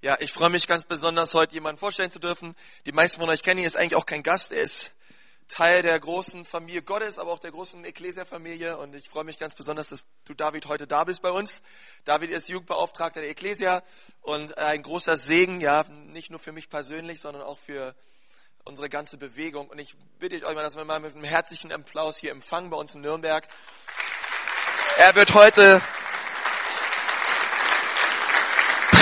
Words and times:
Ja, 0.00 0.16
ich 0.20 0.32
freue 0.32 0.48
mich 0.48 0.68
ganz 0.68 0.84
besonders, 0.84 1.34
heute 1.34 1.54
jemanden 1.54 1.80
vorstellen 1.80 2.12
zu 2.12 2.20
dürfen. 2.20 2.54
Die 2.86 2.92
meisten 2.92 3.20
von 3.20 3.28
euch 3.30 3.42
kennen 3.42 3.58
ihn, 3.58 3.66
ist 3.66 3.76
eigentlich 3.76 3.96
auch 3.96 4.06
kein 4.06 4.22
Gast. 4.22 4.52
Er 4.52 4.62
ist 4.62 4.92
Teil 5.48 5.82
der 5.82 5.98
großen 5.98 6.44
Familie 6.44 6.82
Gottes, 6.82 7.18
aber 7.18 7.32
auch 7.32 7.40
der 7.40 7.50
großen 7.50 7.84
Ecclesia-Familie. 7.84 8.76
Und 8.78 8.94
ich 8.94 9.08
freue 9.08 9.24
mich 9.24 9.40
ganz 9.40 9.56
besonders, 9.56 9.88
dass 9.88 10.06
du, 10.24 10.34
David, 10.34 10.66
heute 10.66 10.86
da 10.86 11.02
bist 11.02 11.20
bei 11.20 11.32
uns. 11.32 11.62
David 12.04 12.30
ist 12.30 12.48
Jugendbeauftragter 12.48 13.22
der 13.22 13.30
Ecclesia 13.30 13.82
und 14.20 14.56
ein 14.56 14.84
großer 14.84 15.16
Segen, 15.16 15.60
ja, 15.60 15.82
nicht 15.88 16.30
nur 16.30 16.38
für 16.38 16.52
mich 16.52 16.70
persönlich, 16.70 17.20
sondern 17.20 17.42
auch 17.42 17.58
für 17.58 17.96
unsere 18.62 18.88
ganze 18.88 19.16
Bewegung. 19.16 19.66
Und 19.68 19.80
ich 19.80 19.96
bitte 20.20 20.46
euch 20.46 20.54
mal, 20.54 20.62
dass 20.62 20.76
wir 20.76 20.84
mal 20.84 21.00
mit 21.00 21.16
einem 21.16 21.24
herzlichen 21.24 21.72
Applaus 21.72 22.18
hier 22.18 22.30
empfangen 22.30 22.70
bei 22.70 22.76
uns 22.76 22.94
in 22.94 23.00
Nürnberg. 23.00 23.48
Er 24.98 25.16
wird 25.16 25.34
heute 25.34 25.82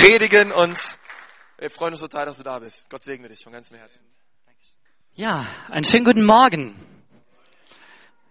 predigen 0.07 0.53
und 0.53 0.97
wir 1.57 1.69
freuen 1.69 1.93
uns 1.93 1.99
total, 1.99 2.25
dass 2.25 2.37
du 2.37 2.43
da 2.43 2.59
bist. 2.59 2.89
Gott 2.89 3.03
segne 3.03 3.27
dich 3.27 3.43
von 3.43 3.51
ganzem 3.51 3.77
Herzen. 3.77 4.05
Ja, 5.15 5.45
einen 5.69 5.83
schönen 5.83 6.05
guten 6.05 6.23
Morgen. 6.23 6.79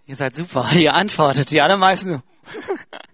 Ihr 0.06 0.16
seid 0.16 0.36
super, 0.36 0.70
ihr 0.74 0.94
antwortet, 0.94 1.50
die 1.50 1.60
allermeisten. 1.60 2.22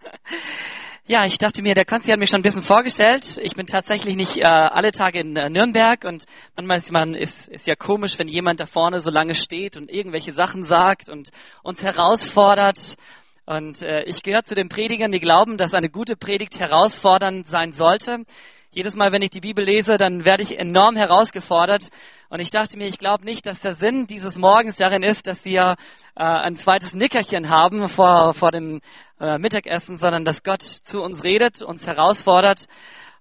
ja, 1.07 1.25
ich 1.25 1.39
dachte 1.39 1.61
mir, 1.63 1.75
der 1.75 1.85
Konzi 1.85 2.13
hat 2.13 2.21
mich 2.21 2.31
schon 2.31 2.39
ein 2.39 2.45
bisschen 2.45 2.63
vorgestellt. 2.63 3.41
Ich 3.43 3.57
bin 3.57 3.67
tatsächlich 3.67 4.15
nicht 4.15 4.37
äh, 4.37 4.45
alle 4.45 4.93
Tage 4.93 5.19
in 5.19 5.35
äh, 5.35 5.51
Nürnberg 5.51 6.05
und 6.05 6.27
manchmal 6.55 6.77
ist 6.77 6.93
man 6.93 7.15
ist, 7.15 7.49
ist 7.49 7.67
ja 7.67 7.75
komisch, 7.75 8.17
wenn 8.21 8.29
jemand 8.29 8.61
da 8.61 8.67
vorne 8.67 9.01
so 9.01 9.11
lange 9.11 9.35
steht 9.35 9.77
und 9.77 9.91
irgendwelche 9.91 10.35
Sachen 10.35 10.65
sagt 10.65 11.09
und 11.09 11.31
uns 11.65 11.83
herausfordert. 11.83 12.97
Und 13.45 13.83
äh, 13.83 14.05
ich 14.05 14.23
gehöre 14.23 14.45
zu 14.45 14.55
den 14.55 14.69
Predigern, 14.69 15.11
die 15.11 15.21
glauben, 15.21 15.57
dass 15.57 15.75
eine 15.75 15.89
gute 15.89 16.17
Predigt 16.17 16.61
herausfordernd 16.61 17.49
sein 17.49 17.73
sollte. 17.73 18.25
Jedes 18.71 18.95
Mal, 18.95 19.13
wenn 19.13 19.21
ich 19.21 19.31
die 19.31 19.41
Bibel 19.41 19.65
lese, 19.65 19.99
dann 19.99 20.25
werde 20.25 20.43
ich 20.43 20.59
enorm 20.59 20.97
herausgefordert. 20.97 21.89
Und 22.31 22.41
ich 22.41 22.51
dachte 22.51 22.79
mir, 22.79 22.87
ich 22.87 22.99
glaube 22.99 23.25
nicht, 23.25 23.45
dass 23.45 23.61
der 23.61 23.75
Sinn 23.75 24.07
dieses 24.07 24.39
Morgens 24.39 24.77
darin 24.77 25.03
ist, 25.03 25.27
dass 25.27 25.45
wir 25.45 25.77
äh, 26.15 26.23
ein 26.23 26.57
zweites 26.57 26.95
Nickerchen 26.95 27.51
haben 27.51 27.89
vor, 27.89 28.33
vor 28.33 28.51
dem 28.51 28.81
äh, 29.21 29.37
Mittagessen, 29.37 29.99
sondern 29.99 30.25
dass 30.25 30.43
Gott 30.43 30.63
zu 30.63 31.03
uns 31.03 31.23
redet, 31.23 31.61
uns 31.61 31.87
herausfordert. 31.87 32.67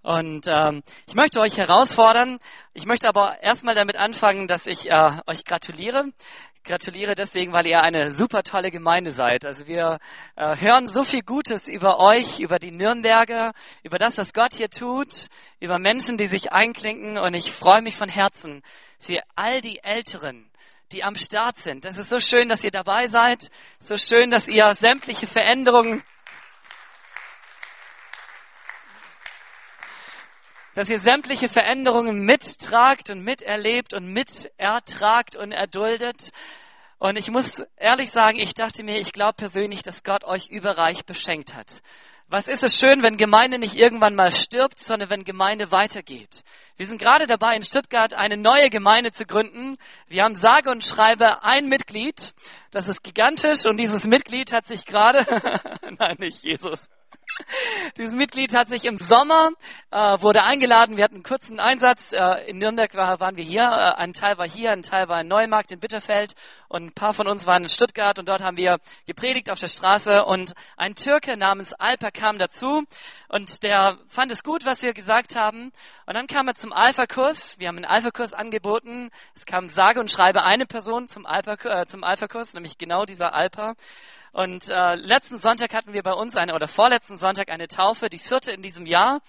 Und 0.03 0.47
ähm, 0.47 0.83
ich 1.05 1.15
möchte 1.15 1.39
euch 1.41 1.57
herausfordern. 1.57 2.39
Ich 2.73 2.85
möchte 2.85 3.09
aber 3.09 3.41
erstmal 3.41 3.75
damit 3.75 3.97
anfangen, 3.97 4.47
dass 4.47 4.67
ich 4.67 4.89
äh, 4.89 5.11
euch 5.27 5.43
gratuliere 5.45 6.05
gratuliere 6.63 7.15
deswegen, 7.15 7.53
weil 7.53 7.67
ihr 7.67 7.81
eine 7.81 8.13
super 8.13 8.43
tolle 8.43 8.71
Gemeinde 8.71 9.11
seid. 9.11 9.45
Also 9.45 9.67
wir 9.67 9.99
äh, 10.35 10.55
hören 10.57 10.87
so 10.87 11.03
viel 11.03 11.21
Gutes 11.21 11.67
über 11.67 11.99
euch, 11.99 12.39
über 12.39 12.59
die 12.59 12.71
Nürnberger, 12.71 13.53
über 13.83 13.97
das, 13.97 14.17
was 14.17 14.33
Gott 14.33 14.53
hier 14.53 14.69
tut, 14.69 15.27
über 15.59 15.79
Menschen, 15.79 16.17
die 16.17 16.27
sich 16.27 16.51
einklinken. 16.51 17.17
Und 17.17 17.33
ich 17.33 17.51
freue 17.51 17.81
mich 17.81 17.95
von 17.95 18.09
Herzen 18.09 18.61
für 18.99 19.21
all 19.35 19.61
die 19.61 19.79
Älteren, 19.83 20.49
die 20.91 21.03
am 21.03 21.15
Start 21.15 21.57
sind. 21.57 21.85
Das 21.85 21.97
ist 21.97 22.09
so 22.09 22.19
schön, 22.19 22.49
dass 22.49 22.63
ihr 22.63 22.71
dabei 22.71 23.07
seid. 23.07 23.49
So 23.79 23.97
schön, 23.97 24.31
dass 24.31 24.47
ihr 24.47 24.73
sämtliche 24.75 25.27
Veränderungen 25.27 26.03
dass 30.73 30.89
ihr 30.89 30.99
sämtliche 30.99 31.49
Veränderungen 31.49 32.25
mittragt 32.25 33.09
und 33.09 33.23
miterlebt 33.23 33.93
und 33.93 34.11
mitertragt 34.11 35.35
und 35.35 35.51
erduldet. 35.51 36.31
Und 36.97 37.17
ich 37.17 37.31
muss 37.31 37.63
ehrlich 37.77 38.11
sagen, 38.11 38.39
ich 38.39 38.53
dachte 38.53 38.83
mir, 38.83 38.97
ich 38.99 39.11
glaube 39.11 39.33
persönlich, 39.33 39.83
dass 39.83 40.03
Gott 40.03 40.23
euch 40.23 40.49
überreich 40.49 41.05
beschenkt 41.05 41.55
hat. 41.55 41.81
Was 42.27 42.47
ist 42.47 42.63
es 42.63 42.79
schön, 42.79 43.03
wenn 43.03 43.17
Gemeinde 43.17 43.59
nicht 43.59 43.75
irgendwann 43.75 44.15
mal 44.15 44.31
stirbt, 44.31 44.79
sondern 44.79 45.09
wenn 45.09 45.25
Gemeinde 45.25 45.69
weitergeht. 45.71 46.43
Wir 46.77 46.85
sind 46.85 46.97
gerade 46.97 47.27
dabei, 47.27 47.57
in 47.57 47.63
Stuttgart 47.63 48.13
eine 48.13 48.37
neue 48.37 48.69
Gemeinde 48.69 49.11
zu 49.11 49.25
gründen. 49.25 49.75
Wir 50.07 50.23
haben 50.23 50.35
sage 50.35 50.71
und 50.71 50.85
schreibe 50.85 51.43
ein 51.43 51.67
Mitglied. 51.67 52.33
Das 52.71 52.87
ist 52.87 53.03
gigantisch 53.03 53.65
und 53.65 53.75
dieses 53.75 54.05
Mitglied 54.05 54.53
hat 54.53 54.65
sich 54.65 54.85
gerade, 54.85 55.25
nein, 55.99 56.15
nicht 56.19 56.41
Jesus. 56.41 56.87
Dieses 57.97 58.13
Mitglied 58.13 58.55
hat 58.55 58.69
sich 58.69 58.85
im 58.85 58.97
Sommer, 58.97 59.49
äh, 59.91 59.97
wurde 60.21 60.43
eingeladen, 60.43 60.97
wir 60.97 61.03
hatten 61.03 61.15
einen 61.15 61.23
kurzen 61.23 61.59
Einsatz, 61.59 62.13
äh, 62.13 62.49
in 62.49 62.57
Nürnberg 62.57 62.93
war, 62.95 63.19
waren 63.19 63.35
wir 63.35 63.43
hier, 63.43 63.63
äh, 63.63 64.01
ein 64.01 64.13
Teil 64.13 64.37
war 64.37 64.47
hier, 64.47 64.71
ein 64.71 64.83
Teil 64.83 65.07
war 65.07 65.21
in 65.21 65.27
Neumarkt 65.27 65.71
in 65.71 65.79
Bitterfeld. 65.79 66.33
Und 66.67 66.85
ein 66.85 66.93
paar 66.93 67.13
von 67.13 67.27
uns 67.27 67.45
waren 67.45 67.63
in 67.63 67.69
Stuttgart. 67.69 68.17
Und 68.17 68.29
dort 68.29 68.41
haben 68.41 68.57
wir 68.57 68.77
gepredigt 69.05 69.49
auf 69.49 69.59
der 69.59 69.67
Straße. 69.67 70.23
Und 70.23 70.53
ein 70.77 70.95
Türke 70.95 71.35
namens 71.35 71.73
Alper 71.73 72.11
kam 72.11 72.37
dazu. 72.37 72.83
Und 73.27 73.63
der 73.63 73.97
fand 74.07 74.31
es 74.31 74.43
gut, 74.43 74.65
was 74.65 74.81
wir 74.81 74.93
gesagt 74.93 75.35
haben. 75.35 75.71
Und 76.05 76.13
dann 76.13 76.27
kam 76.27 76.47
er 76.47 76.55
zum 76.55 76.73
Alpha-Kurs, 76.73 77.59
wir 77.59 77.67
haben 77.67 77.77
einen 77.77 77.85
Alpha-Kurs 77.85 78.33
angeboten, 78.33 79.09
es 79.35 79.45
kam 79.45 79.69
sage 79.69 79.99
und 79.99 80.11
schreibe 80.11 80.43
eine 80.43 80.65
Person 80.65 81.07
zum 81.07 81.25
Alpha-Kurs, 81.25 81.83
äh, 81.83 81.85
zum 81.87 82.03
Alpha-Kurs, 82.03 82.53
nämlich 82.53 82.77
genau 82.77 83.05
dieser 83.05 83.33
Alper 83.33 83.75
und 84.31 84.69
äh, 84.69 84.95
letzten 84.95 85.39
Sonntag 85.39 85.73
hatten 85.73 85.91
wir 85.91 86.03
bei 86.03 86.13
uns 86.13 86.37
eine, 86.37 86.55
oder 86.55 86.69
vorletzten 86.69 87.17
Sonntag 87.17 87.49
eine 87.49 87.67
Taufe, 87.67 88.09
die 88.09 88.17
vierte 88.17 88.51
in 88.51 88.61
diesem 88.61 88.85
Jahr. 88.85 89.19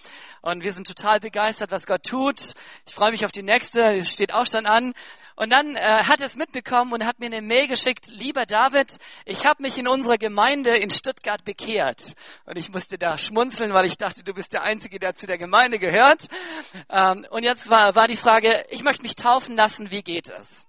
Und 0.41 0.63
wir 0.63 0.71
sind 0.71 0.87
total 0.87 1.19
begeistert, 1.19 1.71
was 1.71 1.85
Gott 1.85 2.03
tut. 2.03 2.53
Ich 2.87 2.93
freue 2.93 3.11
mich 3.11 3.25
auf 3.25 3.31
die 3.33 3.43
nächste, 3.43 3.97
es 3.97 4.11
steht 4.11 4.33
auch 4.33 4.45
schon 4.45 4.65
an. 4.65 4.93
Und 5.35 5.49
dann 5.49 5.75
äh, 5.75 6.03
hat 6.03 6.21
er 6.21 6.27
es 6.27 6.37
mitbekommen 6.37 6.93
und 6.93 7.05
hat 7.05 7.19
mir 7.19 7.25
eine 7.25 7.41
Mail 7.41 7.67
geschickt, 7.67 8.07
lieber 8.07 8.45
David, 8.45 8.97
ich 9.25 9.45
habe 9.45 9.63
mich 9.63 9.77
in 9.77 9.87
unserer 9.87 10.17
Gemeinde 10.17 10.77
in 10.77 10.89
Stuttgart 10.89 11.43
bekehrt. 11.43 12.13
Und 12.45 12.57
ich 12.57 12.71
musste 12.71 12.97
da 12.97 13.17
schmunzeln, 13.17 13.73
weil 13.73 13.85
ich 13.85 13.97
dachte, 13.97 14.23
du 14.23 14.33
bist 14.33 14.53
der 14.53 14.63
Einzige, 14.63 14.99
der 14.99 15.15
zu 15.15 15.27
der 15.27 15.37
Gemeinde 15.37 15.79
gehört. 15.79 16.27
Ähm, 16.89 17.25
und 17.29 17.43
jetzt 17.43 17.69
war, 17.69 17.95
war 17.95 18.07
die 18.07 18.15
Frage, 18.15 18.65
ich 18.69 18.83
möchte 18.83 19.03
mich 19.03 19.15
taufen 19.15 19.57
lassen, 19.57 19.91
wie 19.91 20.03
geht 20.03 20.29
es? 20.29 20.65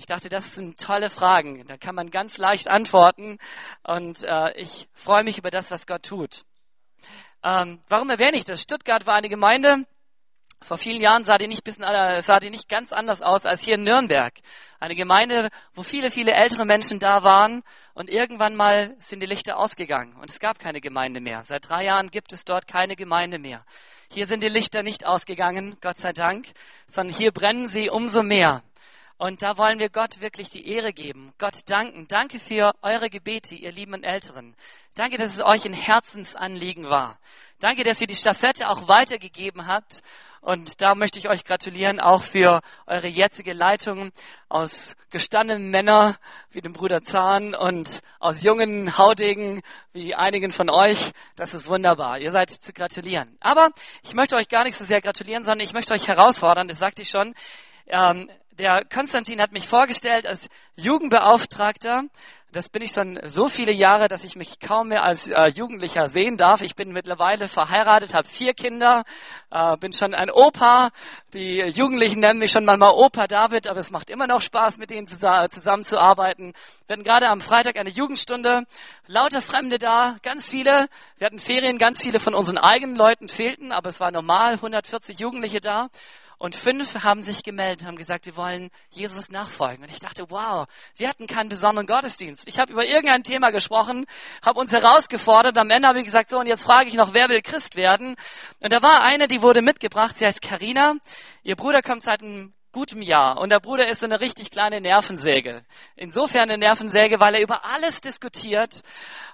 Ich 0.00 0.06
dachte, 0.06 0.30
das 0.30 0.54
sind 0.54 0.80
tolle 0.80 1.10
Fragen. 1.10 1.62
Da 1.66 1.76
kann 1.76 1.94
man 1.94 2.10
ganz 2.10 2.38
leicht 2.38 2.68
antworten. 2.68 3.36
Und 3.82 4.24
äh, 4.24 4.58
ich 4.58 4.88
freue 4.94 5.24
mich 5.24 5.36
über 5.36 5.50
das, 5.50 5.70
was 5.70 5.86
Gott 5.86 6.04
tut. 6.04 6.46
Ähm, 7.44 7.80
warum 7.86 8.08
erwähne 8.08 8.38
ich 8.38 8.44
das? 8.44 8.62
Stuttgart 8.62 9.06
war 9.06 9.16
eine 9.16 9.28
Gemeinde. 9.28 9.84
Vor 10.62 10.78
vielen 10.78 11.02
Jahren 11.02 11.26
sah 11.26 11.36
die 11.36 11.48
nicht 11.48 11.64
bisschen, 11.64 11.84
äh, 11.84 12.22
sah 12.22 12.40
die 12.40 12.48
nicht 12.48 12.66
ganz 12.66 12.94
anders 12.94 13.20
aus 13.20 13.44
als 13.44 13.62
hier 13.62 13.74
in 13.74 13.82
Nürnberg. 13.82 14.32
Eine 14.78 14.94
Gemeinde, 14.94 15.50
wo 15.74 15.82
viele, 15.82 16.10
viele 16.10 16.32
ältere 16.32 16.64
Menschen 16.64 16.98
da 16.98 17.22
waren 17.22 17.62
und 17.92 18.08
irgendwann 18.08 18.56
mal 18.56 18.96
sind 19.00 19.20
die 19.20 19.26
Lichter 19.26 19.58
ausgegangen 19.58 20.16
und 20.16 20.30
es 20.30 20.40
gab 20.40 20.58
keine 20.58 20.80
Gemeinde 20.80 21.20
mehr. 21.20 21.44
Seit 21.44 21.68
drei 21.68 21.84
Jahren 21.84 22.10
gibt 22.10 22.32
es 22.32 22.46
dort 22.46 22.66
keine 22.66 22.96
Gemeinde 22.96 23.38
mehr. 23.38 23.66
Hier 24.10 24.26
sind 24.26 24.42
die 24.42 24.48
Lichter 24.48 24.82
nicht 24.82 25.04
ausgegangen, 25.04 25.76
Gott 25.82 25.98
sei 25.98 26.14
Dank, 26.14 26.46
sondern 26.86 27.14
hier 27.14 27.32
brennen 27.32 27.66
sie 27.66 27.90
umso 27.90 28.22
mehr. 28.22 28.62
Und 29.20 29.42
da 29.42 29.58
wollen 29.58 29.78
wir 29.78 29.90
Gott 29.90 30.22
wirklich 30.22 30.48
die 30.48 30.66
Ehre 30.66 30.94
geben, 30.94 31.34
Gott 31.36 31.68
danken. 31.68 32.08
Danke 32.08 32.38
für 32.38 32.72
eure 32.80 33.10
Gebete, 33.10 33.54
ihr 33.54 33.70
lieben 33.70 34.02
Älteren. 34.02 34.56
Danke, 34.94 35.18
dass 35.18 35.34
es 35.34 35.44
euch 35.44 35.66
ein 35.66 35.74
Herzensanliegen 35.74 36.88
war. 36.88 37.18
Danke, 37.58 37.84
dass 37.84 38.00
ihr 38.00 38.06
die 38.06 38.16
Staffette 38.16 38.70
auch 38.70 38.88
weitergegeben 38.88 39.66
habt. 39.66 40.02
Und 40.40 40.80
da 40.80 40.94
möchte 40.94 41.18
ich 41.18 41.28
euch 41.28 41.44
gratulieren, 41.44 42.00
auch 42.00 42.22
für 42.22 42.62
eure 42.86 43.08
jetzige 43.08 43.52
Leitung 43.52 44.10
aus 44.48 44.96
gestandenen 45.10 45.70
Männern 45.70 46.16
wie 46.50 46.62
dem 46.62 46.72
Bruder 46.72 47.02
Zahn 47.02 47.54
und 47.54 48.00
aus 48.20 48.42
jungen 48.42 48.96
Haudegen 48.96 49.60
wie 49.92 50.14
einigen 50.14 50.50
von 50.50 50.70
euch. 50.70 51.12
Das 51.36 51.52
ist 51.52 51.68
wunderbar. 51.68 52.20
Ihr 52.20 52.32
seid 52.32 52.48
zu 52.48 52.72
gratulieren. 52.72 53.36
Aber 53.40 53.68
ich 54.02 54.14
möchte 54.14 54.36
euch 54.36 54.48
gar 54.48 54.64
nicht 54.64 54.78
so 54.78 54.86
sehr 54.86 55.02
gratulieren, 55.02 55.44
sondern 55.44 55.60
ich 55.66 55.74
möchte 55.74 55.92
euch 55.92 56.08
herausfordern, 56.08 56.68
das 56.68 56.78
sagte 56.78 57.02
ich 57.02 57.10
schon. 57.10 57.34
Ähm, 57.86 58.30
der 58.60 58.84
Konstantin 58.84 59.40
hat 59.40 59.52
mich 59.52 59.66
vorgestellt 59.66 60.26
als 60.26 60.48
Jugendbeauftragter. 60.76 62.04
Das 62.52 62.68
bin 62.68 62.82
ich 62.82 62.90
schon 62.90 63.18
so 63.24 63.48
viele 63.48 63.72
Jahre, 63.72 64.08
dass 64.08 64.24
ich 64.24 64.36
mich 64.36 64.58
kaum 64.58 64.88
mehr 64.88 65.04
als 65.04 65.28
äh, 65.28 65.46
Jugendlicher 65.46 66.10
sehen 66.10 66.36
darf. 66.36 66.60
Ich 66.62 66.74
bin 66.74 66.92
mittlerweile 66.92 67.48
verheiratet, 67.48 68.12
habe 68.12 68.26
vier 68.26 68.52
Kinder, 68.52 69.04
äh, 69.50 69.76
bin 69.78 69.92
schon 69.92 70.14
ein 70.14 70.30
Opa. 70.30 70.90
Die 71.32 71.60
Jugendlichen 71.60 72.20
nennen 72.20 72.40
mich 72.40 72.50
schon 72.50 72.64
manchmal 72.66 72.90
Opa 72.90 73.28
David, 73.28 73.66
aber 73.66 73.78
es 73.78 73.92
macht 73.92 74.10
immer 74.10 74.26
noch 74.26 74.42
Spaß, 74.42 74.76
mit 74.78 74.90
ihnen 74.90 75.06
zusammenzuarbeiten. 75.06 76.52
Wir 76.86 76.94
hatten 76.94 77.04
gerade 77.04 77.28
am 77.28 77.40
Freitag 77.40 77.78
eine 77.78 77.90
Jugendstunde, 77.90 78.64
lauter 79.06 79.40
Fremde 79.40 79.78
da, 79.78 80.16
ganz 80.22 80.50
viele. 80.50 80.88
Wir 81.16 81.26
hatten 81.26 81.38
Ferien, 81.38 81.78
ganz 81.78 82.02
viele 82.02 82.18
von 82.18 82.34
unseren 82.34 82.58
eigenen 82.58 82.96
Leuten 82.96 83.28
fehlten, 83.28 83.72
aber 83.72 83.88
es 83.88 84.00
war 84.00 84.10
normal, 84.10 84.54
140 84.54 85.18
Jugendliche 85.18 85.60
da. 85.60 85.88
Und 86.40 86.56
fünf 86.56 87.04
haben 87.04 87.22
sich 87.22 87.42
gemeldet, 87.42 87.86
haben 87.86 87.98
gesagt, 87.98 88.24
wir 88.24 88.34
wollen 88.34 88.70
Jesus 88.88 89.28
nachfolgen. 89.28 89.84
Und 89.84 89.90
ich 89.90 89.98
dachte, 89.98 90.30
wow, 90.30 90.66
wir 90.96 91.06
hatten 91.06 91.26
keinen 91.26 91.50
besonderen 91.50 91.86
Gottesdienst. 91.86 92.48
Ich 92.48 92.58
habe 92.58 92.72
über 92.72 92.86
irgendein 92.86 93.22
Thema 93.24 93.50
gesprochen, 93.50 94.06
habe 94.42 94.58
uns 94.58 94.72
herausgefordert. 94.72 95.58
Am 95.58 95.68
Ende 95.68 95.86
habe 95.86 95.98
ich 95.98 96.06
gesagt, 96.06 96.30
so, 96.30 96.38
und 96.38 96.46
jetzt 96.46 96.64
frage 96.64 96.88
ich 96.88 96.94
noch, 96.94 97.12
wer 97.12 97.28
will 97.28 97.42
Christ 97.42 97.76
werden? 97.76 98.16
Und 98.58 98.72
da 98.72 98.82
war 98.82 99.02
eine, 99.02 99.28
die 99.28 99.42
wurde 99.42 99.60
mitgebracht, 99.60 100.16
sie 100.18 100.24
heißt 100.24 100.40
Karina. 100.40 100.94
Ihr 101.42 101.56
Bruder 101.56 101.82
kommt 101.82 102.04
seit 102.04 102.22
ein 102.22 102.54
gutem 102.72 103.02
Jahr. 103.02 103.38
Und 103.38 103.50
der 103.50 103.60
Bruder 103.60 103.88
ist 103.88 104.00
so 104.00 104.06
eine 104.06 104.20
richtig 104.20 104.50
kleine 104.50 104.80
Nervensäge. 104.80 105.62
Insofern 105.96 106.42
eine 106.42 106.58
Nervensäge, 106.58 107.20
weil 107.20 107.34
er 107.34 107.42
über 107.42 107.64
alles 107.64 108.00
diskutiert. 108.00 108.82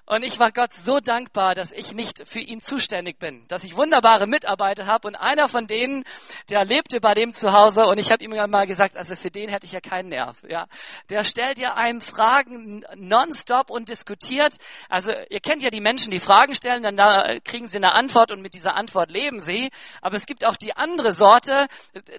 Und 0.08 0.22
ich 0.22 0.38
war 0.38 0.52
Gott 0.52 0.72
so 0.72 1.00
dankbar, 1.00 1.56
dass 1.56 1.72
ich 1.72 1.92
nicht 1.92 2.28
für 2.28 2.38
ihn 2.38 2.60
zuständig 2.60 3.18
bin, 3.18 3.44
dass 3.48 3.64
ich 3.64 3.76
wunderbare 3.76 4.28
Mitarbeiter 4.28 4.86
habe. 4.86 5.08
Und 5.08 5.16
einer 5.16 5.48
von 5.48 5.66
denen, 5.66 6.04
der 6.48 6.64
lebte 6.64 7.00
bei 7.00 7.14
dem 7.14 7.34
zu 7.34 7.52
Hause. 7.52 7.86
Und 7.86 7.98
ich 7.98 8.12
habe 8.12 8.22
ihm 8.22 8.30
mal 8.30 8.68
gesagt, 8.68 8.96
also 8.96 9.16
für 9.16 9.32
den 9.32 9.48
hätte 9.48 9.66
ich 9.66 9.72
ja 9.72 9.80
keinen 9.80 10.10
Nerv. 10.10 10.44
Ja, 10.48 10.68
der 11.10 11.24
stellt 11.24 11.58
ja 11.58 11.74
einem 11.74 12.00
Fragen 12.00 12.84
nonstop 12.94 13.68
und 13.68 13.88
diskutiert. 13.88 14.56
Also 14.88 15.10
ihr 15.28 15.40
kennt 15.40 15.64
ja 15.64 15.70
die 15.70 15.80
Menschen, 15.80 16.12
die 16.12 16.20
Fragen 16.20 16.54
stellen, 16.54 16.84
dann 16.84 17.40
kriegen 17.42 17.66
sie 17.66 17.78
eine 17.78 17.92
Antwort 17.94 18.30
und 18.30 18.40
mit 18.40 18.54
dieser 18.54 18.76
Antwort 18.76 19.10
leben 19.10 19.40
sie. 19.40 19.70
Aber 20.02 20.16
es 20.16 20.26
gibt 20.26 20.46
auch 20.46 20.56
die 20.56 20.76
andere 20.76 21.14
Sorte, 21.14 21.66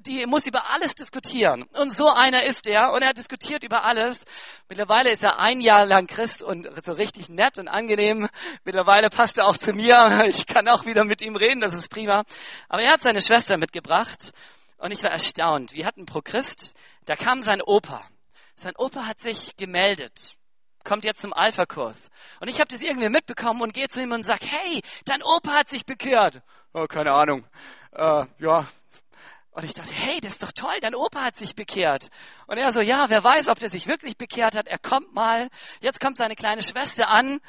die 0.01 0.25
muss 0.25 0.45
über 0.45 0.69
alles 0.69 0.93
diskutieren. 0.93 1.06
Und 1.73 1.95
so 1.95 2.09
einer 2.09 2.43
ist 2.43 2.67
er 2.67 2.93
und 2.93 3.01
er 3.01 3.13
diskutiert 3.13 3.63
über 3.63 3.83
alles. 3.83 4.19
Mittlerweile 4.69 5.11
ist 5.11 5.23
er 5.23 5.39
ein 5.39 5.61
Jahr 5.61 5.85
lang 5.85 6.07
Christ 6.07 6.43
und 6.43 6.67
so 6.83 6.93
richtig 6.93 7.29
nett 7.29 7.57
und 7.57 7.67
angenehm. 7.67 8.27
Mittlerweile 8.63 9.09
passt 9.09 9.37
er 9.37 9.47
auch 9.47 9.57
zu 9.57 9.73
mir. 9.73 10.25
Ich 10.27 10.45
kann 10.45 10.67
auch 10.67 10.85
wieder 10.85 11.03
mit 11.03 11.21
ihm 11.21 11.35
reden, 11.35 11.61
das 11.61 11.73
ist 11.73 11.89
prima. 11.89 12.23
Aber 12.69 12.81
er 12.81 12.91
hat 12.93 13.01
seine 13.01 13.21
Schwester 13.21 13.57
mitgebracht 13.57 14.33
und 14.77 14.91
ich 14.91 15.03
war 15.03 15.11
erstaunt. 15.11 15.73
Wir 15.73 15.85
hatten 15.85 16.05
pro 16.05 16.21
Christ, 16.21 16.75
da 17.05 17.15
kam 17.15 17.41
sein 17.41 17.61
Opa. 17.61 18.03
Sein 18.55 18.75
Opa 18.75 19.05
hat 19.05 19.19
sich 19.19 19.55
gemeldet 19.55 20.37
kommt 20.87 21.03
jetzt 21.03 21.21
zum 21.21 21.33
Alpha-Kurs. 21.33 22.09
Und 22.39 22.47
ich 22.47 22.61
habe 22.61 22.69
das 22.69 22.81
irgendwie 22.81 23.09
mitbekommen 23.09 23.61
und 23.61 23.73
gehe 23.73 23.89
zu 23.89 24.01
ihm 24.01 24.13
und 24.13 24.25
sag, 24.25 24.39
hey, 24.41 24.81
dein 25.03 25.21
Opa 25.21 25.51
hat 25.51 25.69
sich 25.69 25.85
bekehrt. 25.85 26.41
Oh, 26.73 26.85
keine 26.87 27.11
Ahnung. 27.11 27.45
Äh, 27.91 28.25
ja, 28.39 28.65
und 29.57 29.63
ich 29.63 29.73
dachte, 29.73 29.91
hey, 29.91 30.21
das 30.21 30.33
ist 30.33 30.43
doch 30.43 30.51
toll, 30.51 30.75
dein 30.81 30.93
Opa 30.93 31.23
hat 31.23 31.35
sich 31.35 31.55
bekehrt. 31.55 32.09
Und 32.45 32.59
er 32.59 32.71
so, 32.71 32.79
ja, 32.79 33.09
wer 33.09 33.23
weiß, 33.23 33.47
ob 33.47 33.57
der 33.57 33.69
sich 33.69 33.87
wirklich 33.87 34.15
bekehrt 34.15 34.55
hat. 34.55 34.67
Er 34.67 34.77
kommt 34.77 35.15
mal. 35.15 35.49
Jetzt 35.81 35.99
kommt 35.99 36.17
seine 36.17 36.35
kleine 36.35 36.61
Schwester 36.61 37.09
an. 37.09 37.39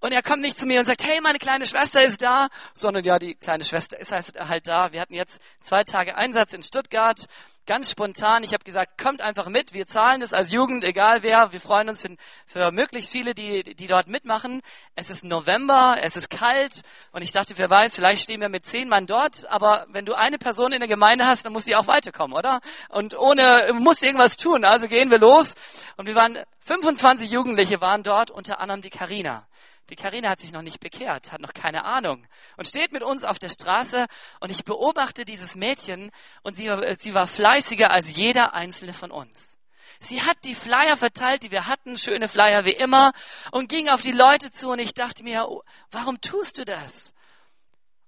Und 0.00 0.12
er 0.12 0.22
kommt 0.22 0.42
nicht 0.42 0.58
zu 0.58 0.66
mir 0.66 0.80
und 0.80 0.84
sagt, 0.84 1.02
hey, 1.02 1.22
meine 1.22 1.38
kleine 1.38 1.64
Schwester 1.64 2.04
ist 2.04 2.20
da, 2.20 2.48
sondern 2.74 3.02
ja, 3.02 3.18
die 3.18 3.34
kleine 3.34 3.64
Schwester 3.64 3.98
ist 3.98 4.12
halt, 4.12 4.34
halt 4.38 4.68
da. 4.68 4.92
Wir 4.92 5.00
hatten 5.00 5.14
jetzt 5.14 5.38
zwei 5.62 5.84
Tage 5.84 6.18
Einsatz 6.18 6.52
in 6.52 6.62
Stuttgart 6.62 7.24
ganz 7.66 7.90
spontan. 7.90 8.42
Ich 8.42 8.52
habe 8.52 8.64
gesagt, 8.64 8.98
kommt 9.02 9.20
einfach 9.20 9.48
mit, 9.48 9.72
wir 9.72 9.86
zahlen 9.86 10.20
das 10.20 10.32
als 10.32 10.52
Jugend, 10.52 10.84
egal 10.84 11.22
wer. 11.22 11.52
Wir 11.52 11.60
freuen 11.60 11.88
uns 11.88 12.02
für, 12.02 12.16
für 12.46 12.70
möglichst 12.72 13.10
viele, 13.10 13.34
die, 13.34 13.62
die 13.74 13.86
dort 13.86 14.08
mitmachen. 14.08 14.60
Es 14.94 15.10
ist 15.10 15.24
November, 15.24 15.96
es 16.02 16.16
ist 16.16 16.30
kalt 16.30 16.82
und 17.12 17.22
ich 17.22 17.32
dachte, 17.32 17.54
wer 17.56 17.70
weiß, 17.70 17.94
vielleicht 17.94 18.24
stehen 18.24 18.40
wir 18.40 18.48
mit 18.48 18.66
zehn 18.66 18.88
Mann 18.88 19.06
dort, 19.06 19.48
aber 19.50 19.86
wenn 19.88 20.04
du 20.04 20.14
eine 20.14 20.38
Person 20.38 20.72
in 20.72 20.80
der 20.80 20.88
Gemeinde 20.88 21.26
hast, 21.26 21.44
dann 21.44 21.52
muss 21.52 21.64
sie 21.64 21.76
auch 21.76 21.86
weiterkommen, 21.86 22.36
oder? 22.36 22.60
Und 22.88 23.16
ohne, 23.18 23.70
muss 23.74 24.02
irgendwas 24.02 24.36
tun, 24.36 24.64
also 24.64 24.88
gehen 24.88 25.10
wir 25.10 25.18
los. 25.18 25.54
Und 25.96 26.06
wir 26.06 26.14
waren, 26.14 26.38
25 26.60 27.30
Jugendliche 27.30 27.80
waren 27.80 28.02
dort, 28.02 28.30
unter 28.30 28.60
anderem 28.60 28.82
die 28.82 28.90
Karina. 28.90 29.46
Die 29.90 29.96
Karina 29.96 30.30
hat 30.30 30.40
sich 30.40 30.52
noch 30.52 30.62
nicht 30.62 30.80
bekehrt, 30.80 31.32
hat 31.32 31.40
noch 31.40 31.52
keine 31.52 31.84
Ahnung 31.84 32.26
und 32.56 32.66
steht 32.66 32.92
mit 32.92 33.02
uns 33.02 33.22
auf 33.22 33.38
der 33.38 33.50
Straße 33.50 34.06
und 34.40 34.50
ich 34.50 34.64
beobachte 34.64 35.24
dieses 35.24 35.56
Mädchen 35.56 36.10
und 36.42 36.56
sie, 36.56 36.70
sie 36.98 37.12
war 37.12 37.26
fleißiger 37.26 37.90
als 37.90 38.16
jeder 38.16 38.54
einzelne 38.54 38.94
von 38.94 39.10
uns. 39.10 39.58
Sie 40.00 40.22
hat 40.22 40.38
die 40.44 40.54
Flyer 40.54 40.96
verteilt, 40.96 41.42
die 41.42 41.50
wir 41.50 41.66
hatten, 41.66 41.96
schöne 41.96 42.28
Flyer 42.28 42.64
wie 42.64 42.72
immer, 42.72 43.12
und 43.52 43.68
ging 43.68 43.88
auf 43.88 44.02
die 44.02 44.12
Leute 44.12 44.50
zu 44.50 44.70
und 44.70 44.78
ich 44.78 44.94
dachte 44.94 45.22
mir, 45.22 45.48
oh, 45.48 45.62
warum 45.90 46.20
tust 46.20 46.58
du 46.58 46.64
das? 46.64 47.14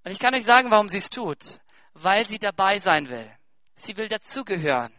Und 0.05 0.13
ich 0.13 0.19
kann 0.19 0.35
euch 0.35 0.45
sagen, 0.45 0.71
warum 0.71 0.89
sie 0.89 0.99
es 0.99 1.11
tut. 1.11 1.61
Weil 1.93 2.27
sie 2.27 2.39
dabei 2.39 2.79
sein 2.79 3.09
will. 3.09 3.31
Sie 3.75 3.97
will 3.97 4.09
dazugehören. 4.09 4.93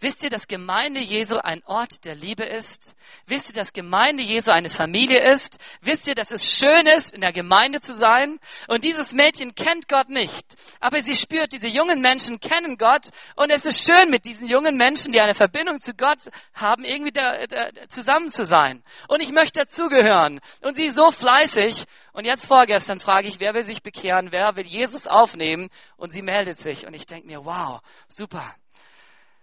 Wisst 0.00 0.22
ihr, 0.24 0.30
dass 0.30 0.48
Gemeinde 0.48 1.00
Jesu 1.00 1.38
ein 1.38 1.62
Ort 1.64 2.04
der 2.04 2.14
Liebe 2.14 2.44
ist? 2.44 2.94
Wisst 3.26 3.48
ihr, 3.48 3.54
dass 3.54 3.72
Gemeinde 3.72 4.22
Jesu 4.22 4.50
eine 4.50 4.70
Familie 4.70 5.20
ist? 5.32 5.58
Wisst 5.80 6.06
ihr, 6.06 6.14
dass 6.14 6.30
es 6.30 6.50
schön 6.50 6.86
ist, 6.86 7.14
in 7.14 7.20
der 7.20 7.32
Gemeinde 7.32 7.80
zu 7.80 7.94
sein? 7.94 8.38
Und 8.68 8.84
dieses 8.84 9.12
Mädchen 9.12 9.54
kennt 9.54 9.88
Gott 9.88 10.08
nicht. 10.08 10.46
Aber 10.80 11.00
sie 11.02 11.16
spürt, 11.16 11.52
diese 11.52 11.68
jungen 11.68 12.00
Menschen 12.00 12.40
kennen 12.40 12.76
Gott. 12.76 13.08
Und 13.36 13.50
es 13.50 13.64
ist 13.64 13.84
schön, 13.84 14.10
mit 14.10 14.24
diesen 14.24 14.46
jungen 14.46 14.76
Menschen, 14.76 15.12
die 15.12 15.20
eine 15.20 15.34
Verbindung 15.34 15.80
zu 15.80 15.94
Gott 15.94 16.18
haben, 16.54 16.84
irgendwie 16.84 17.12
da, 17.12 17.46
da, 17.46 17.70
zusammen 17.88 18.28
zu 18.28 18.44
sein. 18.44 18.82
Und 19.08 19.22
ich 19.22 19.32
möchte 19.32 19.60
dazugehören. 19.60 20.40
Und 20.60 20.76
sie 20.76 20.86
ist 20.86 20.96
so 20.96 21.10
fleißig. 21.10 21.84
Und 22.12 22.24
jetzt 22.24 22.46
vorgestern 22.46 23.00
frage 23.00 23.28
ich, 23.28 23.40
wer 23.40 23.54
will 23.54 23.64
sich 23.64 23.82
bekehren? 23.82 24.32
Wer 24.32 24.56
will 24.56 24.66
Jesus 24.66 25.06
aufnehmen? 25.06 25.68
Und 25.96 26.12
sie 26.12 26.22
meldet 26.22 26.58
sich. 26.58 26.86
Und 26.86 26.94
ich 26.94 27.06
denke 27.06 27.26
mir, 27.26 27.44
wow, 27.44 27.80
super. 28.08 28.54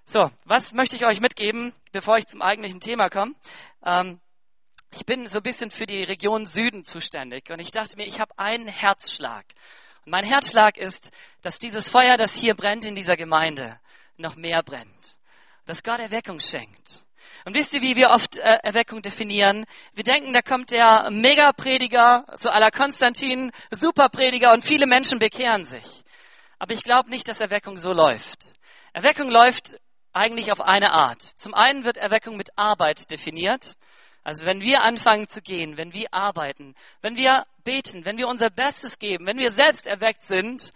So, 0.05 0.29
was 0.45 0.73
möchte 0.73 0.95
ich 0.95 1.05
euch 1.05 1.21
mitgeben, 1.21 1.73
bevor 1.91 2.17
ich 2.17 2.27
zum 2.27 2.41
eigentlichen 2.41 2.79
Thema 2.79 3.09
komme? 3.09 3.33
Ähm, 3.85 4.19
ich 4.91 5.05
bin 5.05 5.27
so 5.27 5.39
ein 5.39 5.43
bisschen 5.43 5.71
für 5.71 5.85
die 5.85 6.03
Region 6.03 6.45
Süden 6.45 6.85
zuständig 6.85 7.49
und 7.49 7.59
ich 7.59 7.71
dachte 7.71 7.97
mir, 7.97 8.05
ich 8.05 8.19
habe 8.19 8.37
einen 8.37 8.67
Herzschlag. 8.67 9.45
Und 10.05 10.11
mein 10.11 10.25
Herzschlag 10.25 10.77
ist, 10.77 11.11
dass 11.41 11.57
dieses 11.57 11.89
Feuer, 11.89 12.17
das 12.17 12.35
hier 12.35 12.53
brennt 12.53 12.85
in 12.85 12.93
dieser 12.93 13.17
Gemeinde, 13.17 13.79
noch 14.17 14.35
mehr 14.35 14.61
brennt. 14.61 15.17
Dass 15.65 15.81
Gott 15.81 15.99
Erweckung 15.99 16.39
schenkt. 16.39 17.05
Und 17.45 17.55
wisst 17.55 17.73
ihr, 17.73 17.81
wie 17.81 17.95
wir 17.95 18.11
oft 18.11 18.37
äh, 18.37 18.59
Erweckung 18.61 19.01
definieren? 19.01 19.65
Wir 19.93 20.03
denken, 20.03 20.33
da 20.33 20.41
kommt 20.41 20.71
der 20.71 21.09
Megaprediger, 21.09 22.25
so 22.37 22.49
aller 22.49 22.71
Konstantin, 22.71 23.51
Superprediger 23.71 24.53
und 24.53 24.63
viele 24.63 24.85
Menschen 24.85 25.19
bekehren 25.19 25.65
sich. 25.65 26.03
Aber 26.59 26.73
ich 26.73 26.83
glaube 26.83 27.09
nicht, 27.09 27.27
dass 27.27 27.39
Erweckung 27.39 27.77
so 27.77 27.93
läuft. 27.93 28.53
Erweckung 28.93 29.29
läuft 29.29 29.79
eigentlich 30.13 30.51
auf 30.51 30.61
eine 30.61 30.91
Art. 30.93 31.21
Zum 31.21 31.53
einen 31.53 31.83
wird 31.85 31.97
Erweckung 31.97 32.37
mit 32.37 32.57
Arbeit 32.57 33.11
definiert. 33.11 33.75
Also 34.23 34.45
wenn 34.45 34.61
wir 34.61 34.83
anfangen 34.83 35.27
zu 35.27 35.41
gehen, 35.41 35.75
wenn 35.75 35.93
wir 35.93 36.13
arbeiten, 36.13 36.75
wenn 37.01 37.17
wir 37.17 37.45
beten, 37.63 38.05
wenn 38.05 38.17
wir 38.17 38.27
unser 38.27 38.49
Bestes 38.49 38.99
geben, 38.99 39.25
wenn 39.25 39.37
wir 39.37 39.51
selbst 39.51 39.85
erweckt 39.85 40.23
sind, 40.23 40.71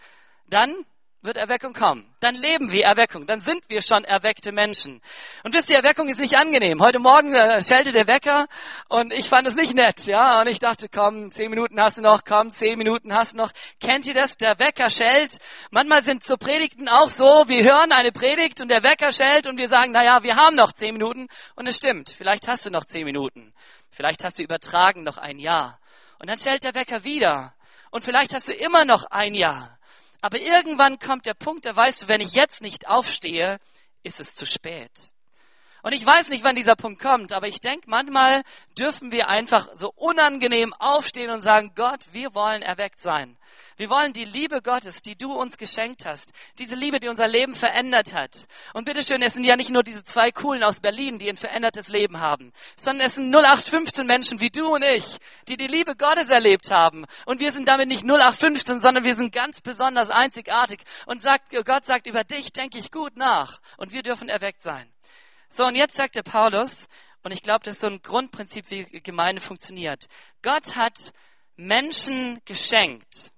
dann 0.50 0.86
wird 1.22 1.38
Erweckung 1.38 1.74
kommen. 1.74 2.06
Dann 2.20 2.36
leben 2.36 2.72
wir 2.72 2.86
Erweckung. 2.86 3.26
Dann 3.26 3.42
sind 3.42 3.64
wir 3.68 3.82
schon 3.82 4.04
erweckte 4.04 4.52
Menschen. 4.52 5.02
Und 5.44 5.54
wisst 5.54 5.70
ihr, 5.70 5.78
Erweckung 5.78 6.08
ist 6.10 6.20
nicht 6.20 6.38
angenehm. 6.38 6.82
Heute 6.82 7.00
Morgen 7.00 7.34
äh, 7.34 7.62
schellte 7.62 7.92
der 7.92 8.08
Wecker 8.08 8.48
und 8.88 9.12
ich 9.12 9.28
fand 9.28 9.48
es 9.48 9.56
nicht 9.56 9.74
nett, 9.74 10.06
ja. 10.06 10.42
Und 10.42 10.48
ich 10.48 10.60
dachte, 10.60 10.88
komm, 10.90 11.32
zehn 11.32 11.50
Minuten 11.50 11.82
hast 11.82 11.98
du 11.98 12.02
noch, 12.02 12.24
komm, 12.24 12.52
zehn 12.52 12.78
Minuten 12.78 13.14
hast 13.14 13.34
du 13.34 13.38
noch. 13.38 13.52
Kennt 13.80 14.06
ihr 14.08 14.14
das? 14.14 14.38
Der 14.38 14.60
Wecker 14.60 14.90
schellt. 14.90 15.38
Manchmal 15.72 16.04
sind 16.04 16.24
so 16.24 16.38
Predigten 16.38 16.88
auch 16.88 17.10
so, 17.10 17.46
wir 17.48 17.64
hören 17.64 17.92
eine 17.92 18.12
Predigt 18.12 18.62
und 18.62 18.70
der 18.70 18.84
Wecker 18.84 19.12
schellt 19.12 19.48
und 19.48 19.58
wir 19.58 19.70
sagen, 19.70 19.92
na 19.92 20.04
ja, 20.04 20.24
wir 20.24 20.36
haben 20.36 20.56
noch 20.56 20.72
zehn 20.72 20.94
Minuten. 20.94 21.28
Und 21.56 21.68
es 21.68 21.78
stimmt. 21.78 22.10
Vielleicht 22.10 22.48
hast 22.48 22.66
du 22.66 22.70
noch 22.70 22.86
zehn 22.86 23.06
Minuten. 23.06 23.54
Vielleicht 23.90 24.24
hast 24.24 24.40
du 24.40 24.44
übertragen 24.44 25.04
noch 25.04 25.18
ein 25.18 25.40
Jahr. 25.40 25.80
Und 26.20 26.30
dann 26.30 26.38
schellt 26.38 26.64
der 26.64 26.76
Wecker 26.76 27.04
wieder. 27.04 27.54
Und 27.90 28.04
vielleicht 28.04 28.34
hast 28.34 28.48
du 28.48 28.54
immer 28.54 28.86
noch 28.86 29.06
ein 29.06 29.34
Jahr. 29.34 29.77
Aber 30.22 30.40
irgendwann 30.40 31.00
kommt 31.00 31.26
der 31.26 31.34
Punkt, 31.34 31.66
da 31.66 31.76
weißt 31.76 32.04
du, 32.04 32.08
wenn 32.08 32.22
ich 32.22 32.34
jetzt 32.34 32.62
nicht 32.62 32.88
aufstehe, 32.88 33.58
ist 34.04 34.20
es 34.20 34.36
zu 34.36 34.46
spät. 34.46 35.14
Und 35.88 35.94
ich 35.94 36.06
weiß 36.06 36.28
nicht, 36.28 36.44
wann 36.44 36.58
dieser 36.58 36.76
Punkt 36.76 37.02
kommt, 37.02 37.32
aber 37.32 37.48
ich 37.48 37.62
denke, 37.62 37.90
manchmal 37.90 38.44
dürfen 38.78 39.14
wir 39.14 39.30
einfach 39.30 39.70
so 39.76 39.94
unangenehm 39.96 40.74
aufstehen 40.74 41.30
und 41.30 41.44
sagen, 41.44 41.72
Gott, 41.76 42.08
wir 42.12 42.36
wollen 42.36 42.62
erweckt 42.62 43.00
sein. 43.00 43.38
Wir 43.78 43.90
wollen 43.90 44.12
die 44.12 44.26
Liebe 44.26 44.62
Gottes, 44.62 45.02
die 45.02 45.18
du 45.18 45.32
uns 45.32 45.56
geschenkt 45.56 46.06
hast. 46.06 46.34
Diese 46.60 46.76
Liebe, 46.76 47.00
die 47.00 47.08
unser 47.08 47.30
Leben 47.30 47.56
verändert 47.56 48.14
hat. 48.14 48.48
Und 48.74 48.84
bitteschön, 48.84 49.22
es 49.22 49.36
sind 49.36 49.46
ja 49.46 49.56
nicht 49.56 49.70
nur 49.70 49.82
diese 49.82 50.04
zwei 50.04 50.30
Coolen 50.30 50.62
aus 50.62 50.82
Berlin, 50.82 51.20
die 51.20 51.30
ein 51.30 51.38
verändertes 51.38 51.88
Leben 51.88 52.20
haben, 52.20 52.52
sondern 52.76 53.08
es 53.08 53.16
sind 53.16 53.34
0815 53.34 54.06
Menschen 54.06 54.42
wie 54.42 54.50
du 54.50 54.76
und 54.76 54.84
ich, 54.84 55.16
die 55.48 55.56
die 55.56 55.68
Liebe 55.68 55.96
Gottes 55.96 56.28
erlebt 56.28 56.70
haben. 56.70 57.06
Und 57.26 57.40
wir 57.40 57.54
sind 57.54 57.66
damit 57.66 57.88
nicht 57.88 58.04
0815, 58.04 58.82
sondern 58.82 59.06
wir 59.06 59.16
sind 59.16 59.32
ganz 59.32 59.62
besonders 59.62 60.10
einzigartig. 60.10 60.82
Und 61.06 61.24
sagt, 61.24 61.56
Gott 61.64 61.86
sagt, 61.86 62.08
über 62.08 62.26
dich 62.26 62.52
denke 62.52 62.78
ich 62.78 62.92
gut 62.92 63.16
nach. 63.16 63.60
Und 63.78 63.94
wir 63.94 64.04
dürfen 64.04 64.28
erweckt 64.28 64.62
sein. 64.64 64.92
So, 65.50 65.66
und 65.66 65.76
jetzt 65.76 65.96
sagt 65.98 66.16
der 66.16 66.24
Paulus, 66.24 66.88
und 67.24 67.32
ich 67.32 67.42
glaube, 67.42 67.64
das 67.64 67.76
ist 67.76 67.82
so 67.82 67.88
ein 67.88 68.02
Grundprinzip, 68.02 68.70
wie 68.70 68.84
Gemeinde 69.02 69.42
funktioniert. 69.42 70.06
Gott 70.42 70.76
hat 70.76 71.12
Menschen 71.56 72.42
geschenkt. 72.46 73.32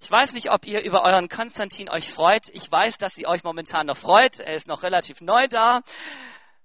Ich 0.00 0.10
weiß 0.10 0.32
nicht, 0.32 0.50
ob 0.50 0.66
ihr 0.66 0.82
über 0.82 1.04
euren 1.04 1.28
Konstantin 1.28 1.88
euch 1.88 2.10
freut. 2.10 2.48
Ich 2.52 2.70
weiß, 2.70 2.98
dass 2.98 3.14
sie 3.14 3.26
euch 3.26 3.44
momentan 3.44 3.86
noch 3.86 3.96
freut. 3.96 4.40
Er 4.40 4.54
ist 4.54 4.66
noch 4.66 4.82
relativ 4.82 5.20
neu 5.20 5.46
da. 5.46 5.82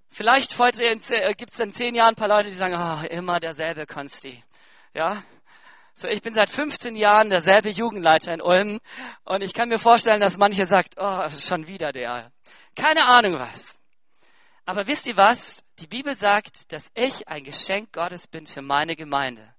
Vielleicht 0.10 0.60
äh, 0.60 1.34
gibt 1.38 1.54
es 1.54 1.60
in 1.60 1.74
zehn 1.74 1.94
Jahren 1.94 2.14
ein 2.14 2.16
paar 2.16 2.30
Leute, 2.30 2.50
die 2.50 2.56
sagen, 2.56 2.76
oh, 2.76 3.06
immer 3.14 3.40
derselbe 3.40 3.86
Konsti. 3.86 4.44
Ja, 4.94 5.22
so, 6.00 6.08
ich 6.08 6.22
bin 6.22 6.36
seit 6.36 6.50
15 6.50 6.96
Jahren 6.96 7.32
derselbe 7.32 7.70
Jugendleiter 7.70 8.32
in 8.32 8.40
Ulm 8.40 8.80
und 9.26 9.42
ich 9.42 9.52
kann 9.56 9.68
mir 9.68 9.80
vorstellen, 9.80 10.20
dass 10.20 10.38
manche 10.38 10.68
sagt, 10.68 10.94
oh, 10.98 11.28
schon 11.30 11.66
wieder 11.66 11.92
der. 11.92 12.32
Keine 12.76 13.06
Ahnung 13.06 13.40
was. 13.40 13.77
Aber 14.68 14.86
wisst 14.86 15.08
ihr 15.08 15.16
was? 15.16 15.64
Die 15.80 15.88
Bibel 15.88 16.14
sagt, 16.14 16.74
dass 16.74 16.92
ich 16.94 17.30
ein 17.30 17.46
Geschenk 17.46 17.94
Gottes 17.94 18.28
bin 18.28 18.46
für 18.46 18.62
meine 18.62 18.98
Gemeinde. 18.98 19.56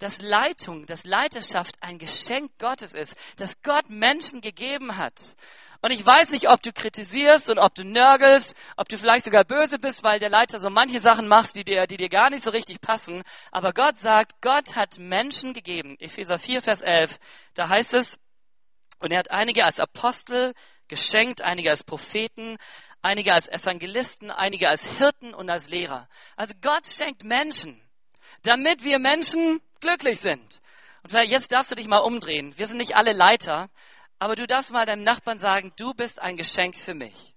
Dass 0.00 0.20
Leitung, 0.20 0.84
dass 0.86 1.04
Leiterschaft 1.04 1.76
ein 1.80 1.98
Geschenk 1.98 2.50
Gottes 2.58 2.92
ist, 2.92 3.14
dass 3.36 3.62
Gott 3.62 3.88
Menschen 3.88 4.40
gegeben 4.40 4.96
hat. 4.96 5.36
Und 5.80 5.92
ich 5.92 6.04
weiß 6.04 6.32
nicht, 6.32 6.50
ob 6.50 6.60
du 6.60 6.72
kritisierst 6.72 7.50
und 7.50 7.60
ob 7.60 7.72
du 7.76 7.84
nörgelst, 7.84 8.56
ob 8.76 8.88
du 8.88 8.98
vielleicht 8.98 9.26
sogar 9.26 9.44
böse 9.44 9.78
bist, 9.78 10.02
weil 10.02 10.18
der 10.18 10.28
Leiter 10.28 10.58
so 10.58 10.70
manche 10.70 10.98
Sachen 10.98 11.28
machst, 11.28 11.54
die 11.54 11.62
dir, 11.62 11.86
die 11.86 11.96
dir 11.96 12.08
gar 12.08 12.28
nicht 12.28 12.42
so 12.42 12.50
richtig 12.50 12.80
passen. 12.80 13.22
Aber 13.52 13.72
Gott 13.72 13.98
sagt, 13.98 14.40
Gott 14.40 14.74
hat 14.74 14.98
Menschen 14.98 15.54
gegeben. 15.54 15.96
Epheser 16.00 16.36
4, 16.40 16.62
Vers 16.62 16.80
11. 16.80 17.20
Da 17.54 17.68
heißt 17.68 17.94
es, 17.94 18.18
und 18.98 19.12
er 19.12 19.20
hat 19.20 19.30
einige 19.30 19.64
als 19.64 19.78
Apostel 19.78 20.52
geschenkt, 20.88 21.42
einige 21.42 21.70
als 21.70 21.84
Propheten, 21.84 22.56
einige 23.02 23.34
als 23.34 23.48
Evangelisten, 23.48 24.30
einige 24.30 24.68
als 24.68 24.86
Hirten 24.98 25.34
und 25.34 25.50
als 25.50 25.68
Lehrer. 25.68 26.08
Also 26.36 26.54
Gott 26.60 26.86
schenkt 26.86 27.24
Menschen, 27.24 27.80
damit 28.42 28.82
wir 28.84 28.98
Menschen 28.98 29.60
glücklich 29.80 30.20
sind. 30.20 30.60
Und 31.02 31.10
vielleicht 31.10 31.30
jetzt 31.30 31.52
darfst 31.52 31.70
du 31.70 31.74
dich 31.74 31.86
mal 31.86 31.98
umdrehen. 31.98 32.54
Wir 32.56 32.66
sind 32.66 32.78
nicht 32.78 32.96
alle 32.96 33.12
Leiter, 33.12 33.70
aber 34.18 34.34
du 34.34 34.46
darfst 34.46 34.72
mal 34.72 34.86
deinem 34.86 35.04
Nachbarn 35.04 35.38
sagen, 35.38 35.72
du 35.76 35.94
bist 35.94 36.20
ein 36.20 36.36
Geschenk 36.36 36.76
für 36.76 36.94
mich. 36.94 37.34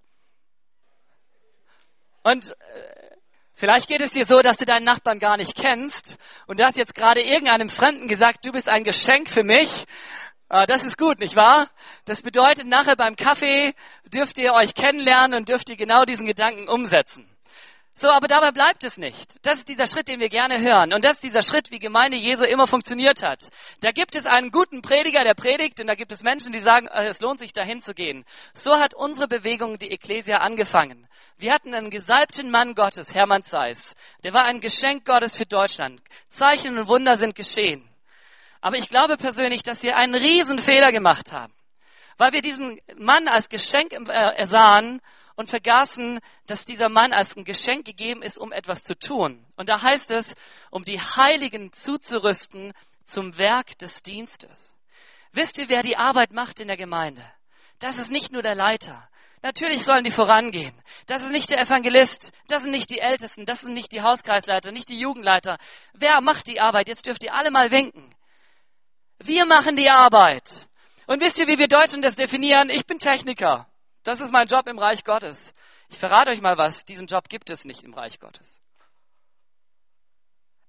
Und 2.23 2.51
äh, 2.51 3.15
vielleicht 3.53 3.87
geht 3.87 4.01
es 4.01 4.11
dir 4.11 4.25
so, 4.25 4.41
dass 4.41 4.57
du 4.57 4.65
deinen 4.65 4.83
Nachbarn 4.83 5.19
gar 5.19 5.37
nicht 5.37 5.55
kennst 5.55 6.17
und 6.47 6.59
du 6.59 6.65
hast 6.65 6.77
jetzt 6.77 6.95
gerade 6.95 7.21
irgendeinem 7.21 7.69
Fremden 7.69 8.07
gesagt, 8.07 8.45
du 8.45 8.51
bist 8.51 8.69
ein 8.69 8.83
Geschenk 8.83 9.29
für 9.29 9.43
mich. 9.43 9.85
Äh, 10.51 10.67
das 10.67 10.83
ist 10.83 10.97
gut, 10.97 11.19
nicht 11.19 11.35
wahr? 11.35 11.67
Das 12.05 12.21
bedeutet, 12.21 12.67
nachher 12.67 12.97
beim 12.97 13.15
Kaffee 13.15 13.73
dürft 14.13 14.37
ihr 14.37 14.53
euch 14.53 14.75
kennenlernen 14.75 15.39
und 15.39 15.49
dürft 15.49 15.69
ihr 15.69 15.77
genau 15.77 16.03
diesen 16.03 16.27
Gedanken 16.27 16.67
umsetzen. 16.67 17.27
So, 17.93 18.09
aber 18.09 18.27
dabei 18.27 18.51
bleibt 18.51 18.83
es 18.83 18.97
nicht. 18.97 19.45
Das 19.45 19.59
ist 19.59 19.67
dieser 19.67 19.85
Schritt, 19.85 20.07
den 20.07 20.19
wir 20.19 20.29
gerne 20.29 20.59
hören. 20.59 20.93
Und 20.93 21.05
das 21.05 21.13
ist 21.13 21.23
dieser 21.23 21.43
Schritt, 21.43 21.71
wie 21.71 21.79
Gemeinde 21.79 22.17
Jesu 22.17 22.45
immer 22.45 22.65
funktioniert 22.65 23.21
hat. 23.21 23.49
Da 23.81 23.91
gibt 23.91 24.15
es 24.15 24.25
einen 24.25 24.49
guten 24.49 24.81
Prediger, 24.81 25.23
der 25.23 25.35
predigt, 25.35 25.79
und 25.79 25.87
da 25.87 25.95
gibt 25.95 26.11
es 26.11 26.23
Menschen, 26.23 26.51
die 26.51 26.61
sagen, 26.61 26.87
äh, 26.87 27.05
es 27.05 27.21
lohnt 27.21 27.39
sich 27.39 27.53
dahin 27.53 27.81
zu 27.81 27.93
gehen. 27.93 28.25
So 28.53 28.77
hat 28.77 28.93
unsere 28.93 29.27
Bewegung, 29.27 29.77
die 29.77 29.91
Ecclesia, 29.91 30.37
angefangen. 30.37 31.07
Wir 31.37 31.53
hatten 31.53 31.73
einen 31.73 31.89
gesalbten 31.89 32.49
Mann 32.49 32.75
Gottes, 32.75 33.13
Hermann 33.13 33.43
Zeiss. 33.43 33.93
Der 34.23 34.33
war 34.33 34.45
ein 34.45 34.59
Geschenk 34.59 35.05
Gottes 35.05 35.35
für 35.35 35.45
Deutschland. 35.45 36.01
Zeichen 36.29 36.77
und 36.77 36.87
Wunder 36.87 37.17
sind 37.17 37.35
geschehen. 37.35 37.90
Aber 38.61 38.77
ich 38.77 38.89
glaube 38.89 39.17
persönlich, 39.17 39.63
dass 39.63 39.83
wir 39.83 39.97
einen 39.97 40.15
riesen 40.15 40.59
Fehler 40.59 40.91
gemacht 40.91 41.31
haben. 41.31 41.53
Weil 42.17 42.33
wir 42.33 42.41
diesen 42.41 42.79
Mann 42.97 43.27
als 43.27 43.49
Geschenk 43.49 43.93
äh, 43.93 44.11
ersahen 44.11 45.01
und 45.35 45.49
vergaßen, 45.49 46.19
dass 46.45 46.65
dieser 46.65 46.89
Mann 46.89 47.13
als 47.13 47.35
ein 47.35 47.43
Geschenk 47.43 47.85
gegeben 47.85 48.21
ist, 48.21 48.37
um 48.37 48.51
etwas 48.51 48.83
zu 48.83 48.97
tun. 48.97 49.43
Und 49.55 49.69
da 49.69 49.81
heißt 49.81 50.11
es, 50.11 50.35
um 50.69 50.85
die 50.85 50.99
Heiligen 50.99 51.73
zuzurüsten 51.73 52.73
zum 53.03 53.37
Werk 53.37 53.77
des 53.79 54.03
Dienstes. 54.03 54.77
Wisst 55.31 55.57
ihr, 55.57 55.69
wer 55.69 55.81
die 55.81 55.97
Arbeit 55.97 56.31
macht 56.31 56.59
in 56.59 56.67
der 56.67 56.77
Gemeinde? 56.77 57.23
Das 57.79 57.97
ist 57.97 58.11
nicht 58.11 58.31
nur 58.31 58.43
der 58.43 58.55
Leiter. 58.55 59.07
Natürlich 59.41 59.83
sollen 59.83 60.03
die 60.03 60.11
vorangehen. 60.11 60.73
Das 61.07 61.23
ist 61.23 61.31
nicht 61.31 61.49
der 61.49 61.59
Evangelist, 61.59 62.31
das 62.47 62.61
sind 62.61 62.71
nicht 62.71 62.91
die 62.91 62.99
Ältesten, 62.99 63.47
das 63.47 63.61
sind 63.61 63.73
nicht 63.73 63.91
die 63.91 64.01
Hauskreisleiter, 64.01 64.71
nicht 64.71 64.89
die 64.89 64.99
Jugendleiter. 64.99 65.57
Wer 65.93 66.21
macht 66.21 66.45
die 66.45 66.61
Arbeit? 66.61 66.87
Jetzt 66.89 67.07
dürft 67.07 67.23
ihr 67.23 67.33
alle 67.33 67.49
mal 67.49 67.71
winken. 67.71 68.13
Wir 69.23 69.45
machen 69.45 69.75
die 69.75 69.89
Arbeit. 69.89 70.67
Und 71.05 71.21
wisst 71.21 71.39
ihr, 71.39 71.47
wie 71.47 71.59
wir 71.59 71.67
Deutschen 71.67 72.01
das 72.01 72.15
definieren? 72.15 72.69
Ich 72.69 72.85
bin 72.85 72.99
Techniker. 72.99 73.67
Das 74.03 74.19
ist 74.19 74.31
mein 74.31 74.47
Job 74.47 74.67
im 74.67 74.79
Reich 74.79 75.03
Gottes. 75.03 75.53
Ich 75.89 75.97
verrate 75.97 76.31
euch 76.31 76.41
mal 76.41 76.57
was, 76.57 76.85
diesen 76.85 77.07
Job 77.07 77.29
gibt 77.29 77.49
es 77.49 77.65
nicht 77.65 77.83
im 77.83 77.93
Reich 77.93 78.19
Gottes. 78.19 78.59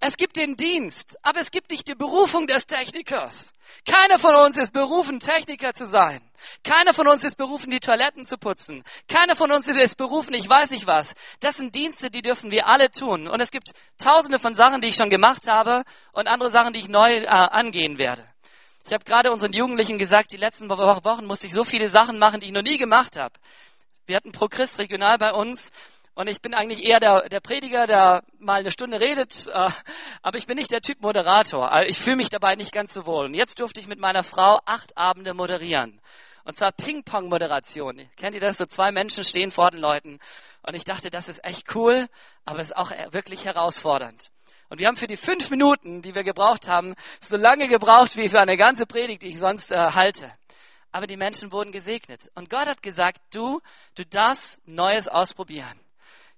Es 0.04 0.16
gibt 0.16 0.36
den 0.36 0.56
Dienst, 0.56 1.16
aber 1.22 1.40
es 1.40 1.52
gibt 1.52 1.70
nicht 1.70 1.86
die 1.86 1.94
Berufung 1.94 2.48
des 2.48 2.66
Technikers. 2.66 3.52
Keiner 3.86 4.18
von 4.18 4.34
uns 4.34 4.56
ist 4.56 4.72
berufen, 4.72 5.20
Techniker 5.20 5.74
zu 5.74 5.86
sein. 5.86 6.20
Keiner 6.64 6.92
von 6.92 7.06
uns 7.06 7.22
ist 7.22 7.36
berufen, 7.36 7.70
die 7.70 7.78
Toiletten 7.78 8.26
zu 8.26 8.36
putzen. 8.36 8.82
Keiner 9.06 9.36
von 9.36 9.52
uns 9.52 9.68
ist 9.68 9.96
berufen, 9.96 10.34
ich 10.34 10.48
weiß 10.48 10.70
nicht 10.70 10.88
was. 10.88 11.14
Das 11.38 11.56
sind 11.56 11.76
Dienste, 11.76 12.10
die 12.10 12.20
dürfen 12.20 12.50
wir 12.50 12.66
alle 12.66 12.90
tun. 12.90 13.28
Und 13.28 13.40
es 13.40 13.52
gibt 13.52 13.70
tausende 13.96 14.40
von 14.40 14.56
Sachen, 14.56 14.80
die 14.80 14.88
ich 14.88 14.96
schon 14.96 15.08
gemacht 15.08 15.46
habe 15.46 15.84
und 16.10 16.26
andere 16.26 16.50
Sachen, 16.50 16.72
die 16.72 16.80
ich 16.80 16.88
neu 16.88 17.18
äh, 17.18 17.26
angehen 17.28 17.96
werde. 17.96 18.31
Ich 18.84 18.92
habe 18.92 19.04
gerade 19.04 19.32
unseren 19.32 19.52
Jugendlichen 19.52 19.98
gesagt, 19.98 20.32
die 20.32 20.36
letzten 20.36 20.68
Wochen 20.68 21.26
musste 21.26 21.46
ich 21.46 21.52
so 21.52 21.64
viele 21.64 21.88
Sachen 21.88 22.18
machen, 22.18 22.40
die 22.40 22.46
ich 22.46 22.52
noch 22.52 22.62
nie 22.62 22.78
gemacht 22.78 23.16
habe. 23.16 23.34
Wir 24.06 24.16
hatten 24.16 24.32
Pro 24.32 24.48
Christ 24.48 24.78
regional 24.78 25.18
bei 25.18 25.32
uns 25.32 25.70
und 26.14 26.28
ich 26.28 26.42
bin 26.42 26.52
eigentlich 26.52 26.84
eher 26.84 27.00
der, 27.00 27.28
der 27.28 27.40
Prediger, 27.40 27.86
der 27.86 28.22
mal 28.38 28.60
eine 28.60 28.70
Stunde 28.70 29.00
redet, 29.00 29.46
äh, 29.54 29.70
aber 30.22 30.38
ich 30.38 30.46
bin 30.46 30.56
nicht 30.56 30.72
der 30.72 30.80
Typ 30.80 31.00
Moderator. 31.00 31.70
Also 31.70 31.88
ich 31.88 31.98
fühle 31.98 32.16
mich 32.16 32.28
dabei 32.28 32.56
nicht 32.56 32.72
ganz 32.72 32.92
so 32.92 33.06
wohl. 33.06 33.26
Und 33.26 33.34
jetzt 33.34 33.60
durfte 33.60 33.80
ich 33.80 33.86
mit 33.86 34.00
meiner 34.00 34.22
Frau 34.22 34.60
acht 34.64 34.96
Abende 34.96 35.32
moderieren. 35.32 36.00
Und 36.44 36.56
zwar 36.56 36.72
Ping-Pong-Moderation. 36.72 38.08
Kennt 38.16 38.34
ihr 38.34 38.40
das? 38.40 38.58
So 38.58 38.66
zwei 38.66 38.90
Menschen 38.90 39.22
stehen 39.22 39.52
vor 39.52 39.70
den 39.70 39.80
Leuten. 39.80 40.18
Und 40.62 40.74
ich 40.74 40.84
dachte, 40.84 41.08
das 41.08 41.28
ist 41.28 41.44
echt 41.44 41.74
cool, 41.76 42.08
aber 42.44 42.58
es 42.58 42.70
ist 42.70 42.76
auch 42.76 42.90
wirklich 43.12 43.44
herausfordernd. 43.44 44.32
Und 44.72 44.78
wir 44.78 44.86
haben 44.86 44.96
für 44.96 45.06
die 45.06 45.18
fünf 45.18 45.50
Minuten, 45.50 46.00
die 46.00 46.14
wir 46.14 46.24
gebraucht 46.24 46.66
haben, 46.66 46.94
so 47.20 47.36
lange 47.36 47.68
gebraucht 47.68 48.16
wie 48.16 48.30
für 48.30 48.40
eine 48.40 48.56
ganze 48.56 48.86
Predigt, 48.86 49.22
die 49.22 49.26
ich 49.26 49.38
sonst 49.38 49.70
äh, 49.70 49.76
halte. 49.76 50.32
Aber 50.90 51.06
die 51.06 51.18
Menschen 51.18 51.52
wurden 51.52 51.72
gesegnet. 51.72 52.30
Und 52.34 52.48
Gott 52.48 52.64
hat 52.64 52.82
gesagt, 52.82 53.20
du, 53.34 53.60
du 53.94 54.06
darfst 54.06 54.66
Neues 54.66 55.08
ausprobieren. 55.08 55.78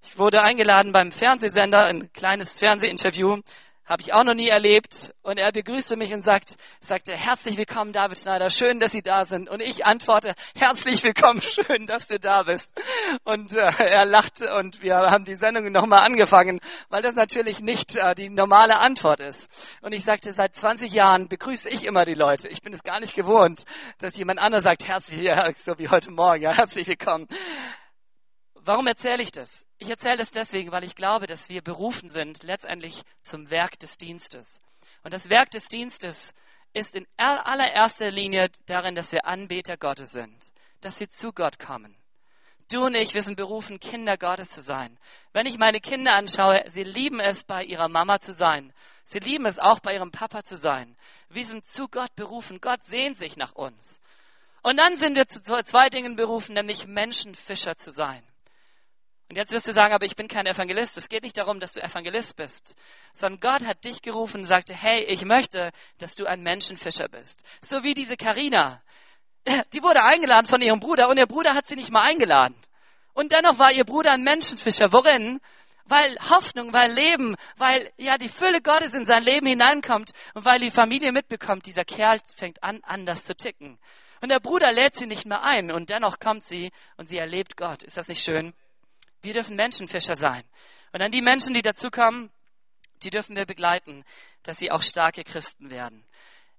Ich 0.03 0.19
wurde 0.19 0.43
eingeladen 0.43 0.91
beim 0.91 1.12
Fernsehsender, 1.12 1.85
ein 1.85 2.12
kleines 2.12 2.59
Fernsehinterview 2.59 3.41
habe 3.87 4.03
ich 4.03 4.12
auch 4.12 4.25
noch 4.25 4.35
nie 4.35 4.49
erlebt. 4.49 5.14
Und 5.23 5.38
er 5.38 5.53
begrüßte 5.53 5.97
mich 5.97 6.12
und 6.12 6.25
sagt, 6.25 6.57
sagte, 6.81 7.12
herzlich 7.17 7.57
willkommen, 7.57 7.93
David 7.93 8.19
Schneider, 8.19 8.50
schön, 8.50 8.81
dass 8.81 8.93
Sie 8.93 9.03
da 9.03 9.25
sind. 9.26 9.49
Und 9.49 9.61
ich 9.61 9.85
antworte, 9.87 10.35
herzlich 10.57 11.03
willkommen, 11.05 11.43
schön, 11.43 11.87
dass 11.87 12.07
du 12.07 12.19
da 12.19 12.45
bist. 12.45 12.71
Und 13.25 13.53
äh, 13.53 13.71
er 13.79 14.05
lachte 14.05 14.55
und 14.55 14.83
wir 14.83 14.97
haben 14.97 15.25
die 15.25 15.37
Sendung 15.37 15.71
nochmal 15.71 16.03
angefangen, 16.03 16.61
weil 16.88 17.03
das 17.03 17.14
natürlich 17.14 17.61
nicht 17.61 17.97
äh, 17.97 18.14
die 18.14 18.31
normale 18.31 18.79
Antwort 18.79 19.21
ist. 19.21 19.50
Und 19.83 19.93
ich 19.93 20.05
sagte, 20.05 20.33
seit 20.33 20.57
20 20.57 20.93
Jahren 20.93 21.29
begrüße 21.29 21.69
ich 21.69 21.85
immer 21.85 22.05
die 22.05 22.14
Leute. 22.14 22.49
Ich 22.49 22.62
bin 22.62 22.73
es 22.73 22.83
gar 22.83 23.00
nicht 23.00 23.14
gewohnt, 23.14 23.64
dass 23.99 24.17
jemand 24.17 24.41
anderes 24.41 24.64
sagt, 24.64 24.87
herzlich, 24.87 25.21
ja, 25.21 25.50
so 25.53 25.79
wie 25.79 25.88
heute 25.88 26.11
Morgen, 26.11 26.43
ja, 26.43 26.53
herzlich 26.57 26.88
willkommen. 26.88 27.29
Warum 28.55 28.87
erzähle 28.87 29.23
ich 29.23 29.31
das? 29.31 29.64
Ich 29.85 29.91
erzähle 29.91 30.17
das 30.17 30.31
deswegen, 30.31 30.73
weil 30.73 30.83
ich 30.83 30.95
glaube, 30.95 31.26
dass 31.26 31.50
wir 31.50 31.61
berufen 31.61 32.09
sind 32.09 32.43
letztendlich 32.43 33.03
zum 33.21 33.50
Werk 33.50 33.79
des 33.81 33.99
Dienstes. 33.99 34.62
Und 35.03 35.12
das 35.12 35.29
Werk 35.29 35.50
des 35.50 35.69
Dienstes 35.69 36.33
ist 36.73 36.95
in 36.95 37.07
allererster 37.19 38.11
Linie 38.11 38.49
darin, 38.64 38.95
dass 38.95 39.12
wir 39.12 39.26
Anbeter 39.26 39.76
Gottes 39.76 40.12
sind, 40.12 40.53
dass 40.81 41.00
wir 41.00 41.11
zu 41.11 41.35
Gott 41.35 41.59
kommen. 41.59 41.95
Du 42.73 42.87
und 42.87 42.95
ich, 42.95 43.12
wir 43.12 43.21
sind 43.21 43.37
berufen, 43.37 43.79
Kinder 43.79 44.17
Gottes 44.17 44.49
zu 44.49 44.62
sein. 44.62 44.99
Wenn 45.35 45.45
ich 45.45 45.59
meine 45.59 45.83
Kinder 45.83 46.14
anschaue, 46.14 46.64
sie 46.69 46.85
lieben 46.85 47.21
es, 47.21 47.45
bei 47.45 47.62
ihrer 47.62 47.91
Mama 47.91 48.21
zu 48.21 48.33
sein. 48.33 48.73
Sie 49.05 49.19
lieben 49.19 49.45
es 49.45 49.59
auch, 49.59 49.81
bei 49.81 49.93
ihrem 49.93 50.12
Papa 50.12 50.45
zu 50.45 50.57
sein. 50.57 50.97
Wir 51.29 51.45
sind 51.45 51.67
zu 51.67 51.88
Gott 51.88 52.17
berufen. 52.17 52.62
Gott 52.62 52.81
sehnt 52.87 53.19
sich 53.19 53.37
nach 53.37 53.53
uns. 53.53 54.00
Und 54.62 54.79
dann 54.79 54.97
sind 54.97 55.14
wir 55.14 55.29
zu 55.29 55.43
zwei 55.43 55.91
Dingen 55.91 56.17
berufen, 56.17 56.55
nämlich 56.55 56.87
Menschenfischer 56.87 57.76
zu 57.76 57.91
sein. 57.91 58.23
Und 59.28 59.37
jetzt 59.37 59.52
wirst 59.52 59.66
du 59.66 59.73
sagen, 59.73 59.95
aber 59.95 60.04
ich 60.04 60.16
bin 60.16 60.28
kein 60.28 60.47
Evangelist. 60.47 60.97
Es 60.99 61.09
geht 61.09 61.23
nicht 61.23 61.37
darum, 61.37 61.59
dass 61.59 61.73
du 61.73 61.83
Evangelist 61.83 62.37
bist, 62.37 62.76
sondern 63.14 63.40
Gott 63.40 63.66
hat 63.66 63.85
dich 63.85 64.02
gerufen 64.02 64.43
und 64.43 64.47
sagte, 64.47 64.75
hey, 64.75 65.02
ich 65.04 65.25
möchte, 65.25 65.73
dass 65.99 66.14
du 66.14 66.26
ein 66.26 66.43
Menschenfischer 66.43 67.09
bist. 67.09 67.43
So 67.62 67.83
wie 67.83 67.95
diese 67.95 68.16
Karina. 68.16 68.83
Die 69.73 69.83
wurde 69.83 70.02
eingeladen 70.04 70.47
von 70.47 70.61
ihrem 70.61 70.81
Bruder 70.81 71.09
und 71.09 71.19
ihr 71.19 71.26
Bruder 71.26 71.54
hat 71.54 71.66
sie 71.66 71.76
nicht 71.76 71.90
mal 71.90 72.02
eingeladen. 72.02 72.57
Und 73.14 73.33
dennoch 73.33 73.59
war 73.59 73.73
ihr 73.73 73.85
Bruder 73.85 74.12
ein 74.12 74.25
Menschenfischer. 74.25 74.93
Worin? 74.93 75.40
Weil 75.87 76.16
Hoffnung, 76.31 76.73
weil 76.73 76.93
Leben, 76.93 77.37
weil 77.57 77.93
ja 77.99 78.16
die 78.16 78.28
Fülle 78.28 78.62
Gottes 78.62 78.95
in 78.95 79.04
sein 79.04 79.23
Leben 79.23 79.47
hineinkommt 79.47 80.12
und 80.33 80.45
weil 80.45 80.59
die 80.59 80.71
Familie 80.71 81.12
mitbekommt, 81.12 81.66
dieser 81.66 81.85
Kerl 81.85 82.21
fängt 82.37 82.62
an, 82.62 82.81
anders 82.83 83.25
zu 83.25 83.37
ticken. 83.37 83.78
Und 84.23 84.31
der 84.31 84.40
Bruder 84.40 84.73
lädt 84.73 84.95
sie 84.95 85.07
nicht 85.07 85.26
mehr 85.26 85.43
ein 85.43 85.71
und 85.71 85.90
dennoch 85.90 86.19
kommt 86.19 86.45
sie 86.45 86.71
und 86.97 87.09
sie 87.09 87.19
erlebt 87.19 87.59
Gott. 87.59 87.83
Ist 87.83 87.99
das 87.99 88.09
nicht 88.09 88.23
schön? 88.23 88.54
Wir 89.25 89.33
dürfen 89.33 89.57
Menschenfischer 89.57 90.16
sein. 90.16 90.45
Und 90.93 91.00
dann 91.00 91.11
die 91.11 91.23
Menschen, 91.23 91.54
die 91.54 91.62
dazukommen, 91.62 92.31
die 93.02 93.11
dürfen 93.11 93.37
wir 93.37 93.47
begleiten, 93.47 94.04
dass 94.43 94.59
sie 94.59 94.71
auch 94.71 94.83
starke 94.83 95.25
Christen 95.25 95.71
werden. 95.71 96.07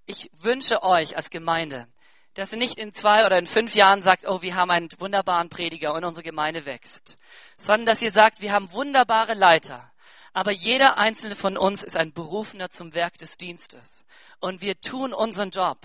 Ich 0.08 0.30
wünsche 0.34 0.84
euch 0.84 1.16
als 1.16 1.30
Gemeinde, 1.30 1.88
dass 2.34 2.52
ihr 2.52 2.58
nicht 2.58 2.78
in 2.78 2.94
zwei 2.94 3.26
oder 3.26 3.38
in 3.38 3.46
fünf 3.46 3.76
Jahren 3.76 4.02
sagt, 4.02 4.26
oh, 4.28 4.42
wir 4.42 4.56
haben 4.56 4.72
einen 4.72 4.90
wunderbaren 4.98 5.50
Prediger 5.50 5.94
und 5.94 6.04
unsere 6.04 6.24
Gemeinde 6.24 6.66
wächst, 6.66 7.18
sondern 7.58 7.86
dass 7.86 8.02
ihr 8.02 8.12
sagt, 8.12 8.42
wir 8.42 8.52
haben 8.52 8.72
wunderbare 8.72 9.36
Leiter. 9.36 9.92
Aber 10.34 10.52
jeder 10.52 10.98
einzelne 10.98 11.36
von 11.36 11.58
uns 11.58 11.84
ist 11.84 11.96
ein 11.96 12.14
Berufener 12.14 12.70
zum 12.70 12.94
Werk 12.94 13.18
des 13.20 13.38
Dienstes. 13.38 14.06
Und 14.40 14.62
wir 14.62 14.82
tun 14.82 15.14
unseren 15.14 15.52
Job. 15.52 15.78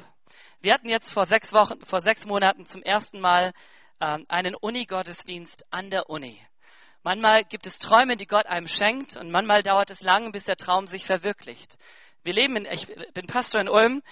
Wir 0.61 0.75
hatten 0.75 0.89
jetzt 0.89 1.13
vor 1.13 1.27
sechs 1.27 1.53
Wochen, 1.53 1.85
vor 1.85 2.01
sechs 2.01 2.27
Monaten 2.27 2.67
zum 2.67 2.83
ersten 2.83 3.21
Mal 3.21 3.53
äh, 4.01 4.19
einen 4.29 4.55
Uni-Gottesdienst 4.55 5.67
an 5.71 5.91
der 5.91 6.11
Uni. 6.11 6.41
Manchmal 7.02 7.45
gibt 7.45 7.66
es 7.66 7.78
Träume, 7.78 8.16
die 8.16 8.26
Gott 8.26 8.47
einem 8.47 8.69
schenkt 8.69 9.16
und 9.16 9.30
manchmal 9.30 9.62
dauert 9.62 9.90
es 9.90 10.02
lange, 10.02 10.30
bis 10.30 10.45
der 10.45 10.57
Traum 10.57 10.87
sich 10.87 11.04
verwirklicht. 11.07 11.78
Wir 12.25 12.35
leben 12.35 12.57
in, 12.57 12.66
ich 12.66 12.88
bin 13.14 13.26
Pastor 13.26 13.61
in 13.61 13.69
Ulm 13.69 14.02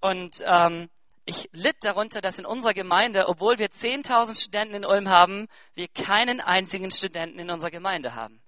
und 0.00 0.42
ähm, 0.46 0.88
ich 1.24 1.48
litt 1.52 1.84
darunter, 1.84 2.20
dass 2.20 2.38
in 2.38 2.46
unserer 2.46 2.72
Gemeinde, 2.72 3.28
obwohl 3.28 3.58
wir 3.58 3.68
10.000 3.68 4.40
Studenten 4.40 4.76
in 4.76 4.84
Ulm 4.84 5.08
haben, 5.08 5.48
wir 5.74 5.88
keinen 5.88 6.40
einzigen 6.40 6.92
Studenten 6.92 7.40
in 7.40 7.50
unserer 7.50 7.72
Gemeinde 7.72 8.14
haben. 8.14 8.40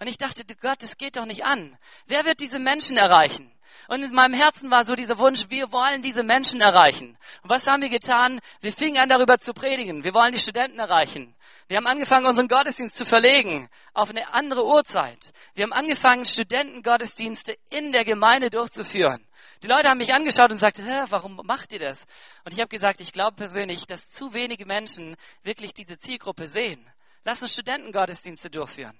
Und 0.00 0.08
ich 0.08 0.18
dachte, 0.18 0.42
Gott, 0.60 0.82
das 0.82 0.96
geht 0.96 1.16
doch 1.16 1.26
nicht 1.26 1.44
an. 1.44 1.78
Wer 2.06 2.24
wird 2.24 2.40
diese 2.40 2.58
Menschen 2.58 2.96
erreichen? 2.96 3.53
Und 3.88 4.02
in 4.02 4.14
meinem 4.14 4.34
Herzen 4.34 4.70
war 4.70 4.86
so 4.86 4.94
dieser 4.94 5.18
Wunsch, 5.18 5.46
wir 5.50 5.72
wollen 5.72 6.02
diese 6.02 6.22
Menschen 6.22 6.60
erreichen. 6.60 7.16
Und 7.42 7.50
was 7.50 7.66
haben 7.66 7.82
wir 7.82 7.90
getan? 7.90 8.40
Wir 8.60 8.72
fingen 8.72 8.98
an, 8.98 9.08
darüber 9.08 9.38
zu 9.38 9.52
predigen. 9.52 10.04
Wir 10.04 10.14
wollen 10.14 10.32
die 10.32 10.38
Studenten 10.38 10.78
erreichen. 10.78 11.34
Wir 11.68 11.78
haben 11.78 11.86
angefangen, 11.86 12.26
unseren 12.26 12.48
Gottesdienst 12.48 12.96
zu 12.96 13.06
verlegen 13.06 13.68
auf 13.94 14.10
eine 14.10 14.34
andere 14.34 14.66
Uhrzeit. 14.66 15.32
Wir 15.54 15.64
haben 15.64 15.72
angefangen, 15.72 16.26
Studentengottesdienste 16.26 17.56
in 17.70 17.92
der 17.92 18.04
Gemeinde 18.04 18.50
durchzuführen. 18.50 19.26
Die 19.62 19.66
Leute 19.66 19.88
haben 19.88 19.98
mich 19.98 20.12
angeschaut 20.12 20.50
und 20.50 20.56
gesagt, 20.56 20.78
Hä, 20.78 21.04
warum 21.08 21.40
macht 21.44 21.72
ihr 21.72 21.78
das? 21.78 22.04
Und 22.44 22.52
ich 22.52 22.60
habe 22.60 22.68
gesagt, 22.68 23.00
ich 23.00 23.12
glaube 23.12 23.36
persönlich, 23.36 23.86
dass 23.86 24.10
zu 24.10 24.34
wenige 24.34 24.66
Menschen 24.66 25.16
wirklich 25.42 25.72
diese 25.72 25.98
Zielgruppe 25.98 26.46
sehen. 26.46 26.84
Lass 27.24 27.40
uns 27.40 27.54
Studentengottesdienste 27.54 28.50
durchführen. 28.50 28.98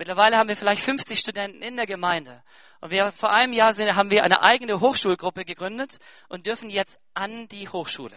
Mittlerweile 0.00 0.38
haben 0.38 0.48
wir 0.48 0.56
vielleicht 0.56 0.82
50 0.82 1.18
Studenten 1.18 1.60
in 1.60 1.76
der 1.76 1.86
Gemeinde. 1.86 2.42
Und 2.80 2.90
wir, 2.90 3.12
vor 3.12 3.34
einem 3.34 3.52
Jahr 3.52 3.74
sind, 3.74 3.96
haben 3.96 4.10
wir 4.10 4.24
eine 4.24 4.40
eigene 4.40 4.80
Hochschulgruppe 4.80 5.44
gegründet 5.44 5.98
und 6.30 6.46
dürfen 6.46 6.70
jetzt 6.70 6.98
an 7.12 7.48
die 7.48 7.68
Hochschule. 7.68 8.16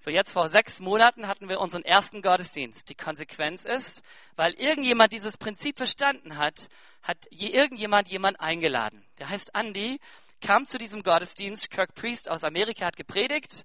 So 0.00 0.10
jetzt 0.10 0.32
vor 0.32 0.48
sechs 0.48 0.80
Monaten 0.80 1.28
hatten 1.28 1.48
wir 1.48 1.60
unseren 1.60 1.84
ersten 1.84 2.20
Gottesdienst. 2.20 2.88
Die 2.88 2.96
Konsequenz 2.96 3.64
ist, 3.64 4.02
weil 4.34 4.54
irgendjemand 4.54 5.12
dieses 5.12 5.38
Prinzip 5.38 5.76
verstanden 5.76 6.36
hat, 6.36 6.66
hat 7.00 7.18
irgendjemand 7.30 8.08
jemand 8.08 8.40
eingeladen. 8.40 9.06
Der 9.20 9.28
heißt 9.28 9.52
Andy, 9.54 10.00
kam 10.40 10.66
zu 10.66 10.78
diesem 10.78 11.04
Gottesdienst. 11.04 11.70
Kirk 11.70 11.94
Priest 11.94 12.28
aus 12.28 12.42
Amerika 12.42 12.86
hat 12.86 12.96
gepredigt 12.96 13.62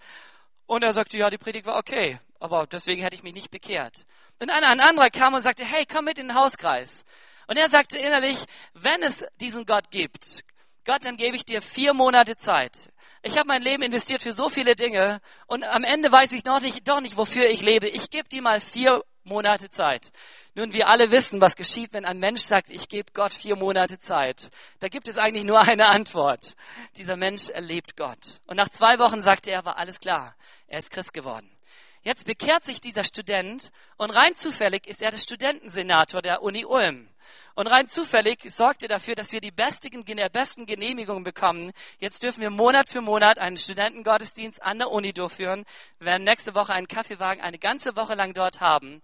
und 0.67 0.83
er 0.83 0.93
sagte, 0.93 1.17
ja, 1.17 1.31
die 1.31 1.39
Predigt 1.39 1.65
war 1.65 1.77
okay, 1.77 2.19
aber 2.39 2.67
deswegen 2.67 3.01
hätte 3.01 3.15
ich 3.15 3.23
mich 3.23 3.33
nicht 3.33 3.49
bekehrt. 3.49 4.05
Und 4.37 4.51
ein 4.51 4.79
anderer 4.79 5.09
kam 5.09 5.33
und 5.33 5.41
sagte, 5.41 5.65
hey, 5.65 5.87
komm 5.91 6.05
mit 6.05 6.19
in 6.19 6.27
den 6.27 6.37
Hauskreis. 6.37 7.05
Und 7.49 7.57
er 7.57 7.67
sagte 7.67 7.97
innerlich, 7.97 8.45
wenn 8.73 9.01
es 9.01 9.25
diesen 9.41 9.65
Gott 9.65 9.89
gibt, 9.89 10.43
Gott, 10.85 11.03
dann 11.03 11.17
gebe 11.17 11.35
ich 11.35 11.45
dir 11.45 11.63
vier 11.63 11.95
Monate 11.95 12.37
Zeit. 12.37 12.91
Ich 13.23 13.39
habe 13.39 13.47
mein 13.47 13.63
Leben 13.63 13.81
investiert 13.81 14.21
für 14.21 14.33
so 14.33 14.49
viele 14.49 14.75
Dinge 14.75 15.19
und 15.47 15.63
am 15.63 15.83
Ende 15.83 16.11
weiß 16.11 16.33
ich 16.33 16.45
noch 16.45 16.61
nicht, 16.61 16.87
doch 16.87 17.01
nicht, 17.01 17.17
wofür 17.17 17.49
ich 17.49 17.63
lebe. 17.63 17.89
Ich 17.89 18.11
gebe 18.11 18.29
dir 18.29 18.43
mal 18.43 18.59
vier 18.59 19.03
Monate 19.23 19.71
Zeit. 19.71 20.11
Nun, 20.53 20.73
wir 20.73 20.89
alle 20.89 21.09
wissen, 21.09 21.41
was 21.41 21.55
geschieht, 21.55 21.91
wenn 21.91 22.05
ein 22.05 22.19
Mensch 22.19 22.41
sagt, 22.41 22.69
ich 22.69 22.87
gebe 22.87 23.11
Gott 23.13 23.33
vier 23.33 23.55
Monate 23.55 23.97
Zeit. 23.97 24.51
Da 24.79 24.87
gibt 24.87 25.07
es 25.07 25.17
eigentlich 25.17 25.43
nur 25.43 25.59
eine 25.59 25.87
Antwort. 25.87 26.53
Dieser 26.97 27.17
Mensch 27.17 27.49
erlebt 27.49 27.97
Gott. 27.97 28.41
Und 28.45 28.57
nach 28.57 28.69
zwei 28.69 28.99
Wochen 28.99 29.23
sagte 29.23 29.49
er, 29.49 29.65
war 29.65 29.77
alles 29.77 29.99
klar. 29.99 30.35
Er 30.67 30.77
ist 30.77 30.91
Christ 30.91 31.15
geworden. 31.15 31.49
Jetzt 32.01 32.25
bekehrt 32.25 32.63
sich 32.63 32.79
dieser 32.79 33.03
Student 33.03 33.71
und 33.97 34.11
rein 34.11 34.33
zufällig 34.35 34.87
ist 34.87 35.01
er 35.01 35.11
der 35.11 35.17
Studentensenator 35.17 36.21
der 36.21 36.41
Uni 36.41 36.65
Ulm. 36.65 37.09
Und 37.55 37.67
rein 37.67 37.89
zufällig 37.89 38.39
sorgt 38.49 38.83
er 38.83 38.89
dafür, 38.89 39.15
dass 39.15 39.33
wir 39.33 39.41
die 39.41 39.51
besten, 39.51 40.65
Genehmigungen 40.65 41.25
bekommen. 41.25 41.71
Jetzt 41.99 42.23
dürfen 42.23 42.39
wir 42.41 42.49
Monat 42.49 42.87
für 42.87 43.01
Monat 43.01 43.37
einen 43.37 43.57
Studentengottesdienst 43.57 44.63
an 44.63 44.79
der 44.79 44.91
Uni 44.91 45.11
durchführen. 45.11 45.65
Wir 45.97 46.07
werden 46.07 46.23
nächste 46.23 46.55
Woche 46.55 46.73
einen 46.73 46.87
Kaffeewagen 46.87 47.43
eine 47.43 47.59
ganze 47.59 47.97
Woche 47.97 48.15
lang 48.15 48.33
dort 48.33 48.61
haben. 48.61 49.01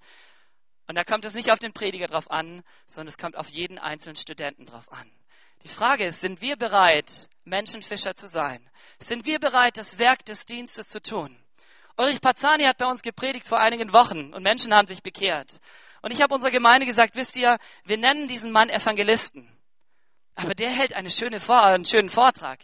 Und 0.87 0.95
da 0.95 1.03
kommt 1.03 1.25
es 1.25 1.33
nicht 1.33 1.51
auf 1.51 1.59
den 1.59 1.73
Prediger 1.73 2.07
drauf 2.07 2.31
an, 2.31 2.63
sondern 2.85 3.09
es 3.09 3.17
kommt 3.17 3.35
auf 3.35 3.49
jeden 3.49 3.77
einzelnen 3.77 4.15
Studenten 4.15 4.65
drauf 4.65 4.89
an. 4.91 5.11
Die 5.63 5.67
Frage 5.67 6.05
ist, 6.05 6.21
sind 6.21 6.41
wir 6.41 6.55
bereit, 6.57 7.27
Menschenfischer 7.43 8.15
zu 8.15 8.27
sein? 8.27 8.69
Sind 8.99 9.25
wir 9.25 9.39
bereit, 9.39 9.77
das 9.77 9.97
Werk 9.97 10.23
des 10.25 10.45
Dienstes 10.45 10.87
zu 10.87 11.01
tun? 11.01 11.35
Ulrich 11.97 12.21
Pazani 12.21 12.65
hat 12.65 12.77
bei 12.77 12.87
uns 12.87 13.01
gepredigt 13.01 13.47
vor 13.47 13.59
einigen 13.59 13.93
Wochen 13.93 14.33
und 14.33 14.43
Menschen 14.43 14.73
haben 14.73 14.87
sich 14.87 15.01
bekehrt. 15.01 15.59
Und 16.01 16.11
ich 16.11 16.21
habe 16.21 16.33
unserer 16.33 16.51
Gemeinde 16.51 16.85
gesagt, 16.85 17.15
wisst 17.15 17.37
ihr, 17.37 17.57
wir 17.83 17.97
nennen 17.97 18.27
diesen 18.27 18.51
Mann 18.51 18.69
Evangelisten. 18.69 19.49
Aber 20.35 20.53
der 20.53 20.69
hält 20.69 20.93
eine 20.93 21.09
schöne 21.09 21.39
Vor 21.39 21.63
einen 21.63 21.85
schönen 21.85 22.09
Vortrag. 22.09 22.59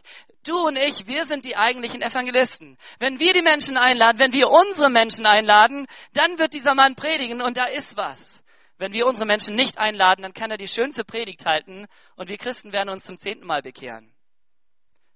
Du 0.45 0.67
und 0.67 0.75
ich, 0.75 1.07
wir 1.07 1.25
sind 1.25 1.45
die 1.45 1.55
eigentlichen 1.55 2.01
Evangelisten. 2.01 2.77
Wenn 2.99 3.19
wir 3.19 3.33
die 3.33 3.41
Menschen 3.41 3.77
einladen, 3.77 4.19
wenn 4.19 4.33
wir 4.33 4.49
unsere 4.49 4.89
Menschen 4.89 5.25
einladen, 5.25 5.87
dann 6.13 6.37
wird 6.37 6.53
dieser 6.53 6.75
Mann 6.75 6.95
predigen 6.95 7.41
und 7.41 7.57
da 7.57 7.65
ist 7.65 7.95
was. 7.95 8.43
Wenn 8.77 8.91
wir 8.91 9.05
unsere 9.05 9.27
Menschen 9.27 9.55
nicht 9.55 9.77
einladen, 9.77 10.23
dann 10.23 10.33
kann 10.33 10.51
er 10.51 10.57
die 10.57 10.67
schönste 10.67 11.05
Predigt 11.05 11.45
halten 11.45 11.85
und 12.15 12.27
wir 12.27 12.37
Christen 12.37 12.73
werden 12.73 12.89
uns 12.89 13.05
zum 13.05 13.17
zehnten 13.17 13.45
Mal 13.45 13.61
bekehren. 13.61 14.13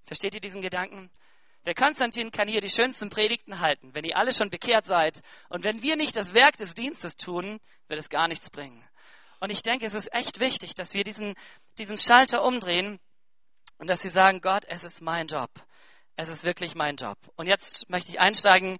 Versteht 0.05 0.35
ihr 0.35 0.41
diesen 0.41 0.61
Gedanken? 0.61 1.09
Der 1.65 1.73
Konstantin 1.73 2.31
kann 2.31 2.47
hier 2.47 2.61
die 2.61 2.69
schönsten 2.69 3.09
Predigten 3.09 3.59
halten, 3.59 3.95
wenn 3.95 4.05
ihr 4.05 4.17
alle 4.17 4.33
schon 4.33 4.49
bekehrt 4.49 4.85
seid. 4.85 5.21
Und 5.49 5.63
wenn 5.63 5.81
wir 5.81 5.95
nicht 5.95 6.15
das 6.15 6.33
Werk 6.33 6.57
des 6.57 6.75
Dienstes 6.75 7.15
tun, 7.15 7.59
wird 7.87 7.99
es 7.99 8.09
gar 8.09 8.27
nichts 8.27 8.49
bringen. 8.51 8.83
Und 9.39 9.49
ich 9.49 9.63
denke, 9.63 9.85
es 9.85 9.93
ist 9.93 10.13
echt 10.13 10.39
wichtig, 10.39 10.75
dass 10.75 10.93
wir 10.93 11.03
diesen, 11.03 11.33
diesen 11.77 11.97
Schalter 11.97 12.43
umdrehen 12.43 12.99
und 13.77 13.87
dass 13.87 14.03
wir 14.03 14.11
sagen, 14.11 14.41
Gott, 14.41 14.63
es 14.67 14.83
ist 14.83 15.01
mein 15.01 15.27
Job. 15.27 15.49
Es 16.15 16.29
ist 16.29 16.43
wirklich 16.43 16.75
mein 16.75 16.95
Job. 16.95 17.17
Und 17.35 17.47
jetzt 17.47 17.89
möchte 17.89 18.09
ich 18.09 18.19
einsteigen. 18.19 18.77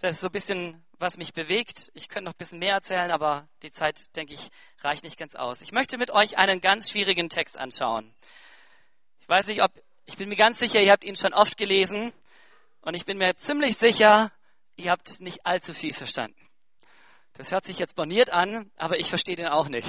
Das 0.00 0.12
ist 0.12 0.20
so 0.20 0.28
ein 0.28 0.32
bisschen, 0.32 0.84
was 0.98 1.16
mich 1.16 1.32
bewegt. 1.32 1.90
Ich 1.94 2.08
könnte 2.08 2.26
noch 2.26 2.34
ein 2.34 2.38
bisschen 2.38 2.58
mehr 2.58 2.74
erzählen, 2.74 3.10
aber 3.10 3.48
die 3.62 3.72
Zeit, 3.72 4.14
denke 4.14 4.34
ich, 4.34 4.50
reicht 4.80 5.04
nicht 5.04 5.18
ganz 5.18 5.34
aus. 5.34 5.62
Ich 5.62 5.72
möchte 5.72 5.98
mit 5.98 6.10
euch 6.10 6.38
einen 6.38 6.60
ganz 6.60 6.90
schwierigen 6.90 7.28
Text 7.28 7.58
anschauen. 7.58 8.14
Ich 9.20 9.28
weiß 9.28 9.48
nicht, 9.48 9.62
ob, 9.62 9.72
ich 10.04 10.16
bin 10.16 10.28
mir 10.28 10.36
ganz 10.36 10.58
sicher, 10.58 10.80
ihr 10.80 10.92
habt 10.92 11.02
ihn 11.02 11.16
schon 11.16 11.34
oft 11.34 11.56
gelesen. 11.56 12.12
Und 12.86 12.94
ich 12.94 13.04
bin 13.04 13.18
mir 13.18 13.34
ziemlich 13.34 13.78
sicher, 13.78 14.30
ihr 14.76 14.92
habt 14.92 15.20
nicht 15.20 15.44
allzu 15.44 15.74
viel 15.74 15.92
verstanden. 15.92 16.40
Das 17.32 17.50
hört 17.50 17.64
sich 17.64 17.80
jetzt 17.80 17.96
boniert 17.96 18.30
an, 18.30 18.70
aber 18.76 19.00
ich 19.00 19.08
verstehe 19.08 19.34
den 19.34 19.48
auch 19.48 19.68
nicht. 19.68 19.88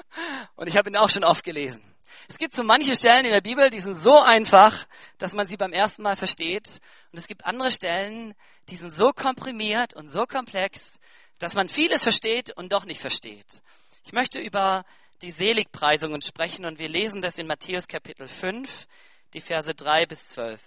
Und 0.56 0.66
ich 0.66 0.78
habe 0.78 0.88
ihn 0.88 0.96
auch 0.96 1.10
schon 1.10 1.24
oft 1.24 1.44
gelesen. 1.44 1.82
Es 2.26 2.38
gibt 2.38 2.54
so 2.54 2.62
manche 2.62 2.96
Stellen 2.96 3.26
in 3.26 3.32
der 3.32 3.42
Bibel, 3.42 3.68
die 3.68 3.80
sind 3.80 4.02
so 4.02 4.18
einfach, 4.18 4.86
dass 5.18 5.34
man 5.34 5.46
sie 5.46 5.58
beim 5.58 5.74
ersten 5.74 6.02
Mal 6.02 6.16
versteht. 6.16 6.80
Und 7.12 7.18
es 7.18 7.26
gibt 7.26 7.44
andere 7.44 7.70
Stellen, 7.70 8.32
die 8.70 8.76
sind 8.76 8.94
so 8.94 9.12
komprimiert 9.12 9.92
und 9.92 10.08
so 10.08 10.24
komplex, 10.24 11.00
dass 11.38 11.52
man 11.52 11.68
vieles 11.68 12.02
versteht 12.02 12.56
und 12.56 12.72
doch 12.72 12.86
nicht 12.86 13.02
versteht. 13.02 13.60
Ich 14.04 14.14
möchte 14.14 14.40
über 14.40 14.86
die 15.20 15.32
Seligpreisungen 15.32 16.22
sprechen 16.22 16.64
und 16.64 16.78
wir 16.78 16.88
lesen 16.88 17.20
das 17.20 17.36
in 17.38 17.46
Matthäus 17.46 17.88
Kapitel 17.88 18.26
5, 18.26 18.86
die 19.34 19.42
Verse 19.42 19.74
3 19.74 20.06
bis 20.06 20.28
12. 20.28 20.62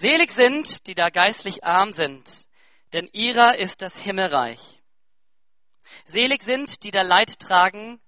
Selig 0.00 0.30
sind, 0.30 0.86
die 0.86 0.94
da 0.94 1.10
geistlich 1.10 1.62
arm 1.62 1.92
sind, 1.92 2.48
denn 2.94 3.06
ihrer 3.12 3.58
ist 3.58 3.82
das 3.82 4.00
Himmelreich. 4.00 4.80
Selig 6.06 6.42
sind, 6.42 6.84
die 6.84 6.90
da 6.90 7.02
Leid 7.02 7.38
tragen, 7.38 8.00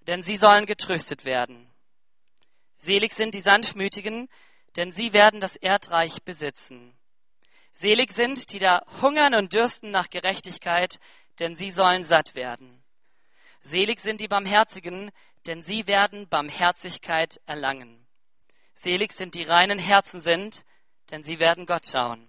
denn 0.00 0.22
sie 0.22 0.36
sollen 0.36 0.66
getröstet 0.66 1.24
werden. 1.24 1.72
Selig 2.76 3.14
sind 3.14 3.34
die 3.34 3.40
Sanftmütigen, 3.40 4.28
denn 4.76 4.92
sie 4.92 5.14
werden 5.14 5.40
das 5.40 5.56
Erdreich 5.56 6.22
besitzen. 6.24 6.94
Selig 7.72 8.12
sind, 8.12 8.52
die 8.52 8.58
da 8.58 8.82
hungern 9.00 9.34
und 9.34 9.54
dürsten 9.54 9.90
nach 9.90 10.10
Gerechtigkeit, 10.10 11.00
denn 11.38 11.56
sie 11.56 11.70
sollen 11.70 12.04
satt 12.04 12.34
werden. 12.34 12.84
Selig 13.62 14.00
sind 14.00 14.20
die 14.20 14.28
Barmherzigen, 14.28 15.10
denn 15.46 15.62
sie 15.62 15.86
werden 15.86 16.28
Barmherzigkeit 16.28 17.40
erlangen. 17.46 18.06
Selig 18.74 19.14
sind 19.14 19.34
die 19.34 19.44
reinen 19.44 19.78
Herzen 19.78 20.20
sind, 20.20 20.66
denn 21.10 21.22
sie 21.22 21.38
werden 21.38 21.66
Gott 21.66 21.86
schauen. 21.86 22.28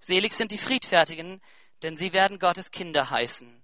Selig 0.00 0.32
sind 0.32 0.52
die 0.52 0.58
Friedfertigen, 0.58 1.40
denn 1.82 1.96
sie 1.96 2.12
werden 2.12 2.38
Gottes 2.38 2.70
Kinder 2.70 3.10
heißen. 3.10 3.62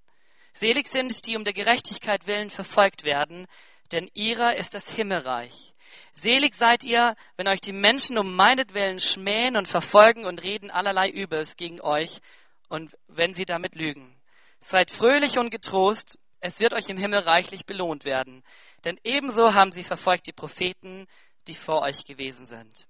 Selig 0.53 0.89
sind, 0.89 1.27
die 1.27 1.37
um 1.37 1.45
der 1.45 1.53
Gerechtigkeit 1.53 2.27
willen 2.27 2.51
verfolgt 2.51 3.05
werden, 3.05 3.47
denn 3.93 4.11
ihrer 4.15 4.57
ist 4.57 4.75
das 4.75 4.91
Himmelreich. 4.91 5.75
Selig 6.13 6.55
seid 6.55 6.85
ihr, 6.85 7.15
wenn 7.37 7.49
euch 7.49 7.61
die 7.61 7.73
Menschen 7.73 8.19
um 8.19 8.35
meinetwillen 8.35 8.99
schmähen 8.99 9.57
und 9.57 9.69
verfolgen 9.69 10.25
und 10.25 10.43
reden 10.43 10.71
allerlei 10.71 11.09
Übels 11.11 11.57
gegen 11.57 11.81
euch 11.81 12.21
und 12.69 12.97
wenn 13.07 13.33
sie 13.33 13.45
damit 13.45 13.75
lügen. 13.75 14.17
Seid 14.61 14.91
fröhlich 14.91 15.39
und 15.39 15.51
getrost, 15.51 16.19
es 16.41 16.59
wird 16.61 16.75
euch 16.75 16.89
im 16.89 16.97
Himmel 16.97 17.21
reichlich 17.21 17.67
belohnt 17.67 18.05
werden, 18.05 18.43
denn 18.85 18.99
ebenso 19.05 19.55
haben 19.55 19.73
sie 19.73 19.85
verfolgt 19.85 20.27
die 20.27 20.33
Propheten, 20.33 21.07
die 21.49 21.55
vor 21.55 21.83
euch 21.83 22.05
gewesen 22.05 22.47
sind. 22.47 22.87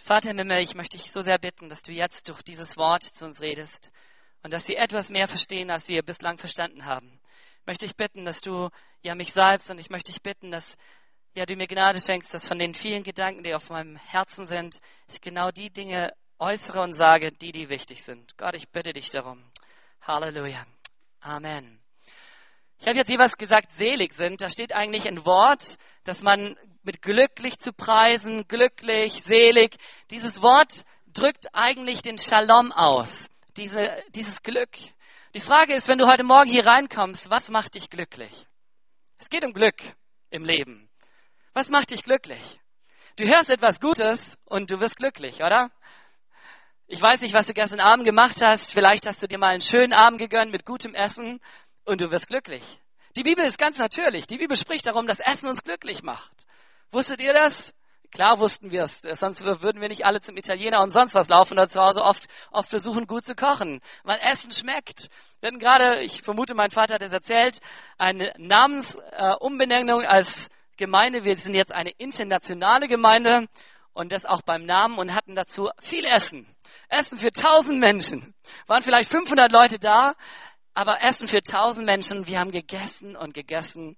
Vater 0.00 0.30
im 0.30 0.38
Himmel, 0.38 0.62
ich 0.62 0.74
möchte 0.74 0.98
dich 0.98 1.10
so 1.10 1.22
sehr 1.22 1.38
bitten, 1.38 1.68
dass 1.68 1.82
du 1.82 1.92
jetzt 1.92 2.28
durch 2.28 2.42
dieses 2.42 2.76
Wort 2.76 3.02
zu 3.02 3.24
uns 3.24 3.40
redest 3.40 3.92
und 4.42 4.52
dass 4.52 4.68
wir 4.68 4.78
etwas 4.78 5.10
mehr 5.10 5.28
verstehen, 5.28 5.70
als 5.70 5.88
wir 5.88 6.02
bislang 6.02 6.38
verstanden 6.38 6.84
haben. 6.84 7.20
Möchte 7.66 7.86
ich 7.86 7.96
bitten, 7.96 8.24
dass 8.24 8.40
du 8.40 8.70
ja 9.02 9.14
mich 9.14 9.32
salbst 9.32 9.70
und 9.70 9.78
ich 9.78 9.90
möchte 9.90 10.12
dich 10.12 10.22
bitten, 10.22 10.50
dass 10.50 10.76
ja 11.34 11.46
du 11.46 11.56
mir 11.56 11.66
Gnade 11.66 12.00
schenkst, 12.00 12.34
dass 12.34 12.46
von 12.46 12.58
den 12.58 12.74
vielen 12.74 13.02
Gedanken, 13.02 13.44
die 13.44 13.54
auf 13.54 13.70
meinem 13.70 13.96
Herzen 13.96 14.46
sind, 14.46 14.78
ich 15.08 15.20
genau 15.20 15.50
die 15.50 15.70
Dinge 15.70 16.12
äußere 16.38 16.80
und 16.80 16.94
sage, 16.94 17.32
die 17.32 17.52
die 17.52 17.68
wichtig 17.68 18.02
sind. 18.02 18.36
Gott, 18.38 18.54
ich 18.54 18.70
bitte 18.70 18.92
dich 18.92 19.10
darum. 19.10 19.44
Halleluja. 20.00 20.64
Amen. 21.20 21.79
Ich 22.80 22.88
habe 22.88 22.96
jetzt 22.96 23.10
jeweils 23.10 23.36
gesagt, 23.36 23.72
selig 23.72 24.14
sind. 24.14 24.40
Da 24.40 24.48
steht 24.48 24.74
eigentlich 24.74 25.06
ein 25.06 25.26
Wort, 25.26 25.76
das 26.04 26.22
man 26.22 26.56
mit 26.82 27.02
glücklich 27.02 27.58
zu 27.58 27.74
preisen, 27.74 28.48
glücklich, 28.48 29.22
selig. 29.22 29.76
Dieses 30.10 30.40
Wort 30.40 30.84
drückt 31.12 31.54
eigentlich 31.54 32.00
den 32.00 32.16
Shalom 32.16 32.72
aus, 32.72 33.26
diese, 33.58 34.02
dieses 34.14 34.42
Glück. 34.42 34.70
Die 35.34 35.40
Frage 35.40 35.74
ist, 35.74 35.88
wenn 35.88 35.98
du 35.98 36.06
heute 36.06 36.24
Morgen 36.24 36.48
hier 36.48 36.66
reinkommst, 36.66 37.28
was 37.28 37.50
macht 37.50 37.74
dich 37.74 37.90
glücklich? 37.90 38.46
Es 39.18 39.28
geht 39.28 39.44
um 39.44 39.52
Glück 39.52 39.82
im 40.30 40.46
Leben. 40.46 40.88
Was 41.52 41.68
macht 41.68 41.90
dich 41.90 42.02
glücklich? 42.02 42.60
Du 43.16 43.26
hörst 43.26 43.50
etwas 43.50 43.78
Gutes 43.80 44.38
und 44.46 44.70
du 44.70 44.80
wirst 44.80 44.96
glücklich, 44.96 45.42
oder? 45.42 45.70
Ich 46.86 47.02
weiß 47.02 47.20
nicht, 47.20 47.34
was 47.34 47.46
du 47.46 47.52
gestern 47.52 47.80
Abend 47.80 48.06
gemacht 48.06 48.40
hast. 48.40 48.72
Vielleicht 48.72 49.06
hast 49.06 49.22
du 49.22 49.28
dir 49.28 49.36
mal 49.36 49.50
einen 49.50 49.60
schönen 49.60 49.92
Abend 49.92 50.18
gegönnt 50.18 50.50
mit 50.50 50.64
gutem 50.64 50.94
Essen 50.94 51.40
und 51.90 52.00
du 52.00 52.10
wirst 52.10 52.28
glücklich. 52.28 52.62
Die 53.16 53.22
Bibel 53.22 53.44
ist 53.44 53.58
ganz 53.58 53.78
natürlich. 53.78 54.26
Die 54.26 54.38
Bibel 54.38 54.56
spricht 54.56 54.86
darum, 54.86 55.06
dass 55.06 55.20
Essen 55.20 55.48
uns 55.48 55.64
glücklich 55.64 56.02
macht. 56.02 56.46
Wusstet 56.92 57.20
ihr 57.20 57.32
das? 57.32 57.74
Klar 58.12 58.40
wussten 58.40 58.72
wir 58.72 58.82
es, 58.82 59.02
sonst 59.02 59.44
würden 59.44 59.80
wir 59.80 59.88
nicht 59.88 60.04
alle 60.04 60.20
zum 60.20 60.36
Italiener 60.36 60.82
und 60.82 60.90
sonst 60.90 61.14
was 61.14 61.28
laufen 61.28 61.52
oder 61.54 61.68
zu 61.68 61.80
Hause 61.80 62.02
oft, 62.02 62.26
oft 62.50 62.68
versuchen, 62.68 63.06
gut 63.06 63.24
zu 63.24 63.36
kochen, 63.36 63.80
weil 64.02 64.18
Essen 64.20 64.50
schmeckt. 64.50 65.06
Wir 65.38 65.48
hatten 65.48 65.60
gerade, 65.60 66.02
ich 66.02 66.22
vermute, 66.22 66.54
mein 66.54 66.72
Vater 66.72 66.94
hat 66.94 67.02
es 67.02 67.12
erzählt, 67.12 67.60
eine 67.98 68.34
Namensumbenennung 68.36 70.02
äh, 70.02 70.06
als 70.06 70.48
Gemeinde. 70.76 71.24
Wir 71.24 71.36
sind 71.36 71.54
jetzt 71.54 71.72
eine 71.72 71.90
internationale 71.90 72.88
Gemeinde 72.88 73.46
und 73.92 74.10
das 74.10 74.24
auch 74.24 74.42
beim 74.42 74.66
Namen 74.66 74.98
und 74.98 75.14
hatten 75.14 75.36
dazu 75.36 75.70
viel 75.80 76.04
Essen. 76.04 76.52
Essen 76.88 77.16
für 77.16 77.30
tausend 77.30 77.78
Menschen. 77.78 78.34
Waren 78.66 78.82
vielleicht 78.82 79.10
500 79.10 79.52
Leute 79.52 79.78
da, 79.78 80.14
aber 80.74 81.02
Essen 81.02 81.28
für 81.28 81.42
tausend 81.42 81.86
Menschen. 81.86 82.26
Wir 82.26 82.40
haben 82.40 82.50
gegessen 82.50 83.16
und 83.16 83.34
gegessen 83.34 83.96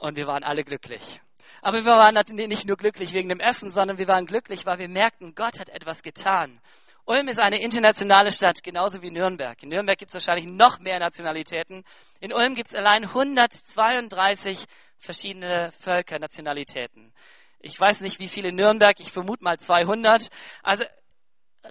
und 0.00 0.16
wir 0.16 0.26
waren 0.26 0.42
alle 0.42 0.64
glücklich. 0.64 1.20
Aber 1.62 1.84
wir 1.84 1.92
waren 1.92 2.14
nicht 2.46 2.66
nur 2.66 2.76
glücklich 2.76 3.12
wegen 3.12 3.28
dem 3.28 3.40
Essen, 3.40 3.70
sondern 3.70 3.98
wir 3.98 4.08
waren 4.08 4.26
glücklich, 4.26 4.66
weil 4.66 4.78
wir 4.78 4.88
merkten, 4.88 5.34
Gott 5.34 5.58
hat 5.58 5.70
etwas 5.70 6.02
getan. 6.02 6.60
Ulm 7.06 7.28
ist 7.28 7.38
eine 7.38 7.60
internationale 7.60 8.32
Stadt, 8.32 8.62
genauso 8.62 9.02
wie 9.02 9.10
Nürnberg. 9.10 9.62
In 9.62 9.68
Nürnberg 9.68 9.98
gibt 9.98 10.10
es 10.10 10.14
wahrscheinlich 10.14 10.46
noch 10.46 10.78
mehr 10.78 10.98
Nationalitäten. 10.98 11.84
In 12.20 12.32
Ulm 12.32 12.54
gibt 12.54 12.68
es 12.68 12.74
allein 12.74 13.04
132 13.04 14.64
verschiedene 14.98 15.70
Völker, 15.72 16.18
Nationalitäten. 16.18 17.12
Ich 17.60 17.78
weiß 17.78 18.00
nicht, 18.00 18.20
wie 18.20 18.28
viele 18.28 18.48
in 18.48 18.56
Nürnberg, 18.56 18.98
ich 19.00 19.12
vermute 19.12 19.44
mal 19.44 19.58
200. 19.58 20.28
Also 20.62 20.84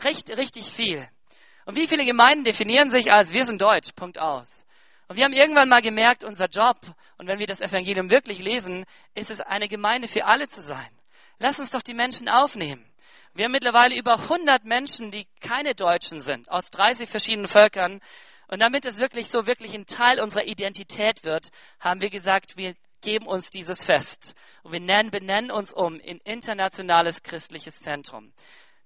recht, 0.04 0.30
richtig 0.38 0.72
viel. 0.72 1.08
Und 1.66 1.76
wie 1.76 1.88
viele 1.88 2.06
Gemeinden 2.06 2.44
definieren 2.44 2.92
sich 2.92 3.12
als 3.12 3.34
wir 3.34 3.46
sind 3.46 3.62
deutsch, 3.62 3.92
Punkt 3.96 4.20
aus. 4.20 4.66
Und 5.08 5.18
wir 5.18 5.26
haben 5.26 5.34
irgendwann 5.34 5.70
mal 5.70 5.82
gemerkt, 5.82 6.24
unser 6.24 6.48
Job, 6.48 6.78
und 7.18 7.28
wenn 7.28 7.40
wir 7.40 7.48
das 7.48 7.62
Evangelium 7.62 8.10
wirklich 8.10 8.40
lesen, 8.40 8.86
ist 9.16 9.30
es 9.30 9.42
eine 9.42 9.68
Gemeinde 9.68 10.08
für 10.08 10.26
alle 10.26 10.48
zu 10.48 10.62
sein. 10.62 10.90
Lass 11.40 11.60
uns 11.60 11.72
doch 11.72 11.82
die 11.82 11.94
Menschen 11.94 12.30
aufnehmen. 12.30 12.86
Wir 13.34 13.46
haben 13.46 13.52
mittlerweile 13.52 13.98
über 13.98 14.14
100 14.14 14.64
Menschen, 14.64 15.12
die 15.12 15.28
keine 15.42 15.74
Deutschen 15.74 16.22
sind, 16.22 16.50
aus 16.50 16.70
30 16.70 17.10
verschiedenen 17.10 17.48
Völkern. 17.48 18.00
Und 18.48 18.60
damit 18.60 18.86
es 18.86 19.00
wirklich 19.00 19.30
so 19.30 19.48
wirklich 19.48 19.74
ein 19.74 19.88
Teil 19.88 20.20
unserer 20.20 20.46
Identität 20.46 21.24
wird, 21.24 21.50
haben 21.80 22.02
wir 22.02 22.10
gesagt, 22.10 22.58
wir 22.58 22.76
geben 23.02 23.26
uns 23.26 23.50
dieses 23.50 23.84
Fest. 23.84 24.36
Und 24.62 24.72
wir 24.72 24.80
nennen, 24.80 25.12
benennen 25.12 25.52
uns 25.52 25.74
um 25.74 26.00
in 26.00 26.20
internationales 26.20 27.24
christliches 27.24 27.80
Zentrum. 27.80 28.34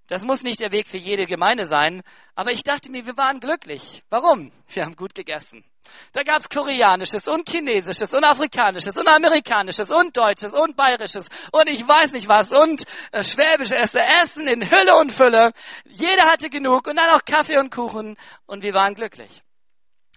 Das 0.07 0.23
muss 0.23 0.43
nicht 0.43 0.61
der 0.61 0.71
Weg 0.71 0.87
für 0.87 0.97
jede 0.97 1.25
Gemeinde 1.25 1.67
sein, 1.67 2.01
aber 2.33 2.51
ich 2.51 2.63
dachte 2.63 2.89
mir, 2.89 3.05
wir 3.05 3.17
waren 3.17 3.41
glücklich. 3.41 4.03
Warum? 4.09 4.53
Wir 4.67 4.85
haben 4.85 4.95
gut 4.95 5.13
gegessen. 5.13 5.65
Da 6.13 6.23
gab's 6.23 6.49
Koreanisches 6.49 7.27
und 7.27 7.49
Chinesisches 7.49 8.13
und 8.13 8.23
Afrikanisches 8.23 8.97
und 8.97 9.07
Amerikanisches 9.07 9.91
und 9.91 10.15
Deutsches 10.15 10.53
und 10.53 10.77
Bayerisches 10.77 11.27
und 11.51 11.69
ich 11.69 11.85
weiß 11.85 12.13
nicht 12.13 12.27
was 12.27 12.51
und 12.51 12.83
äh, 13.11 13.23
Schwäbische 13.23 13.75
Essen, 13.75 13.99
Essen 14.23 14.47
in 14.47 14.69
Hülle 14.69 14.97
und 14.97 15.11
Fülle. 15.11 15.51
Jeder 15.85 16.23
hatte 16.31 16.49
genug 16.49 16.87
und 16.87 16.95
dann 16.95 17.09
auch 17.09 17.25
Kaffee 17.25 17.57
und 17.57 17.69
Kuchen 17.69 18.17
und 18.45 18.63
wir 18.63 18.73
waren 18.73 18.95
glücklich. 18.95 19.43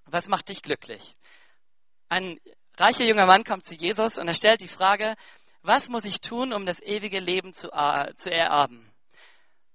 Was 0.06 0.28
macht 0.28 0.48
dich 0.48 0.62
glücklich? 0.62 1.16
Ein 2.08 2.40
reicher 2.76 3.04
junger 3.04 3.26
Mann 3.26 3.44
kommt 3.44 3.64
zu 3.64 3.74
Jesus 3.74 4.18
und 4.18 4.28
er 4.28 4.34
stellt 4.34 4.60
die 4.60 4.68
Frage, 4.68 5.14
was 5.62 5.88
muss 5.88 6.04
ich 6.04 6.20
tun, 6.20 6.52
um 6.52 6.64
das 6.64 6.80
ewige 6.80 7.20
Leben 7.20 7.54
zu, 7.54 7.70
äh, 7.72 8.14
zu 8.14 8.30
ererben? 8.30 8.89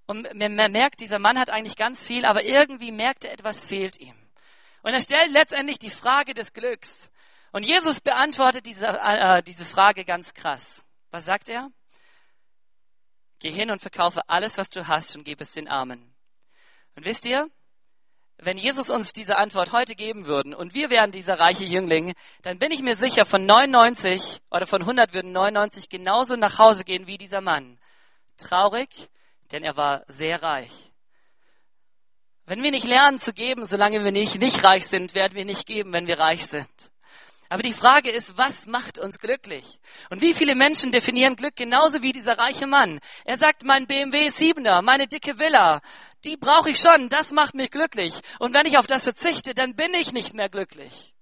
Und 0.08 0.34
man 0.36 0.72
merkt, 0.72 1.00
dieser 1.00 1.20
Mann 1.20 1.40
hat 1.40 1.50
eigentlich 1.50 1.78
ganz 1.78 2.06
viel, 2.06 2.26
aber 2.26 2.44
irgendwie 2.44 2.92
merkt 2.92 3.26
er, 3.26 3.34
etwas 3.34 3.66
fehlt 3.66 4.00
ihm. 4.00 4.16
Und 4.84 4.94
er 4.94 5.00
stellt 5.00 5.32
letztendlich 5.32 5.80
die 5.80 5.90
Frage 5.90 6.34
des 6.34 6.54
Glücks. 6.54 7.10
Und 7.52 7.64
Jesus 7.64 8.02
beantwortet 8.02 8.66
diese, 8.66 8.88
äh, 8.88 9.42
diese 9.42 9.66
Frage 9.66 10.06
ganz 10.06 10.34
krass. 10.34 10.88
Was 11.10 11.26
sagt 11.26 11.50
er? 11.50 11.72
Geh 13.40 13.52
hin 13.52 13.72
und 13.72 13.82
verkaufe 13.82 14.22
alles, 14.28 14.58
was 14.58 14.70
du 14.70 14.88
hast 14.88 15.16
und 15.16 15.24
gib 15.24 15.42
es 15.42 15.54
den 15.54 15.68
Armen. 15.68 16.14
Und 16.96 17.06
wisst 17.06 17.26
ihr, 17.26 17.50
wenn 18.38 18.58
Jesus 18.58 18.90
uns 18.90 19.14
diese 19.14 19.38
Antwort 19.38 19.72
heute 19.72 19.96
geben 19.96 20.28
würden 20.28 20.54
und 20.54 20.74
wir 20.74 20.90
wären 20.90 21.12
dieser 21.12 21.40
reiche 21.40 21.64
Jüngling, 21.64 22.14
dann 22.42 22.60
bin 22.60 22.72
ich 22.72 22.82
mir 22.82 22.96
sicher, 22.96 23.26
von 23.26 23.46
99 23.46 24.42
oder 24.52 24.68
von 24.68 24.82
100 24.82 25.14
würden 25.14 25.32
99 25.32 25.90
genauso 25.90 26.36
nach 26.36 26.60
Hause 26.60 26.84
gehen 26.84 27.08
wie 27.08 27.18
dieser 27.18 27.42
Mann. 27.42 27.80
Traurig, 28.38 29.10
denn 29.52 29.64
er 29.64 29.78
war 29.78 30.04
sehr 30.08 30.42
reich. 30.42 30.92
Wenn 32.46 32.62
wir 32.62 32.72
nicht 32.72 32.86
lernen 32.86 33.20
zu 33.20 33.34
geben, 33.34 33.66
solange 33.66 34.04
wir 34.04 34.12
nicht, 34.12 34.40
nicht 34.40 34.64
reich 34.64 34.86
sind, 34.86 35.16
werden 35.16 35.36
wir 35.36 35.46
nicht 35.46 35.66
geben, 35.66 35.94
wenn 35.94 36.08
wir 36.08 36.20
reich 36.20 36.46
sind. 36.46 36.92
Aber 37.50 37.64
die 37.64 37.74
Frage 37.74 38.12
ist, 38.12 38.38
was 38.38 38.66
macht 38.66 38.98
uns 38.98 39.20
glücklich? 39.20 39.80
Und 40.10 40.22
wie 40.22 40.34
viele 40.34 40.56
Menschen 40.56 40.92
definieren 40.92 41.36
Glück 41.36 41.56
genauso 41.56 42.02
wie 42.02 42.12
dieser 42.12 42.38
reiche 42.38 42.66
Mann? 42.66 43.00
Er 43.24 43.38
sagt, 43.38 43.64
mein 43.64 43.88
BMW 43.88 44.30
7er, 44.30 44.82
meine 44.82 45.08
dicke 45.08 45.38
Villa, 45.38 45.82
die 46.24 46.38
brauche 46.38 46.72
ich 46.72 46.80
schon, 46.80 47.08
das 47.10 47.32
macht 47.32 47.54
mich 47.54 47.70
glücklich. 47.70 48.20
Und 48.40 48.54
wenn 48.54 48.66
ich 48.66 48.78
auf 48.78 48.88
das 48.88 49.04
verzichte, 49.04 49.54
dann 49.54 49.76
bin 49.76 49.94
ich 49.94 50.12
nicht 50.12 50.34
mehr 50.34 50.50
glücklich. 50.50 51.14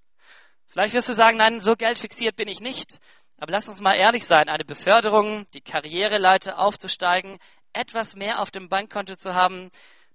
Vielleicht 0.67 0.93
wirst 0.93 1.09
du 1.09 1.13
sagen, 1.13 1.37
nein, 1.37 1.59
so 1.59 1.75
geldfixiert 1.75 2.35
bin 2.35 2.47
ich 2.47 2.61
nicht. 2.61 2.99
Aber 3.37 3.51
lass 3.51 3.67
uns 3.67 3.81
mal 3.81 3.95
ehrlich 3.95 4.25
sein, 4.25 4.47
eine 4.47 4.63
Beförderung, 4.63 5.45
die 5.53 5.61
Karriereleiter 5.61 6.57
aufzusteigen, 6.57 7.37
etwas 7.73 8.15
mehr 8.15 8.39
auf 8.39 8.51
dem 8.51 8.69
Bankkonto 8.69 9.15
zu 9.15 9.33
haben, 9.33 9.71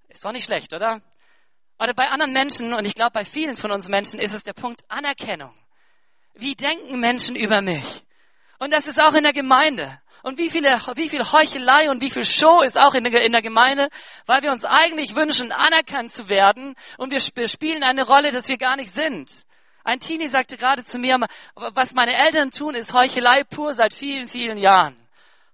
ist 0.09 0.25
doch 0.25 0.33
nicht 0.33 0.45
schlecht, 0.45 0.73
oder? 0.73 1.03
Oder 1.79 1.95
bei 1.95 2.09
anderen 2.09 2.33
Menschen, 2.33 2.73
und 2.73 2.85
ich 2.85 2.95
glaube 2.95 3.13
bei 3.13 3.25
vielen 3.25 3.57
von 3.57 3.71
uns 3.71 3.89
Menschen, 3.89 4.19
ist 4.19 4.33
es 4.33 4.43
der 4.43 4.53
Punkt 4.53 4.83
Anerkennung. 4.89 5.55
Wie 6.35 6.55
denken 6.55 6.99
Menschen 6.99 7.37
über 7.37 7.61
mich? 7.61 8.05
Und 8.59 8.73
das 8.73 8.87
ist 8.87 9.01
auch 9.01 9.15
in 9.15 9.23
der 9.23 9.33
Gemeinde. 9.33 10.01
Und 10.23 10.39
wie, 10.39 10.51
viele, 10.51 10.81
wie 10.95 11.09
viel 11.09 11.23
Heuchelei 11.23 11.91
und 11.91 12.01
wie 12.01 12.11
viel 12.11 12.25
Show 12.25 12.63
ist 12.63 12.77
auch 12.77 12.95
in 12.95 13.05
der, 13.05 13.23
in 13.23 13.33
der 13.33 13.43
Gemeinde, 13.43 13.89
weil 14.27 14.43
wir 14.43 14.51
uns 14.51 14.65
eigentlich 14.65 15.15
wünschen, 15.15 15.53
anerkannt 15.53 16.13
zu 16.13 16.29
werden 16.29 16.75
und 16.97 17.13
wir 17.13 17.49
spielen 17.49 17.85
eine 17.85 18.05
Rolle, 18.05 18.33
dass 18.33 18.49
wir 18.49 18.59
gar 18.59 18.77
nicht 18.77 18.95
sind. 18.95 19.31
Ein 19.85 20.01
Teenie 20.01 20.29
sagte 20.29 20.57
gerade 20.57 20.85
zu 20.85 20.99
mir, 20.99 21.19
was 21.55 21.95
meine 21.95 22.17
Eltern 22.17 22.51
tun, 22.51 22.75
ist 22.75 22.93
Heuchelei 22.93 23.45
pur 23.45 23.75
seit 23.75 23.95
vielen, 23.95 24.27
vielen 24.27 24.59
Jahren. 24.59 24.97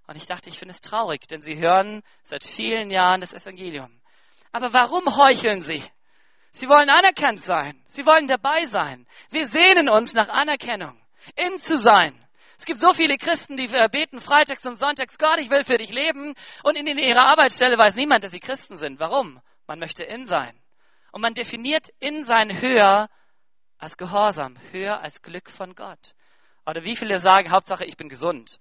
Und 0.07 0.17
ich 0.17 0.25
dachte, 0.25 0.49
ich 0.49 0.59
finde 0.59 0.73
es 0.73 0.81
traurig, 0.81 1.27
denn 1.27 1.41
sie 1.41 1.57
hören 1.57 2.03
seit 2.23 2.43
vielen 2.43 2.91
Jahren 2.91 3.21
das 3.21 3.33
Evangelium. 3.33 4.01
Aber 4.51 4.73
warum 4.73 5.17
heucheln 5.17 5.61
sie? 5.61 5.83
Sie 6.51 6.69
wollen 6.69 6.89
anerkannt 6.89 7.43
sein. 7.43 7.83
Sie 7.89 8.05
wollen 8.05 8.27
dabei 8.27 8.65
sein. 8.65 9.07
Wir 9.29 9.47
sehnen 9.47 9.89
uns 9.89 10.13
nach 10.13 10.29
Anerkennung, 10.29 10.97
in 11.35 11.59
zu 11.59 11.79
sein. 11.79 12.25
Es 12.57 12.65
gibt 12.65 12.79
so 12.79 12.93
viele 12.93 13.17
Christen, 13.17 13.57
die 13.57 13.67
beten 13.67 14.21
freitags 14.21 14.65
und 14.65 14.79
sonntags, 14.79 15.17
Gott, 15.17 15.39
ich 15.39 15.49
will 15.49 15.65
für 15.65 15.77
dich 15.77 15.91
leben. 15.91 16.33
Und 16.63 16.77
in 16.77 16.87
ihrer 16.87 17.25
Arbeitsstelle 17.25 17.77
weiß 17.77 17.95
niemand, 17.95 18.23
dass 18.23 18.31
sie 18.31 18.39
Christen 18.39 18.77
sind. 18.77 18.99
Warum? 18.99 19.41
Man 19.67 19.79
möchte 19.79 20.03
in 20.03 20.25
sein. 20.25 20.57
Und 21.11 21.21
man 21.21 21.33
definiert 21.33 21.89
in 21.99 22.23
sein 22.23 22.61
höher 22.61 23.09
als 23.77 23.97
Gehorsam, 23.97 24.55
höher 24.71 25.01
als 25.01 25.21
Glück 25.21 25.49
von 25.49 25.75
Gott. 25.75 26.15
Oder 26.65 26.83
wie 26.83 26.95
viele 26.95 27.19
sagen, 27.19 27.51
Hauptsache 27.51 27.85
ich 27.85 27.97
bin 27.97 28.09
gesund. 28.09 28.59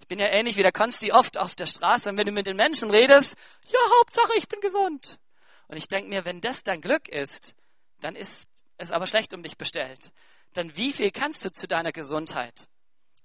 Ich 0.00 0.08
bin 0.08 0.18
ja 0.18 0.26
ähnlich 0.26 0.56
wie 0.56 0.62
der 0.62 0.72
Konsti 0.72 1.12
oft 1.12 1.38
auf 1.38 1.54
der 1.54 1.66
Straße 1.66 2.10
und 2.10 2.16
wenn 2.16 2.26
du 2.26 2.32
mit 2.32 2.46
den 2.46 2.56
Menschen 2.56 2.90
redest, 2.90 3.36
ja, 3.66 3.78
Hauptsache 3.98 4.32
ich 4.36 4.48
bin 4.48 4.60
gesund. 4.60 5.20
Und 5.68 5.76
ich 5.76 5.86
denke 5.86 6.08
mir, 6.08 6.24
wenn 6.24 6.40
das 6.40 6.64
dein 6.64 6.80
Glück 6.80 7.08
ist, 7.08 7.54
dann 8.00 8.16
ist 8.16 8.48
es 8.76 8.90
aber 8.90 9.06
schlecht 9.06 9.32
um 9.34 9.42
dich 9.42 9.56
bestellt. 9.56 10.12
Dann 10.54 10.76
wie 10.76 10.92
viel 10.92 11.12
kannst 11.12 11.44
du 11.44 11.52
zu 11.52 11.68
deiner 11.68 11.92
Gesundheit? 11.92 12.66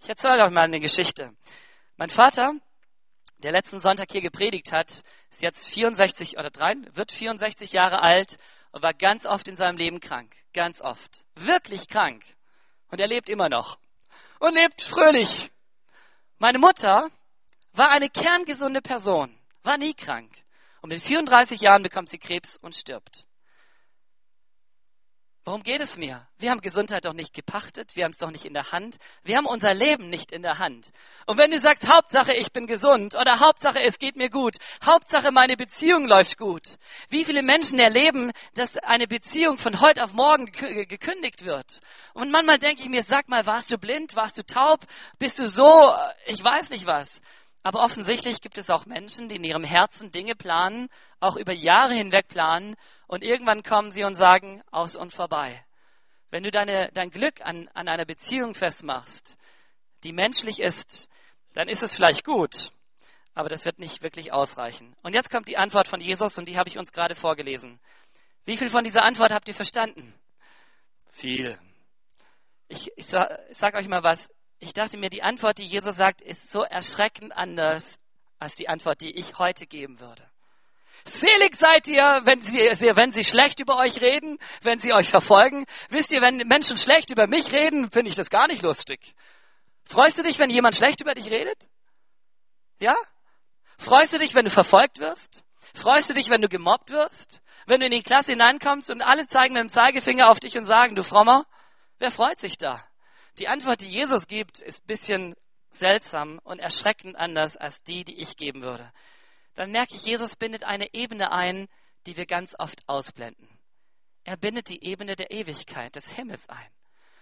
Ich 0.01 0.09
erzähle 0.09 0.43
euch 0.43 0.51
mal 0.51 0.65
eine 0.65 0.79
Geschichte. 0.79 1.33
Mein 1.97 2.09
Vater, 2.09 2.53
der 3.39 3.51
letzten 3.51 3.79
Sonntag 3.79 4.11
hier 4.11 4.21
gepredigt 4.21 4.71
hat, 4.71 4.89
ist 5.31 5.41
jetzt 5.41 5.67
64 5.69 6.37
oder 6.37 6.51
3, 6.51 6.75
wird 6.91 7.11
64 7.11 7.71
Jahre 7.71 8.01
alt 8.01 8.37
und 8.71 8.83
war 8.83 8.93
ganz 8.93 9.25
oft 9.25 9.47
in 9.47 9.55
seinem 9.55 9.77
Leben 9.77 9.99
krank. 9.99 10.35
Ganz 10.53 10.81
oft. 10.81 11.25
Wirklich 11.35 11.87
krank. 11.87 12.23
Und 12.91 12.99
er 12.99 13.07
lebt 13.07 13.29
immer 13.29 13.49
noch. 13.49 13.79
Und 14.39 14.53
lebt 14.53 14.81
fröhlich. 14.81 15.51
Meine 16.37 16.59
Mutter 16.59 17.09
war 17.71 17.91
eine 17.91 18.09
kerngesunde 18.09 18.81
Person, 18.81 19.33
war 19.63 19.77
nie 19.77 19.93
krank. 19.93 20.31
Und 20.81 20.89
mit 20.89 21.01
34 21.01 21.61
Jahren 21.61 21.81
bekommt 21.81 22.09
sie 22.09 22.17
Krebs 22.17 22.57
und 22.57 22.75
stirbt. 22.75 23.25
Worum 25.47 25.61
geht 25.61 25.79
es 25.79 25.95
mir? 25.95 26.25
Wir 26.39 26.49
haben 26.49 26.59
Gesundheit 26.59 27.05
doch 27.05 27.13
nicht 27.13 27.31
gepachtet, 27.31 27.95
wir 27.95 28.05
haben 28.05 28.13
es 28.13 28.17
doch 28.17 28.31
nicht 28.31 28.45
in 28.45 28.55
der 28.55 28.71
Hand, 28.71 28.97
wir 29.23 29.37
haben 29.37 29.45
unser 29.45 29.75
Leben 29.75 30.09
nicht 30.09 30.31
in 30.31 30.41
der 30.41 30.57
Hand. 30.57 30.89
Und 31.27 31.37
wenn 31.37 31.51
du 31.51 31.59
sagst, 31.59 31.87
Hauptsache 31.87 32.33
ich 32.33 32.51
bin 32.51 32.65
gesund 32.65 33.13
oder 33.13 33.39
Hauptsache 33.39 33.79
es 33.79 33.99
geht 33.99 34.15
mir 34.15 34.31
gut, 34.31 34.55
Hauptsache 34.83 35.31
meine 35.31 35.55
Beziehung 35.55 36.07
läuft 36.07 36.39
gut, 36.39 36.63
wie 37.09 37.25
viele 37.25 37.43
Menschen 37.43 37.77
erleben, 37.77 38.31
dass 38.55 38.75
eine 38.77 39.05
Beziehung 39.05 39.59
von 39.59 39.81
heute 39.81 40.03
auf 40.03 40.13
morgen 40.13 40.47
gekündigt 40.47 41.45
wird? 41.45 41.79
Und 42.15 42.31
manchmal 42.31 42.57
denke 42.57 42.81
ich 42.81 42.89
mir, 42.89 43.03
sag 43.03 43.29
mal, 43.29 43.45
warst 43.45 43.71
du 43.71 43.77
blind, 43.77 44.15
warst 44.15 44.39
du 44.39 44.45
taub, 44.47 44.79
bist 45.19 45.37
du 45.37 45.47
so, 45.47 45.93
ich 46.25 46.43
weiß 46.43 46.71
nicht 46.71 46.87
was. 46.87 47.21
Aber 47.65 47.83
offensichtlich 47.83 48.41
gibt 48.41 48.59
es 48.59 48.69
auch 48.69 48.85
Menschen, 48.85 49.27
die 49.27 49.37
in 49.37 49.43
ihrem 49.43 49.63
Herzen 49.63 50.11
Dinge 50.11 50.35
planen, 50.35 50.87
auch 51.19 51.35
über 51.35 51.51
Jahre 51.51 51.95
hinweg 51.95 52.27
planen 52.27 52.75
und 53.07 53.23
irgendwann 53.23 53.63
kommen 53.63 53.89
sie 53.89 54.03
und 54.03 54.15
sagen, 54.15 54.61
aus 54.69 54.95
und 54.95 55.11
vorbei. 55.11 55.65
Wenn 56.29 56.43
du 56.43 56.51
deine, 56.51 56.91
dein 56.93 57.09
Glück 57.09 57.41
an, 57.41 57.67
an 57.73 57.87
einer 57.87 58.05
Beziehung 58.05 58.53
festmachst, 58.53 59.39
die 60.03 60.13
menschlich 60.13 60.59
ist, 60.59 61.09
dann 61.55 61.67
ist 61.67 61.81
es 61.81 61.95
vielleicht 61.95 62.23
gut, 62.23 62.71
aber 63.33 63.49
das 63.49 63.65
wird 63.65 63.79
nicht 63.79 64.03
wirklich 64.03 64.31
ausreichen. 64.31 64.95
Und 65.01 65.15
jetzt 65.15 65.31
kommt 65.31 65.47
die 65.47 65.57
Antwort 65.57 65.87
von 65.87 65.99
Jesus 65.99 66.37
und 66.37 66.47
die 66.47 66.59
habe 66.59 66.69
ich 66.69 66.77
uns 66.77 66.91
gerade 66.91 67.15
vorgelesen. 67.15 67.79
Wie 68.45 68.57
viel 68.57 68.69
von 68.69 68.83
dieser 68.83 69.03
Antwort 69.03 69.31
habt 69.31 69.47
ihr 69.47 69.55
verstanden? 69.55 70.13
Viel. 71.09 71.57
Ich, 72.67 72.91
ich, 72.95 73.11
ich 73.11 73.57
sag 73.57 73.73
euch 73.73 73.87
mal 73.87 74.03
was 74.03 74.29
ich 74.59 74.73
dachte 74.73 74.97
mir, 74.97 75.09
die 75.09 75.23
Antwort, 75.23 75.57
die 75.57 75.65
Jesus 75.65 75.95
sagt, 75.95 76.21
ist 76.21 76.51
so 76.51 76.63
erschreckend 76.63 77.35
anders 77.35 77.95
als 78.39 78.55
die 78.55 78.69
Antwort, 78.69 79.01
die 79.01 79.11
ich 79.11 79.37
heute 79.37 79.67
geben 79.67 79.99
würde. 79.99 80.23
Selig 81.07 81.55
seid 81.55 81.87
ihr, 81.87 82.21
wenn 82.23 82.41
sie, 82.41 82.57
wenn 82.95 83.11
sie 83.11 83.23
schlecht 83.23 83.59
über 83.59 83.77
euch 83.77 84.01
reden, 84.01 84.39
wenn 84.61 84.79
sie 84.79 84.93
euch 84.93 85.09
verfolgen. 85.09 85.65
Wisst 85.89 86.11
ihr, 86.11 86.21
wenn 86.21 86.37
Menschen 86.47 86.77
schlecht 86.77 87.11
über 87.11 87.27
mich 87.27 87.51
reden, 87.51 87.91
finde 87.91 88.09
ich 88.09 88.15
das 88.15 88.29
gar 88.29 88.47
nicht 88.47 88.63
lustig. 88.63 89.13
Freust 89.85 90.17
du 90.17 90.23
dich, 90.23 90.39
wenn 90.39 90.49
jemand 90.49 90.75
schlecht 90.75 91.01
über 91.01 91.13
dich 91.13 91.29
redet? 91.29 91.69
Ja? 92.79 92.95
Freust 93.77 94.13
du 94.13 94.19
dich, 94.19 94.33
wenn 94.33 94.45
du 94.45 94.51
verfolgt 94.51 94.99
wirst? 94.99 95.43
Freust 95.75 96.09
du 96.09 96.13
dich, 96.13 96.29
wenn 96.29 96.41
du 96.41 96.49
gemobbt 96.49 96.89
wirst? 96.89 97.41
Wenn 97.67 97.81
du 97.81 97.85
in 97.85 97.91
die 97.91 98.03
Klasse 98.03 98.31
hineinkommst 98.31 98.89
und 98.89 99.01
alle 99.01 99.27
zeigen 99.27 99.53
mit 99.53 99.61
dem 99.61 99.69
Zeigefinger 99.69 100.29
auf 100.29 100.39
dich 100.39 100.57
und 100.57 100.65
sagen, 100.65 100.95
du 100.95 101.03
Frommer? 101.03 101.45
Wer 101.99 102.11
freut 102.11 102.39
sich 102.39 102.57
da? 102.57 102.83
Die 103.37 103.47
Antwort, 103.47 103.81
die 103.81 103.89
Jesus 103.89 104.27
gibt, 104.27 104.61
ist 104.61 104.83
ein 104.83 104.87
bisschen 104.87 105.35
seltsam 105.71 106.39
und 106.43 106.59
erschreckend 106.59 107.15
anders 107.15 107.57
als 107.57 107.83
die, 107.83 108.05
die 108.05 108.19
ich 108.19 108.37
geben 108.37 108.61
würde. 108.61 108.91
Dann 109.55 109.71
merke 109.71 109.95
ich, 109.95 110.05
Jesus 110.05 110.35
bindet 110.35 110.63
eine 110.63 110.93
Ebene 110.93 111.31
ein, 111.31 111.67
die 112.05 112.17
wir 112.17 112.25
ganz 112.25 112.55
oft 112.57 112.87
ausblenden. 112.87 113.49
Er 114.23 114.37
bindet 114.37 114.69
die 114.69 114.83
Ebene 114.83 115.15
der 115.15 115.31
Ewigkeit, 115.31 115.95
des 115.95 116.11
Himmels 116.11 116.47
ein. 116.49 116.69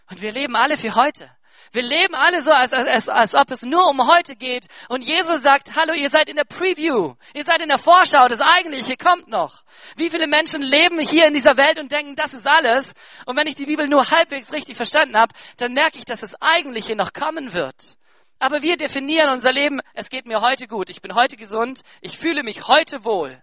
Und 0.10 0.22
wir 0.22 0.32
leben 0.32 0.56
alle 0.56 0.78
für 0.78 0.96
heute. 0.96 1.30
Wir 1.72 1.82
leben 1.82 2.14
alle 2.14 2.42
so, 2.44 2.52
als, 2.52 2.72
als, 2.72 3.10
als 3.10 3.34
ob 3.34 3.50
es 3.50 3.64
nur 3.64 3.88
um 3.90 4.08
heute 4.08 4.36
geht. 4.36 4.68
Und 4.90 5.02
Jesus 5.02 5.42
sagt, 5.42 5.76
hallo, 5.76 5.94
ihr 5.94 6.12
seid 6.12 6.30
in 6.30 6.36
der 6.36 6.44
Preview. 6.44 7.16
Ihr 7.34 7.44
seid 7.44 7.62
in 7.62 7.70
der 7.70 7.80
Vorschau. 7.80 8.28
Das 8.28 8.42
Eigentliche 8.42 8.96
kommt 8.96 9.28
noch. 9.28 9.64
Wie 9.96 10.12
viele 10.12 10.28
Menschen 10.28 10.62
leben 10.62 11.00
hier 11.00 11.26
in 11.26 11.34
dieser 11.34 11.58
Welt 11.58 11.80
und 11.80 11.92
denken, 11.92 12.16
das 12.16 12.34
ist 12.34 12.46
alles. 12.46 12.94
Und 13.26 13.38
wenn 13.38 13.48
ich 13.48 13.56
die 13.56 13.66
Bibel 13.66 13.88
nur 13.88 14.12
halbwegs 14.12 14.52
richtig 14.52 14.76
verstanden 14.76 15.18
habe, 15.18 15.34
dann 15.58 15.74
merke 15.74 15.98
ich, 15.98 16.06
dass 16.06 16.20
das 16.20 16.40
Eigentliche 16.42 16.96
noch 16.96 17.12
kommen 17.12 17.54
wird. 17.54 17.98
Aber 18.38 18.62
wir 18.62 18.78
definieren 18.78 19.30
unser 19.30 19.52
Leben, 19.52 19.82
es 19.96 20.10
geht 20.10 20.28
mir 20.28 20.42
heute 20.42 20.68
gut. 20.68 20.92
Ich 20.92 21.02
bin 21.02 21.16
heute 21.16 21.38
gesund. 21.38 21.82
Ich 22.02 22.20
fühle 22.20 22.44
mich 22.44 22.68
heute 22.68 23.04
wohl. 23.04 23.42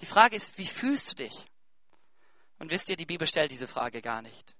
Die 0.00 0.06
Frage 0.06 0.34
ist, 0.34 0.58
wie 0.58 0.66
fühlst 0.66 1.12
du 1.12 1.22
dich? 1.22 1.46
Und 2.58 2.72
wisst 2.72 2.90
ihr, 2.90 2.96
die 2.96 3.06
Bibel 3.06 3.26
stellt 3.26 3.52
diese 3.52 3.68
Frage 3.68 4.02
gar 4.02 4.22
nicht. 4.22 4.56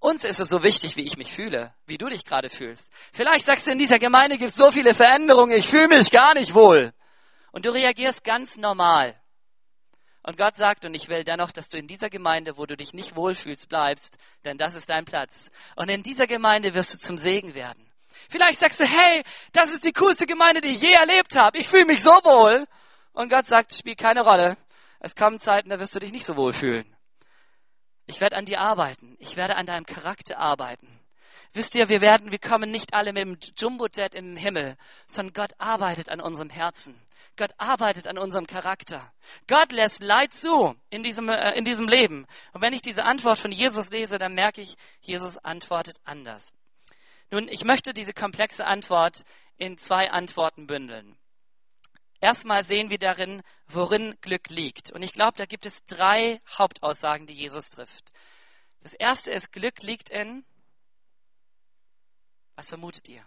Uns 0.00 0.24
ist 0.24 0.38
es 0.38 0.48
so 0.48 0.62
wichtig, 0.62 0.96
wie 0.96 1.02
ich 1.02 1.16
mich 1.16 1.32
fühle, 1.32 1.74
wie 1.86 1.98
du 1.98 2.08
dich 2.08 2.24
gerade 2.24 2.50
fühlst. 2.50 2.88
Vielleicht 3.12 3.46
sagst 3.46 3.66
du, 3.66 3.72
in 3.72 3.78
dieser 3.78 3.98
Gemeinde 3.98 4.38
gibt 4.38 4.50
es 4.50 4.56
so 4.56 4.70
viele 4.70 4.94
Veränderungen, 4.94 5.56
ich 5.56 5.68
fühle 5.68 5.88
mich 5.88 6.10
gar 6.10 6.34
nicht 6.34 6.54
wohl. 6.54 6.92
Und 7.50 7.64
du 7.64 7.70
reagierst 7.70 8.22
ganz 8.22 8.56
normal. 8.56 9.20
Und 10.22 10.36
Gott 10.36 10.56
sagt, 10.56 10.84
und 10.84 10.94
ich 10.94 11.08
will 11.08 11.24
dennoch, 11.24 11.50
dass 11.50 11.68
du 11.68 11.78
in 11.78 11.88
dieser 11.88 12.10
Gemeinde, 12.10 12.58
wo 12.58 12.66
du 12.66 12.76
dich 12.76 12.92
nicht 12.92 13.16
wohlfühlst, 13.16 13.68
bleibst, 13.68 14.18
denn 14.44 14.58
das 14.58 14.74
ist 14.74 14.90
dein 14.90 15.04
Platz. 15.04 15.50
Und 15.74 15.88
in 15.88 16.02
dieser 16.02 16.26
Gemeinde 16.26 16.74
wirst 16.74 16.92
du 16.92 16.98
zum 16.98 17.16
Segen 17.16 17.54
werden. 17.54 17.90
Vielleicht 18.28 18.58
sagst 18.58 18.80
du, 18.80 18.84
hey, 18.84 19.22
das 19.52 19.72
ist 19.72 19.84
die 19.84 19.92
coolste 19.92 20.26
Gemeinde, 20.26 20.60
die 20.60 20.68
ich 20.68 20.82
je 20.82 20.92
erlebt 20.92 21.34
habe. 21.34 21.58
Ich 21.58 21.68
fühle 21.68 21.86
mich 21.86 22.02
so 22.02 22.10
wohl. 22.10 22.66
Und 23.12 23.30
Gott 23.30 23.46
sagt, 23.46 23.74
spielt 23.74 23.98
keine 23.98 24.20
Rolle. 24.20 24.56
Es 25.00 25.16
kommen 25.16 25.40
Zeiten, 25.40 25.70
da 25.70 25.80
wirst 25.80 25.94
du 25.94 26.00
dich 26.00 26.12
nicht 26.12 26.24
so 26.26 26.36
wohl 26.36 26.52
fühlen. 26.52 26.84
Ich 28.08 28.22
werde 28.22 28.36
an 28.36 28.46
dir 28.46 28.60
arbeiten. 28.60 29.16
Ich 29.20 29.36
werde 29.36 29.56
an 29.56 29.66
deinem 29.66 29.84
Charakter 29.84 30.38
arbeiten. 30.38 30.88
Wisst 31.52 31.74
ihr, 31.74 31.90
wir 31.90 32.00
werden, 32.00 32.32
wir 32.32 32.38
kommen 32.38 32.70
nicht 32.70 32.94
alle 32.94 33.12
mit 33.12 33.22
dem 33.22 33.38
Jumbojet 33.56 34.14
in 34.14 34.34
den 34.34 34.36
Himmel, 34.36 34.76
sondern 35.06 35.34
Gott 35.34 35.52
arbeitet 35.58 36.08
an 36.08 36.20
unserem 36.20 36.48
Herzen. 36.48 36.98
Gott 37.36 37.52
arbeitet 37.58 38.06
an 38.06 38.16
unserem 38.16 38.46
Charakter. 38.46 39.12
Gott 39.46 39.72
lässt 39.72 40.02
Leid 40.02 40.32
zu 40.32 40.74
in 40.88 41.02
diesem, 41.02 41.28
äh, 41.28 41.52
in 41.52 41.64
diesem 41.64 41.86
Leben. 41.86 42.26
Und 42.52 42.62
wenn 42.62 42.72
ich 42.72 42.82
diese 42.82 43.04
Antwort 43.04 43.38
von 43.38 43.52
Jesus 43.52 43.90
lese, 43.90 44.18
dann 44.18 44.32
merke 44.32 44.62
ich, 44.62 44.76
Jesus 45.00 45.36
antwortet 45.36 45.98
anders. 46.04 46.50
Nun, 47.30 47.46
ich 47.48 47.64
möchte 47.64 47.92
diese 47.92 48.14
komplexe 48.14 48.64
Antwort 48.64 49.22
in 49.58 49.76
zwei 49.76 50.10
Antworten 50.10 50.66
bündeln. 50.66 51.16
Erstmal 52.20 52.64
sehen 52.64 52.90
wir 52.90 52.98
darin, 52.98 53.42
worin 53.66 54.16
Glück 54.20 54.48
liegt. 54.48 54.90
Und 54.90 55.02
ich 55.02 55.12
glaube, 55.12 55.36
da 55.36 55.46
gibt 55.46 55.66
es 55.66 55.84
drei 55.84 56.40
Hauptaussagen, 56.48 57.26
die 57.26 57.34
Jesus 57.34 57.70
trifft. 57.70 58.12
Das 58.80 58.94
erste 58.94 59.30
ist, 59.30 59.52
Glück 59.52 59.82
liegt 59.82 60.10
in, 60.10 60.44
was 62.56 62.68
vermutet 62.68 63.08
ihr? 63.08 63.24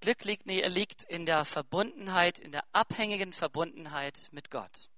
Glück 0.00 0.24
liegt, 0.24 0.46
liegt 0.46 1.04
in 1.04 1.26
der 1.26 1.44
Verbundenheit, 1.44 2.40
in 2.40 2.52
der 2.52 2.64
abhängigen 2.72 3.32
Verbundenheit 3.32 4.28
mit 4.32 4.50
Gott. 4.50 4.90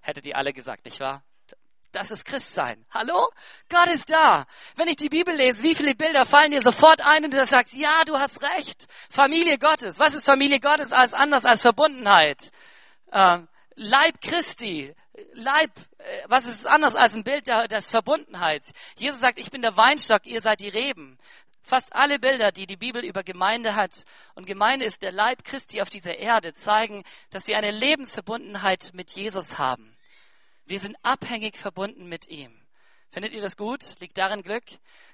Hättet 0.00 0.24
ihr 0.24 0.36
alle 0.36 0.52
gesagt, 0.52 0.84
nicht 0.84 1.00
wahr? 1.00 1.24
Das 1.96 2.10
ist 2.10 2.26
Christsein. 2.26 2.84
Hallo? 2.90 3.30
Gott 3.70 3.86
ist 3.86 4.10
da. 4.10 4.44
Wenn 4.74 4.86
ich 4.86 4.96
die 4.96 5.08
Bibel 5.08 5.34
lese, 5.34 5.62
wie 5.62 5.74
viele 5.74 5.94
Bilder 5.94 6.26
fallen 6.26 6.50
dir 6.50 6.62
sofort 6.62 7.00
ein 7.00 7.24
und 7.24 7.32
du 7.32 7.46
sagst, 7.46 7.72
ja, 7.72 8.04
du 8.04 8.18
hast 8.18 8.42
recht. 8.42 8.84
Familie 9.08 9.56
Gottes. 9.56 9.98
Was 9.98 10.12
ist 10.12 10.26
Familie 10.26 10.60
Gottes 10.60 10.92
als 10.92 11.14
anders 11.14 11.46
als 11.46 11.62
Verbundenheit? 11.62 12.50
Ähm, 13.12 13.48
Leib 13.76 14.20
Christi. 14.20 14.94
Leib, 15.32 15.70
äh, 15.96 16.22
was 16.26 16.44
ist 16.44 16.66
anders 16.66 16.94
als 16.94 17.14
ein 17.14 17.24
Bild 17.24 17.46
der, 17.46 17.66
des 17.66 17.88
Verbundenheits? 17.88 18.72
Jesus 18.98 19.20
sagt, 19.20 19.38
ich 19.38 19.50
bin 19.50 19.62
der 19.62 19.78
Weinstock, 19.78 20.26
ihr 20.26 20.42
seid 20.42 20.60
die 20.60 20.68
Reben. 20.68 21.16
Fast 21.62 21.96
alle 21.96 22.18
Bilder, 22.18 22.52
die 22.52 22.66
die 22.66 22.76
Bibel 22.76 23.02
über 23.02 23.22
Gemeinde 23.22 23.74
hat, 23.74 24.04
und 24.34 24.46
Gemeinde 24.46 24.84
ist 24.84 25.00
der 25.00 25.12
Leib 25.12 25.44
Christi 25.44 25.80
auf 25.80 25.88
dieser 25.88 26.18
Erde, 26.18 26.52
zeigen, 26.52 27.04
dass 27.30 27.46
wir 27.46 27.56
eine 27.56 27.70
Lebensverbundenheit 27.70 28.90
mit 28.92 29.12
Jesus 29.12 29.56
haben. 29.56 29.95
Wir 30.66 30.80
sind 30.80 30.96
abhängig 31.04 31.56
verbunden 31.56 32.08
mit 32.08 32.26
ihm. 32.26 32.52
Findet 33.10 33.32
ihr 33.32 33.40
das 33.40 33.56
gut? 33.56 34.00
Liegt 34.00 34.18
darin 34.18 34.42
Glück? 34.42 34.64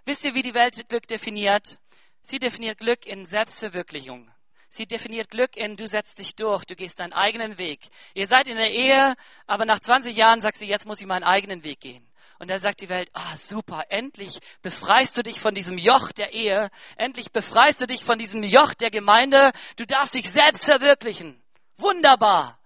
Wisst 0.06 0.24
ihr, 0.24 0.34
wie 0.34 0.40
die 0.40 0.54
Welt 0.54 0.88
Glück 0.88 1.06
definiert? 1.06 1.78
Sie 2.22 2.38
definiert 2.38 2.78
Glück 2.78 3.04
in 3.04 3.26
Selbstverwirklichung. 3.26 4.30
Sie 4.70 4.86
definiert 4.86 5.28
Glück 5.28 5.54
in, 5.54 5.76
du 5.76 5.86
setzt 5.86 6.18
dich 6.18 6.34
durch, 6.36 6.64
du 6.64 6.74
gehst 6.74 7.00
deinen 7.00 7.12
eigenen 7.12 7.58
Weg. 7.58 7.80
Ihr 8.14 8.26
seid 8.28 8.48
in 8.48 8.56
der 8.56 8.70
Ehe, 8.70 9.14
aber 9.46 9.66
nach 9.66 9.80
20 9.80 10.16
Jahren 10.16 10.40
sagt 10.40 10.56
sie, 10.56 10.66
jetzt 10.66 10.86
muss 10.86 11.02
ich 11.02 11.06
meinen 11.06 11.24
eigenen 11.24 11.64
Weg 11.64 11.80
gehen. 11.80 12.08
Und 12.38 12.50
dann 12.50 12.58
sagt 12.58 12.80
die 12.80 12.88
Welt, 12.88 13.10
ah, 13.12 13.36
super, 13.36 13.84
endlich 13.90 14.40
befreist 14.62 15.18
du 15.18 15.22
dich 15.22 15.38
von 15.38 15.54
diesem 15.54 15.76
Joch 15.76 16.12
der 16.12 16.32
Ehe, 16.32 16.70
endlich 16.96 17.30
befreist 17.30 17.82
du 17.82 17.86
dich 17.86 18.02
von 18.02 18.18
diesem 18.18 18.42
Joch 18.42 18.72
der 18.72 18.90
Gemeinde, 18.90 19.52
du 19.76 19.84
darfst 19.84 20.14
dich 20.14 20.30
selbst 20.30 20.64
verwirklichen. 20.64 21.42
Wunderbar. 21.76 22.58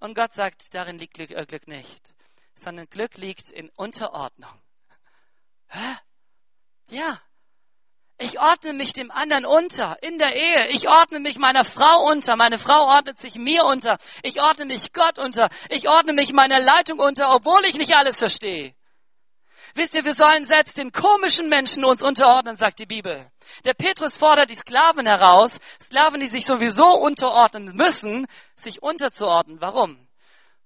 Und 0.00 0.16
Gott 0.16 0.34
sagt, 0.34 0.74
darin 0.74 0.98
liegt 0.98 1.14
Glück, 1.14 1.30
äh, 1.30 1.46
Glück 1.46 1.68
nicht 1.68 2.16
sondern 2.64 2.88
Glück 2.90 3.16
liegt 3.16 3.52
in 3.52 3.68
Unterordnung. 3.76 4.50
Hä? 5.68 5.96
Ja. 6.88 7.20
Ich 8.16 8.38
ordne 8.38 8.72
mich 8.72 8.92
dem 8.92 9.10
anderen 9.10 9.44
unter 9.44 10.02
in 10.02 10.18
der 10.18 10.34
Ehe. 10.36 10.68
Ich 10.68 10.88
ordne 10.88 11.18
mich 11.18 11.38
meiner 11.38 11.64
Frau 11.64 12.08
unter. 12.10 12.36
Meine 12.36 12.58
Frau 12.58 12.86
ordnet 12.86 13.18
sich 13.18 13.34
mir 13.36 13.64
unter. 13.64 13.98
Ich 14.22 14.40
ordne 14.40 14.66
mich 14.66 14.92
Gott 14.92 15.18
unter. 15.18 15.48
Ich 15.68 15.88
ordne 15.88 16.12
mich 16.12 16.32
meiner 16.32 16.60
Leitung 16.60 17.00
unter, 17.00 17.34
obwohl 17.34 17.64
ich 17.64 17.76
nicht 17.76 17.96
alles 17.96 18.18
verstehe. 18.18 18.74
Wisst 19.74 19.96
ihr, 19.96 20.04
wir 20.04 20.14
sollen 20.14 20.46
selbst 20.46 20.78
den 20.78 20.92
komischen 20.92 21.48
Menschen 21.48 21.84
uns 21.84 22.02
unterordnen, 22.02 22.56
sagt 22.56 22.78
die 22.78 22.86
Bibel. 22.86 23.28
Der 23.64 23.74
Petrus 23.74 24.16
fordert 24.16 24.48
die 24.48 24.54
Sklaven 24.54 25.06
heraus, 25.06 25.58
Sklaven, 25.82 26.20
die 26.20 26.28
sich 26.28 26.46
sowieso 26.46 26.94
unterordnen 26.94 27.74
müssen, 27.74 28.28
sich 28.54 28.84
unterzuordnen. 28.84 29.60
Warum? 29.60 30.03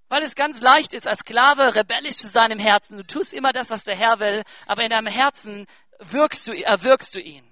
Weil 0.09 0.23
es 0.23 0.35
ganz 0.35 0.61
leicht 0.61 0.92
ist, 0.94 1.07
als 1.07 1.21
Sklave 1.21 1.75
rebellisch 1.75 2.16
zu 2.16 2.29
sein 2.29 2.51
im 2.51 2.59
Herzen. 2.59 2.97
Du 2.97 3.05
tust 3.05 3.33
immer 3.35 3.53
das, 3.53 3.71
was 3.71 3.85
der 3.85 3.97
Herr 3.97 4.21
will, 4.21 4.42
aber 4.66 4.83
in 4.83 4.90
deinem 4.90 5.07
Herzen 5.07 5.66
wirkst 5.99 6.47
du, 6.49 6.53
erwirkst 6.53 7.14
du 7.14 7.21
ihn. 7.21 7.44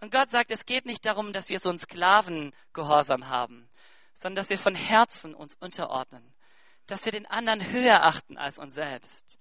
Und 0.00 0.12
Gott 0.12 0.30
sagt, 0.30 0.50
es 0.50 0.66
geht 0.66 0.86
nicht 0.86 1.04
darum, 1.06 1.32
dass 1.32 1.48
wir 1.48 1.58
so 1.60 1.70
einen 1.70 1.80
Sklavengehorsam 1.80 3.28
haben, 3.28 3.68
sondern 4.12 4.36
dass 4.36 4.50
wir 4.50 4.58
von 4.58 4.74
Herzen 4.74 5.34
uns 5.34 5.56
unterordnen. 5.56 6.34
Dass 6.86 7.04
wir 7.04 7.12
den 7.12 7.26
anderen 7.26 7.72
höher 7.72 8.04
achten 8.04 8.36
als 8.36 8.58
uns 8.58 8.74
selbst. 8.74 9.38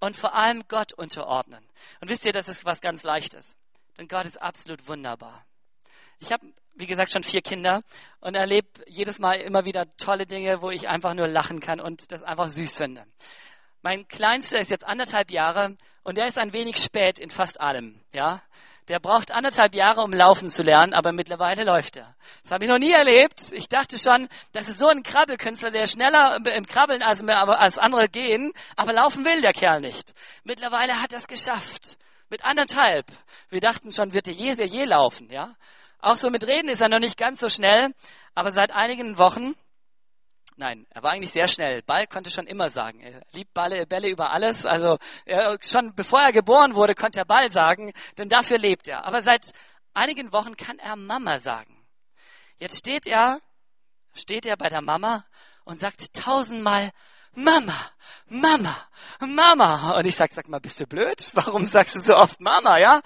und 0.00 0.16
vor 0.16 0.34
allem 0.34 0.64
Gott 0.68 0.92
unterordnen. 0.92 1.66
Und 2.00 2.08
wisst 2.08 2.24
ihr, 2.24 2.32
das 2.32 2.48
ist 2.48 2.64
was 2.64 2.80
ganz 2.80 3.02
Leichtes. 3.02 3.56
Denn 3.96 4.08
Gott 4.08 4.26
ist 4.26 4.40
absolut 4.40 4.86
wunderbar. 4.88 5.44
Ich 6.20 6.32
habe, 6.32 6.46
wie 6.78 6.86
gesagt, 6.86 7.10
schon 7.10 7.24
vier 7.24 7.42
Kinder 7.42 7.82
und 8.20 8.36
erlebe 8.36 8.68
jedes 8.86 9.18
Mal 9.18 9.40
immer 9.40 9.64
wieder 9.64 9.86
tolle 9.96 10.26
Dinge, 10.26 10.62
wo 10.62 10.70
ich 10.70 10.88
einfach 10.88 11.12
nur 11.14 11.26
lachen 11.26 11.60
kann 11.60 11.80
und 11.80 12.12
das 12.12 12.22
einfach 12.22 12.48
süß 12.48 12.76
finde. 12.76 13.04
Mein 13.82 14.06
Kleinster 14.06 14.60
ist 14.60 14.70
jetzt 14.70 14.84
anderthalb 14.84 15.30
Jahre 15.30 15.76
und 16.04 16.16
der 16.16 16.28
ist 16.28 16.38
ein 16.38 16.52
wenig 16.52 16.76
spät 16.76 17.18
in 17.18 17.30
fast 17.30 17.60
allem, 17.60 18.00
ja. 18.12 18.40
Der 18.86 19.00
braucht 19.00 19.32
anderthalb 19.32 19.74
Jahre, 19.74 20.00
um 20.00 20.12
laufen 20.12 20.48
zu 20.48 20.62
lernen, 20.62 20.94
aber 20.94 21.12
mittlerweile 21.12 21.64
läuft 21.64 21.98
er. 21.98 22.14
Das 22.42 22.52
habe 22.52 22.64
ich 22.64 22.70
noch 22.70 22.78
nie 22.78 22.92
erlebt. 22.92 23.52
Ich 23.52 23.68
dachte 23.68 23.98
schon, 23.98 24.28
das 24.52 24.66
ist 24.66 24.78
so 24.78 24.88
ein 24.88 25.02
Krabbelkünstler, 25.02 25.70
der 25.70 25.86
schneller 25.86 26.38
im 26.54 26.64
Krabbeln 26.64 27.02
als, 27.02 27.22
als 27.22 27.76
andere 27.76 28.08
gehen, 28.08 28.52
aber 28.76 28.94
laufen 28.94 29.26
will 29.26 29.42
der 29.42 29.52
Kerl 29.52 29.80
nicht. 29.80 30.14
Mittlerweile 30.42 31.02
hat 31.02 31.12
er 31.12 31.18
es 31.18 31.28
geschafft. 31.28 31.98
Mit 32.30 32.44
anderthalb. 32.44 33.06
Wir 33.50 33.60
dachten 33.60 33.92
schon, 33.92 34.14
wird 34.14 34.26
er 34.28 34.34
je, 34.34 34.54
je 34.54 34.84
laufen, 34.86 35.28
ja. 35.30 35.54
Auch 36.00 36.16
so 36.16 36.30
mit 36.30 36.46
Reden 36.46 36.68
ist 36.68 36.80
er 36.80 36.88
noch 36.88 37.00
nicht 37.00 37.16
ganz 37.18 37.40
so 37.40 37.48
schnell, 37.48 37.92
aber 38.34 38.52
seit 38.52 38.70
einigen 38.70 39.18
Wochen, 39.18 39.54
nein, 40.56 40.86
er 40.90 41.02
war 41.02 41.10
eigentlich 41.10 41.32
sehr 41.32 41.48
schnell. 41.48 41.82
Ball 41.82 42.06
konnte 42.06 42.30
schon 42.30 42.46
immer 42.46 42.70
sagen. 42.70 43.00
Er 43.00 43.22
liebt 43.32 43.52
Balle, 43.52 43.86
Bälle 43.86 44.08
über 44.08 44.30
alles. 44.32 44.64
Also 44.64 44.98
er, 45.24 45.58
schon 45.60 45.94
bevor 45.94 46.20
er 46.20 46.32
geboren 46.32 46.74
wurde, 46.74 46.94
konnte 46.94 47.20
er 47.20 47.24
Ball 47.24 47.50
sagen, 47.50 47.92
denn 48.16 48.28
dafür 48.28 48.58
lebt 48.58 48.86
er. 48.86 49.04
Aber 49.04 49.22
seit 49.22 49.52
einigen 49.92 50.32
Wochen 50.32 50.56
kann 50.56 50.78
er 50.78 50.94
Mama 50.94 51.38
sagen. 51.38 51.84
Jetzt 52.58 52.78
steht 52.78 53.06
er, 53.06 53.40
steht 54.14 54.46
er 54.46 54.56
bei 54.56 54.68
der 54.68 54.82
Mama 54.82 55.24
und 55.64 55.80
sagt 55.80 56.14
tausendmal 56.14 56.90
Mama, 57.34 57.74
Mama, 58.28 58.76
Mama. 59.20 59.96
Und 59.96 60.06
ich 60.06 60.16
sag, 60.16 60.32
sag 60.32 60.48
mal, 60.48 60.60
bist 60.60 60.80
du 60.80 60.86
blöd? 60.86 61.30
Warum 61.34 61.66
sagst 61.66 61.96
du 61.96 62.00
so 62.00 62.16
oft 62.16 62.40
Mama, 62.40 62.78
ja? 62.78 63.00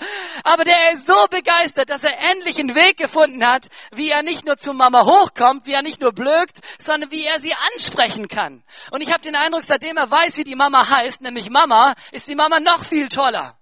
Aber 0.45 0.65
der 0.65 0.93
ist 0.93 1.07
so 1.07 1.27
begeistert, 1.31 1.91
dass 1.91 2.05
er 2.05 2.19
endlich 2.31 2.59
einen 2.59 2.75
Weg 2.75 2.97
gefunden 2.97 3.47
hat, 3.47 3.69
wie 3.93 4.11
er 4.11 4.23
nicht 4.23 4.45
nur 4.45 4.57
zu 4.57 4.73
Mama 4.73 5.05
hochkommt, 5.05 5.67
wie 5.67 5.73
er 5.73 5.83
nicht 5.83 6.01
nur 6.01 6.13
blökt, 6.13 6.61
sondern 6.79 7.11
wie 7.11 7.25
er 7.25 7.41
sie 7.41 7.55
ansprechen 7.73 8.29
kann. 8.29 8.65
Und 8.91 9.01
ich 9.01 9.13
habe 9.13 9.23
den 9.23 9.37
Eindruck, 9.37 9.65
seitdem 9.65 9.97
er 9.97 10.11
weiß, 10.11 10.37
wie 10.37 10.45
die 10.45 10.57
Mama 10.57 10.89
heißt, 10.89 11.21
nämlich 11.23 11.51
Mama, 11.51 11.95
ist 12.11 12.29
die 12.29 12.35
Mama 12.35 12.61
noch 12.61 12.85
viel 12.85 13.09
toller. 13.09 13.59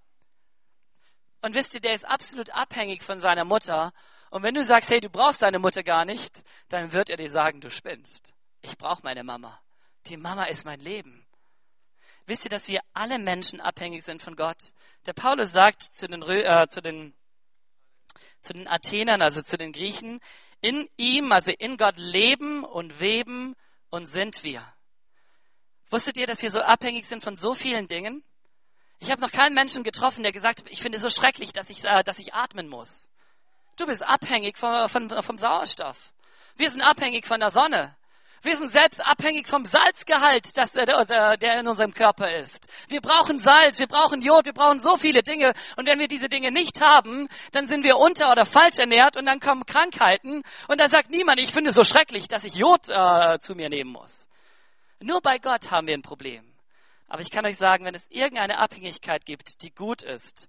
Und 1.42 1.54
wisst 1.54 1.74
ihr, 1.74 1.80
der 1.80 1.94
ist 1.94 2.06
absolut 2.06 2.50
abhängig 2.50 3.02
von 3.02 3.18
seiner 3.18 3.44
Mutter. 3.44 3.92
Und 4.30 4.42
wenn 4.42 4.54
du 4.54 4.62
sagst, 4.62 4.90
hey, 4.90 5.00
du 5.00 5.08
brauchst 5.08 5.42
deine 5.42 5.58
Mutter 5.58 5.82
gar 5.82 6.04
nicht, 6.04 6.42
dann 6.68 6.92
wird 6.92 7.10
er 7.10 7.16
dir 7.16 7.30
sagen, 7.30 7.60
du 7.60 7.70
spinnst. 7.70 8.32
Ich 8.62 8.76
brauche 8.76 9.00
meine 9.02 9.24
Mama. 9.24 9.60
Die 10.06 10.16
Mama 10.16 10.44
ist 10.44 10.64
mein 10.64 10.80
Leben. 10.80 11.26
Wisst 12.26 12.44
ihr, 12.44 12.50
dass 12.50 12.68
wir 12.68 12.80
alle 12.92 13.18
Menschen 13.18 13.60
abhängig 13.60 14.04
sind 14.04 14.22
von 14.22 14.36
Gott? 14.36 14.72
Der 15.06 15.12
Paulus 15.12 15.52
sagt 15.52 15.82
zu 15.82 16.06
den, 16.06 16.22
äh, 16.22 16.66
zu 16.68 16.80
den, 16.80 17.14
zu 18.40 18.52
den 18.52 18.68
Athenern, 18.68 19.22
also 19.22 19.42
zu 19.42 19.56
den 19.58 19.72
Griechen, 19.72 20.20
in 20.60 20.88
ihm, 20.96 21.32
also 21.32 21.52
in 21.52 21.76
Gott 21.76 21.96
leben 21.96 22.64
und 22.64 23.00
weben 23.00 23.56
und 23.88 24.06
sind 24.06 24.44
wir. 24.44 24.62
Wusstet 25.90 26.16
ihr, 26.16 26.26
dass 26.26 26.42
wir 26.42 26.50
so 26.50 26.60
abhängig 26.60 27.06
sind 27.06 27.22
von 27.22 27.36
so 27.36 27.54
vielen 27.54 27.86
Dingen? 27.86 28.22
Ich 29.00 29.10
habe 29.10 29.20
noch 29.20 29.32
keinen 29.32 29.54
Menschen 29.54 29.82
getroffen, 29.82 30.22
der 30.22 30.32
gesagt 30.32 30.60
hat, 30.60 30.70
ich 30.70 30.82
finde 30.82 30.96
es 30.96 31.02
so 31.02 31.08
schrecklich, 31.08 31.52
dass 31.52 31.70
ich, 31.70 31.84
äh, 31.84 32.02
dass 32.04 32.18
ich 32.18 32.34
atmen 32.34 32.68
muss. 32.68 33.10
Du 33.76 33.86
bist 33.86 34.02
abhängig 34.02 34.58
vom, 34.58 34.88
vom, 34.88 35.08
vom 35.08 35.38
Sauerstoff. 35.38 36.12
Wir 36.56 36.70
sind 36.70 36.82
abhängig 36.82 37.26
von 37.26 37.40
der 37.40 37.50
Sonne. 37.50 37.96
Wir 38.42 38.56
sind 38.56 38.72
selbst 38.72 39.04
abhängig 39.04 39.46
vom 39.48 39.66
Salzgehalt, 39.66 40.56
das, 40.56 40.74
äh, 40.74 40.86
der 41.36 41.60
in 41.60 41.68
unserem 41.68 41.92
Körper 41.92 42.34
ist. 42.36 42.66
Wir 42.88 43.02
brauchen 43.02 43.38
Salz, 43.38 43.78
wir 43.78 43.86
brauchen 43.86 44.22
Jod, 44.22 44.46
wir 44.46 44.54
brauchen 44.54 44.80
so 44.80 44.96
viele 44.96 45.22
Dinge. 45.22 45.52
Und 45.76 45.86
wenn 45.86 45.98
wir 45.98 46.08
diese 46.08 46.30
Dinge 46.30 46.50
nicht 46.50 46.80
haben, 46.80 47.28
dann 47.52 47.68
sind 47.68 47.84
wir 47.84 47.98
unter- 47.98 48.32
oder 48.32 48.46
falsch 48.46 48.78
ernährt 48.78 49.18
und 49.18 49.26
dann 49.26 49.40
kommen 49.40 49.66
Krankheiten. 49.66 50.42
Und 50.68 50.80
da 50.80 50.88
sagt 50.88 51.10
niemand, 51.10 51.38
ich 51.38 51.52
finde 51.52 51.70
es 51.70 51.76
so 51.76 51.84
schrecklich, 51.84 52.28
dass 52.28 52.44
ich 52.44 52.54
Jod 52.54 52.88
äh, 52.88 53.38
zu 53.40 53.54
mir 53.54 53.68
nehmen 53.68 53.92
muss. 53.92 54.28
Nur 55.00 55.20
bei 55.20 55.38
Gott 55.38 55.70
haben 55.70 55.86
wir 55.86 55.94
ein 55.94 56.02
Problem. 56.02 56.50
Aber 57.08 57.20
ich 57.20 57.30
kann 57.30 57.44
euch 57.44 57.58
sagen, 57.58 57.84
wenn 57.84 57.94
es 57.94 58.06
irgendeine 58.08 58.58
Abhängigkeit 58.58 59.26
gibt, 59.26 59.62
die 59.62 59.74
gut 59.74 60.02
ist, 60.02 60.48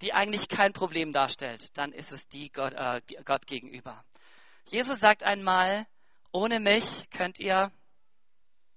die 0.00 0.12
eigentlich 0.12 0.48
kein 0.48 0.72
Problem 0.72 1.12
darstellt, 1.12 1.76
dann 1.78 1.92
ist 1.92 2.10
es 2.10 2.26
die 2.26 2.50
Gott, 2.50 2.72
äh, 2.72 3.00
Gott 3.24 3.46
gegenüber. 3.46 4.04
Jesus 4.66 4.98
sagt 4.98 5.22
einmal, 5.22 5.86
ohne 6.32 6.60
mich 6.60 7.08
könnt 7.10 7.38
ihr 7.38 7.70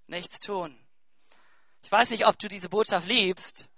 nichts 0.08 0.40
tun. 0.40 0.78
Ich 1.82 1.92
weiß 1.92 2.10
nicht, 2.12 2.28
ob 2.28 2.38
du 2.38 2.48
diese 2.48 2.70
Botschaft 2.70 3.08
liebst, 3.08 3.70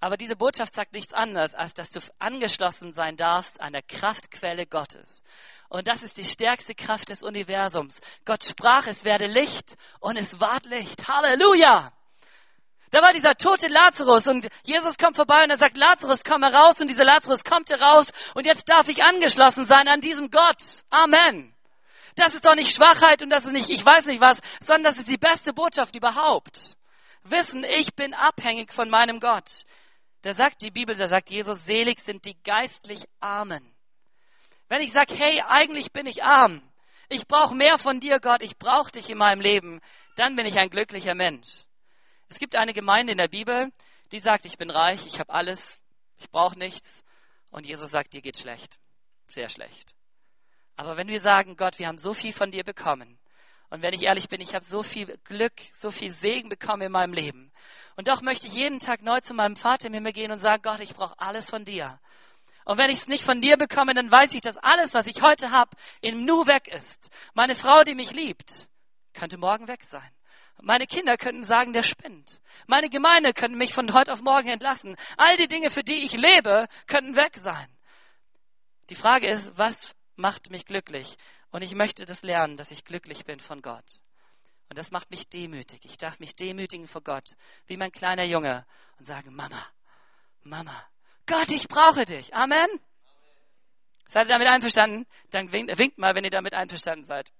aber 0.00 0.16
diese 0.16 0.36
Botschaft 0.36 0.74
sagt 0.74 0.92
nichts 0.92 1.12
anderes, 1.12 1.54
als 1.54 1.74
dass 1.74 1.90
du 1.90 2.00
angeschlossen 2.20 2.92
sein 2.92 3.16
darfst 3.16 3.60
an 3.60 3.72
der 3.72 3.82
Kraftquelle 3.82 4.66
Gottes. 4.66 5.22
Und 5.68 5.88
das 5.88 6.02
ist 6.02 6.18
die 6.18 6.24
stärkste 6.24 6.74
Kraft 6.74 7.10
des 7.10 7.22
Universums. 7.24 8.00
Gott 8.24 8.44
sprach, 8.44 8.86
es 8.86 9.04
werde 9.04 9.26
Licht 9.26 9.76
und 9.98 10.16
es 10.16 10.40
ward 10.40 10.66
Licht. 10.66 11.08
Halleluja! 11.08 11.92
Da 12.90 13.02
war 13.02 13.12
dieser 13.12 13.34
tote 13.34 13.66
Lazarus 13.68 14.28
und 14.28 14.48
Jesus 14.62 14.96
kommt 14.96 15.16
vorbei 15.16 15.44
und 15.44 15.50
er 15.50 15.58
sagt, 15.58 15.76
Lazarus, 15.76 16.24
komm 16.24 16.42
heraus 16.42 16.80
und 16.80 16.88
dieser 16.88 17.04
Lazarus 17.04 17.44
kommt 17.44 17.68
heraus 17.68 18.12
und 18.34 18.46
jetzt 18.46 18.68
darf 18.68 18.88
ich 18.88 19.02
angeschlossen 19.02 19.66
sein 19.66 19.88
an 19.88 20.00
diesem 20.00 20.30
Gott. 20.30 20.84
Amen. 20.88 21.54
Das 22.18 22.34
ist 22.34 22.44
doch 22.44 22.56
nicht 22.56 22.74
Schwachheit 22.74 23.22
und 23.22 23.30
das 23.30 23.46
ist 23.46 23.52
nicht, 23.52 23.70
ich 23.70 23.84
weiß 23.84 24.06
nicht 24.06 24.20
was, 24.20 24.40
sondern 24.60 24.92
das 24.92 24.98
ist 24.98 25.08
die 25.08 25.18
beste 25.18 25.52
Botschaft 25.52 25.94
überhaupt. 25.94 26.76
Wissen, 27.22 27.62
ich 27.62 27.94
bin 27.94 28.12
abhängig 28.12 28.72
von 28.72 28.90
meinem 28.90 29.20
Gott. 29.20 29.64
Da 30.22 30.34
sagt 30.34 30.62
die 30.62 30.72
Bibel, 30.72 30.96
da 30.96 31.06
sagt 31.06 31.30
Jesus, 31.30 31.64
selig 31.64 32.00
sind 32.00 32.24
die 32.24 32.36
geistlich 32.42 33.04
Armen. 33.20 33.72
Wenn 34.68 34.82
ich 34.82 34.90
sage, 34.90 35.14
hey, 35.14 35.40
eigentlich 35.46 35.92
bin 35.92 36.06
ich 36.06 36.24
arm, 36.24 36.60
ich 37.08 37.28
brauche 37.28 37.54
mehr 37.54 37.78
von 37.78 38.00
dir, 38.00 38.18
Gott, 38.18 38.42
ich 38.42 38.58
brauche 38.58 38.90
dich 38.90 39.08
in 39.08 39.18
meinem 39.18 39.40
Leben, 39.40 39.80
dann 40.16 40.34
bin 40.34 40.44
ich 40.44 40.58
ein 40.58 40.70
glücklicher 40.70 41.14
Mensch. 41.14 41.66
Es 42.28 42.40
gibt 42.40 42.56
eine 42.56 42.74
Gemeinde 42.74 43.12
in 43.12 43.18
der 43.18 43.28
Bibel, 43.28 43.72
die 44.10 44.18
sagt, 44.18 44.44
ich 44.44 44.58
bin 44.58 44.70
reich, 44.70 45.06
ich 45.06 45.20
habe 45.20 45.32
alles, 45.32 45.80
ich 46.16 46.28
brauche 46.30 46.58
nichts. 46.58 47.04
Und 47.50 47.64
Jesus 47.64 47.92
sagt, 47.92 48.12
dir 48.12 48.22
geht 48.22 48.38
schlecht, 48.38 48.76
sehr 49.28 49.48
schlecht. 49.48 49.94
Aber 50.78 50.96
wenn 50.96 51.08
wir 51.08 51.18
sagen, 51.18 51.56
Gott, 51.56 51.80
wir 51.80 51.88
haben 51.88 51.98
so 51.98 52.14
viel 52.14 52.32
von 52.32 52.52
dir 52.52 52.62
bekommen, 52.62 53.18
und 53.68 53.82
wenn 53.82 53.92
ich 53.92 54.04
ehrlich 54.04 54.28
bin, 54.28 54.40
ich 54.40 54.54
habe 54.54 54.64
so 54.64 54.82
viel 54.84 55.18
Glück, 55.24 55.52
so 55.74 55.90
viel 55.90 56.12
Segen 56.12 56.48
bekommen 56.48 56.82
in 56.82 56.92
meinem 56.92 57.12
Leben. 57.12 57.52
Und 57.96 58.06
doch 58.08 58.22
möchte 58.22 58.46
ich 58.46 58.54
jeden 58.54 58.78
Tag 58.78 59.02
neu 59.02 59.20
zu 59.20 59.34
meinem 59.34 59.56
Vater 59.56 59.88
im 59.88 59.92
Himmel 59.92 60.12
gehen 60.12 60.30
und 60.30 60.40
sagen, 60.40 60.62
Gott, 60.62 60.80
ich 60.80 60.94
brauche 60.94 61.18
alles 61.18 61.50
von 61.50 61.64
dir. 61.64 61.98
Und 62.64 62.78
wenn 62.78 62.90
ich 62.90 62.98
es 62.98 63.08
nicht 63.08 63.24
von 63.24 63.40
dir 63.40 63.56
bekomme, 63.56 63.92
dann 63.92 64.10
weiß 64.10 64.32
ich, 64.34 64.40
dass 64.40 64.56
alles, 64.56 64.94
was 64.94 65.08
ich 65.08 65.20
heute 65.20 65.50
habe, 65.50 65.76
im 66.00 66.24
Nu 66.24 66.46
weg 66.46 66.68
ist. 66.68 67.10
Meine 67.34 67.56
Frau, 67.56 67.82
die 67.82 67.96
mich 67.96 68.12
liebt, 68.12 68.70
könnte 69.14 69.36
morgen 69.36 69.66
weg 69.66 69.82
sein. 69.82 70.08
Meine 70.62 70.86
Kinder 70.86 71.16
könnten 71.16 71.44
sagen, 71.44 71.72
der 71.72 71.82
spinnt. 71.82 72.40
Meine 72.66 72.88
Gemeinde 72.88 73.32
könnte 73.32 73.58
mich 73.58 73.74
von 73.74 73.92
heute 73.92 74.12
auf 74.12 74.22
morgen 74.22 74.48
entlassen. 74.48 74.96
All 75.16 75.36
die 75.36 75.48
Dinge, 75.48 75.70
für 75.70 75.82
die 75.82 76.04
ich 76.04 76.12
lebe, 76.12 76.68
könnten 76.86 77.16
weg 77.16 77.36
sein. 77.36 77.66
Die 78.90 78.94
Frage 78.94 79.28
ist, 79.28 79.58
was 79.58 79.94
macht 80.18 80.50
mich 80.50 80.66
glücklich. 80.66 81.16
Und 81.50 81.62
ich 81.62 81.74
möchte 81.74 82.04
das 82.04 82.22
lernen, 82.22 82.56
dass 82.56 82.70
ich 82.70 82.84
glücklich 82.84 83.24
bin 83.24 83.40
von 83.40 83.62
Gott. 83.62 84.02
Und 84.68 84.76
das 84.76 84.90
macht 84.90 85.10
mich 85.10 85.28
demütig. 85.28 85.80
Ich 85.84 85.96
darf 85.96 86.20
mich 86.20 86.36
demütigen 86.36 86.86
vor 86.86 87.02
Gott, 87.02 87.36
wie 87.66 87.76
mein 87.76 87.92
kleiner 87.92 88.24
Junge, 88.24 88.66
und 88.98 89.06
sagen, 89.06 89.34
Mama, 89.34 89.64
Mama, 90.42 90.74
Gott, 91.26 91.50
ich 91.50 91.68
brauche 91.68 92.04
dich. 92.04 92.34
Amen. 92.34 92.58
Amen. 92.58 92.80
Seid 94.08 94.26
ihr 94.26 94.32
damit 94.32 94.48
einverstanden? 94.48 95.06
Dann 95.30 95.52
winkt, 95.52 95.78
winkt 95.78 95.98
mal, 95.98 96.14
wenn 96.14 96.24
ihr 96.24 96.30
damit 96.30 96.54
einverstanden 96.54 97.04
seid. 97.04 97.30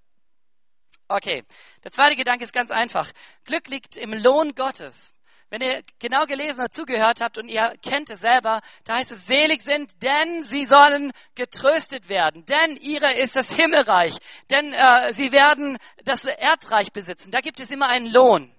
Okay, 1.09 1.45
der 1.85 1.91
zweite 1.91 2.17
Gedanke 2.17 2.45
ist 2.45 2.53
ganz 2.53 2.71
einfach. 2.71 3.11
Glück 3.45 3.69
liegt 3.69 3.97
im 3.97 4.13
Lohn 4.13 4.55
Gottes. 4.55 5.15
Wenn 5.51 5.63
ihr 5.63 5.83
genau 5.99 6.27
gelesen 6.27 6.61
und 6.61 6.75
zugehört 6.75 7.21
habt 7.23 7.39
und 7.39 7.49
ihr 7.49 7.73
kennt 7.83 8.11
es 8.11 8.21
selber, 8.21 8.61
da 8.85 8.97
heißt 8.97 9.13
es, 9.13 9.27
selig 9.27 9.63
sind, 9.63 10.03
denn 10.03 10.45
sie 10.45 10.67
sollen 10.67 11.13
getröstet 11.35 12.09
werden, 12.11 12.45
denn 12.45 12.77
ihre 12.77 13.15
ist 13.15 13.37
das 13.37 13.53
Himmelreich, 13.53 14.17
denn 14.51 14.75
äh, 14.75 15.15
sie 15.15 15.33
werden 15.33 15.79
das 16.05 16.25
Erdreich 16.25 16.93
besitzen. 16.93 17.31
Da 17.31 17.41
gibt 17.41 17.61
es 17.61 17.71
immer 17.71 17.89
einen 17.89 18.13
Lohn. 18.13 18.55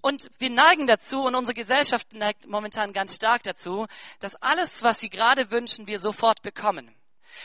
Und 0.00 0.30
wir 0.38 0.50
neigen 0.50 0.86
dazu 0.86 1.22
und 1.22 1.34
unsere 1.34 1.54
Gesellschaft 1.54 2.12
neigt 2.12 2.46
momentan 2.46 2.92
ganz 2.92 3.14
stark 3.14 3.42
dazu, 3.42 3.86
dass 4.20 4.34
alles, 4.36 4.82
was 4.82 5.00
sie 5.00 5.08
gerade 5.08 5.50
wünschen, 5.50 5.86
wir 5.86 5.98
sofort 5.98 6.42
bekommen. 6.42 6.94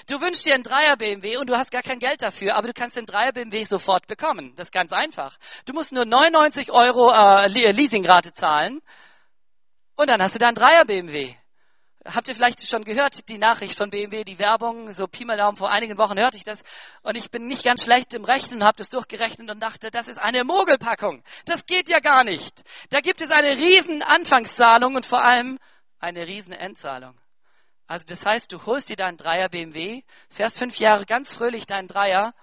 Du 0.07 0.21
wünschst 0.21 0.45
dir 0.45 0.53
einen 0.53 0.63
Dreier 0.63 0.97
BMW 0.97 1.37
und 1.37 1.49
du 1.49 1.57
hast 1.57 1.71
gar 1.71 1.81
kein 1.81 1.99
Geld 1.99 2.21
dafür, 2.21 2.55
aber 2.55 2.67
du 2.67 2.73
kannst 2.73 2.97
den 2.97 3.05
Dreier 3.05 3.31
BMW 3.31 3.63
sofort 3.63 4.07
bekommen. 4.07 4.53
Das 4.55 4.67
ist 4.67 4.71
ganz 4.71 4.91
einfach. 4.91 5.37
Du 5.65 5.73
musst 5.73 5.91
nur 5.91 6.05
99 6.05 6.71
Euro 6.71 7.11
äh, 7.11 7.47
Leasingrate 7.47 8.33
zahlen 8.33 8.81
und 9.95 10.09
dann 10.09 10.21
hast 10.21 10.35
du 10.35 10.39
deinen 10.39 10.55
Dreier 10.55 10.85
BMW. 10.85 11.35
habt 12.05 12.29
ihr 12.29 12.35
vielleicht 12.35 12.65
schon 12.65 12.85
gehört, 12.85 13.27
die 13.27 13.37
Nachricht 13.37 13.77
von 13.77 13.89
BMW, 13.89 14.23
die 14.23 14.39
Werbung, 14.39 14.93
so 14.93 15.07
Pi 15.07 15.25
mal 15.25 15.37
Daumen, 15.37 15.57
vor 15.57 15.69
einigen 15.69 15.97
Wochen 15.97 16.17
hörte 16.17 16.37
ich 16.37 16.43
das 16.43 16.63
und 17.01 17.17
ich 17.17 17.31
bin 17.31 17.47
nicht 17.47 17.63
ganz 17.63 17.83
schlecht 17.83 18.13
im 18.13 18.23
Rechnen, 18.23 18.63
habe 18.63 18.77
das 18.77 18.89
durchgerechnet 18.89 19.49
und 19.49 19.59
dachte, 19.59 19.91
das 19.91 20.07
ist 20.07 20.17
eine 20.17 20.43
Mogelpackung. 20.43 21.21
Das 21.45 21.65
geht 21.65 21.89
ja 21.89 21.99
gar 21.99 22.23
nicht. 22.23 22.63
Da 22.89 23.01
gibt 23.01 23.21
es 23.21 23.29
eine 23.29 23.57
riesen 23.57 24.01
Anfangszahlung 24.01 24.95
und 24.95 25.05
vor 25.05 25.23
allem 25.23 25.59
eine 25.99 26.25
riesen 26.25 26.53
Endzahlung. 26.53 27.19
Also 27.89 28.05
das 28.05 28.23
heißt, 28.23 28.53
du 28.53 28.63
holst 28.67 28.89
dir 28.89 28.95
deinen 28.95 29.17
Dreier 29.17 29.49
BMW, 29.49 30.03
fährst 30.29 30.59
fünf 30.59 30.77
Jahre 30.77 31.07
ganz 31.07 31.33
fröhlich 31.33 31.65
deinen 31.65 31.87
Dreier 31.87 32.35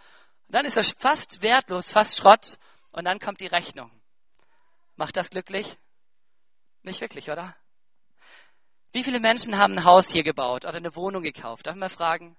und 0.48 0.54
dann 0.56 0.66
ist 0.66 0.76
er 0.76 0.82
fast 0.82 1.40
wertlos, 1.40 1.88
fast 1.88 2.16
Schrott 2.16 2.58
und 2.90 3.04
dann 3.04 3.20
kommt 3.20 3.40
die 3.40 3.46
Rechnung. 3.46 3.92
Macht 4.96 5.16
das 5.16 5.30
glücklich? 5.30 5.78
Nicht 6.82 7.00
wirklich, 7.00 7.30
oder? 7.30 7.54
Wie 8.90 9.04
viele 9.04 9.20
Menschen 9.20 9.56
haben 9.56 9.74
ein 9.74 9.84
Haus 9.84 10.10
hier 10.10 10.24
gebaut 10.24 10.64
oder 10.64 10.74
eine 10.74 10.96
Wohnung 10.96 11.22
gekauft? 11.22 11.68
Darf 11.68 11.76
ich 11.76 11.80
mal 11.80 11.88
fragen? 11.88 12.36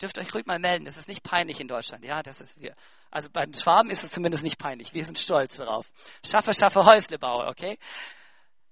Dürft 0.00 0.18
euch 0.18 0.32
ruhig 0.34 0.46
mal 0.46 0.60
melden. 0.60 0.84
Das 0.84 0.96
ist 0.96 1.08
nicht 1.08 1.24
peinlich 1.24 1.58
in 1.58 1.66
Deutschland. 1.66 2.04
Ja, 2.04 2.22
das 2.22 2.40
ist 2.40 2.60
wir. 2.60 2.76
Also 3.10 3.28
bei 3.28 3.44
den 3.44 3.54
Schwaben 3.54 3.90
ist 3.90 4.04
es 4.04 4.12
zumindest 4.12 4.44
nicht 4.44 4.58
peinlich. 4.58 4.94
Wir 4.94 5.04
sind 5.04 5.18
stolz 5.18 5.56
darauf. 5.56 5.90
Schaffe, 6.24 6.54
schaffe, 6.54 6.84
Häuslebauer, 6.84 7.48
okay? 7.48 7.76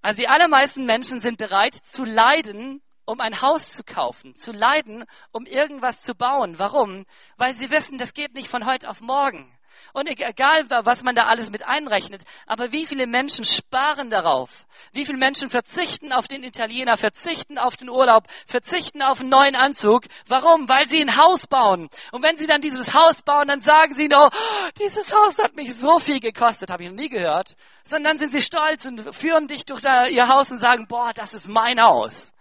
Also 0.01 0.19
die 0.19 0.29
allermeisten 0.29 0.87
Menschen 0.87 1.21
sind 1.21 1.39
bereit 1.39 1.75
zu 1.75 2.05
leiden, 2.05 2.81
um 3.11 3.21
ein 3.21 3.43
Haus 3.43 3.73
zu 3.73 3.83
kaufen, 3.83 4.37
zu 4.37 4.53
leiden, 4.53 5.05
um 5.33 5.45
irgendwas 5.45 6.01
zu 6.01 6.15
bauen. 6.15 6.59
Warum? 6.59 7.07
Weil 7.37 7.55
sie 7.55 7.71
wissen, 7.71 7.99
das 7.99 8.15
geht 8.15 8.35
nicht 8.35 8.49
von 8.49 8.67
heute 8.67 8.89
auf 8.89 9.01
morgen. 9.01 9.51
Und 9.93 10.09
egal, 10.09 10.67
was 10.69 11.03
man 11.03 11.17
da 11.17 11.25
alles 11.25 11.51
mit 11.51 11.67
einrechnet, 11.67 12.23
aber 12.47 12.71
wie 12.71 12.87
viele 12.87 13.09
Menschen 13.09 13.45
sparen 13.45 14.11
darauf? 14.11 14.67
Wie 14.93 15.05
viele 15.05 15.19
Menschen 15.19 15.51
verzichten 15.51 16.13
auf 16.13 16.29
den 16.29 16.45
Italiener, 16.45 16.97
verzichten 16.97 17.59
auf 17.59 17.77
den 17.77 17.89
Urlaub, 17.89 18.29
verzichten 18.47 19.03
auf 19.03 19.21
einen 19.21 19.31
neuen 19.31 19.57
Anzug? 19.57 20.05
Warum? 20.29 20.69
Weil 20.69 20.89
sie 20.89 21.01
ein 21.01 21.17
Haus 21.17 21.49
bauen. 21.49 21.89
Und 22.13 22.23
wenn 22.23 22.37
sie 22.37 22.47
dann 22.47 22.61
dieses 22.61 22.95
Haus 22.95 23.23
bauen, 23.23 23.49
dann 23.49 23.63
sagen 23.63 23.95
sie 23.95 24.07
noch, 24.07 24.31
oh, 24.33 24.69
dieses 24.79 25.13
Haus 25.13 25.39
hat 25.39 25.57
mich 25.57 25.75
so 25.75 25.99
viel 25.99 26.21
gekostet, 26.21 26.71
habe 26.71 26.85
ich 26.85 26.91
noch 26.91 26.97
nie 26.97 27.09
gehört. 27.09 27.57
Sondern 27.83 28.13
dann 28.13 28.19
sind 28.19 28.33
sie 28.33 28.43
stolz 28.43 28.85
und 28.85 29.15
führen 29.15 29.49
dich 29.49 29.65
durch 29.65 29.83
ihr 29.83 30.29
Haus 30.29 30.53
und 30.53 30.59
sagen, 30.59 30.87
boah, 30.87 31.13
das 31.13 31.35
ist 31.35 31.49
mein 31.49 31.81
Haus. 31.83 32.33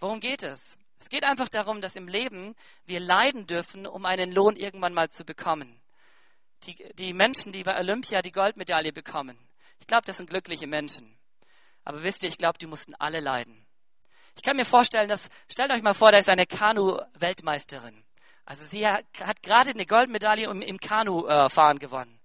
Worum 0.00 0.20
geht 0.20 0.42
es? 0.42 0.76
Es 0.98 1.08
geht 1.08 1.24
einfach 1.24 1.48
darum, 1.48 1.80
dass 1.80 1.96
im 1.96 2.08
Leben 2.08 2.54
wir 2.84 3.00
leiden 3.00 3.46
dürfen, 3.46 3.86
um 3.86 4.04
einen 4.04 4.32
Lohn 4.32 4.56
irgendwann 4.56 4.94
mal 4.94 5.10
zu 5.10 5.24
bekommen 5.24 5.80
die, 6.64 6.92
die 6.94 7.12
Menschen, 7.12 7.52
die 7.52 7.62
bei 7.62 7.78
Olympia 7.78 8.22
die 8.22 8.32
Goldmedaille 8.32 8.92
bekommen, 8.92 9.38
ich 9.78 9.86
glaube, 9.86 10.06
das 10.06 10.18
sind 10.18 10.28
glückliche 10.28 10.66
Menschen. 10.66 11.16
Aber 11.84 12.02
wisst 12.02 12.22
ihr, 12.22 12.28
ich 12.28 12.38
glaube, 12.38 12.58
die 12.58 12.66
mussten 12.66 12.94
alle 12.94 13.20
leiden. 13.20 13.66
Ich 14.36 14.42
kann 14.42 14.56
mir 14.56 14.66
vorstellen, 14.66 15.08
dass, 15.08 15.28
stellt 15.50 15.72
euch 15.72 15.82
mal 15.82 15.94
vor, 15.94 16.12
da 16.12 16.18
ist 16.18 16.28
eine 16.28 16.46
Kanu-Weltmeisterin. 16.46 18.04
Also 18.44 18.64
sie 18.64 18.86
hat, 18.86 19.04
hat 19.22 19.42
gerade 19.42 19.70
eine 19.70 19.86
Goldmedaille 19.86 20.48
im, 20.48 20.60
im 20.60 20.78
Kanu-Fahren 20.78 21.78
gewonnen. 21.78 22.20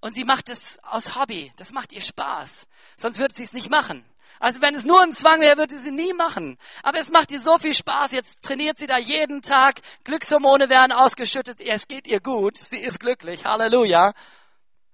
Und 0.00 0.14
sie 0.14 0.24
macht 0.24 0.48
es 0.48 0.78
aus 0.82 1.16
Hobby. 1.16 1.52
Das 1.56 1.72
macht 1.72 1.92
ihr 1.92 2.00
Spaß. 2.00 2.68
Sonst 2.96 3.18
würde 3.18 3.34
sie 3.34 3.44
es 3.44 3.52
nicht 3.52 3.70
machen. 3.70 4.04
Also 4.38 4.60
wenn 4.62 4.74
es 4.74 4.84
nur 4.84 5.00
ein 5.02 5.14
Zwang 5.14 5.40
wäre, 5.40 5.56
würde 5.56 5.78
sie 5.78 5.90
nie 5.90 6.12
machen. 6.12 6.58
Aber 6.82 6.98
es 6.98 7.10
macht 7.10 7.32
ihr 7.32 7.40
so 7.40 7.58
viel 7.58 7.74
Spaß. 7.74 8.12
Jetzt 8.12 8.42
trainiert 8.42 8.78
sie 8.78 8.86
da 8.86 8.98
jeden 8.98 9.42
Tag. 9.42 9.80
Glückshormone 10.04 10.68
werden 10.68 10.92
ausgeschüttet. 10.92 11.60
Es 11.60 11.88
geht 11.88 12.06
ihr 12.06 12.20
gut. 12.20 12.58
Sie 12.58 12.78
ist 12.78 13.00
glücklich. 13.00 13.44
Halleluja. 13.44 14.12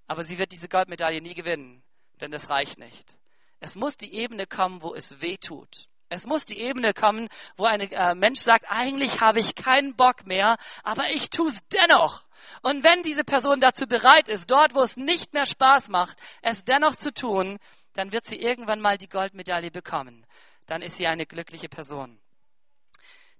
Aber 0.07 0.24
sie 0.24 0.38
wird 0.38 0.53
diese 0.53 0.68
Goldmedaille 0.68 1.20
nie 1.20 1.34
gewinnen. 1.34 1.82
Denn 2.20 2.30
das 2.30 2.51
reicht 2.51 2.78
nicht. 2.78 3.18
Es 3.61 3.76
muss 3.76 3.97
die 3.97 4.14
Ebene 4.14 4.47
kommen, 4.47 4.82
wo 4.82 4.95
es 4.95 5.20
weh 5.20 5.36
tut. 5.36 5.88
Es 6.12 6.26
muss 6.26 6.45
die 6.45 6.61
Ebene 6.61 6.93
kommen, 6.93 7.28
wo 7.57 7.64
ein 7.64 7.80
äh, 7.80 8.14
Mensch 8.14 8.40
sagt, 8.40 8.66
eigentlich 8.68 9.22
habe 9.22 9.40
ich 9.40 9.55
keinen 9.55 9.97
Bock 9.97 10.26
mehr, 10.26 10.59
aber 10.82 11.09
ich 11.09 11.30
tue 11.30 11.49
es 11.49 11.66
dennoch. 11.68 12.24
Und 12.61 12.84
wenn 12.84 13.03
diese 13.03 13.24
Person 13.24 13.61
dazu 13.61 13.86
bereit 13.86 14.28
ist, 14.28 14.51
dort, 14.51 14.74
wo 14.74 14.82
es 14.82 14.99
nicht 14.99 15.32
mehr 15.32 15.47
Spaß 15.47 15.88
macht, 15.88 16.18
es 16.43 16.64
dennoch 16.64 16.97
zu 16.97 17.14
tun, 17.14 17.59
dann 17.95 18.12
wird 18.12 18.26
sie 18.26 18.36
irgendwann 18.36 18.80
mal 18.80 18.99
die 18.99 19.09
Goldmedaille 19.09 19.70
bekommen. 19.70 20.26
Dann 20.66 20.82
ist 20.82 20.97
sie 20.97 21.07
eine 21.07 21.26
glückliche 21.26 21.68
Person. 21.68 22.18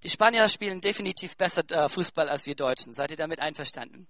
Die 0.03 0.11
Spanier 0.11 0.49
spielen 0.49 0.81
definitiv 0.81 1.37
besser 1.37 1.63
äh, 1.71 1.89
Fußball 1.89 2.29
als 2.29 2.47
wir 2.47 2.57
Deutschen. 2.57 2.95
Seid 2.95 3.13
ihr 3.13 3.17
damit 3.17 3.41
einverstanden? 3.41 4.09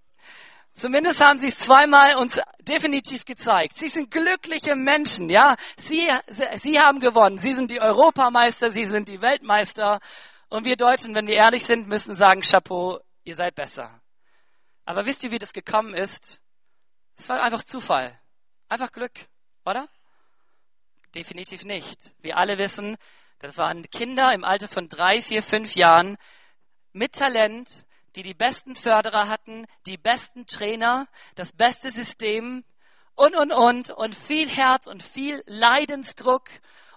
Zumindest 0.75 1.23
haben 1.23 1.37
sie 1.37 1.49
es 1.49 1.59
zweimal 1.59 2.15
uns 2.15 2.39
definitiv 2.61 3.25
gezeigt. 3.25 3.77
Sie 3.77 3.89
sind 3.89 4.09
glückliche 4.09 4.75
Menschen, 4.75 5.29
ja. 5.29 5.55
Sie, 5.77 6.09
sie 6.57 6.79
haben 6.79 6.99
gewonnen. 6.99 7.37
Sie 7.37 7.53
sind 7.53 7.69
die 7.69 7.79
Europameister, 7.79 8.71
sie 8.71 8.87
sind 8.87 9.07
die 9.07 9.21
Weltmeister. 9.21 9.99
Und 10.49 10.65
wir 10.65 10.75
Deutschen, 10.75 11.13
wenn 11.13 11.27
wir 11.27 11.35
ehrlich 11.35 11.63
sind, 11.63 11.87
müssen 11.87 12.15
sagen, 12.15 12.41
Chapeau, 12.41 12.99
ihr 13.23 13.35
seid 13.35 13.53
besser. 13.53 14.01
Aber 14.85 15.05
wisst 15.05 15.23
ihr, 15.23 15.31
wie 15.31 15.39
das 15.39 15.53
gekommen 15.53 15.93
ist? 15.93 16.41
Es 17.15 17.29
war 17.29 17.43
einfach 17.43 17.63
Zufall. 17.63 18.19
Einfach 18.67 18.91
Glück, 18.91 19.13
oder? 19.65 19.87
Definitiv 21.15 21.63
nicht. 21.63 22.13
Wir 22.21 22.37
alle 22.37 22.57
wissen, 22.57 22.97
das 23.39 23.57
waren 23.57 23.89
Kinder 23.89 24.33
im 24.33 24.43
Alter 24.43 24.67
von 24.67 24.89
drei, 24.89 25.21
vier, 25.21 25.43
fünf 25.43 25.75
Jahren 25.75 26.17
mit 26.91 27.13
Talent, 27.13 27.85
die 28.15 28.23
die 28.23 28.33
besten 28.33 28.75
Förderer 28.75 29.27
hatten, 29.27 29.65
die 29.85 29.97
besten 29.97 30.45
Trainer, 30.45 31.07
das 31.35 31.51
beste 31.51 31.89
System 31.89 32.63
und, 33.15 33.35
und, 33.35 33.51
und, 33.51 33.89
und 33.91 34.15
viel 34.15 34.49
Herz 34.49 34.87
und 34.87 35.03
viel 35.03 35.43
Leidensdruck 35.45 36.49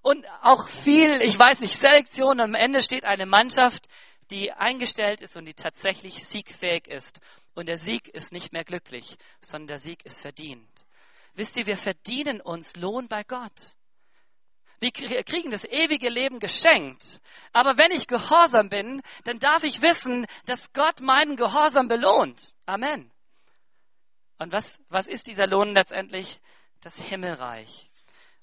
und 0.03 0.25
auch 0.43 0.69
viel, 0.69 1.21
ich 1.23 1.39
weiß 1.39 1.61
nicht, 1.61 1.75
Selektion. 1.75 2.41
Am 2.41 2.55
Ende 2.55 2.81
steht 2.81 3.05
eine 3.05 3.27
Mannschaft, 3.27 3.87
die 4.31 4.53
eingestellt 4.53 5.21
ist 5.21 5.37
und 5.37 5.47
die 5.47 5.55
tatsächlich 5.55 6.25
siegfähig 6.25 6.87
ist. 6.87 7.21
Und 7.55 7.67
der 7.67 7.79
Sieg 7.79 8.09
ist 8.09 8.33
nicht 8.33 8.53
mehr 8.53 8.65
glücklich, 8.65 9.17
sondern 9.41 9.69
der 9.69 9.79
Sieg 9.79 10.05
ist 10.05 10.21
verdient. 10.21 10.87
Wisst 11.35 11.57
ihr, 11.57 11.67
wir 11.67 11.77
verdienen 11.77 12.41
uns 12.41 12.77
Lohn 12.77 13.09
bei 13.09 13.25
Gott. 13.25 13.77
Wir 14.79 14.91
kriegen 14.91 15.51
das 15.51 15.65
ewige 15.65 16.09
Leben 16.09 16.39
geschenkt. 16.39 17.21
Aber 17.53 17.79
wenn 17.79 17.91
ich 17.93 18.07
gehorsam 18.07 18.69
bin, 18.69 19.01
dann 19.25 19.39
darf 19.39 19.65
ich 19.65 19.81
wissen, 19.81 20.27
dass 20.45 20.73
Gott 20.73 21.01
meinen 21.01 21.37
Gehorsam 21.37 21.89
belohnt. 21.89 22.55
Amen. 22.67 23.11
Und 24.39 24.53
was, 24.53 24.81
was 24.89 25.07
ist 25.07 25.29
dieser 25.29 25.47
Lohn 25.47 25.73
letztendlich? 25.73 26.41
Das 26.83 27.01
Himmelreich. 27.01 27.91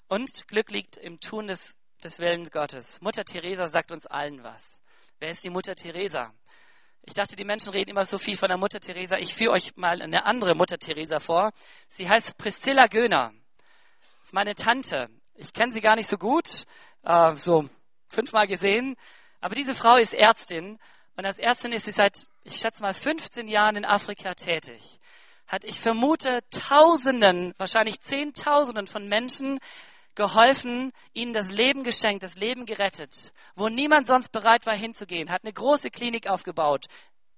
Und 0.08 0.48
Glück 0.48 0.70
liegt 0.70 0.96
im 0.96 1.20
Tun 1.20 1.46
des, 1.46 1.76
des 2.02 2.18
Willens 2.18 2.50
Gottes. 2.50 3.00
Mutter 3.00 3.24
Teresa 3.24 3.68
sagt 3.68 3.92
uns 3.92 4.06
allen 4.06 4.42
was. 4.42 4.80
Wer 5.20 5.30
ist 5.30 5.44
die 5.44 5.50
Mutter 5.50 5.76
Teresa? 5.76 6.34
Ich 7.02 7.14
dachte, 7.14 7.36
die 7.36 7.44
Menschen 7.44 7.70
reden 7.70 7.90
immer 7.90 8.06
so 8.06 8.18
viel 8.18 8.36
von 8.36 8.48
der 8.48 8.58
Mutter 8.58 8.80
Teresa. 8.80 9.18
Ich 9.18 9.34
führe 9.34 9.52
euch 9.52 9.76
mal 9.76 10.02
eine 10.02 10.24
andere 10.26 10.54
Mutter 10.54 10.78
Teresa 10.78 11.20
vor. 11.20 11.52
Sie 11.88 12.08
heißt 12.08 12.36
Priscilla 12.38 12.86
Göhner. 12.86 13.32
Das 14.18 14.26
ist 14.26 14.32
meine 14.32 14.54
Tante. 14.54 15.10
Ich 15.36 15.52
kenne 15.52 15.72
sie 15.72 15.80
gar 15.80 15.96
nicht 15.96 16.08
so 16.08 16.16
gut, 16.16 16.64
äh, 17.02 17.34
so 17.34 17.68
fünfmal 18.08 18.46
gesehen. 18.46 18.96
Aber 19.40 19.54
diese 19.54 19.74
Frau 19.74 19.96
ist 19.96 20.14
Ärztin 20.14 20.78
und 21.16 21.26
als 21.26 21.38
Ärztin 21.38 21.72
ist 21.72 21.84
sie 21.84 21.90
seit, 21.90 22.26
ich 22.44 22.56
schätze 22.56 22.82
mal, 22.82 22.94
15 22.94 23.48
Jahren 23.48 23.76
in 23.76 23.84
Afrika 23.84 24.34
tätig. 24.34 25.00
Hat, 25.46 25.64
ich 25.64 25.80
vermute, 25.80 26.40
Tausenden, 26.50 27.52
wahrscheinlich 27.58 28.00
Zehntausenden 28.00 28.86
von 28.86 29.08
Menschen 29.08 29.58
geholfen, 30.14 30.92
ihnen 31.12 31.32
das 31.32 31.50
Leben 31.50 31.82
geschenkt, 31.82 32.22
das 32.22 32.36
Leben 32.36 32.66
gerettet, 32.66 33.32
wo 33.56 33.68
niemand 33.68 34.06
sonst 34.06 34.30
bereit 34.30 34.64
war 34.64 34.74
hinzugehen, 34.74 35.30
hat 35.30 35.42
eine 35.42 35.52
große 35.52 35.90
Klinik 35.90 36.28
aufgebaut. 36.28 36.86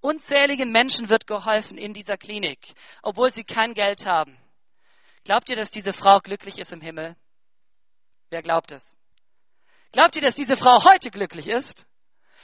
Unzähligen 0.00 0.70
Menschen 0.70 1.08
wird 1.08 1.26
geholfen 1.26 1.78
in 1.78 1.94
dieser 1.94 2.18
Klinik, 2.18 2.74
obwohl 3.02 3.30
sie 3.30 3.44
kein 3.44 3.74
Geld 3.74 4.06
haben. 4.06 4.36
Glaubt 5.24 5.48
ihr, 5.48 5.56
dass 5.56 5.70
diese 5.70 5.92
Frau 5.92 6.20
glücklich 6.20 6.58
ist 6.58 6.72
im 6.72 6.80
Himmel? 6.80 7.16
Wer 8.30 8.42
glaubt 8.42 8.72
es? 8.72 8.96
Glaubt 9.92 10.16
ihr, 10.16 10.22
dass 10.22 10.34
diese 10.34 10.56
Frau 10.56 10.84
heute 10.84 11.10
glücklich 11.10 11.48
ist? 11.48 11.86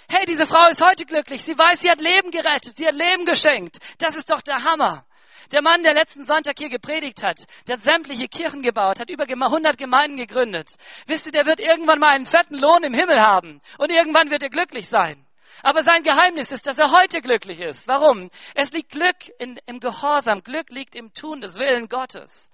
Hey, 0.08 0.24
diese 0.26 0.46
Frau 0.46 0.68
ist 0.68 0.84
heute 0.84 1.06
glücklich. 1.06 1.42
Sie 1.42 1.56
weiß, 1.56 1.80
sie 1.80 1.90
hat 1.90 2.00
Leben 2.00 2.30
gerettet. 2.30 2.76
Sie 2.76 2.86
hat 2.86 2.94
Leben 2.94 3.24
geschenkt. 3.24 3.78
Das 3.98 4.16
ist 4.16 4.30
doch 4.30 4.42
der 4.42 4.64
Hammer. 4.64 5.04
Der 5.50 5.62
Mann, 5.62 5.82
der 5.82 5.94
letzten 5.94 6.24
Sonntag 6.24 6.58
hier 6.58 6.68
gepredigt 6.68 7.22
hat, 7.22 7.44
der 7.66 7.78
sämtliche 7.78 8.28
Kirchen 8.28 8.62
gebaut, 8.62 9.00
hat 9.00 9.10
über 9.10 9.24
100 9.24 9.76
Gemeinden 9.76 10.16
gegründet. 10.16 10.70
Wisst 11.06 11.26
ihr, 11.26 11.32
der 11.32 11.46
wird 11.46 11.60
irgendwann 11.60 11.98
mal 11.98 12.10
einen 12.10 12.26
fetten 12.26 12.58
Lohn 12.58 12.84
im 12.84 12.94
Himmel 12.94 13.20
haben. 13.20 13.60
Und 13.78 13.90
irgendwann 13.90 14.30
wird 14.30 14.42
er 14.42 14.50
glücklich 14.50 14.88
sein. 14.88 15.26
Aber 15.62 15.84
sein 15.84 16.02
Geheimnis 16.02 16.52
ist, 16.52 16.66
dass 16.66 16.78
er 16.78 16.92
heute 16.92 17.20
glücklich 17.20 17.60
ist. 17.60 17.86
Warum? 17.86 18.30
Es 18.54 18.70
liegt 18.72 18.90
Glück 18.92 19.28
in, 19.38 19.58
im 19.66 19.80
Gehorsam. 19.80 20.42
Glück 20.42 20.70
liegt 20.70 20.94
im 20.96 21.12
Tun 21.12 21.40
des 21.40 21.56
Willen 21.56 21.88
Gottes. 21.88 22.50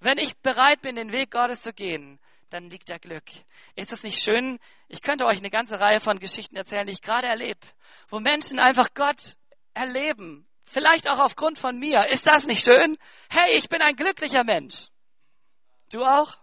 Wenn 0.00 0.18
ich 0.18 0.36
bereit 0.38 0.82
bin, 0.82 0.96
den 0.96 1.12
Weg 1.12 1.30
Gottes 1.30 1.62
zu 1.62 1.72
gehen, 1.72 2.18
dann 2.52 2.70
liegt 2.70 2.90
da 2.90 2.98
Glück. 2.98 3.24
Ist 3.74 3.92
es 3.92 4.02
nicht 4.02 4.22
schön? 4.22 4.58
Ich 4.88 5.02
könnte 5.02 5.26
euch 5.26 5.38
eine 5.38 5.50
ganze 5.50 5.80
Reihe 5.80 6.00
von 6.00 6.18
Geschichten 6.18 6.56
erzählen, 6.56 6.86
die 6.86 6.92
ich 6.92 7.02
gerade 7.02 7.26
erlebe, 7.26 7.60
wo 8.08 8.20
Menschen 8.20 8.58
einfach 8.58 8.94
Gott 8.94 9.36
erleben. 9.74 10.46
Vielleicht 10.64 11.08
auch 11.08 11.18
aufgrund 11.18 11.58
von 11.58 11.78
mir. 11.78 12.08
Ist 12.08 12.26
das 12.26 12.46
nicht 12.46 12.64
schön? 12.64 12.96
Hey, 13.30 13.56
ich 13.56 13.68
bin 13.68 13.82
ein 13.82 13.96
glücklicher 13.96 14.44
Mensch. 14.44 14.88
Du 15.90 16.04
auch? 16.04 16.42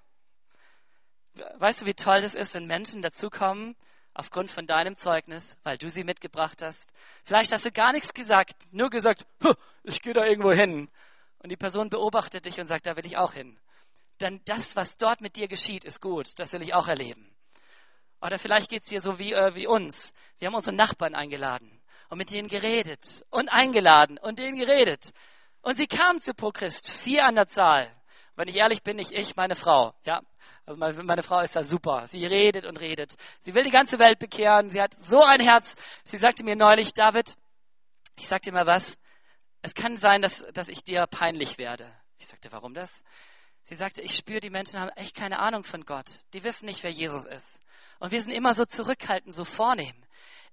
weißt 1.57 1.81
du, 1.81 1.85
wie 1.85 1.93
toll 1.93 2.21
das 2.21 2.35
ist, 2.35 2.53
wenn 2.53 2.65
Menschen 2.65 3.01
dazukommen, 3.01 3.75
aufgrund 4.13 4.49
von 4.49 4.67
deinem 4.67 4.95
Zeugnis, 4.95 5.55
weil 5.63 5.77
du 5.77 5.89
sie 5.89 6.03
mitgebracht 6.03 6.61
hast. 6.61 6.91
Vielleicht 7.23 7.51
hast 7.51 7.65
du 7.65 7.71
gar 7.71 7.93
nichts 7.93 8.13
gesagt, 8.13 8.55
nur 8.71 8.89
gesagt, 8.89 9.25
ich 9.83 10.01
gehe 10.01 10.13
da 10.13 10.25
irgendwo 10.25 10.51
hin. 10.51 10.89
Und 11.39 11.49
die 11.49 11.57
Person 11.57 11.89
beobachtet 11.89 12.45
dich 12.45 12.59
und 12.59 12.67
sagt, 12.67 12.85
da 12.85 12.97
will 12.97 13.05
ich 13.05 13.17
auch 13.17 13.33
hin. 13.33 13.57
Denn 14.19 14.41
das, 14.45 14.75
was 14.75 14.97
dort 14.97 15.21
mit 15.21 15.35
dir 15.37 15.47
geschieht, 15.47 15.85
ist 15.85 16.01
gut. 16.01 16.37
Das 16.39 16.53
will 16.53 16.61
ich 16.61 16.73
auch 16.73 16.87
erleben. 16.87 17.33
Oder 18.21 18.37
vielleicht 18.37 18.69
geht's 18.69 18.89
dir 18.89 19.01
so 19.01 19.17
wie, 19.17 19.33
äh, 19.33 19.55
wie 19.55 19.67
uns. 19.67 20.13
Wir 20.39 20.47
haben 20.47 20.55
unsere 20.55 20.75
Nachbarn 20.75 21.15
eingeladen 21.15 21.81
und 22.09 22.17
mit 22.17 22.31
denen 22.31 22.47
geredet 22.47 23.25
und 23.29 23.49
eingeladen 23.49 24.17
und 24.17 24.39
denen 24.39 24.57
geredet. 24.57 25.11
Und 25.61 25.77
sie 25.77 25.87
kamen 25.87 26.19
zu 26.19 26.33
Prochrist, 26.33 26.89
vier 26.89 27.25
an 27.25 27.35
der 27.35 27.47
Zahl. 27.47 27.89
Wenn 28.35 28.47
ich 28.47 28.55
ehrlich 28.55 28.83
bin, 28.83 28.97
nicht 28.97 29.11
ich, 29.11 29.35
meine 29.35 29.55
Frau. 29.55 29.93
Ja, 30.05 30.21
also 30.65 30.79
meine, 30.79 31.03
meine, 31.03 31.23
Frau 31.23 31.41
ist 31.41 31.55
da 31.55 31.63
super. 31.63 32.07
Sie 32.07 32.25
redet 32.25 32.65
und 32.65 32.79
redet. 32.79 33.15
Sie 33.41 33.53
will 33.53 33.63
die 33.63 33.69
ganze 33.69 33.99
Welt 33.99 34.17
bekehren. 34.17 34.69
Sie 34.69 34.81
hat 34.81 34.97
so 34.97 35.23
ein 35.23 35.41
Herz. 35.41 35.75
Sie 36.05 36.17
sagte 36.17 36.43
mir 36.43 36.55
neulich, 36.55 36.93
David, 36.93 37.35
ich 38.15 38.27
sag 38.27 38.41
dir 38.41 38.53
mal 38.53 38.65
was. 38.65 38.97
Es 39.61 39.73
kann 39.73 39.97
sein, 39.97 40.21
dass, 40.21 40.45
dass 40.53 40.69
ich 40.69 40.83
dir 40.85 41.05
peinlich 41.07 41.57
werde. 41.57 41.91
Ich 42.17 42.27
sagte, 42.27 42.49
warum 42.51 42.73
das? 42.73 43.03
Sie 43.69 43.75
sagte, 43.75 44.01
ich 44.01 44.15
spüre, 44.15 44.39
die 44.39 44.49
Menschen 44.49 44.79
haben 44.79 44.89
echt 44.95 45.15
keine 45.15 45.37
Ahnung 45.37 45.63
von 45.63 45.85
Gott. 45.85 46.07
Die 46.33 46.43
wissen 46.43 46.65
nicht, 46.65 46.81
wer 46.81 46.89
Jesus 46.89 47.27
ist. 47.27 47.61
Und 47.99 48.11
wir 48.11 48.19
sind 48.19 48.31
immer 48.31 48.55
so 48.55 48.65
zurückhaltend, 48.65 49.35
so 49.35 49.45
vornehm. 49.45 49.93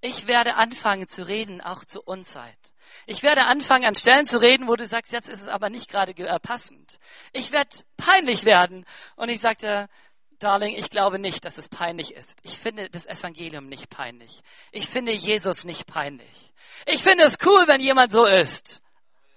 Ich 0.02 0.26
werde 0.26 0.56
anfangen 0.56 1.08
zu 1.08 1.26
reden, 1.26 1.62
auch 1.62 1.86
zur 1.86 2.06
Unzeit. 2.06 2.58
Ich 3.06 3.22
werde 3.22 3.46
anfangen, 3.46 3.86
an 3.86 3.94
Stellen 3.94 4.26
zu 4.26 4.38
reden, 4.38 4.68
wo 4.68 4.76
du 4.76 4.86
sagst, 4.86 5.12
jetzt 5.12 5.30
ist 5.30 5.40
es 5.40 5.48
aber 5.48 5.70
nicht 5.70 5.90
gerade 5.90 6.12
äh, 6.12 6.38
passend. 6.38 6.98
Ich 7.32 7.52
werde 7.52 7.70
peinlich 7.96 8.44
werden. 8.44 8.84
Und 9.16 9.30
ich 9.30 9.40
sagte, 9.40 9.88
Darling, 10.38 10.76
ich 10.76 10.90
glaube 10.90 11.18
nicht, 11.18 11.46
dass 11.46 11.56
es 11.56 11.70
peinlich 11.70 12.12
ist. 12.12 12.40
Ich 12.42 12.58
finde 12.58 12.90
das 12.90 13.06
Evangelium 13.06 13.66
nicht 13.66 13.88
peinlich. 13.88 14.42
Ich 14.72 14.88
finde 14.88 15.12
Jesus 15.12 15.64
nicht 15.64 15.86
peinlich. 15.86 16.52
Ich 16.84 17.02
finde 17.02 17.24
es 17.24 17.38
cool, 17.46 17.66
wenn 17.66 17.80
jemand 17.80 18.12
so 18.12 18.26
ist. 18.26 18.82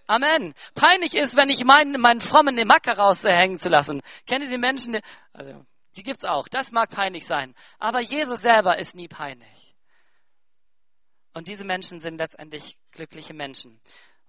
Amen. 0.09 0.55
Peinlich 0.73 1.13
ist, 1.13 1.37
wenn 1.37 1.49
ich 1.49 1.63
meinen, 1.63 2.01
meinen 2.01 2.19
frommen 2.19 2.55
Macke 2.65 2.97
raushängen 2.97 3.59
zu 3.59 3.69
lassen. 3.69 4.01
Kennt 4.25 4.43
ihr 4.43 4.49
die 4.49 4.57
Menschen? 4.57 4.93
Die, 4.93 5.01
also, 5.33 5.63
die 5.95 6.01
gibt's 6.01 6.25
auch. 6.25 6.47
Das 6.47 6.71
mag 6.71 6.89
peinlich 6.89 7.27
sein. 7.27 7.53
Aber 7.77 7.99
Jesus 7.99 8.41
selber 8.41 8.79
ist 8.79 8.95
nie 8.95 9.07
peinlich. 9.07 9.75
Und 11.35 11.47
diese 11.47 11.63
Menschen 11.63 12.01
sind 12.01 12.17
letztendlich 12.17 12.79
glückliche 12.89 13.35
Menschen. 13.35 13.79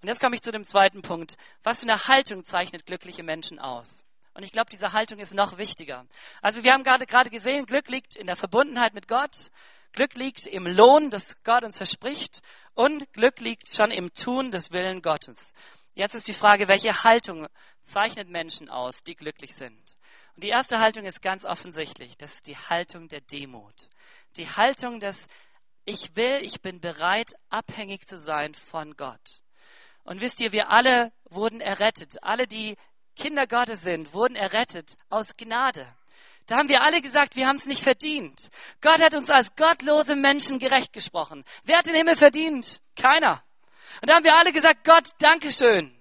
Und 0.03 0.09
jetzt 0.09 0.21
komme 0.21 0.35
ich 0.35 0.43
zu 0.43 0.53
dem 0.53 0.67
zweiten 0.67 1.01
Punkt. 1.01 1.37
Was 1.63 1.81
für 1.81 1.89
eine 1.89 2.09
Haltung 2.09 2.45
zeichnet 2.45 2.85
glückliche 2.85 3.23
Menschen 3.23 3.59
aus? 3.59 4.05
Und 4.35 4.43
ich 4.43 4.53
glaube, 4.53 4.69
diese 4.71 4.93
Haltung 4.93 5.19
ist 5.19 5.33
noch 5.33 5.57
wichtiger. 5.57 6.05
Also 6.43 6.63
wir 6.63 6.75
haben 6.75 6.85
gerade 6.85 7.07
gerade 7.07 7.31
gesehen, 7.31 7.65
Glück 7.65 7.89
liegt 7.89 8.17
in 8.17 8.27
der 8.27 8.37
Verbundenheit 8.37 8.93
mit 8.93 9.09
Gott. 9.09 9.51
Glück 9.93 10.15
liegt 10.15 10.47
im 10.47 10.67
Lohn, 10.67 11.11
das 11.11 11.43
Gott 11.43 11.65
uns 11.65 11.77
verspricht. 11.77 12.41
Und 12.75 13.13
Glück 13.13 13.41
liegt 13.41 13.69
schon 13.69 13.91
im 13.91 14.13
Tun 14.15 14.51
des 14.51 14.71
Willen 14.71 15.03
Gottes. 15.03 15.53
Jetzt 15.95 16.15
ist 16.15 16.29
die 16.29 16.33
Frage, 16.33 16.69
welche 16.69 17.05
Haltung 17.05 17.47
zeichnet 17.85 18.29
Menschen 18.29 18.69
aus, 18.69 19.03
die 19.03 19.17
glücklich 19.17 19.55
sind? 19.55 19.97
Und 20.37 20.45
die 20.45 20.49
erste 20.49 20.79
Haltung 20.79 21.05
ist 21.05 21.21
ganz 21.21 21.45
offensichtlich. 21.45 22.17
Das 22.17 22.35
ist 22.35 22.47
die 22.47 22.57
Haltung 22.57 23.09
der 23.09 23.21
Demut. 23.21 23.91
Die 24.37 24.49
Haltung 24.49 25.01
des 25.01 25.27
Ich 25.85 26.15
will, 26.17 26.39
ich 26.43 26.63
bin 26.63 26.81
bereit, 26.81 27.33
abhängig 27.49 28.07
zu 28.07 28.19
sein 28.19 28.55
von 28.55 28.97
Gott. 28.97 29.43
Und 30.05 30.21
wisst 30.21 30.41
ihr, 30.41 30.53
wir 30.53 30.71
alle 30.71 31.13
wurden 31.25 31.61
errettet. 31.61 32.23
Alle, 32.23 32.47
die 32.47 32.77
Kinder 33.17 33.47
Gottes 33.47 33.83
sind, 33.83 34.15
wurden 34.15 34.37
errettet 34.37 34.95
aus 35.09 35.37
Gnade. 35.37 35.87
Da 36.51 36.57
haben 36.57 36.69
wir 36.69 36.83
alle 36.83 37.01
gesagt, 37.01 37.37
wir 37.37 37.47
haben 37.47 37.57
es 37.57 37.67
nicht 37.67 37.85
verdient. 37.85 38.51
Gott 38.81 39.01
hat 39.01 39.15
uns 39.15 39.31
als 39.31 39.55
gottlose 39.55 40.17
Menschen 40.17 40.59
gerecht 40.59 40.93
gesprochen. 40.93 41.45
Wer 41.63 41.79
hat 41.79 41.87
den 41.87 41.95
Himmel 41.95 42.17
verdient? 42.17 42.81
Keiner. 42.97 43.41
Und 44.03 44.11
da 44.11 44.17
haben 44.17 44.25
wir 44.25 44.37
alle 44.37 44.51
gesagt, 44.51 44.83
Gott, 44.83 45.11
Dankeschön. 45.21 45.97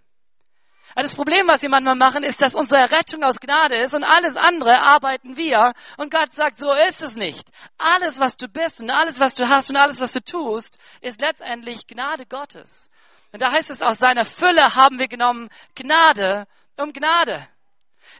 Aber 0.93 1.03
das 1.03 1.13
Problem, 1.13 1.47
was 1.47 1.61
wir 1.61 1.69
manchmal 1.69 1.93
machen, 1.93 2.23
ist, 2.23 2.41
dass 2.41 2.55
unsere 2.55 2.89
Rettung 2.89 3.23
aus 3.23 3.39
Gnade 3.39 3.75
ist 3.75 3.93
und 3.93 4.03
alles 4.03 4.37
andere 4.37 4.81
arbeiten 4.81 5.37
wir. 5.37 5.73
Und 5.97 6.09
Gott 6.09 6.33
sagt, 6.33 6.57
so 6.57 6.73
ist 6.73 7.03
es 7.03 7.15
nicht. 7.15 7.47
Alles, 7.77 8.19
was 8.19 8.35
du 8.35 8.47
bist 8.47 8.81
und 8.81 8.89
alles, 8.89 9.19
was 9.19 9.35
du 9.35 9.47
hast 9.47 9.69
und 9.69 9.75
alles, 9.75 10.01
was 10.01 10.13
du 10.13 10.23
tust, 10.23 10.79
ist 11.01 11.21
letztendlich 11.21 11.85
Gnade 11.85 12.25
Gottes. 12.25 12.89
Und 13.31 13.43
da 13.43 13.51
heißt 13.51 13.69
es, 13.69 13.83
aus 13.83 13.99
seiner 13.99 14.25
Fülle 14.25 14.73
haben 14.73 14.97
wir 14.97 15.09
genommen 15.09 15.49
Gnade 15.75 16.47
um 16.75 16.91
Gnade. 16.91 17.47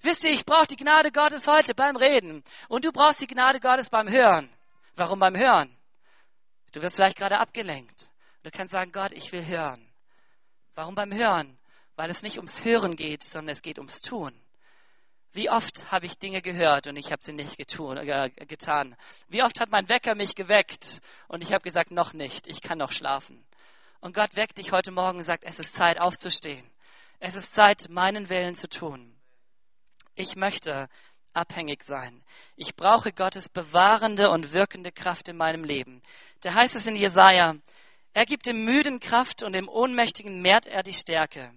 Wisst 0.02 0.24
ihr, 0.24 0.32
ich 0.32 0.46
brauche 0.46 0.68
die 0.68 0.78
Gnade 0.78 1.12
Gottes 1.12 1.46
heute 1.48 1.76
beim 1.76 1.98
Reden 1.98 2.44
und 2.70 2.86
du 2.86 2.92
brauchst 2.92 3.22
die 3.22 3.28
Gnade 3.28 3.60
Gottes 3.60 3.90
beim 3.90 4.10
Hören. 4.10 4.50
Warum 4.96 5.20
beim 5.20 5.36
Hören? 5.36 5.76
Du 6.72 6.82
wirst 6.82 6.96
vielleicht 6.96 7.18
gerade 7.18 7.40
abgelenkt. 7.40 8.10
Du 8.44 8.52
kannst 8.52 8.72
sagen, 8.72 8.92
Gott, 8.92 9.12
ich 9.12 9.32
will 9.32 9.46
hören. 9.46 9.86
Warum 10.76 10.96
beim 10.96 11.14
Hören? 11.14 11.58
Weil 11.96 12.10
es 12.10 12.22
nicht 12.22 12.38
ums 12.38 12.64
Hören 12.64 12.96
geht, 12.96 13.24
sondern 13.24 13.54
es 13.54 13.62
geht 13.62 13.78
ums 13.78 14.02
Tun. 14.02 14.34
Wie 15.34 15.50
oft 15.50 15.92
habe 15.92 16.06
ich 16.06 16.18
Dinge 16.18 16.42
gehört 16.42 16.88
und 16.88 16.96
ich 16.96 17.12
habe 17.12 17.22
sie 17.22 17.34
nicht 17.34 17.58
getun, 17.58 17.98
äh, 17.98 18.30
getan? 18.48 18.96
Wie 19.28 19.44
oft 19.44 19.60
hat 19.60 19.70
mein 19.70 19.90
Wecker 19.90 20.16
mich 20.16 20.36
geweckt 20.36 21.02
und 21.28 21.44
ich 21.44 21.54
habe 21.54 21.64
gesagt, 21.64 21.92
noch 21.92 22.14
nicht, 22.14 22.48
ich 22.48 22.62
kann 22.62 22.78
noch 22.78 22.92
schlafen. 22.92 23.46
Und 24.00 24.16
Gott 24.16 24.36
weckt 24.36 24.58
dich 24.58 24.72
heute 24.72 24.92
Morgen 24.92 25.20
und 25.20 25.26
sagt, 25.26 25.44
es 25.44 25.60
ist 25.60 25.76
Zeit 25.76 26.00
aufzustehen. 26.00 26.66
Es 27.20 27.36
ist 27.36 27.54
Zeit, 27.54 27.90
meinen 27.90 28.30
Willen 28.30 28.56
zu 28.56 28.70
tun. 28.70 29.19
Ich 30.20 30.36
möchte 30.36 30.90
abhängig 31.32 31.82
sein. 31.86 32.22
Ich 32.58 32.76
brauche 32.76 33.14
Gottes 33.14 33.48
bewahrende 33.48 34.32
und 34.32 34.52
wirkende 34.52 34.92
Kraft 34.92 35.30
in 35.30 35.38
meinem 35.38 35.64
Leben. 35.64 36.02
Da 36.42 36.56
heißt 36.56 36.76
es 36.76 36.86
in 36.88 36.98
Jesaja, 36.98 37.56
er 38.12 38.26
gibt 38.26 38.46
dem 38.46 38.66
Müden 38.66 39.00
Kraft 39.00 39.44
und 39.44 39.54
dem 39.54 39.70
Ohnmächtigen 39.70 40.42
mehrt 40.42 40.66
er 40.66 40.84
die 40.84 40.92
Stärke. 40.92 41.54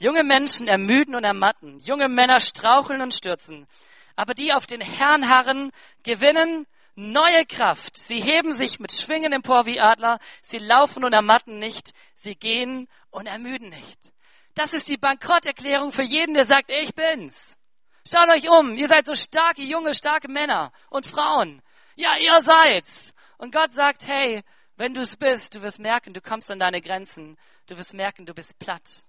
Junge 0.00 0.24
Menschen 0.24 0.66
ermüden 0.66 1.14
und 1.14 1.22
ermatten, 1.22 1.78
junge 1.78 2.08
Männer 2.08 2.40
straucheln 2.40 3.02
und 3.02 3.14
stürzen. 3.14 3.68
Aber 4.16 4.34
die 4.34 4.52
auf 4.52 4.66
den 4.66 4.80
Herrn 4.80 5.28
harren, 5.28 5.70
gewinnen 6.02 6.66
neue 6.96 7.46
Kraft. 7.46 7.96
Sie 7.96 8.20
heben 8.20 8.52
sich 8.52 8.80
mit 8.80 8.90
Schwingen 8.90 9.32
empor 9.32 9.64
wie 9.64 9.78
Adler, 9.78 10.18
sie 10.42 10.58
laufen 10.58 11.04
und 11.04 11.12
ermatten 11.12 11.60
nicht, 11.60 11.92
sie 12.16 12.34
gehen 12.34 12.88
und 13.10 13.26
ermüden 13.26 13.68
nicht. 13.68 14.12
Das 14.56 14.72
ist 14.72 14.88
die 14.88 14.96
Bankrotterklärung 14.98 15.92
für 15.92 16.02
jeden, 16.02 16.34
der 16.34 16.46
sagt, 16.46 16.68
ich 16.68 16.96
bin's. 16.96 17.56
Schaut 18.04 18.28
euch 18.30 18.48
um, 18.50 18.74
ihr 18.76 18.88
seid 18.88 19.06
so 19.06 19.14
starke, 19.14 19.62
junge, 19.62 19.94
starke 19.94 20.28
Männer 20.28 20.72
und 20.90 21.06
Frauen. 21.06 21.62
Ja, 21.94 22.16
ihr 22.16 22.42
seid's. 22.42 23.14
Und 23.38 23.52
Gott 23.52 23.72
sagt, 23.72 24.08
hey, 24.08 24.42
wenn 24.76 24.94
du 24.94 25.02
es 25.02 25.16
bist, 25.16 25.54
du 25.54 25.62
wirst 25.62 25.78
merken, 25.78 26.12
du 26.12 26.20
kommst 26.20 26.50
an 26.50 26.58
deine 26.58 26.80
Grenzen. 26.80 27.38
Du 27.66 27.76
wirst 27.76 27.94
merken, 27.94 28.26
du 28.26 28.34
bist 28.34 28.58
platt. 28.58 29.06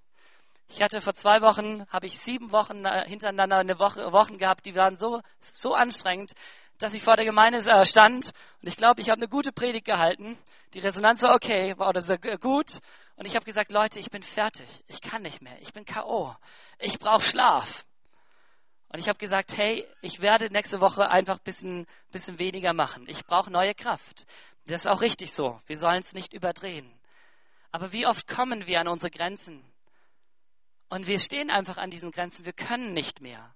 Ich 0.68 0.82
hatte 0.82 1.02
vor 1.02 1.16
zwei 1.16 1.42
Wochen, 1.42 1.88
habe 1.90 2.06
ich 2.06 2.20
sieben 2.20 2.52
Wochen 2.52 2.86
äh, 2.86 3.08
hintereinander 3.08 3.58
eine 3.58 3.80
Woche, 3.80 4.12
Wochen 4.12 4.38
gehabt, 4.38 4.66
die 4.66 4.76
waren 4.76 4.98
so, 4.98 5.22
so 5.52 5.74
anstrengend, 5.74 6.34
dass 6.78 6.94
ich 6.94 7.04
vor 7.04 7.16
der 7.16 7.26
Gemeinde 7.26 7.60
äh, 7.60 7.86
stand 7.86 8.32
und 8.62 8.68
ich 8.68 8.78
glaube, 8.78 9.02
ich 9.02 9.10
habe 9.10 9.20
eine 9.20 9.28
gute 9.28 9.52
Predigt 9.52 9.86
gehalten. 9.86 10.38
Die 10.74 10.80
Resonanz 10.80 11.24
war 11.24 11.34
okay, 11.34 11.78
war 11.78 11.90
oder 11.90 12.02
gut. 12.38 12.80
Und 13.16 13.26
ich 13.26 13.36
habe 13.36 13.46
gesagt, 13.46 13.72
Leute, 13.72 14.00
ich 14.00 14.10
bin 14.10 14.24
fertig. 14.24 14.68
Ich 14.88 15.02
kann 15.02 15.24
nicht 15.24 15.42
mehr. 15.42 15.56
Ich 15.62 15.74
bin 15.74 15.86
K.O. 15.86 16.36
Ich 16.80 17.00
brauche 17.00 17.24
Schlaf. 17.24 17.86
Und 18.94 19.00
ich 19.00 19.10
habe 19.10 19.18
gesagt, 19.18 19.58
hey, 19.58 19.88
ich 20.02 20.22
werde 20.22 20.52
nächste 20.52 20.80
Woche 20.80 21.10
einfach 21.10 21.40
bisschen, 21.40 21.88
bisschen 22.12 22.38
weniger 22.38 22.74
machen. 22.74 23.06
Ich 23.08 23.26
brauche 23.26 23.50
neue 23.50 23.74
Kraft. 23.74 24.28
Das 24.68 24.86
ist 24.86 24.88
auch 24.88 25.02
richtig 25.02 25.34
so. 25.34 25.60
Wir 25.66 25.78
sollen 25.78 26.04
es 26.04 26.14
nicht 26.14 26.32
überdrehen. 26.32 26.94
Aber 27.72 27.92
wie 27.92 28.06
oft 28.06 28.28
kommen 28.28 28.68
wir 28.68 28.80
an 28.80 28.88
unsere 28.88 29.10
Grenzen? 29.10 29.66
Und 30.90 31.08
wir 31.08 31.18
stehen 31.20 31.50
einfach 31.50 31.78
an 31.78 31.90
diesen 31.90 32.12
Grenzen. 32.12 32.46
Wir 32.46 32.54
können 32.54 32.94
nicht 32.94 33.20
mehr. 33.20 33.56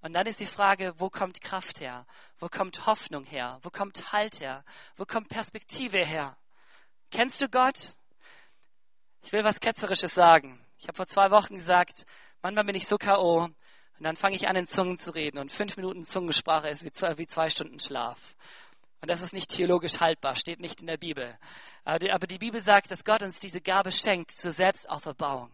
Und 0.00 0.14
dann 0.14 0.26
ist 0.26 0.40
die 0.40 0.46
Frage, 0.46 0.94
wo 0.96 1.10
kommt 1.10 1.42
Kraft 1.42 1.82
her? 1.82 2.06
Wo 2.38 2.48
kommt 2.48 2.86
Hoffnung 2.86 3.24
her? 3.24 3.58
Wo 3.62 3.68
kommt 3.68 4.14
Halt 4.14 4.40
her? 4.40 4.64
Wo 4.96 5.04
kommt 5.04 5.28
Perspektive 5.28 5.98
her? 5.98 6.38
Kennst 7.10 7.42
du 7.42 7.50
Gott? 7.50 7.96
Ich 9.20 9.30
will 9.32 9.44
was 9.44 9.60
Ketzerisches 9.60 10.14
sagen. 10.14 10.58
Ich 10.78 10.88
habe 10.88 10.96
vor 10.96 11.06
zwei 11.06 11.30
Wochen 11.30 11.56
gesagt, 11.56 12.06
manchmal 12.40 12.64
bin 12.64 12.76
ich 12.76 12.86
so 12.86 12.96
K.O. 12.96 13.50
und 14.00 14.04
dann 14.04 14.16
fange 14.16 14.34
ich 14.34 14.48
an, 14.48 14.56
in 14.56 14.66
Zungen 14.66 14.98
zu 14.98 15.14
reden 15.14 15.36
und 15.36 15.52
fünf 15.52 15.76
Minuten 15.76 16.04
Zungensprache 16.04 16.70
ist 16.70 16.82
wie 16.82 16.90
zwei, 16.90 17.18
wie 17.18 17.26
zwei 17.26 17.50
Stunden 17.50 17.78
Schlaf. 17.78 18.34
Und 19.02 19.10
das 19.10 19.20
ist 19.20 19.34
nicht 19.34 19.50
theologisch 19.50 20.00
haltbar, 20.00 20.34
steht 20.36 20.58
nicht 20.58 20.80
in 20.80 20.86
der 20.86 20.96
Bibel. 20.96 21.38
Aber 21.84 22.26
die 22.26 22.38
Bibel 22.38 22.62
sagt, 22.62 22.90
dass 22.90 23.04
Gott 23.04 23.22
uns 23.22 23.40
diese 23.40 23.60
Gabe 23.60 23.92
schenkt 23.92 24.30
zur 24.30 24.52
Selbstauferbauung. 24.52 25.52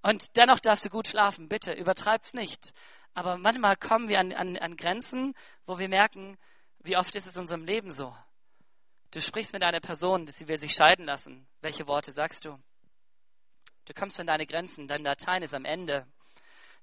Und 0.00 0.38
dennoch 0.38 0.58
darfst 0.58 0.86
du 0.86 0.88
gut 0.88 1.08
schlafen, 1.08 1.50
bitte, 1.50 1.74
übertreib's 1.74 2.32
nicht. 2.32 2.72
Aber 3.12 3.36
manchmal 3.36 3.76
kommen 3.76 4.08
wir 4.08 4.20
an, 4.20 4.32
an, 4.32 4.56
an 4.56 4.78
Grenzen, 4.78 5.34
wo 5.66 5.78
wir 5.78 5.90
merken, 5.90 6.38
wie 6.78 6.96
oft 6.96 7.14
ist 7.14 7.26
es 7.26 7.34
in 7.34 7.42
unserem 7.42 7.64
Leben 7.64 7.90
so. 7.90 8.16
Du 9.10 9.20
sprichst 9.20 9.52
mit 9.52 9.62
einer 9.62 9.80
Person, 9.80 10.26
sie 10.28 10.48
will 10.48 10.58
sich 10.58 10.72
scheiden 10.72 11.04
lassen. 11.04 11.46
Welche 11.60 11.86
Worte 11.86 12.10
sagst 12.10 12.46
du? 12.46 12.58
Du 13.84 13.92
kommst 13.92 14.18
an 14.18 14.28
deine 14.28 14.46
Grenzen, 14.46 14.88
dein 14.88 15.02
Latein 15.02 15.42
ist 15.42 15.52
am 15.52 15.66
Ende. 15.66 16.06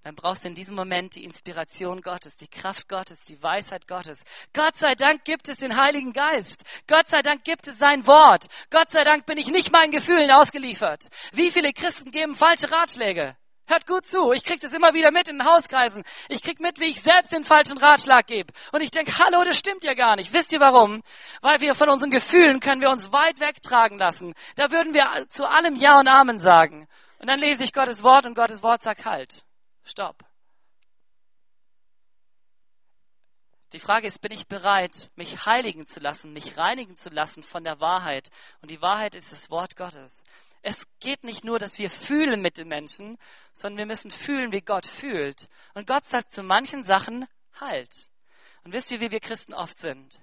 Dann 0.03 0.15
brauchst 0.15 0.43
du 0.43 0.49
in 0.49 0.55
diesem 0.55 0.75
Moment 0.75 1.15
die 1.15 1.23
Inspiration 1.23 2.01
Gottes, 2.01 2.35
die 2.35 2.49
Kraft 2.49 2.89
Gottes, 2.89 3.21
die 3.21 3.41
Weisheit 3.41 3.87
Gottes. 3.87 4.19
Gott 4.53 4.75
sei 4.75 4.95
Dank 4.95 5.23
gibt 5.23 5.47
es 5.47 5.57
den 5.57 5.77
Heiligen 5.77 6.11
Geist. 6.11 6.63
Gott 6.87 7.09
sei 7.09 7.21
Dank 7.21 7.45
gibt 7.45 7.67
es 7.67 7.79
sein 7.79 8.05
Wort. 8.05 8.47
Gott 8.69 8.91
sei 8.91 9.03
Dank 9.03 9.25
bin 9.25 9.37
ich 9.37 9.49
nicht 9.49 9.71
meinen 9.71 9.91
Gefühlen 9.91 10.29
ausgeliefert. 10.31 11.07
Wie 11.31 11.51
viele 11.51 11.71
Christen 11.71 12.11
geben 12.11 12.35
falsche 12.35 12.69
Ratschläge? 12.69 13.37
Hört 13.65 13.87
gut 13.87 14.05
zu, 14.05 14.33
ich 14.33 14.43
krieg 14.43 14.59
das 14.59 14.73
immer 14.73 14.93
wieder 14.93 15.11
mit 15.11 15.29
in 15.29 15.37
den 15.39 15.47
Hauskreisen. 15.47 16.03
Ich 16.27 16.41
krieg 16.41 16.59
mit, 16.59 16.81
wie 16.81 16.89
ich 16.89 17.01
selbst 17.01 17.31
den 17.31 17.45
falschen 17.45 17.77
Ratschlag 17.77 18.27
gebe. 18.27 18.51
Und 18.73 18.81
ich 18.81 18.91
denke, 18.91 19.17
hallo, 19.19 19.45
das 19.45 19.57
stimmt 19.57 19.85
ja 19.85 19.93
gar 19.93 20.17
nicht. 20.17 20.33
Wisst 20.33 20.51
ihr 20.51 20.59
warum? 20.59 21.01
Weil 21.41 21.61
wir 21.61 21.73
von 21.73 21.87
unseren 21.89 22.11
Gefühlen 22.11 22.59
können 22.59 22.81
wir 22.81 22.89
uns 22.89 23.13
weit 23.13 23.39
wegtragen 23.39 23.97
lassen. 23.97 24.33
Da 24.57 24.69
würden 24.69 24.93
wir 24.93 25.07
zu 25.29 25.49
allem 25.49 25.75
Ja 25.75 25.97
und 25.97 26.09
Amen 26.09 26.39
sagen. 26.39 26.87
Und 27.19 27.27
dann 27.27 27.39
lese 27.39 27.63
ich 27.63 27.71
Gottes 27.71 28.03
Wort 28.03 28.25
und 28.25 28.35
Gottes 28.35 28.63
Wort 28.63 28.83
sagt 28.83 29.05
halt. 29.05 29.45
Stopp. 29.83 30.23
Die 33.73 33.79
Frage 33.79 34.05
ist, 34.05 34.21
bin 34.21 34.31
ich 34.31 34.47
bereit, 34.47 35.09
mich 35.15 35.47
heiligen 35.47 35.87
zu 35.87 35.99
lassen, 35.99 36.31
mich 36.31 36.57
reinigen 36.57 36.95
zu 36.95 37.09
lassen 37.09 37.41
von 37.41 37.63
der 37.63 37.79
Wahrheit? 37.79 38.29
Und 38.61 38.69
die 38.69 38.81
Wahrheit 38.81 39.15
ist 39.15 39.31
das 39.31 39.49
Wort 39.49 39.75
Gottes. 39.75 40.23
Es 40.61 40.87
geht 40.99 41.23
nicht 41.23 41.43
nur, 41.43 41.57
dass 41.57 41.79
wir 41.79 41.89
fühlen 41.89 42.41
mit 42.41 42.57
den 42.57 42.67
Menschen, 42.67 43.17
sondern 43.51 43.79
wir 43.79 43.85
müssen 43.87 44.11
fühlen, 44.11 44.51
wie 44.51 44.61
Gott 44.61 44.85
fühlt. 44.85 45.49
Und 45.73 45.87
Gott 45.87 46.05
sagt 46.05 46.31
zu 46.31 46.43
manchen 46.43 46.83
Sachen 46.83 47.27
Halt. 47.59 48.09
Und 48.63 48.73
wisst 48.73 48.91
ihr, 48.91 48.99
wie 48.99 49.11
wir 49.11 49.19
Christen 49.19 49.53
oft 49.53 49.77
sind? 49.77 50.21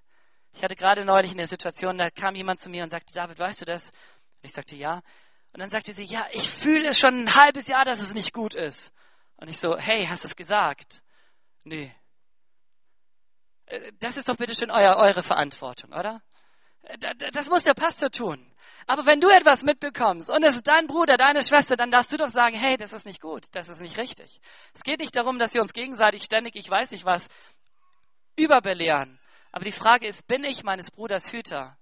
Ich 0.53 0.65
hatte 0.65 0.77
gerade 0.77 1.05
neulich 1.05 1.33
eine 1.33 1.47
Situation, 1.47 1.99
da 1.99 2.11
kam 2.11 2.35
jemand 2.35 2.61
zu 2.61 2.71
mir 2.71 2.83
und 2.83 2.91
sagte, 2.91 3.13
David, 3.13 3.39
weißt 3.39 3.61
du 3.61 3.65
das? 3.67 3.91
Und 3.91 4.45
ich 4.45 4.53
sagte, 4.53 4.77
ja. 4.77 5.03
Und 5.53 5.61
dann 5.61 5.71
sagte 5.71 5.93
sie, 5.93 6.05
ja, 6.05 6.27
ich 6.33 6.49
fühle 6.49 6.95
schon 6.95 7.25
ein 7.25 7.35
halbes 7.35 7.69
Jahr, 7.69 7.85
dass 7.85 8.01
es 8.01 8.15
nicht 8.15 8.33
gut 8.33 8.55
ist. 8.55 8.93
Und 9.41 9.49
ich 9.49 9.59
so, 9.59 9.77
hey, 9.79 10.07
hast 10.07 10.25
du 10.25 10.29
es 10.29 10.37
gesagt? 10.37 11.03
Nee. 11.65 11.95
Äh, 13.67 13.93
das 13.99 14.17
ist 14.17 14.29
doch 14.29 14.37
bitte 14.37 14.55
schön 14.55 14.71
euer, 14.71 14.97
eure 14.97 15.23
Verantwortung, 15.23 15.93
oder? 15.93 16.23
Äh, 16.83 16.99
das 17.33 17.49
muss 17.49 17.65
der 17.65 17.75
Pastor 17.75 18.11
tun. 18.11 18.47
Aber 18.87 19.07
wenn 19.07 19.21
du 19.21 19.29
etwas 19.29 19.63
mitbekommst 19.63 20.31
und 20.31 20.43
es 20.43 20.57
ist 20.57 20.67
dein 20.67 20.87
Bruder, 20.87 21.17
deine 21.17 21.43
Schwester, 21.43 21.77
dann 21.77 21.91
darfst 21.91 22.13
du 22.13 22.17
doch 22.17 22.29
sagen, 22.29 22.57
hey, 22.57 22.77
das 22.77 22.93
ist 22.93 23.07
nicht 23.07 23.21
gut, 23.21 23.47
das 23.53 23.69
ist 23.69 23.81
nicht 23.81 23.99
richtig. 23.99 24.41
Es 24.75 24.83
geht 24.83 25.01
nicht 25.01 25.17
darum, 25.17 25.39
dass 25.39 25.55
wir 25.55 25.63
uns 25.63 25.73
gegenseitig 25.73 26.23
ständig, 26.23 26.57
ich 26.57 26.69
weiß 26.69 26.91
nicht 26.91 27.05
was, 27.05 27.27
überbelehren. 28.37 29.19
Aber 29.53 29.65
die 29.65 29.73
Frage 29.73 30.07
ist, 30.07 30.27
bin 30.27 30.45
ich 30.45 30.65
meines 30.65 30.91
Bruders 30.91 31.33
Hüter? 31.33 31.77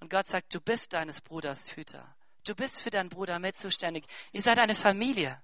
Und 0.00 0.10
Gott 0.10 0.26
sagt, 0.26 0.54
du 0.54 0.60
bist 0.60 0.92
deines 0.92 1.20
Bruders 1.20 1.76
Hüter. 1.76 2.16
Du 2.44 2.54
bist 2.54 2.82
für 2.82 2.90
deinen 2.90 3.08
Bruder 3.08 3.38
mit 3.38 3.58
zuständig. 3.58 4.06
Ihr 4.32 4.42
seid 4.42 4.58
eine 4.58 4.74
Familie. 4.74 5.42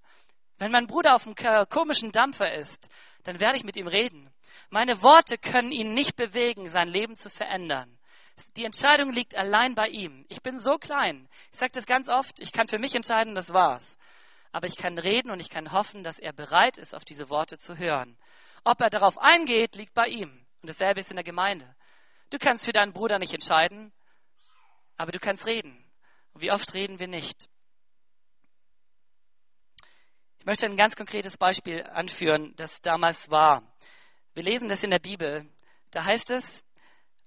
Wenn 0.63 0.71
mein 0.71 0.87
Bruder 0.87 1.17
auf 1.17 1.27
einem 1.27 1.35
komischen 1.69 2.13
Dampfer 2.13 2.55
ist, 2.55 2.89
dann 3.25 3.41
werde 3.41 3.59
ich 3.59 3.65
mit 3.65 3.77
ihm 3.77 3.89
reden. 3.89 4.31
Meine 4.71 5.03
Worte 5.03 5.37
können 5.37 5.73
ihn 5.73 5.93
nicht 5.93 6.15
bewegen, 6.15 6.71
sein 6.71 6.87
Leben 6.87 7.17
zu 7.17 7.31
verändern. 7.31 7.99
Die 8.55 8.65
Entscheidung 8.65 9.11
liegt 9.11 9.35
allein 9.35 9.75
bei 9.75 9.89
ihm. 9.89 10.25
Ich 10.29 10.41
bin 10.41 10.61
so 10.61 10.79
klein. 10.79 11.29
Ich 11.51 11.59
sage 11.59 11.73
das 11.73 11.85
ganz 11.85 12.09
oft. 12.09 12.39
Ich 12.39 12.53
kann 12.53 12.69
für 12.69 12.79
mich 12.79 12.95
entscheiden, 12.95 13.35
das 13.35 13.53
war's. 13.53 13.99
Aber 14.53 14.69
ich 14.69 14.77
kann 14.77 14.99
reden 14.99 15.33
und 15.33 15.41
ich 15.41 15.51
kann 15.51 15.73
hoffen, 15.73 16.05
dass 16.05 16.21
er 16.21 16.33
bereit 16.33 16.79
ist, 16.79 16.95
auf 16.95 17.05
diese 17.05 17.29
Worte 17.29 17.59
zu 17.59 17.77
hören. 17.77 18.17
Ob 18.63 18.81
er 18.81 18.89
darauf 18.89 19.19
eingeht, 19.19 19.75
liegt 19.75 19.95
bei 19.95 20.07
ihm. 20.07 20.47
Und 20.63 20.69
dasselbe 20.69 21.01
ist 21.01 21.11
in 21.11 21.17
der 21.17 21.25
Gemeinde. 21.25 21.75
Du 22.31 22.39
kannst 22.39 22.67
für 22.67 22.73
deinen 22.73 22.93
Bruder 22.93 23.19
nicht 23.19 23.35
entscheiden, 23.35 23.93
aber 24.97 25.11
du 25.11 25.19
kannst 25.19 25.45
reden. 25.45 25.85
Und 26.35 26.41
wie 26.41 26.53
oft 26.53 26.73
reden 26.75 27.01
wir 27.01 27.09
nicht? 27.09 27.49
Ich 30.43 30.47
möchte 30.47 30.67
ein 30.67 30.77
ganz 30.77 30.97
konkretes 30.97 31.39
Beispiel 31.39 31.85
anführen, 31.85 32.53
das 32.57 32.81
damals 32.83 33.31
war. 33.31 33.63
Wir 34.35 34.43
lesen 34.43 34.69
das 34.69 34.83
in 34.83 34.91
der 34.91 34.99
Bibel. 34.99 35.47
Da 35.93 36.05
heißt 36.05 36.33
es, 36.33 36.65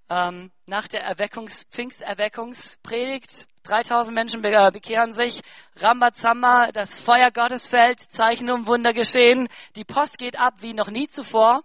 ähm, 0.09 0.51
nach 0.65 0.89
der 0.89 1.09
Erweckungs-, 1.09 1.65
Pfingsterweckungspredigt, 1.71 3.47
3000 3.63 4.13
Menschen 4.13 4.41
bekehren 4.41 5.13
sich, 5.13 5.39
Rambazamba, 5.77 6.73
das 6.73 6.99
Feuer 6.99 7.31
Gottes 7.31 7.67
fällt, 7.67 8.01
Zeichen 8.01 8.49
um 8.49 8.67
Wunder 8.67 8.91
geschehen, 8.91 9.47
die 9.77 9.85
Post 9.85 10.17
geht 10.17 10.37
ab 10.37 10.55
wie 10.59 10.73
noch 10.73 10.91
nie 10.91 11.07
zuvor. 11.07 11.63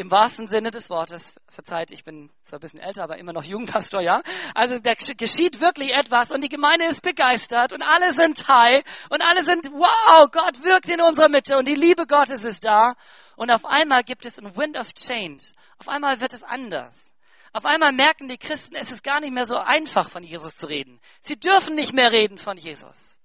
Im 0.00 0.10
wahrsten 0.10 0.48
Sinne 0.48 0.70
des 0.70 0.88
Wortes. 0.88 1.34
Verzeiht, 1.46 1.90
ich 1.90 2.04
bin 2.04 2.30
zwar 2.42 2.58
ein 2.58 2.62
bisschen 2.62 2.80
älter, 2.80 3.02
aber 3.02 3.18
immer 3.18 3.34
noch 3.34 3.44
Jugendpastor, 3.44 4.00
ja? 4.00 4.22
Also 4.54 4.78
da 4.78 4.94
geschieht 4.94 5.60
wirklich 5.60 5.92
etwas 5.92 6.30
und 6.30 6.40
die 6.40 6.48
Gemeinde 6.48 6.86
ist 6.86 7.02
begeistert 7.02 7.74
und 7.74 7.82
alle 7.82 8.14
sind 8.14 8.48
high 8.48 8.82
und 9.10 9.20
alle 9.20 9.44
sind, 9.44 9.70
wow, 9.70 10.26
Gott 10.32 10.64
wirkt 10.64 10.88
in 10.88 11.02
unserer 11.02 11.28
Mitte 11.28 11.58
und 11.58 11.68
die 11.68 11.74
Liebe 11.74 12.06
Gottes 12.06 12.44
ist 12.44 12.64
da. 12.64 12.94
Und 13.36 13.50
auf 13.50 13.66
einmal 13.66 14.02
gibt 14.02 14.24
es 14.24 14.38
ein 14.38 14.56
Wind 14.56 14.78
of 14.78 14.94
Change. 14.94 15.52
Auf 15.76 15.90
einmal 15.90 16.18
wird 16.18 16.32
es 16.32 16.44
anders. 16.44 17.12
Auf 17.52 17.66
einmal 17.66 17.92
merken 17.92 18.26
die 18.26 18.38
Christen, 18.38 18.76
es 18.76 18.90
ist 18.90 19.04
gar 19.04 19.20
nicht 19.20 19.34
mehr 19.34 19.46
so 19.46 19.58
einfach, 19.58 20.08
von 20.08 20.22
Jesus 20.22 20.56
zu 20.56 20.66
reden. 20.66 20.98
Sie 21.20 21.38
dürfen 21.38 21.74
nicht 21.74 21.92
mehr 21.92 22.10
reden 22.10 22.38
von 22.38 22.56
Jesus. 22.56 23.18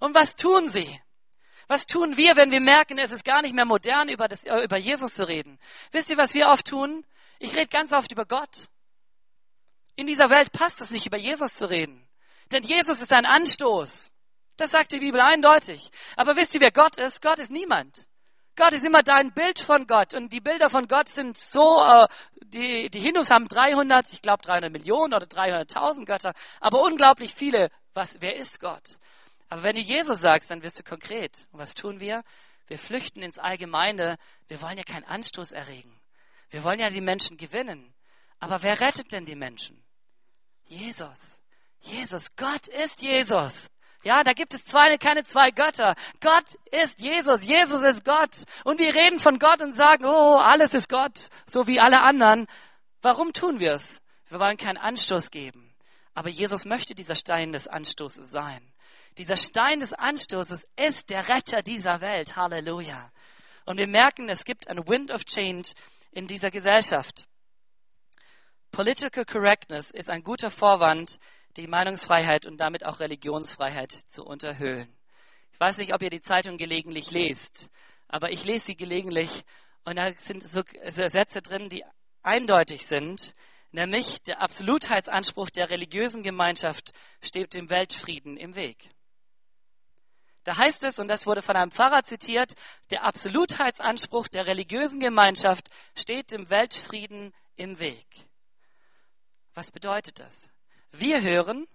Und 0.00 0.14
was 0.14 0.36
tun 0.36 0.70
sie? 0.70 0.88
Was 1.68 1.86
tun 1.86 2.16
wir, 2.16 2.36
wenn 2.36 2.50
wir 2.50 2.60
merken, 2.60 2.98
es 2.98 3.12
ist 3.12 3.24
gar 3.24 3.42
nicht 3.42 3.54
mehr 3.54 3.64
modern, 3.64 4.08
über, 4.08 4.28
das, 4.28 4.44
äh, 4.44 4.64
über 4.64 4.76
Jesus 4.76 5.14
zu 5.14 5.26
reden? 5.26 5.58
Wisst 5.92 6.10
ihr, 6.10 6.16
was 6.16 6.34
wir 6.34 6.48
oft 6.48 6.66
tun? 6.66 7.04
Ich 7.38 7.56
rede 7.56 7.68
ganz 7.68 7.92
oft 7.92 8.12
über 8.12 8.26
Gott. 8.26 8.68
In 9.96 10.06
dieser 10.06 10.30
Welt 10.30 10.52
passt 10.52 10.80
es 10.80 10.90
nicht, 10.90 11.06
über 11.06 11.16
Jesus 11.16 11.54
zu 11.54 11.68
reden. 11.68 12.06
Denn 12.52 12.62
Jesus 12.62 13.00
ist 13.00 13.12
ein 13.12 13.26
Anstoß. 13.26 14.10
Das 14.56 14.70
sagt 14.70 14.92
die 14.92 15.00
Bibel 15.00 15.20
eindeutig. 15.20 15.90
Aber 16.16 16.36
wisst 16.36 16.54
ihr, 16.54 16.60
wer 16.60 16.70
Gott 16.70 16.96
ist? 16.96 17.22
Gott 17.22 17.38
ist 17.38 17.50
niemand. 17.50 18.06
Gott 18.56 18.72
ist 18.72 18.84
immer 18.84 19.02
dein 19.02 19.32
Bild 19.32 19.58
von 19.58 19.86
Gott. 19.86 20.14
Und 20.14 20.32
die 20.32 20.40
Bilder 20.40 20.70
von 20.70 20.86
Gott 20.86 21.08
sind 21.08 21.36
so, 21.36 21.82
äh, 21.84 22.06
die, 22.44 22.88
die 22.88 23.00
Hindus 23.00 23.30
haben 23.30 23.48
300, 23.48 24.12
ich 24.12 24.22
glaube 24.22 24.42
300 24.44 24.70
Millionen 24.70 25.12
oder 25.12 25.26
300.000 25.26 26.04
Götter, 26.04 26.34
aber 26.60 26.82
unglaublich 26.82 27.34
viele. 27.34 27.70
Was, 27.94 28.16
wer 28.20 28.36
ist 28.36 28.60
Gott? 28.60 28.98
Aber 29.54 29.62
wenn 29.62 29.76
du 29.76 29.82
Jesus 29.82 30.18
sagst, 30.18 30.50
dann 30.50 30.64
wirst 30.64 30.80
du 30.80 30.82
konkret. 30.82 31.46
Und 31.52 31.60
was 31.60 31.76
tun 31.76 32.00
wir? 32.00 32.24
Wir 32.66 32.76
flüchten 32.76 33.22
ins 33.22 33.38
Allgemeine. 33.38 34.18
Wir 34.48 34.60
wollen 34.60 34.76
ja 34.76 34.82
keinen 34.82 35.04
Anstoß 35.04 35.52
erregen. 35.52 35.96
Wir 36.50 36.64
wollen 36.64 36.80
ja 36.80 36.90
die 36.90 37.00
Menschen 37.00 37.36
gewinnen. 37.36 37.94
Aber 38.40 38.64
wer 38.64 38.80
rettet 38.80 39.12
denn 39.12 39.26
die 39.26 39.36
Menschen? 39.36 39.80
Jesus. 40.64 41.38
Jesus. 41.78 42.34
Gott 42.34 42.66
ist 42.66 43.00
Jesus. 43.00 43.70
Ja, 44.02 44.24
da 44.24 44.32
gibt 44.32 44.54
es 44.54 44.64
zwei, 44.64 44.98
keine 44.98 45.22
zwei 45.22 45.52
Götter. 45.52 45.94
Gott 46.20 46.56
ist 46.72 47.00
Jesus. 47.00 47.44
Jesus 47.44 47.84
ist 47.84 48.04
Gott. 48.04 48.42
Und 48.64 48.80
wir 48.80 48.92
reden 48.92 49.20
von 49.20 49.38
Gott 49.38 49.62
und 49.62 49.72
sagen, 49.72 50.04
oh, 50.04 50.36
alles 50.36 50.74
ist 50.74 50.88
Gott, 50.88 51.28
so 51.48 51.68
wie 51.68 51.78
alle 51.78 52.02
anderen. 52.02 52.48
Warum 53.02 53.32
tun 53.32 53.60
wir 53.60 53.74
es? 53.74 54.02
Wir 54.26 54.40
wollen 54.40 54.56
keinen 54.56 54.78
Anstoß 54.78 55.30
geben. 55.30 55.76
Aber 56.12 56.28
Jesus 56.28 56.64
möchte 56.64 56.96
dieser 56.96 57.14
Stein 57.14 57.52
des 57.52 57.68
Anstoßes 57.68 58.28
sein. 58.28 58.73
Dieser 59.18 59.36
Stein 59.36 59.80
des 59.80 59.92
Anstoßes 59.92 60.66
ist 60.76 61.10
der 61.10 61.28
Retter 61.28 61.62
dieser 61.62 62.00
Welt. 62.00 62.34
Halleluja. 62.34 63.12
Und 63.64 63.78
wir 63.78 63.86
merken, 63.86 64.28
es 64.28 64.44
gibt 64.44 64.68
ein 64.68 64.88
Wind 64.88 65.10
of 65.12 65.24
Change 65.24 65.70
in 66.10 66.26
dieser 66.26 66.50
Gesellschaft. 66.50 67.28
Political 68.72 69.24
Correctness 69.24 69.92
ist 69.92 70.10
ein 70.10 70.24
guter 70.24 70.50
Vorwand, 70.50 71.18
die 71.56 71.68
Meinungsfreiheit 71.68 72.44
und 72.44 72.56
damit 72.58 72.84
auch 72.84 72.98
Religionsfreiheit 72.98 73.92
zu 73.92 74.24
unterhöhlen. 74.24 74.92
Ich 75.52 75.60
weiß 75.60 75.78
nicht, 75.78 75.94
ob 75.94 76.02
ihr 76.02 76.10
die 76.10 76.20
Zeitung 76.20 76.58
gelegentlich 76.58 77.12
lest, 77.12 77.70
aber 78.08 78.32
ich 78.32 78.44
lese 78.44 78.66
sie 78.66 78.76
gelegentlich 78.76 79.44
und 79.84 79.96
da 79.96 80.12
sind 80.14 80.42
so 80.42 80.62
Sätze 80.88 81.40
drin, 81.40 81.68
die 81.68 81.84
eindeutig 82.24 82.86
sind, 82.86 83.36
nämlich 83.70 84.22
der 84.24 84.40
Absolutheitsanspruch 84.40 85.50
der 85.50 85.70
religiösen 85.70 86.24
Gemeinschaft 86.24 86.92
steht 87.20 87.54
dem 87.54 87.70
Weltfrieden 87.70 88.36
im 88.36 88.56
Weg. 88.56 88.90
Da 90.44 90.58
heißt 90.58 90.84
es, 90.84 90.98
und 90.98 91.08
das 91.08 91.26
wurde 91.26 91.42
von 91.42 91.56
einem 91.56 91.70
Pfarrer 91.70 92.04
zitiert, 92.04 92.54
der 92.90 93.04
Absolutheitsanspruch 93.04 94.28
der 94.28 94.46
religiösen 94.46 95.00
Gemeinschaft 95.00 95.70
steht 95.96 96.32
dem 96.32 96.50
Weltfrieden 96.50 97.32
im 97.56 97.78
Weg. 97.78 98.06
Was 99.54 99.72
bedeutet 99.72 100.20
das? 100.20 100.50
Wir 100.92 101.22
hören, 101.22 101.66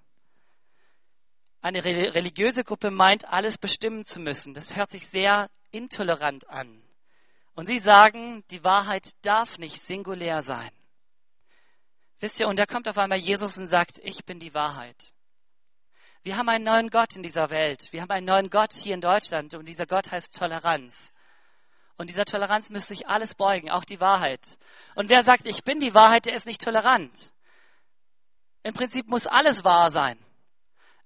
eine 1.61 1.83
religiöse 1.83 2.63
Gruppe 2.63 2.91
meint, 2.91 3.25
alles 3.25 3.57
bestimmen 3.57 4.05
zu 4.05 4.19
müssen. 4.19 4.53
Das 4.53 4.75
hört 4.75 4.91
sich 4.91 5.07
sehr 5.07 5.49
intolerant 5.71 6.49
an. 6.49 6.81
Und 7.55 7.67
sie 7.67 7.79
sagen, 7.79 8.45
die 8.51 8.63
Wahrheit 8.63 9.11
darf 9.23 9.57
nicht 9.57 9.81
singulär 9.81 10.41
sein. 10.41 10.71
Wisst 12.19 12.39
ihr, 12.39 12.47
und 12.47 12.57
da 12.57 12.65
kommt 12.65 12.87
auf 12.87 12.97
einmal 12.97 13.17
Jesus 13.17 13.57
und 13.57 13.67
sagt, 13.67 13.99
ich 14.03 14.25
bin 14.25 14.39
die 14.39 14.53
Wahrheit. 14.53 15.13
Wir 16.23 16.37
haben 16.37 16.49
einen 16.49 16.65
neuen 16.65 16.89
Gott 16.89 17.15
in 17.15 17.23
dieser 17.23 17.49
Welt. 17.49 17.91
Wir 17.91 18.01
haben 18.01 18.11
einen 18.11 18.25
neuen 18.25 18.49
Gott 18.49 18.73
hier 18.73 18.93
in 18.93 19.01
Deutschland 19.01 19.53
und 19.53 19.67
dieser 19.67 19.85
Gott 19.85 20.11
heißt 20.11 20.37
Toleranz. 20.37 21.13
Und 21.97 22.09
dieser 22.09 22.25
Toleranz 22.25 22.69
müsste 22.69 22.93
sich 22.93 23.07
alles 23.07 23.35
beugen, 23.35 23.69
auch 23.69 23.85
die 23.85 23.99
Wahrheit. 23.99 24.57
Und 24.95 25.09
wer 25.09 25.23
sagt, 25.23 25.45
ich 25.45 25.63
bin 25.63 25.79
die 25.79 25.93
Wahrheit, 25.93 26.25
der 26.25 26.35
ist 26.35 26.45
nicht 26.45 26.61
tolerant. 26.61 27.33
Im 28.63 28.73
Prinzip 28.73 29.07
muss 29.07 29.27
alles 29.27 29.63
wahr 29.63 29.89
sein. 29.89 30.17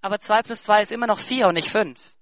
Aber 0.01 0.19
zwei 0.19 0.41
plus 0.41 0.63
zwei 0.63 0.81
ist 0.81 0.91
immer 0.91 1.07
noch 1.07 1.19
vier 1.19 1.47
und 1.47 1.53
nicht 1.53 1.69
fünf. 1.69 2.15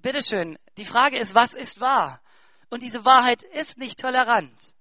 bitteschön, 0.00 0.58
die 0.76 0.84
Frage 0.84 1.18
ist, 1.18 1.34
was 1.34 1.54
ist 1.54 1.80
wahr? 1.80 2.20
Und 2.70 2.82
diese 2.82 3.04
Wahrheit 3.04 3.42
ist 3.42 3.78
nicht 3.78 4.00
tolerant, 4.00 4.74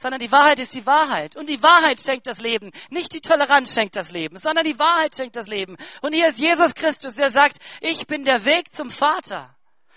sondern 0.00 0.18
die 0.18 0.32
Wahrheit 0.32 0.58
ist 0.58 0.74
die 0.74 0.86
Wahrheit. 0.86 1.36
Und 1.36 1.48
die 1.48 1.62
Wahrheit 1.62 2.00
schenkt 2.00 2.26
das 2.26 2.40
Leben. 2.40 2.70
Nicht 2.88 3.12
die 3.12 3.20
Toleranz 3.20 3.74
schenkt 3.74 3.96
das 3.96 4.10
Leben, 4.10 4.38
sondern 4.38 4.64
die 4.64 4.78
Wahrheit 4.78 5.14
schenkt 5.14 5.36
das 5.36 5.46
Leben. 5.46 5.76
Und 6.00 6.14
hier 6.14 6.28
ist 6.28 6.38
Jesus 6.38 6.74
Christus, 6.74 7.14
der 7.14 7.30
sagt, 7.30 7.58
ich 7.80 8.06
bin 8.06 8.24
der 8.24 8.44
Weg 8.44 8.72
zum 8.72 8.90
Vater. 8.90 9.54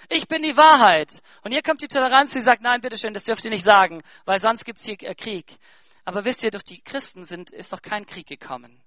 Ich 0.10 0.28
bin 0.28 0.42
die 0.42 0.58
Wahrheit. 0.58 1.22
Und 1.44 1.52
hier 1.52 1.62
kommt 1.62 1.82
die 1.82 1.88
Toleranz, 1.88 2.34
die 2.34 2.42
sagt, 2.42 2.62
nein, 2.62 2.82
bitteschön, 2.82 3.14
das 3.14 3.24
dürft 3.24 3.46
ihr 3.46 3.52
nicht 3.52 3.64
sagen, 3.64 4.02
weil 4.26 4.40
sonst 4.42 4.66
gibt's 4.66 4.86
hier 4.86 5.02
äh, 5.02 5.16
Krieg. 5.16 5.58
Aber 6.04 6.26
wisst 6.26 6.44
ihr, 6.44 6.52
durch 6.52 6.66
die 6.66 6.82
Christen 6.82 7.24
sind, 7.24 7.52
ist 7.52 7.72
doch 7.72 7.82
kein 7.82 8.06
Krieg 8.06 8.28
gekommen 8.28 8.83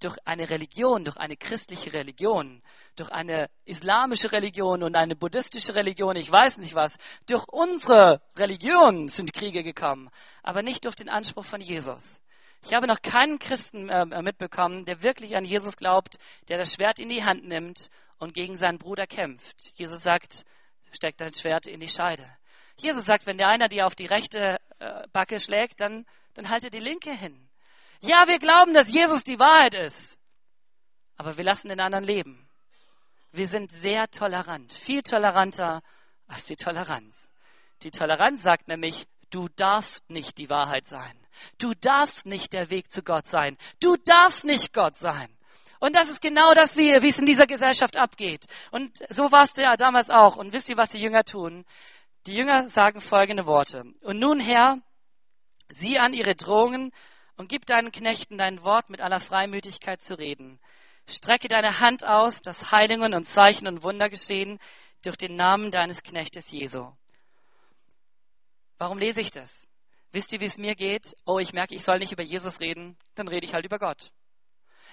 durch 0.00 0.16
eine 0.24 0.50
Religion, 0.50 1.04
durch 1.04 1.16
eine 1.16 1.36
christliche 1.36 1.92
Religion, 1.92 2.62
durch 2.96 3.10
eine 3.10 3.48
islamische 3.64 4.32
Religion 4.32 4.82
und 4.82 4.96
eine 4.96 5.16
buddhistische 5.16 5.74
Religion, 5.74 6.16
ich 6.16 6.30
weiß 6.30 6.58
nicht 6.58 6.74
was, 6.74 6.96
durch 7.26 7.44
unsere 7.48 8.20
Religion 8.36 9.08
sind 9.08 9.32
Kriege 9.32 9.62
gekommen, 9.62 10.10
aber 10.42 10.62
nicht 10.62 10.84
durch 10.84 10.96
den 10.96 11.08
Anspruch 11.08 11.44
von 11.44 11.60
Jesus. 11.60 12.20
Ich 12.62 12.74
habe 12.74 12.86
noch 12.86 13.00
keinen 13.00 13.38
Christen 13.38 13.88
äh, 13.88 14.22
mitbekommen, 14.22 14.84
der 14.84 15.02
wirklich 15.02 15.36
an 15.36 15.44
Jesus 15.44 15.76
glaubt, 15.76 16.16
der 16.48 16.58
das 16.58 16.74
Schwert 16.74 16.98
in 16.98 17.08
die 17.08 17.24
Hand 17.24 17.46
nimmt 17.46 17.90
und 18.18 18.34
gegen 18.34 18.56
seinen 18.56 18.78
Bruder 18.78 19.06
kämpft. 19.06 19.72
Jesus 19.74 20.02
sagt, 20.02 20.44
steckt 20.90 21.20
dein 21.20 21.34
Schwert 21.34 21.66
in 21.66 21.80
die 21.80 21.88
Scheide. 21.88 22.24
Jesus 22.76 23.04
sagt, 23.04 23.26
wenn 23.26 23.38
der 23.38 23.48
einer 23.48 23.68
dir 23.68 23.86
auf 23.86 23.94
die 23.94 24.06
rechte 24.06 24.56
äh, 24.78 25.06
Backe 25.12 25.40
schlägt, 25.40 25.80
dann, 25.80 26.06
dann 26.34 26.48
halte 26.48 26.70
die 26.70 26.80
linke 26.80 27.12
hin. 27.12 27.45
Ja, 28.06 28.28
wir 28.28 28.38
glauben, 28.38 28.72
dass 28.72 28.88
Jesus 28.88 29.24
die 29.24 29.40
Wahrheit 29.40 29.74
ist. 29.74 30.16
Aber 31.16 31.36
wir 31.36 31.42
lassen 31.42 31.68
den 31.68 31.80
anderen 31.80 32.04
leben. 32.04 32.48
Wir 33.32 33.48
sind 33.48 33.72
sehr 33.72 34.08
tolerant, 34.10 34.72
viel 34.72 35.02
toleranter 35.02 35.82
als 36.28 36.46
die 36.46 36.54
Toleranz. 36.54 37.32
Die 37.82 37.90
Toleranz 37.90 38.44
sagt 38.44 38.68
nämlich, 38.68 39.08
du 39.30 39.48
darfst 39.48 40.08
nicht 40.08 40.38
die 40.38 40.48
Wahrheit 40.48 40.86
sein. 40.86 41.18
Du 41.58 41.74
darfst 41.74 42.26
nicht 42.26 42.52
der 42.52 42.70
Weg 42.70 42.92
zu 42.92 43.02
Gott 43.02 43.26
sein. 43.26 43.58
Du 43.80 43.96
darfst 43.96 44.44
nicht 44.44 44.72
Gott 44.72 44.96
sein. 44.96 45.28
Und 45.80 45.96
das 45.96 46.08
ist 46.08 46.22
genau 46.22 46.54
das, 46.54 46.76
wie, 46.76 47.02
wie 47.02 47.08
es 47.08 47.18
in 47.18 47.26
dieser 47.26 47.48
Gesellschaft 47.48 47.96
abgeht. 47.96 48.46
Und 48.70 48.96
so 49.10 49.32
war 49.32 49.44
es 49.44 49.56
ja 49.56 49.76
damals 49.76 50.10
auch. 50.10 50.36
Und 50.36 50.52
wisst 50.52 50.68
ihr, 50.68 50.76
was 50.76 50.90
die 50.90 51.02
Jünger 51.02 51.24
tun? 51.24 51.64
Die 52.26 52.34
Jünger 52.34 52.68
sagen 52.68 53.00
folgende 53.00 53.46
Worte. 53.46 53.82
Und 54.00 54.20
nun, 54.20 54.38
Herr, 54.38 54.78
sieh 55.74 55.98
an 55.98 56.14
ihre 56.14 56.36
Drohungen 56.36 56.92
und 57.36 57.48
gib 57.48 57.66
deinen 57.66 57.92
Knechten 57.92 58.38
dein 58.38 58.62
Wort 58.62 58.90
mit 58.90 59.00
aller 59.00 59.20
Freimütigkeit 59.20 60.02
zu 60.02 60.18
reden. 60.18 60.58
Strecke 61.08 61.48
deine 61.48 61.80
Hand 61.80 62.04
aus, 62.04 62.42
dass 62.42 62.72
Heilungen 62.72 63.14
und 63.14 63.28
Zeichen 63.28 63.68
und 63.68 63.82
Wunder 63.82 64.08
geschehen 64.08 64.58
durch 65.02 65.16
den 65.16 65.36
Namen 65.36 65.70
deines 65.70 66.02
Knechtes 66.02 66.50
Jesu. 66.50 66.90
Warum 68.78 68.98
lese 68.98 69.20
ich 69.20 69.30
das? 69.30 69.68
Wisst 70.12 70.32
ihr, 70.32 70.40
wie 70.40 70.46
es 70.46 70.58
mir 70.58 70.74
geht? 70.74 71.14
Oh, 71.24 71.38
ich 71.38 71.52
merke, 71.52 71.74
ich 71.74 71.84
soll 71.84 71.98
nicht 71.98 72.12
über 72.12 72.22
Jesus 72.22 72.60
reden, 72.60 72.96
dann 73.14 73.28
rede 73.28 73.46
ich 73.46 73.54
halt 73.54 73.64
über 73.64 73.78
Gott. 73.78 74.12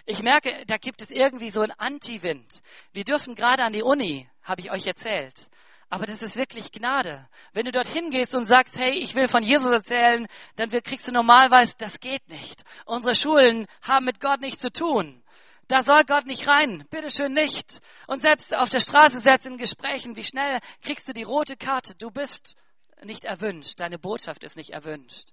Ich 0.05 0.21
merke, 0.21 0.65
da 0.67 0.77
gibt 0.77 1.01
es 1.01 1.11
irgendwie 1.11 1.49
so 1.49 1.61
einen 1.61 1.71
Anti-Wind. 1.71 2.61
Wir 2.91 3.05
dürfen 3.05 3.35
gerade 3.35 3.63
an 3.63 3.73
die 3.73 3.83
Uni, 3.83 4.29
habe 4.41 4.61
ich 4.61 4.71
euch 4.71 4.85
erzählt. 4.85 5.49
Aber 5.93 6.07
das 6.07 6.23
ist 6.23 6.37
wirklich 6.37 6.71
Gnade. 6.71 7.29
Wenn 7.51 7.65
du 7.65 7.71
dorthin 7.71 8.09
gehst 8.09 8.33
und 8.33 8.47
sagst, 8.47 8.79
hey, 8.79 8.93
ich 8.93 9.13
will 9.13 9.27
von 9.27 9.43
Jesus 9.43 9.69
erzählen, 9.69 10.25
dann 10.55 10.71
kriegst 10.71 11.07
du 11.07 11.11
normalerweise, 11.11 11.75
das 11.77 11.99
geht 11.99 12.27
nicht. 12.29 12.63
Unsere 12.87 13.13
Schulen 13.13 13.67
haben 13.83 14.05
mit 14.05 14.19
Gott 14.19 14.41
nichts 14.41 14.59
zu 14.59 14.71
tun. 14.71 15.23
Da 15.67 15.83
soll 15.83 16.03
Gott 16.03 16.25
nicht 16.25 16.47
rein. 16.47 16.83
Bitteschön 16.89 17.33
nicht. 17.33 17.79
Und 18.07 18.23
selbst 18.23 18.55
auf 18.55 18.71
der 18.71 18.79
Straße, 18.79 19.19
selbst 19.19 19.45
in 19.45 19.59
Gesprächen, 19.59 20.15
wie 20.15 20.23
schnell 20.23 20.57
kriegst 20.81 21.07
du 21.07 21.13
die 21.13 21.21
rote 21.21 21.57
Karte? 21.57 21.93
Du 21.93 22.09
bist 22.09 22.55
nicht 23.03 23.25
erwünscht. 23.25 23.79
Deine 23.79 23.99
Botschaft 23.99 24.43
ist 24.43 24.57
nicht 24.57 24.71
erwünscht. 24.71 25.29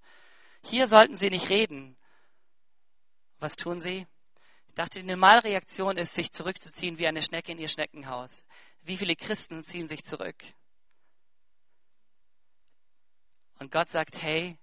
Hier 0.63 0.89
sollten 0.89 1.17
sie 1.17 1.31
nicht 1.31 1.49
reden. 1.49 1.97
Was 3.39 3.57
tun 3.57 3.81
sie? 3.81 4.07
Ich 4.67 4.75
dachte, 4.75 5.01
die 5.01 5.07
Normalreaktion 5.07 5.97
ist, 5.97 6.15
sich 6.15 6.33
zurückzuziehen 6.33 6.99
wie 6.99 7.07
eine 7.07 7.23
Schnecke 7.23 7.51
in 7.51 7.59
ihr 7.59 7.69
Schneckenhaus. 7.69 8.45
Wie 8.83 8.97
viele 8.97 9.17
Christen 9.17 9.63
ziehen 9.63 9.89
sich 9.89 10.05
zurück? 10.05 10.43
Und 13.59 13.71
Gott 13.71 13.91
sagt, 13.91 14.23
hey, 14.23 14.59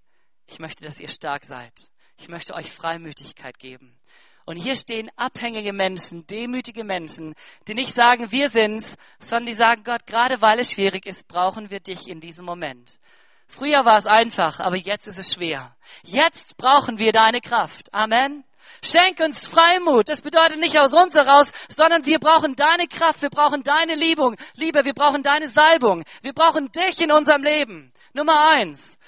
ich 0.46 0.58
möchte, 0.58 0.84
dass 0.84 1.00
ihr 1.00 1.08
stark 1.08 1.44
seid. 1.44 1.72
Ich 2.16 2.28
möchte 2.28 2.54
euch 2.54 2.72
Freimütigkeit 2.72 3.58
geben. 3.58 3.98
Und 4.44 4.56
hier 4.56 4.76
stehen 4.76 5.10
abhängige 5.14 5.72
Menschen, 5.72 6.26
demütige 6.26 6.82
Menschen, 6.82 7.34
die 7.68 7.74
nicht 7.74 7.94
sagen, 7.94 8.32
wir 8.32 8.48
sind's, 8.50 8.96
sondern 9.20 9.46
die 9.46 9.54
sagen, 9.54 9.84
Gott, 9.84 10.06
gerade 10.06 10.40
weil 10.40 10.58
es 10.58 10.72
schwierig 10.72 11.04
ist, 11.06 11.28
brauchen 11.28 11.70
wir 11.70 11.80
dich 11.80 12.08
in 12.08 12.18
diesem 12.18 12.46
Moment. 12.46 12.98
Früher 13.46 13.84
war 13.84 13.98
es 13.98 14.06
einfach, 14.06 14.58
aber 14.58 14.76
jetzt 14.76 15.06
ist 15.06 15.18
es 15.18 15.34
schwer. 15.34 15.76
Jetzt 16.02 16.56
brauchen 16.56 16.98
wir 16.98 17.12
deine 17.12 17.40
Kraft. 17.40 17.92
Amen. 17.92 18.44
Schenk 18.82 19.20
uns 19.20 19.46
Freimut. 19.46 20.08
Das 20.08 20.22
bedeutet 20.22 20.58
nicht 20.58 20.78
aus 20.78 20.94
uns 20.94 21.14
heraus, 21.14 21.52
sondern 21.68 22.06
wir 22.06 22.18
brauchen 22.18 22.56
deine 22.56 22.86
Kraft, 22.86 23.22
wir 23.22 23.30
brauchen 23.30 23.62
deine 23.62 23.94
Liebung. 23.94 24.36
Liebe, 24.54 24.84
wir 24.84 24.94
brauchen 24.94 25.22
deine 25.22 25.48
Salbung. 25.48 26.04
Wir 26.22 26.32
brauchen 26.32 26.70
dich 26.72 27.00
in 27.00 27.12
unserem 27.12 27.42
Leben. 27.42 27.92
Nummer 28.12 28.50
eins. 28.50 28.98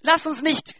Lass 0.00 0.26
uns 0.26 0.42
nicht 0.42 0.74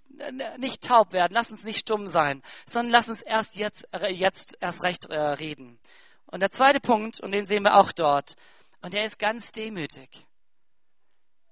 nicht 0.58 0.84
taub 0.84 1.12
werden, 1.12 1.32
lass 1.34 1.50
uns 1.50 1.64
nicht 1.64 1.80
stumm 1.80 2.06
sein, 2.06 2.42
sondern 2.66 2.92
lass 2.92 3.08
uns 3.08 3.22
erst 3.22 3.56
jetzt, 3.56 3.88
äh, 3.92 4.12
jetzt 4.12 4.56
erst 4.60 4.82
recht 4.82 5.06
äh, 5.06 5.18
reden. 5.18 5.78
Und 6.26 6.40
der 6.40 6.50
zweite 6.50 6.80
Punkt, 6.80 7.20
und 7.20 7.32
den 7.32 7.46
sehen 7.46 7.64
wir 7.64 7.76
auch 7.76 7.92
dort, 7.92 8.36
und 8.80 8.94
der 8.94 9.04
ist 9.04 9.18
ganz 9.18 9.52
demütig. 9.52 10.26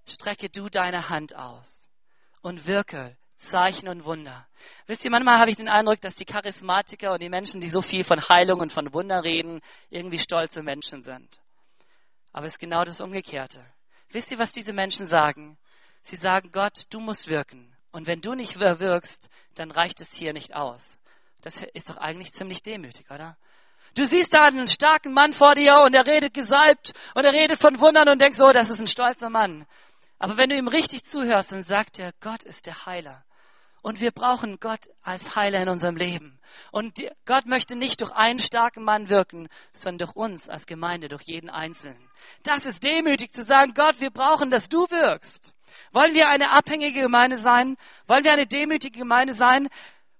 Strecke 0.06 0.48
du 0.48 0.68
deine 0.68 1.08
Hand 1.08 1.36
aus 1.36 1.88
und 2.40 2.66
wirke 2.66 3.16
Zeichen 3.42 3.88
und 3.88 4.04
Wunder. 4.04 4.46
Wisst 4.86 5.04
ihr, 5.04 5.10
manchmal 5.10 5.38
habe 5.38 5.50
ich 5.50 5.56
den 5.56 5.68
Eindruck, 5.68 6.00
dass 6.00 6.14
die 6.14 6.24
Charismatiker 6.24 7.12
und 7.12 7.22
die 7.22 7.28
Menschen, 7.28 7.60
die 7.60 7.68
so 7.68 7.82
viel 7.82 8.04
von 8.04 8.20
Heilung 8.28 8.60
und 8.60 8.72
von 8.72 8.92
Wunder 8.92 9.22
reden, 9.22 9.60
irgendwie 9.90 10.18
stolze 10.18 10.62
Menschen 10.62 11.02
sind. 11.02 11.40
Aber 12.32 12.46
es 12.46 12.54
ist 12.54 12.58
genau 12.58 12.84
das 12.84 13.00
Umgekehrte. 13.00 13.64
Wisst 14.10 14.30
ihr, 14.30 14.38
was 14.38 14.52
diese 14.52 14.72
Menschen 14.72 15.06
sagen? 15.06 15.58
Sie 16.02 16.16
sagen, 16.16 16.50
Gott, 16.52 16.84
du 16.90 17.00
musst 17.00 17.28
wirken. 17.28 17.74
Und 17.90 18.06
wenn 18.06 18.20
du 18.20 18.34
nicht 18.34 18.58
wirkst, 18.58 19.28
dann 19.54 19.70
reicht 19.70 20.00
es 20.00 20.14
hier 20.14 20.32
nicht 20.32 20.54
aus. 20.54 20.98
Das 21.42 21.62
ist 21.74 21.90
doch 21.90 21.98
eigentlich 21.98 22.32
ziemlich 22.32 22.62
demütig, 22.62 23.10
oder? 23.10 23.36
Du 23.94 24.06
siehst 24.06 24.32
da 24.32 24.46
einen 24.46 24.68
starken 24.68 25.12
Mann 25.12 25.34
vor 25.34 25.54
dir 25.54 25.82
und 25.84 25.94
er 25.94 26.06
redet 26.06 26.32
gesalbt 26.32 26.92
und 27.14 27.24
er 27.24 27.32
redet 27.32 27.58
von 27.58 27.78
Wundern 27.80 28.08
und 28.08 28.20
denkst, 28.20 28.40
oh, 28.40 28.52
das 28.52 28.70
ist 28.70 28.80
ein 28.80 28.86
stolzer 28.86 29.28
Mann. 29.28 29.66
Aber 30.18 30.36
wenn 30.36 30.48
du 30.48 30.56
ihm 30.56 30.68
richtig 30.68 31.04
zuhörst, 31.04 31.52
dann 31.52 31.64
sagt 31.64 31.98
er, 31.98 32.12
Gott 32.20 32.44
ist 32.44 32.66
der 32.66 32.86
Heiler. 32.86 33.24
Und 33.82 34.00
wir 34.00 34.12
brauchen 34.12 34.60
Gott 34.60 34.88
als 35.02 35.34
Heiler 35.34 35.60
in 35.60 35.68
unserem 35.68 35.96
Leben. 35.96 36.38
Und 36.70 37.00
Gott 37.24 37.46
möchte 37.46 37.74
nicht 37.74 38.00
durch 38.00 38.12
einen 38.12 38.38
starken 38.38 38.84
Mann 38.84 39.08
wirken, 39.08 39.48
sondern 39.72 40.06
durch 40.06 40.16
uns 40.16 40.48
als 40.48 40.66
Gemeinde, 40.66 41.08
durch 41.08 41.24
jeden 41.24 41.50
Einzelnen. 41.50 42.08
Das 42.44 42.64
ist 42.64 42.84
demütig 42.84 43.32
zu 43.32 43.42
sagen, 43.42 43.74
Gott, 43.74 44.00
wir 44.00 44.10
brauchen, 44.10 44.50
dass 44.50 44.68
du 44.68 44.88
wirkst. 44.88 45.54
Wollen 45.90 46.14
wir 46.14 46.28
eine 46.28 46.52
abhängige 46.52 47.02
Gemeinde 47.02 47.38
sein? 47.38 47.76
Wollen 48.06 48.22
wir 48.22 48.32
eine 48.32 48.46
demütige 48.46 49.00
Gemeinde 49.00 49.34
sein? 49.34 49.68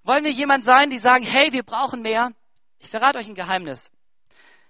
Wollen 0.02 0.24
wir 0.24 0.32
jemand 0.32 0.64
sein, 0.64 0.90
die 0.90 0.98
sagen, 0.98 1.24
hey, 1.24 1.52
wir 1.52 1.62
brauchen 1.62 2.02
mehr? 2.02 2.32
Ich 2.78 2.88
verrate 2.88 3.18
euch 3.18 3.28
ein 3.28 3.36
Geheimnis. 3.36 3.92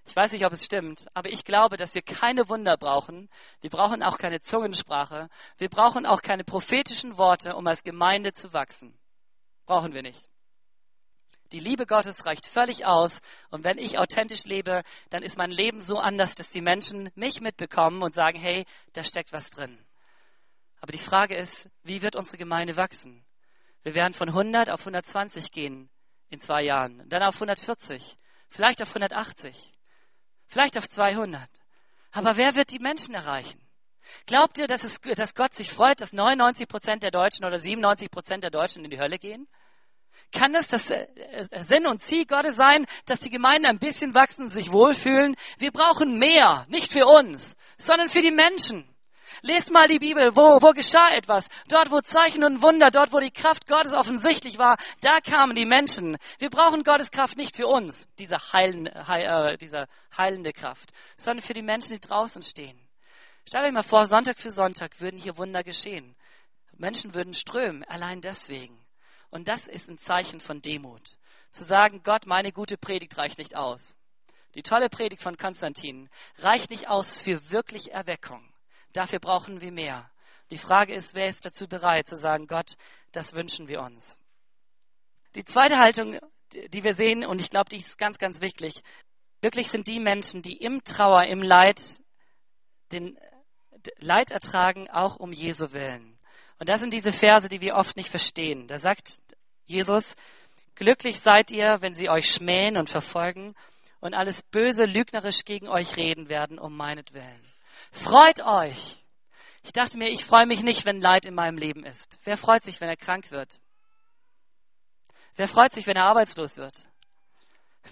Ich 0.05 0.17
weiß 0.17 0.33
nicht, 0.33 0.45
ob 0.45 0.53
es 0.53 0.65
stimmt, 0.65 1.07
aber 1.15 1.31
ich 1.31 1.45
glaube, 1.45 1.77
dass 1.77 1.95
wir 1.95 2.03
keine 2.03 2.49
Wunder 2.49 2.77
brauchen. 2.77 3.29
Wir 3.61 3.71
brauchen 3.71 4.03
auch 4.03 4.19
keine 4.19 4.41
Zungensprache. 4.41 5.29
Wir 5.59 5.69
brauchen 5.69 6.07
auch 6.07 6.23
keine 6.23 6.45
prophetischen 6.45 7.19
Worte, 7.19 7.55
um 7.55 7.67
als 7.67 7.85
Gemeinde 7.85 8.33
zu 8.33 8.53
wachsen. 8.53 8.99
Brauchen 9.65 9.95
wir 9.95 10.03
nicht. 10.03 10.29
Die 11.53 11.61
Liebe 11.61 11.87
Gottes 11.87 12.27
reicht 12.27 12.47
völlig 12.47 12.85
aus. 12.85 13.21
Und 13.51 13.63
wenn 13.63 13.79
ich 13.79 13.99
authentisch 13.99 14.45
lebe, 14.45 14.83
dann 15.11 15.23
ist 15.23 15.39
mein 15.39 15.51
Leben 15.51 15.81
so 15.81 15.99
anders, 15.99 16.35
dass 16.35 16.49
die 16.49 16.63
Menschen 16.63 17.11
mich 17.15 17.41
mitbekommen 17.41 18.03
und 18.03 18.15
sagen, 18.15 18.39
hey, 18.39 18.65
da 18.95 19.05
steckt 19.05 19.33
was 19.33 19.51
drin. 19.51 19.79
Aber 20.81 20.93
die 20.93 20.99
Frage 20.99 21.37
ist, 21.37 21.69
wie 21.85 22.03
wird 22.03 22.17
unsere 22.17 22.39
Gemeinde 22.39 22.77
wachsen? 22.77 23.25
Wir 23.85 23.95
werden 23.95 24.15
von 24.15 24.29
100 24.29 24.69
auf 24.69 24.81
120 24.81 25.53
gehen 25.53 25.91
in 26.29 26.41
zwei 26.41 26.63
Jahren, 26.63 27.09
dann 27.09 27.23
auf 27.23 27.35
140, 27.37 28.17
vielleicht 28.49 28.83
auf 28.83 28.89
180 28.89 29.75
vielleicht 30.53 30.77
auf 30.77 30.89
200. 30.89 31.41
Aber 32.13 32.37
wer 32.37 32.55
wird 32.55 32.71
die 32.71 32.79
Menschen 32.79 33.15
erreichen? 33.15 33.59
Glaubt 34.27 34.59
ihr, 34.59 34.67
dass, 34.67 34.85
es, 34.85 35.01
dass 35.01 35.35
Gott 35.35 35.55
sich 35.55 35.71
freut, 35.71 36.01
dass 36.01 36.13
99 36.13 36.69
Prozent 36.69 37.03
der 37.03 37.11
Deutschen 37.11 37.45
oder 37.45 37.59
97 37.59 38.11
Prozent 38.11 38.45
der 38.45 38.51
Deutschen 38.51 38.85
in 38.85 38.91
die 38.91 39.01
Hölle 39.01 39.19
gehen? 39.19 39.49
Kann 40.31 40.55
es 40.55 40.69
das 40.69 40.91
äh, 40.91 41.07
äh, 41.15 41.63
Sinn 41.63 41.87
und 41.87 42.03
Ziel 42.03 42.27
Gottes 42.27 42.57
sein, 42.57 42.87
dass 43.07 43.21
die 43.21 43.31
Gemeinden 43.31 43.67
ein 43.67 43.79
bisschen 43.79 44.15
wachsen 44.15 44.45
und 44.45 44.51
sich 44.51 44.73
wohlfühlen? 44.73 45.37
Wir 45.59 45.73
brauchen 45.73 46.19
mehr, 46.19 46.67
nicht 46.69 46.93
für 46.93 47.07
uns, 47.07 47.57
sondern 47.79 48.09
für 48.09 48.23
die 48.23 48.31
Menschen. 48.31 48.89
Lest 49.41 49.73
mal 49.73 49.89
die 49.89 49.99
Bibel. 49.99 50.37
Wo, 50.37 50.61
wo 50.61 50.73
geschah 50.73 51.09
etwas? 51.15 51.49
Dort, 51.69 51.91
wo 51.91 52.01
Zeichen 52.01 52.45
und 52.45 52.63
Wunder, 52.63 52.91
dort, 52.91 53.13
wo 53.13 53.21
die 53.21 53.31
Kraft 53.31 53.67
Gottes 53.67 53.95
offensichtlich 53.95 54.59
war, 54.59 54.77
da 55.01 55.21
kamen 55.21 55.55
die 55.55 55.67
Menschen. 55.67 56.17
Wir 56.39 56.51
brauchen 56.51 56.85
Gottes 56.85 57.11
Kraft 57.11 57.37
nicht 57.37 57.57
für 57.57 57.67
uns, 57.67 58.09
diese 58.19 58.37
heilende, 58.53 59.09
heil, 59.09 59.53
äh, 59.53 59.59
diese 59.59 59.89
heilende 60.17 60.53
Kraft, 60.53 60.91
sondern 61.17 61.45
für 61.45 61.55
die 61.55 61.63
Menschen, 61.63 61.95
die 61.95 62.01
draußen 62.01 62.43
stehen. 62.43 62.79
Stellt 63.49 63.65
euch 63.65 63.73
mal 63.73 63.83
vor, 63.83 64.07
Sonntag 64.07 64.39
für 64.39 64.51
Sonntag 64.51 65.01
würden 65.01 65.19
hier 65.19 65.37
Wunder 65.37 65.65
geschehen. 65.65 66.15
Menschen 66.77 67.15
würden 67.15 67.35
strömen, 67.35 67.85
allein 67.85 68.21
deswegen. 68.21 68.79
Und 69.31 69.49
das 69.49 69.67
ist 69.67 69.89
ein 69.89 69.99
Zeichen 69.99 70.41
von 70.41 70.61
Demut. 70.61 71.19
Zu 71.51 71.65
sagen, 71.65 72.03
Gott, 72.03 72.27
meine 72.27 72.53
gute 72.53 72.77
Predigt 72.77 73.17
reicht 73.17 73.39
nicht 73.39 73.57
aus. 73.57 73.97
Die 74.55 74.63
tolle 74.63 74.91
Predigt 74.91 75.23
von 75.23 75.39
Konstantin 75.39 76.11
reicht 76.39 76.71
nicht 76.71 76.89
aus 76.89 77.21
für 77.21 77.51
wirklich 77.51 77.93
Erweckung. 77.93 78.52
Dafür 78.93 79.19
brauchen 79.19 79.61
wir 79.61 79.73
mehr. 79.73 80.11
Die 80.51 80.59
Frage 80.59 80.95
ist, 80.95 81.15
wer 81.15 81.27
ist 81.27 81.45
dazu 81.45 81.67
bereit 81.67 82.07
zu 82.09 82.17
sagen, 82.17 82.47
Gott, 82.47 82.75
das 83.13 83.35
wünschen 83.35 83.69
wir 83.69 83.81
uns. 83.81 84.19
Die 85.35 85.45
zweite 85.45 85.79
Haltung, 85.79 86.19
die 86.53 86.85
wir 86.85 86.95
sehen, 86.95 87.25
und 87.25 87.41
ich 87.41 87.49
glaube, 87.49 87.71
die 87.71 87.79
ist 87.79 87.97
ganz, 87.97 88.19
ganz 88.19 88.41
wichtig, 88.41 88.83
wirklich 89.41 89.69
sind 89.69 89.87
die 89.87 90.01
Menschen, 90.01 90.43
die 90.43 90.57
im 90.57 90.85
Trauer, 90.85 91.25
im 91.25 91.43
Leid 91.43 92.01
den 92.93 93.19
Leid 93.99 94.31
ertragen, 94.31 94.91
auch 94.91 95.17
um 95.17 95.33
Jesu 95.33 95.73
willen. 95.73 96.19
Und 96.59 96.69
das 96.69 96.81
sind 96.81 96.93
diese 96.93 97.13
Verse, 97.13 97.49
die 97.49 97.61
wir 97.61 97.75
oft 97.75 97.97
nicht 97.97 98.11
verstehen. 98.11 98.69
Da 98.69 98.79
sagt 98.79 99.21
Jesus, 99.65 100.15
glücklich 100.75 101.21
seid 101.21 101.51
ihr, 101.51 101.79
wenn 101.81 101.95
sie 101.95 102.09
euch 102.09 102.31
schmähen 102.31 102.77
und 102.77 102.91
verfolgen 102.91 103.55
und 104.01 104.15
alles 104.15 104.43
böse 104.43 104.85
lügnerisch 104.85 105.45
gegen 105.45 105.69
euch 105.69 105.97
reden 105.97 106.29
werden 106.29 106.59
um 106.59 106.77
meinetwillen. 106.77 107.52
Freut 107.93 108.43
euch. 108.45 109.05
Ich 109.63 109.73
dachte 109.73 109.97
mir, 109.97 110.09
ich 110.09 110.25
freue 110.25 110.47
mich 110.47 110.63
nicht, 110.63 110.85
wenn 110.85 111.01
Leid 111.01 111.27
in 111.27 111.35
meinem 111.35 111.57
Leben 111.57 111.85
ist. 111.85 112.19
Wer 112.25 112.37
freut 112.37 112.63
sich, 112.63 112.81
wenn 112.81 112.89
er 112.89 112.97
krank 112.97 113.31
wird? 113.31 113.61
Wer 115.37 115.47
freut 115.47 115.73
sich, 115.73 115.87
wenn 115.87 115.97
er 115.97 116.07
arbeitslos 116.07 116.57
wird? 116.57 116.87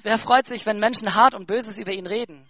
Wer 0.03 0.19
freut 0.19 0.47
sich, 0.47 0.67
wenn 0.67 0.79
Menschen 0.79 1.15
hart 1.15 1.35
und 1.35 1.47
Böses 1.47 1.79
über 1.79 1.93
ihn 1.93 2.07
reden? 2.07 2.49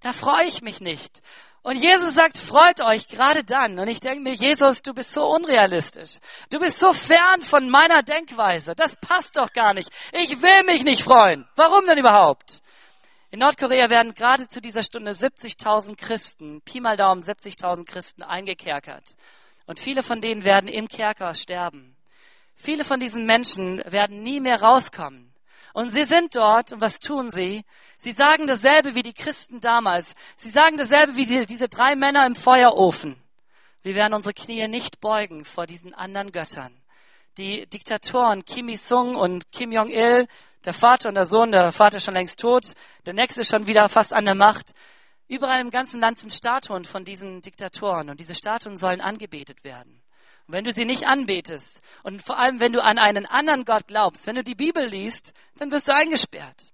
Da 0.00 0.12
freue 0.12 0.46
ich 0.46 0.62
mich 0.62 0.80
nicht. 0.80 1.22
Und 1.62 1.76
Jesus 1.76 2.14
sagt, 2.14 2.38
freut 2.38 2.80
euch 2.80 3.08
gerade 3.08 3.42
dann. 3.42 3.78
Und 3.78 3.88
ich 3.88 4.00
denke 4.00 4.20
mir, 4.20 4.34
Jesus, 4.34 4.82
du 4.82 4.94
bist 4.94 5.12
so 5.12 5.26
unrealistisch. 5.26 6.18
Du 6.50 6.60
bist 6.60 6.78
so 6.78 6.92
fern 6.92 7.42
von 7.42 7.68
meiner 7.70 8.02
Denkweise. 8.02 8.74
Das 8.74 8.96
passt 8.96 9.36
doch 9.36 9.52
gar 9.52 9.74
nicht. 9.74 9.90
Ich 10.12 10.40
will 10.42 10.62
mich 10.64 10.84
nicht 10.84 11.02
freuen. 11.02 11.48
Warum 11.56 11.84
denn 11.86 11.98
überhaupt? 11.98 12.62
In 13.32 13.40
Nordkorea 13.40 13.90
werden 13.90 14.14
gerade 14.14 14.46
zu 14.46 14.60
dieser 14.60 14.84
Stunde 14.84 15.10
70.000 15.10 15.96
Christen, 15.96 16.60
Pi 16.62 16.80
mal 16.80 16.96
Daumen 16.96 17.22
70.000 17.22 17.84
Christen 17.84 18.22
eingekerkert. 18.22 19.16
Und 19.66 19.80
viele 19.80 20.04
von 20.04 20.20
denen 20.20 20.44
werden 20.44 20.68
im 20.68 20.86
Kerker 20.86 21.34
sterben. 21.34 21.96
Viele 22.54 22.84
von 22.84 23.00
diesen 23.00 23.26
Menschen 23.26 23.82
werden 23.84 24.22
nie 24.22 24.40
mehr 24.40 24.62
rauskommen. 24.62 25.32
Und 25.74 25.90
sie 25.90 26.04
sind 26.04 26.36
dort 26.36 26.72
und 26.72 26.80
was 26.80 27.00
tun 27.00 27.32
sie? 27.32 27.64
Sie 27.98 28.12
sagen 28.12 28.46
dasselbe 28.46 28.94
wie 28.94 29.02
die 29.02 29.12
Christen 29.12 29.60
damals. 29.60 30.14
Sie 30.36 30.50
sagen 30.50 30.76
dasselbe 30.76 31.16
wie 31.16 31.26
die, 31.26 31.46
diese 31.46 31.68
drei 31.68 31.96
Männer 31.96 32.24
im 32.26 32.36
Feuerofen. 32.36 33.20
Wir 33.82 33.96
werden 33.96 34.14
unsere 34.14 34.34
Knie 34.34 34.68
nicht 34.68 35.00
beugen 35.00 35.44
vor 35.44 35.66
diesen 35.66 35.92
anderen 35.94 36.30
Göttern. 36.30 36.72
Die 37.38 37.66
Diktatoren 37.66 38.44
Kim 38.44 38.68
Il-sung 38.68 39.16
und 39.16 39.52
Kim 39.52 39.70
Jong-il, 39.72 40.28
der 40.66 40.74
Vater 40.74 41.08
und 41.08 41.14
der 41.14 41.26
Sohn, 41.26 41.52
der 41.52 41.72
Vater 41.72 41.96
ist 41.96 42.04
schon 42.04 42.14
längst 42.14 42.40
tot, 42.40 42.72
der 43.06 43.14
nächste 43.14 43.40
ist 43.42 43.50
schon 43.50 43.66
wieder 43.66 43.88
fast 43.88 44.12
an 44.12 44.24
der 44.24 44.34
Macht. 44.34 44.72
Überall 45.28 45.60
im 45.60 45.70
ganzen 45.70 46.00
Land 46.00 46.18
sind 46.18 46.32
Statuen 46.32 46.84
von 46.84 47.04
diesen 47.04 47.40
Diktatoren 47.40 48.10
und 48.10 48.20
diese 48.20 48.34
Statuen 48.34 48.76
sollen 48.76 49.00
angebetet 49.00 49.64
werden. 49.64 50.02
Und 50.46 50.54
wenn 50.54 50.64
du 50.64 50.72
sie 50.72 50.84
nicht 50.84 51.06
anbetest 51.06 51.80
und 52.02 52.20
vor 52.20 52.38
allem 52.38 52.60
wenn 52.60 52.72
du 52.72 52.82
an 52.82 52.98
einen 52.98 53.26
anderen 53.26 53.64
Gott 53.64 53.86
glaubst, 53.86 54.26
wenn 54.26 54.36
du 54.36 54.44
die 54.44 54.54
Bibel 54.54 54.84
liest, 54.84 55.32
dann 55.56 55.70
wirst 55.70 55.88
du 55.88 55.94
eingesperrt. 55.94 56.72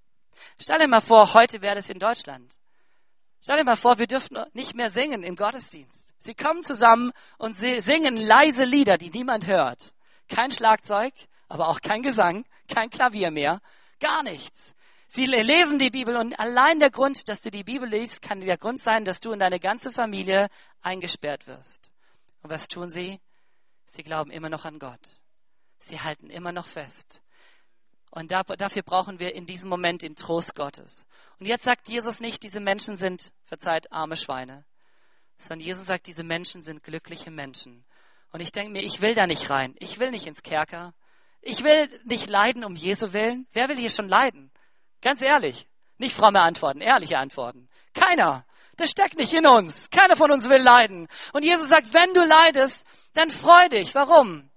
Stell 0.58 0.78
dir 0.78 0.88
mal 0.88 1.00
vor, 1.00 1.34
heute 1.34 1.62
wäre 1.62 1.76
das 1.76 1.90
in 1.90 1.98
Deutschland. 1.98 2.58
Stell 3.42 3.58
dir 3.58 3.64
mal 3.64 3.76
vor, 3.76 3.98
wir 3.98 4.06
dürften 4.06 4.38
nicht 4.52 4.74
mehr 4.74 4.90
singen 4.90 5.22
im 5.22 5.36
Gottesdienst. 5.36 6.14
Sie 6.18 6.34
kommen 6.34 6.62
zusammen 6.62 7.12
und 7.38 7.56
singen 7.56 8.16
leise 8.16 8.64
Lieder, 8.64 8.96
die 8.96 9.10
niemand 9.10 9.46
hört. 9.46 9.92
Kein 10.28 10.50
Schlagzeug, 10.50 11.12
aber 11.48 11.68
auch 11.68 11.80
kein 11.80 12.02
Gesang, 12.02 12.44
kein 12.68 12.88
Klavier 12.88 13.30
mehr. 13.30 13.60
Gar 14.02 14.24
nichts. 14.24 14.74
Sie 15.06 15.26
lesen 15.26 15.78
die 15.78 15.90
Bibel 15.90 16.16
und 16.16 16.38
allein 16.40 16.80
der 16.80 16.90
Grund, 16.90 17.28
dass 17.28 17.40
du 17.40 17.52
die 17.52 17.62
Bibel 17.62 17.88
liest, 17.88 18.20
kann 18.20 18.40
der 18.40 18.58
Grund 18.58 18.82
sein, 18.82 19.04
dass 19.04 19.20
du 19.20 19.30
und 19.30 19.38
deine 19.38 19.60
ganze 19.60 19.92
Familie 19.92 20.48
eingesperrt 20.80 21.46
wirst. 21.46 21.92
Und 22.42 22.50
was 22.50 22.66
tun 22.66 22.90
sie? 22.90 23.20
Sie 23.86 24.02
glauben 24.02 24.32
immer 24.32 24.48
noch 24.48 24.64
an 24.64 24.80
Gott. 24.80 25.20
Sie 25.78 26.00
halten 26.00 26.30
immer 26.30 26.50
noch 26.50 26.66
fest. 26.66 27.22
Und 28.10 28.32
dafür 28.32 28.82
brauchen 28.82 29.20
wir 29.20 29.34
in 29.34 29.46
diesem 29.46 29.68
Moment 29.70 30.02
den 30.02 30.16
Trost 30.16 30.56
Gottes. 30.56 31.06
Und 31.38 31.46
jetzt 31.46 31.64
sagt 31.64 31.88
Jesus 31.88 32.18
nicht, 32.18 32.42
diese 32.42 32.60
Menschen 32.60 32.96
sind, 32.96 33.32
verzeiht, 33.44 33.92
arme 33.92 34.16
Schweine, 34.16 34.64
sondern 35.38 35.64
Jesus 35.66 35.86
sagt, 35.86 36.08
diese 36.08 36.24
Menschen 36.24 36.62
sind 36.62 36.82
glückliche 36.82 37.30
Menschen. 37.30 37.84
Und 38.32 38.40
ich 38.40 38.50
denke 38.50 38.72
mir, 38.72 38.82
ich 38.82 39.00
will 39.00 39.14
da 39.14 39.28
nicht 39.28 39.48
rein. 39.50 39.76
Ich 39.78 40.00
will 40.00 40.10
nicht 40.10 40.26
ins 40.26 40.42
Kerker. 40.42 40.92
Ich 41.42 41.64
will 41.64 41.88
nicht 42.04 42.30
leiden 42.30 42.64
um 42.64 42.74
Jesu 42.74 43.12
willen. 43.12 43.46
Wer 43.52 43.68
will 43.68 43.76
hier 43.76 43.90
schon 43.90 44.08
leiden? 44.08 44.50
Ganz 45.02 45.20
ehrlich. 45.20 45.68
Nicht 45.98 46.14
fromme 46.14 46.40
Antworten, 46.40 46.80
ehrliche 46.80 47.18
Antworten. 47.18 47.68
Keiner. 47.94 48.46
Das 48.76 48.90
steckt 48.90 49.18
nicht 49.18 49.32
in 49.34 49.46
uns. 49.46 49.90
Keiner 49.90 50.16
von 50.16 50.30
uns 50.30 50.48
will 50.48 50.62
leiden. 50.62 51.08
Und 51.32 51.44
Jesus 51.44 51.68
sagt, 51.68 51.92
wenn 51.92 52.14
du 52.14 52.24
leidest, 52.24 52.86
dann 53.12 53.28
freu 53.28 53.68
dich. 53.68 53.94
Warum? 53.94 54.50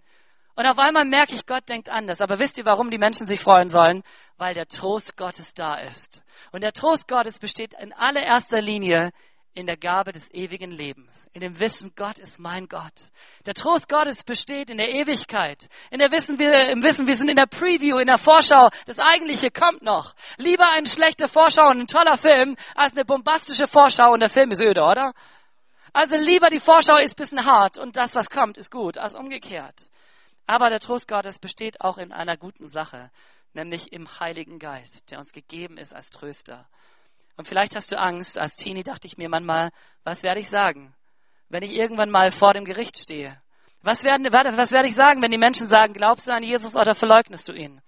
Und 0.56 0.66
auf 0.66 0.80
einmal 0.80 1.04
merke 1.04 1.36
ich, 1.36 1.46
Gott 1.46 1.68
denkt 1.68 1.90
anders. 1.90 2.22
Aber 2.22 2.40
wisst 2.40 2.58
ihr, 2.58 2.66
warum 2.66 2.90
die 2.90 2.98
Menschen 2.98 3.28
sich 3.28 3.42
freuen 3.42 3.70
sollen? 3.70 4.04
Weil 4.38 4.54
der 4.54 4.68
Trost 4.68 5.18
Gottes 5.18 5.54
da 5.54 5.76
ist. 5.76 6.24
Und 6.52 6.62
der 6.62 6.72
Trost 6.72 7.08
Gottes 7.08 7.40
besteht 7.40 7.74
in 7.74 7.92
allererster 7.92 8.62
Linie 8.62 9.12
in 9.56 9.66
der 9.66 9.78
Gabe 9.78 10.12
des 10.12 10.30
ewigen 10.32 10.70
Lebens, 10.70 11.28
in 11.32 11.40
dem 11.40 11.60
Wissen, 11.62 11.94
Gott 11.96 12.20
ist 12.20 12.40
mein 12.40 12.68
Gott. 12.68 13.10
Der 13.46 13.54
Trost 13.54 13.88
Gottes 13.88 14.26
besteht 14.26 14.70
in 14.70 14.78
der 14.78 14.90
Ewigkeit, 14.90 15.70
in 15.90 16.00
der 16.00 16.12
Wissen, 16.12 16.38
wir, 16.38 16.70
im 16.70 16.84
Wissen, 16.84 17.08
wir 17.08 17.16
sind 17.16 17.30
in 17.30 17.38
der 17.38 17.46
Preview, 17.46 17.98
in 17.98 18.08
der 18.08 18.18
Vorschau, 18.18 18.70
das 18.86 19.00
Eigentliche 19.00 19.52
kommt 19.52 19.82
noch. 19.82 20.14
Lieber 20.38 20.70
eine 20.74 20.88
schlechte 20.88 21.30
Vorschau 21.30 21.70
und 21.70 21.80
ein 21.80 21.88
toller 21.88 22.18
Film, 22.18 22.58
als 22.76 22.92
eine 22.94 23.06
bombastische 23.06 23.68
Vorschau 23.68 24.12
und 24.12 24.20
der 24.20 24.30
Film 24.30 24.52
ist 24.52 24.62
öde, 24.62 24.84
oder? 24.84 25.14
Also 25.94 26.18
lieber 26.18 26.50
die 26.50 26.60
Vorschau 26.60 26.98
ist 26.98 27.16
bisschen 27.16 27.46
hart 27.46 27.78
und 27.78 27.96
das, 27.96 28.14
was 28.14 28.30
kommt, 28.30 28.58
ist 28.58 28.70
gut, 28.70 28.98
als 28.98 29.16
umgekehrt. 29.16 29.90
Aber 30.46 30.70
der 30.70 30.82
Trost 30.82 31.08
Gottes 31.08 31.40
besteht 31.40 31.80
auch 31.80 31.98
in 31.98 32.12
einer 32.12 32.36
guten 32.36 32.68
Sache, 32.68 33.10
nämlich 33.54 33.94
im 33.94 34.20
Heiligen 34.20 34.60
Geist, 34.60 35.10
der 35.12 35.20
uns 35.20 35.32
gegeben 35.32 35.78
ist 35.78 35.96
als 35.96 36.10
Tröster. 36.10 36.68
Und 37.38 37.48
vielleicht 37.48 37.76
hast 37.76 37.92
du 37.92 38.00
Angst. 38.00 38.38
Als 38.38 38.56
Teenie 38.56 38.84
dachte 38.84 39.08
ich 39.08 39.18
mir 39.18 39.30
manchmal, 39.30 39.72
was 40.04 40.24
werde 40.24 40.40
ich 40.40 40.50
sagen, 40.50 40.94
wenn 41.50 41.64
ich 41.64 41.72
irgendwann 41.72 42.10
mal 42.10 42.32
vor 42.32 42.54
dem 42.54 42.66
Gericht 42.66 42.98
stehe? 42.98 43.42
Was, 43.82 44.04
werden, 44.04 44.26
was 44.32 44.72
werde 44.72 44.88
ich 44.88 44.96
sagen, 44.96 45.22
wenn 45.22 45.32
die 45.32 45.38
Menschen 45.38 45.68
sagen, 45.68 45.94
glaubst 45.94 46.28
du 46.28 46.34
an 46.34 46.44
Jesus 46.44 46.76
oder 46.76 46.96
verleugnest 46.96 47.48
du 47.48 47.54
ihn? 47.54 47.82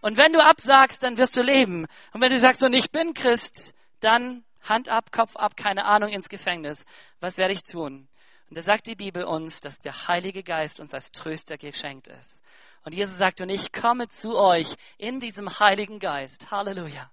Und 0.00 0.16
wenn 0.16 0.32
du 0.32 0.44
absagst, 0.44 1.02
dann 1.02 1.16
wirst 1.16 1.36
du 1.36 1.42
leben. 1.42 1.86
Und 2.12 2.20
wenn 2.20 2.30
du 2.30 2.38
sagst, 2.38 2.62
und 2.62 2.72
ich 2.72 2.90
bin 2.90 3.14
Christ, 3.14 3.74
dann 4.00 4.44
Hand 4.62 4.88
ab, 4.88 5.12
Kopf 5.12 5.36
ab, 5.36 5.56
keine 5.56 5.84
Ahnung, 5.84 6.10
ins 6.10 6.28
Gefängnis. 6.28 6.84
Was 7.20 7.38
werde 7.38 7.54
ich 7.54 7.62
tun? 7.62 8.08
Und 8.50 8.58
da 8.58 8.62
sagt 8.62 8.86
die 8.86 8.94
Bibel 8.94 9.24
uns, 9.24 9.60
dass 9.60 9.78
der 9.78 10.08
Heilige 10.08 10.42
Geist 10.42 10.80
uns 10.80 10.92
als 10.92 11.12
Tröster 11.12 11.56
geschenkt 11.56 12.08
ist. 12.08 12.42
Und 12.84 12.94
Jesus 12.94 13.16
sagt, 13.16 13.40
und 13.40 13.48
ich 13.48 13.72
komme 13.72 14.08
zu 14.08 14.36
euch 14.36 14.74
in 14.98 15.20
diesem 15.20 15.58
Heiligen 15.58 15.98
Geist. 15.98 16.50
Halleluja. 16.50 17.10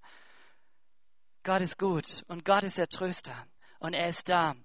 Gott 1.43 1.61
ist 1.61 1.79
gut 1.79 2.23
und 2.27 2.45
Gott 2.45 2.63
ist 2.63 2.77
der 2.77 2.87
Tröster 2.87 3.33
und 3.79 3.95
er 3.95 4.09
ist 4.09 4.29
da. 4.29 4.55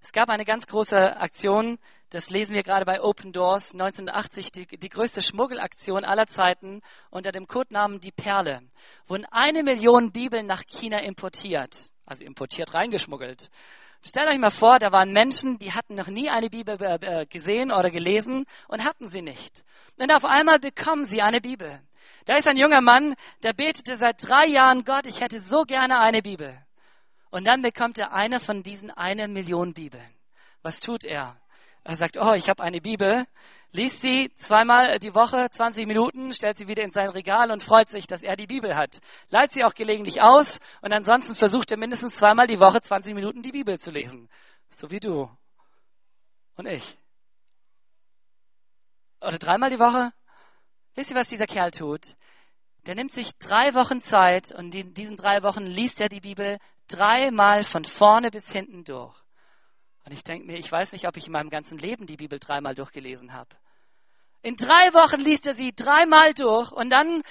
Es 0.00 0.12
gab 0.12 0.30
eine 0.30 0.46
ganz 0.46 0.66
große 0.66 1.16
Aktion, 1.18 1.78
das 2.08 2.30
lesen 2.30 2.54
wir 2.54 2.62
gerade 2.62 2.86
bei 2.86 3.02
Open 3.02 3.32
Doors 3.32 3.72
1980, 3.72 4.50
die, 4.50 4.66
die 4.66 4.88
größte 4.88 5.20
Schmuggelaktion 5.20 6.04
aller 6.04 6.26
Zeiten 6.26 6.80
unter 7.10 7.32
dem 7.32 7.46
Codenamen 7.46 8.00
Die 8.00 8.12
Perle. 8.12 8.62
Wurden 9.06 9.26
eine 9.26 9.62
Million 9.62 10.10
Bibeln 10.10 10.46
nach 10.46 10.64
China 10.66 11.00
importiert, 11.00 11.92
also 12.06 12.24
importiert 12.24 12.72
reingeschmuggelt. 12.72 13.50
Stellt 14.02 14.30
euch 14.30 14.38
mal 14.38 14.50
vor, 14.50 14.78
da 14.78 14.90
waren 14.90 15.12
Menschen, 15.12 15.58
die 15.58 15.72
hatten 15.72 15.94
noch 15.94 16.08
nie 16.08 16.30
eine 16.30 16.48
Bibel 16.48 16.76
äh, 16.80 17.26
gesehen 17.26 17.70
oder 17.70 17.90
gelesen 17.90 18.46
und 18.68 18.84
hatten 18.84 19.08
sie 19.08 19.22
nicht. 19.22 19.64
Und 19.96 20.10
auf 20.12 20.24
einmal 20.24 20.58
bekommen 20.58 21.04
sie 21.04 21.20
eine 21.20 21.42
Bibel. 21.42 21.82
Da 22.24 22.36
ist 22.36 22.48
ein 22.48 22.56
junger 22.56 22.80
Mann, 22.80 23.14
der 23.42 23.52
betete 23.52 23.96
seit 23.96 24.26
drei 24.26 24.46
Jahren, 24.46 24.84
Gott, 24.84 25.06
ich 25.06 25.20
hätte 25.20 25.40
so 25.40 25.62
gerne 25.62 25.98
eine 26.00 26.22
Bibel. 26.22 26.56
Und 27.30 27.44
dann 27.44 27.62
bekommt 27.62 27.98
er 27.98 28.12
eine 28.12 28.40
von 28.40 28.62
diesen 28.62 28.90
eine 28.90 29.26
Million 29.28 29.72
Bibeln. 29.72 30.14
Was 30.62 30.80
tut 30.80 31.04
er? 31.04 31.40
Er 31.84 31.96
sagt, 31.96 32.16
oh, 32.16 32.32
ich 32.34 32.48
habe 32.48 32.62
eine 32.62 32.80
Bibel, 32.80 33.24
liest 33.72 34.02
sie 34.02 34.30
zweimal 34.38 34.98
die 35.00 35.14
Woche, 35.14 35.48
20 35.50 35.86
Minuten, 35.86 36.32
stellt 36.32 36.58
sie 36.58 36.68
wieder 36.68 36.84
in 36.84 36.92
sein 36.92 37.08
Regal 37.08 37.50
und 37.50 37.62
freut 37.62 37.88
sich, 37.88 38.06
dass 38.06 38.22
er 38.22 38.36
die 38.36 38.46
Bibel 38.46 38.76
hat. 38.76 39.00
Leiht 39.30 39.52
sie 39.52 39.64
auch 39.64 39.74
gelegentlich 39.74 40.22
aus 40.22 40.60
und 40.80 40.92
ansonsten 40.92 41.34
versucht 41.34 41.70
er 41.72 41.78
mindestens 41.78 42.14
zweimal 42.14 42.46
die 42.46 42.60
Woche 42.60 42.80
20 42.80 43.14
Minuten 43.14 43.42
die 43.42 43.50
Bibel 43.50 43.78
zu 43.80 43.90
lesen. 43.90 44.28
So 44.70 44.90
wie 44.90 45.00
du 45.00 45.28
und 46.56 46.66
ich. 46.66 46.96
Oder 49.20 49.38
dreimal 49.38 49.70
die 49.70 49.78
Woche? 49.78 50.12
Wisst 50.94 51.10
ihr, 51.10 51.16
was 51.16 51.28
dieser 51.28 51.46
Kerl 51.46 51.70
tut? 51.70 52.16
Der 52.86 52.94
nimmt 52.94 53.12
sich 53.12 53.38
drei 53.38 53.74
Wochen 53.74 54.00
Zeit 54.00 54.52
und 54.52 54.74
in 54.74 54.92
diesen 54.92 55.16
drei 55.16 55.42
Wochen 55.42 55.64
liest 55.64 56.00
er 56.00 56.08
die 56.08 56.20
Bibel 56.20 56.58
dreimal 56.88 57.64
von 57.64 57.84
vorne 57.84 58.30
bis 58.30 58.50
hinten 58.50 58.84
durch. 58.84 59.14
Und 60.04 60.12
ich 60.12 60.24
denke 60.24 60.46
mir, 60.46 60.58
ich 60.58 60.70
weiß 60.70 60.92
nicht, 60.92 61.06
ob 61.06 61.16
ich 61.16 61.26
in 61.26 61.32
meinem 61.32 61.50
ganzen 61.50 61.78
Leben 61.78 62.06
die 62.06 62.16
Bibel 62.16 62.38
dreimal 62.38 62.74
durchgelesen 62.74 63.32
habe. 63.32 63.50
In 64.42 64.56
drei 64.56 64.92
Wochen 64.92 65.20
liest 65.20 65.46
er 65.46 65.54
sie 65.54 65.72
dreimal 65.74 66.34
durch 66.34 66.72
und 66.72 66.90
dann 66.90 67.22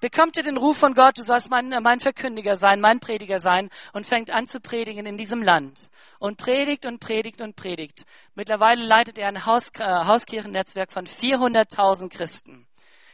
bekommt 0.00 0.36
er 0.36 0.42
den 0.42 0.56
Ruf 0.56 0.78
von 0.78 0.94
Gott, 0.94 1.18
du 1.18 1.22
sollst 1.22 1.50
mein, 1.50 1.68
mein 1.82 2.00
Verkündiger 2.00 2.56
sein, 2.56 2.80
mein 2.80 3.00
Prediger 3.00 3.40
sein 3.40 3.68
und 3.92 4.06
fängt 4.06 4.30
an 4.30 4.46
zu 4.46 4.60
predigen 4.60 5.06
in 5.06 5.16
diesem 5.16 5.42
Land. 5.42 5.90
Und 6.18 6.38
predigt 6.38 6.86
und 6.86 7.00
predigt 7.00 7.40
und 7.40 7.56
predigt. 7.56 8.04
Mittlerweile 8.34 8.84
leitet 8.84 9.18
er 9.18 9.28
ein 9.28 9.46
Haus, 9.46 9.70
äh, 9.78 9.84
Hauskirchennetzwerk 9.84 10.92
von 10.92 11.06
400.000 11.06 12.08
Christen. 12.08 12.67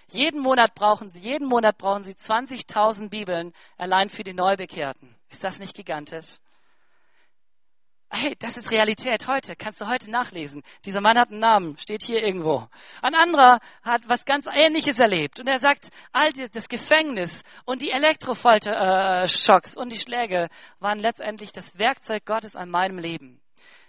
Jeden 0.09 0.41
Monat 0.41 0.75
brauchen 0.75 1.09
sie, 1.09 1.21
jeden 1.21 1.49
Monat 1.49 1.79
brauchen 1.79 2.05
sie 2.05 2.13
20.000 2.13 3.09
Bibeln 3.09 3.53
allein 3.77 4.11
für 4.11 4.25
die 4.25 4.35
Neubekehrten. 4.35 5.15
Ist 5.31 5.45
das 5.45 5.59
nicht 5.59 5.75
gigantisch? 5.75 6.39
Hey, 8.17 8.37
das 8.39 8.57
ist 8.57 8.71
Realität 8.71 9.27
heute. 9.27 9.57
Kannst 9.57 9.81
du 9.81 9.89
heute 9.89 10.09
nachlesen. 10.09 10.63
Dieser 10.85 11.01
Mann 11.01 11.19
hat 11.19 11.31
einen 11.31 11.41
Namen, 11.41 11.77
steht 11.79 12.05
hier 12.05 12.23
irgendwo. 12.23 12.69
Ein 13.03 13.17
anderer 13.17 13.59
hat 13.83 14.09
was 14.09 14.25
ganz 14.25 14.47
Ähnliches 14.47 15.01
erlebt. 15.01 15.41
Und 15.41 15.49
er 15.49 15.59
sagt, 15.59 15.89
all 16.13 16.31
das 16.33 16.69
Gefängnis 16.69 17.43
und 17.65 17.83
die 17.83 17.91
Elektrofolter-Schocks 17.91 19.75
äh, 19.75 19.81
und 19.81 19.93
die 19.93 19.99
Schläge 19.99 20.49
waren 20.79 21.01
letztendlich 21.01 21.51
das 21.51 21.77
Werkzeug 21.77 22.25
Gottes 22.25 22.55
an 22.55 22.71
meinem 22.71 22.99
Leben. 22.99 23.41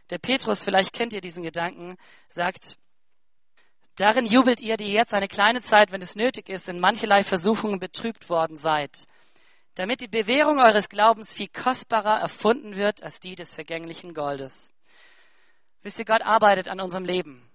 Der 0.09 0.17
Petrus, 0.17 0.63
vielleicht 0.63 0.93
kennt 0.93 1.13
ihr 1.13 1.21
diesen 1.21 1.43
Gedanken, 1.43 1.95
sagt, 2.29 2.77
darin 3.95 4.25
jubelt 4.25 4.61
ihr, 4.61 4.77
die 4.77 4.91
jetzt 4.91 5.13
eine 5.13 5.27
kleine 5.27 5.61
Zeit, 5.61 5.91
wenn 5.91 6.01
es 6.01 6.15
nötig 6.15 6.49
ist, 6.49 6.69
in 6.69 6.79
mancherlei 6.79 7.23
Versuchungen 7.23 7.79
betrübt 7.79 8.29
worden 8.29 8.57
seid 8.57 9.07
damit 9.75 9.99
die 9.99 10.07
Bewährung 10.07 10.59
eures 10.59 10.89
Glaubens 10.89 11.33
viel 11.33 11.49
kostbarer 11.49 12.19
erfunden 12.19 12.75
wird 12.75 13.03
als 13.03 13.19
die 13.19 13.35
des 13.35 13.53
vergänglichen 13.53 14.13
Goldes. 14.13 14.73
Wisst 15.83 15.99
ihr, 15.99 16.05
Gott 16.05 16.21
arbeitet 16.21 16.69
an 16.69 16.79
unserem 16.79 17.03
Leben. 17.03 17.51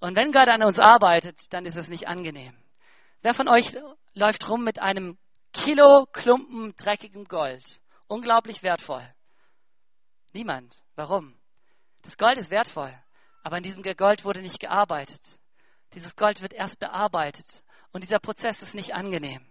Und 0.00 0.16
wenn 0.16 0.32
Gott 0.32 0.48
an 0.48 0.62
uns 0.62 0.78
arbeitet, 0.78 1.52
dann 1.52 1.64
ist 1.64 1.76
es 1.76 1.88
nicht 1.88 2.08
angenehm. 2.08 2.54
Wer 3.22 3.34
von 3.34 3.48
euch 3.48 3.76
läuft 4.14 4.48
rum 4.48 4.64
mit 4.64 4.80
einem 4.80 5.16
Kilo 5.52 6.06
Klumpen 6.12 6.74
dreckigem 6.76 7.26
Gold? 7.26 7.80
Unglaublich 8.08 8.62
wertvoll. 8.62 9.06
Niemand. 10.32 10.82
Warum? 10.96 11.36
Das 12.02 12.18
Gold 12.18 12.38
ist 12.38 12.50
wertvoll, 12.50 12.92
aber 13.42 13.56
an 13.56 13.62
diesem 13.62 13.82
Gold 13.82 14.24
wurde 14.24 14.42
nicht 14.42 14.58
gearbeitet. 14.58 15.39
Dieses 15.94 16.16
Gold 16.16 16.42
wird 16.42 16.52
erst 16.52 16.78
bearbeitet 16.78 17.62
und 17.92 18.02
dieser 18.02 18.18
Prozess 18.18 18.62
ist 18.62 18.74
nicht 18.74 18.94
angenehm. 18.94 19.44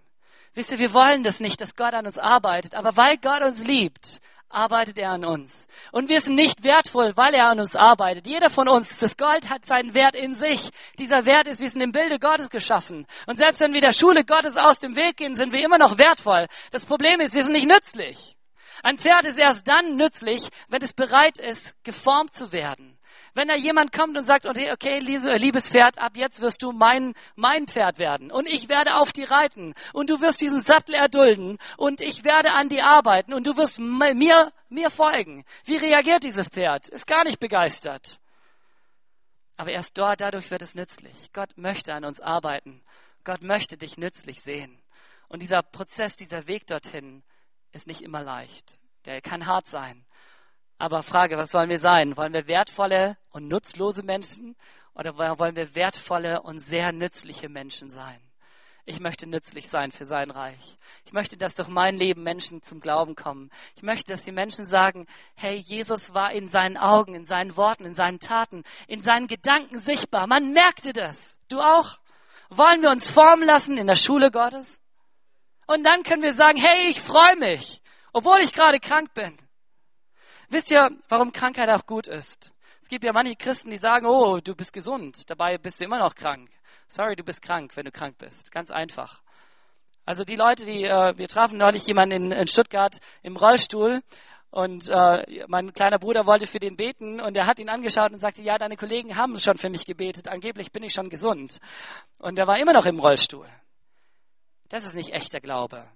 Wisst 0.53 0.71
ihr, 0.71 0.79
wir 0.79 0.93
wollen 0.93 1.23
das 1.23 1.39
nicht, 1.39 1.61
dass 1.61 1.75
Gott 1.75 1.93
an 1.93 2.07
uns 2.07 2.17
arbeitet, 2.17 2.75
aber 2.75 2.95
weil 2.97 3.17
Gott 3.17 3.43
uns 3.43 3.65
liebt, 3.65 4.19
arbeitet 4.49 4.97
er 4.97 5.11
an 5.11 5.25
uns. 5.25 5.67
Und 5.91 6.09
wir 6.09 6.21
sind 6.21 6.35
nicht 6.35 6.63
wertvoll, 6.63 7.15
weil 7.15 7.33
er 7.33 7.49
an 7.49 7.59
uns 7.59 7.75
arbeitet. 7.75 8.25
Jeder 8.25 8.49
von 8.49 8.67
uns, 8.67 8.97
das 8.97 9.15
Gold 9.15 9.49
hat 9.49 9.65
seinen 9.65 9.93
Wert 9.93 10.15
in 10.15 10.33
sich. 10.33 10.69
Dieser 10.97 11.25
Wert 11.25 11.47
ist, 11.47 11.61
wir 11.61 11.69
sind 11.69 11.81
im 11.81 11.91
Bilde 11.91 12.19
Gottes 12.19 12.49
geschaffen. 12.49 13.05
Und 13.27 13.37
selbst 13.37 13.61
wenn 13.61 13.73
wir 13.73 13.81
der 13.81 13.93
Schule 13.93 14.25
Gottes 14.25 14.57
aus 14.57 14.79
dem 14.79 14.95
Weg 14.95 15.17
gehen, 15.17 15.37
sind 15.37 15.53
wir 15.53 15.63
immer 15.63 15.77
noch 15.77 15.97
wertvoll. 15.97 16.47
Das 16.71 16.85
Problem 16.85 17.19
ist, 17.19 17.35
wir 17.35 17.43
sind 17.43 17.53
nicht 17.53 17.67
nützlich. 17.67 18.35
Ein 18.81 18.97
Pferd 18.97 19.25
ist 19.25 19.37
erst 19.37 19.67
dann 19.67 19.97
nützlich, 19.97 20.49
wenn 20.69 20.81
es 20.81 20.93
bereit 20.93 21.37
ist, 21.37 21.75
geformt 21.83 22.33
zu 22.35 22.51
werden. 22.51 22.97
Wenn 23.33 23.47
da 23.47 23.55
jemand 23.55 23.91
kommt 23.91 24.17
und 24.17 24.25
sagt, 24.25 24.45
okay, 24.45 24.99
liebes 24.99 25.69
Pferd, 25.69 25.99
ab 25.99 26.15
jetzt 26.15 26.41
wirst 26.41 26.61
du 26.63 26.71
mein, 26.71 27.13
mein 27.35 27.67
Pferd 27.67 27.99
werden 27.99 28.31
und 28.31 28.47
ich 28.47 28.69
werde 28.69 28.95
auf 28.95 29.11
die 29.11 29.23
reiten 29.23 29.73
und 29.93 30.09
du 30.09 30.21
wirst 30.21 30.41
diesen 30.41 30.61
Sattel 30.61 30.95
erdulden 30.95 31.57
und 31.77 32.01
ich 32.01 32.23
werde 32.23 32.51
an 32.51 32.69
die 32.69 32.81
arbeiten 32.81 33.33
und 33.33 33.45
du 33.45 33.57
wirst 33.57 33.79
mir, 33.79 34.51
mir 34.69 34.89
folgen. 34.89 35.45
Wie 35.65 35.77
reagiert 35.77 36.23
dieses 36.23 36.47
Pferd? 36.47 36.89
Ist 36.89 37.07
gar 37.07 37.23
nicht 37.23 37.39
begeistert. 37.39 38.19
Aber 39.57 39.71
erst 39.71 39.97
dort, 39.97 40.21
dadurch 40.21 40.51
wird 40.51 40.61
es 40.61 40.73
nützlich. 40.73 41.33
Gott 41.33 41.57
möchte 41.57 41.93
an 41.93 42.05
uns 42.05 42.21
arbeiten. 42.21 42.81
Gott 43.25 43.41
möchte 43.41 43.77
dich 43.77 43.97
nützlich 43.97 44.41
sehen. 44.41 44.81
Und 45.27 45.41
dieser 45.41 45.61
Prozess, 45.61 46.15
dieser 46.15 46.47
Weg 46.47 46.65
dorthin 46.65 47.23
ist 47.73 47.85
nicht 47.85 48.01
immer 48.01 48.23
leicht. 48.23 48.79
Der 49.05 49.21
kann 49.21 49.45
hart 49.45 49.67
sein. 49.67 50.05
Aber 50.79 51.03
Frage, 51.03 51.37
was 51.37 51.51
sollen 51.51 51.69
wir 51.69 51.77
sein? 51.77 52.15
Wollen 52.15 52.33
wir 52.33 52.47
wertvolle 52.47 53.17
und 53.31 53.49
nutzlose 53.49 54.01
Menschen 54.01 54.55
oder 54.93 55.17
wollen 55.17 55.57
wir 55.57 55.75
wertvolle 55.75 56.41
und 56.41 56.59
sehr 56.59 56.93
nützliche 56.93 57.49
Menschen 57.49 57.91
sein? 57.91 58.17
Ich 58.85 59.01
möchte 59.01 59.27
nützlich 59.27 59.67
sein 59.67 59.91
für 59.91 60.05
sein 60.05 60.31
Reich. 60.31 60.77
Ich 61.05 61.11
möchte, 61.11 61.35
dass 61.35 61.55
durch 61.55 61.67
mein 61.67 61.97
Leben 61.97 62.23
Menschen 62.23 62.63
zum 62.63 62.79
Glauben 62.79 63.15
kommen. 63.15 63.51
Ich 63.75 63.83
möchte, 63.83 64.13
dass 64.13 64.23
die 64.23 64.31
Menschen 64.31 64.65
sagen, 64.65 65.05
hey, 65.35 65.57
Jesus 65.57 66.13
war 66.13 66.31
in 66.31 66.47
seinen 66.47 66.77
Augen, 66.77 67.13
in 67.13 67.25
seinen 67.25 67.57
Worten, 67.57 67.83
in 67.83 67.93
seinen 67.93 68.21
Taten, 68.21 68.63
in 68.87 69.03
seinen 69.03 69.27
Gedanken 69.27 69.81
sichtbar. 69.81 70.27
Man 70.27 70.53
merkte 70.53 70.93
das. 70.93 71.37
Du 71.49 71.59
auch? 71.59 71.99
Wollen 72.49 72.81
wir 72.81 72.89
uns 72.89 73.09
formen 73.09 73.43
lassen 73.43 73.77
in 73.77 73.85
der 73.85 73.95
Schule 73.95 74.31
Gottes? 74.31 74.79
Und 75.67 75.83
dann 75.83 76.03
können 76.03 76.23
wir 76.23 76.33
sagen, 76.33 76.57
hey, 76.57 76.89
ich 76.89 77.01
freue 77.01 77.35
mich, 77.35 77.81
obwohl 78.13 78.39
ich 78.39 78.53
gerade 78.53 78.79
krank 78.79 79.13
bin. 79.13 79.37
Wisst 80.51 80.71
ihr, 80.71 80.89
warum 81.07 81.31
Krankheit 81.31 81.69
auch 81.69 81.85
gut 81.85 82.07
ist? 82.07 82.51
Es 82.81 82.87
gibt 82.87 83.03
ja 83.03 83.13
manche 83.13 83.35
Christen, 83.35 83.69
die 83.69 83.77
sagen, 83.77 84.07
oh, 84.07 84.39
du 84.39 84.55
bist 84.55 84.73
gesund, 84.73 85.29
dabei 85.29 85.59
bist 85.59 85.79
du 85.79 85.85
immer 85.85 85.99
noch 85.99 86.15
krank. 86.15 86.49
Sorry, 86.87 87.15
du 87.15 87.23
bist 87.23 87.43
krank, 87.43 87.77
wenn 87.77 87.85
du 87.85 87.91
krank 87.91 88.17
bist. 88.17 88.51
Ganz 88.51 88.71
einfach. 88.71 89.21
Also 90.05 90.23
die 90.23 90.35
Leute, 90.35 90.65
die, 90.65 90.85
äh, 90.85 91.15
wir 91.15 91.27
trafen 91.27 91.59
neulich 91.59 91.85
jemanden 91.85 92.15
in, 92.15 92.31
in 92.31 92.47
Stuttgart 92.47 92.97
im 93.21 93.37
Rollstuhl 93.37 94.01
und 94.49 94.89
äh, 94.89 95.45
mein 95.47 95.71
kleiner 95.73 95.99
Bruder 95.99 96.25
wollte 96.25 96.47
für 96.47 96.57
den 96.57 96.75
beten 96.75 97.21
und 97.21 97.37
er 97.37 97.45
hat 97.45 97.59
ihn 97.59 97.69
angeschaut 97.69 98.11
und 98.11 98.19
sagte, 98.19 98.41
ja, 98.41 98.57
deine 98.57 98.75
Kollegen 98.75 99.15
haben 99.15 99.37
schon 99.37 99.57
für 99.57 99.69
mich 99.69 99.85
gebetet, 99.85 100.27
angeblich 100.27 100.71
bin 100.71 100.81
ich 100.81 100.93
schon 100.93 101.09
gesund. 101.09 101.59
Und 102.17 102.39
er 102.39 102.47
war 102.47 102.57
immer 102.57 102.73
noch 102.73 102.87
im 102.87 102.99
Rollstuhl. 102.99 103.47
Das 104.69 104.83
ist 104.83 104.95
nicht 104.95 105.13
echter 105.13 105.41
Glaube. 105.41 105.87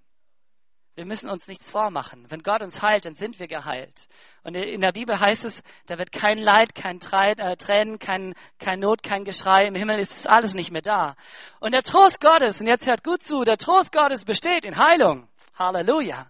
Wir 0.96 1.06
müssen 1.06 1.28
uns 1.28 1.48
nichts 1.48 1.72
vormachen. 1.72 2.30
Wenn 2.30 2.44
Gott 2.44 2.62
uns 2.62 2.84
heilt, 2.84 3.06
dann 3.06 3.16
sind 3.16 3.40
wir 3.40 3.48
geheilt. 3.48 4.08
Und 4.44 4.54
in 4.54 4.82
der 4.82 4.92
Bibel 4.92 5.20
heißt 5.20 5.44
es, 5.44 5.64
da 5.88 5.98
wird 5.98 6.12
kein 6.12 6.38
Leid, 6.38 6.76
kein 6.76 7.00
äh, 7.00 7.58
Tränen, 7.58 7.98
kein, 7.98 8.36
kein 8.60 8.80
Not, 8.80 9.02
kein 9.02 9.26
Geschrei. 9.26 9.66
Im 9.66 9.74
Himmel 9.74 9.98
ist 9.98 10.28
alles 10.28 10.54
nicht 10.54 10.70
mehr 10.70 10.84
da. 10.84 11.16
Und 11.60 11.72
der 11.72 11.82
Trost 11.82 12.22
Gottes, 12.22 12.62
und 12.62 12.68
jetzt 12.68 12.86
hört 12.86 13.04
gut 13.04 13.24
zu, 13.24 13.44
der 13.44 13.58
Trost 13.58 13.92
Gottes 13.92 14.24
besteht 14.24 14.66
in 14.66 14.78
Heilung. 14.78 15.28
Halleluja. 15.56 16.30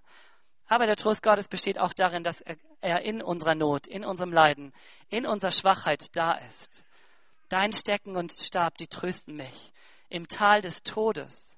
Aber 0.68 0.86
der 0.86 0.96
Trost 0.96 1.24
Gottes 1.24 1.50
besteht 1.50 1.78
auch 1.78 1.94
darin, 1.94 2.24
dass 2.24 2.42
er 2.80 3.02
in 3.02 3.22
unserer 3.22 3.56
Not, 3.56 3.86
in 3.86 4.06
unserem 4.06 4.32
Leiden, 4.32 4.74
in 5.10 5.26
unserer 5.26 5.52
Schwachheit 5.52 6.16
da 6.16 6.34
ist. 6.50 6.86
Dein 7.50 7.74
Stecken 7.74 8.16
und 8.16 8.32
Stab, 8.32 8.78
die 8.78 8.88
trösten 8.88 9.36
mich. 9.36 9.74
Im 10.08 10.28
Tal 10.30 10.62
des 10.62 10.84
Todes. 10.84 11.58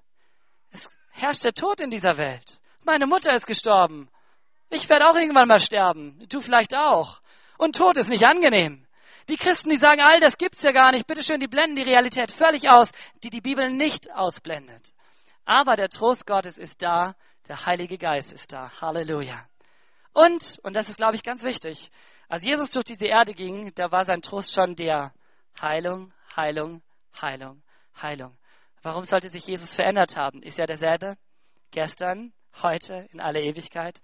Es 0.72 0.88
herrscht 1.10 1.44
der 1.44 1.54
Tod 1.54 1.80
in 1.80 1.90
dieser 1.90 2.16
Welt. 2.16 2.60
Meine 2.86 3.08
Mutter 3.08 3.34
ist 3.34 3.48
gestorben. 3.48 4.08
Ich 4.70 4.88
werde 4.88 5.10
auch 5.10 5.16
irgendwann 5.16 5.48
mal 5.48 5.58
sterben. 5.58 6.24
Du 6.28 6.40
vielleicht 6.40 6.72
auch. 6.76 7.20
Und 7.58 7.74
Tod 7.74 7.96
ist 7.96 8.08
nicht 8.08 8.24
angenehm. 8.24 8.86
Die 9.28 9.36
Christen, 9.36 9.70
die 9.70 9.76
sagen, 9.76 10.00
all 10.02 10.20
das 10.20 10.38
gibt's 10.38 10.62
ja 10.62 10.70
gar 10.70 10.92
nicht. 10.92 11.08
Bitte 11.08 11.24
schön, 11.24 11.40
die 11.40 11.48
blenden 11.48 11.74
die 11.74 11.82
Realität 11.82 12.30
völlig 12.30 12.70
aus, 12.70 12.92
die 13.24 13.30
die 13.30 13.40
Bibel 13.40 13.70
nicht 13.70 14.12
ausblendet. 14.12 14.94
Aber 15.44 15.74
der 15.74 15.88
Trost 15.88 16.28
Gottes 16.28 16.58
ist 16.58 16.80
da. 16.80 17.16
Der 17.48 17.66
Heilige 17.66 17.98
Geist 17.98 18.32
ist 18.32 18.52
da. 18.52 18.70
Halleluja. 18.80 19.48
Und, 20.12 20.60
und 20.62 20.76
das 20.76 20.88
ist, 20.88 20.96
glaube 20.96 21.16
ich, 21.16 21.24
ganz 21.24 21.42
wichtig, 21.42 21.90
als 22.28 22.44
Jesus 22.44 22.70
durch 22.70 22.84
diese 22.84 23.06
Erde 23.06 23.34
ging, 23.34 23.72
da 23.74 23.90
war 23.90 24.04
sein 24.04 24.22
Trost 24.22 24.52
schon 24.52 24.76
der 24.76 25.12
Heilung, 25.60 26.12
Heilung, 26.36 26.82
Heilung, 27.20 27.64
Heilung. 28.00 28.38
Warum 28.82 29.04
sollte 29.04 29.28
sich 29.28 29.48
Jesus 29.48 29.74
verändert 29.74 30.16
haben? 30.16 30.40
Ist 30.40 30.58
ja 30.58 30.66
derselbe 30.66 31.16
gestern, 31.72 32.32
heute, 32.62 33.08
in 33.12 33.20
aller 33.20 33.40
Ewigkeit. 33.40 34.00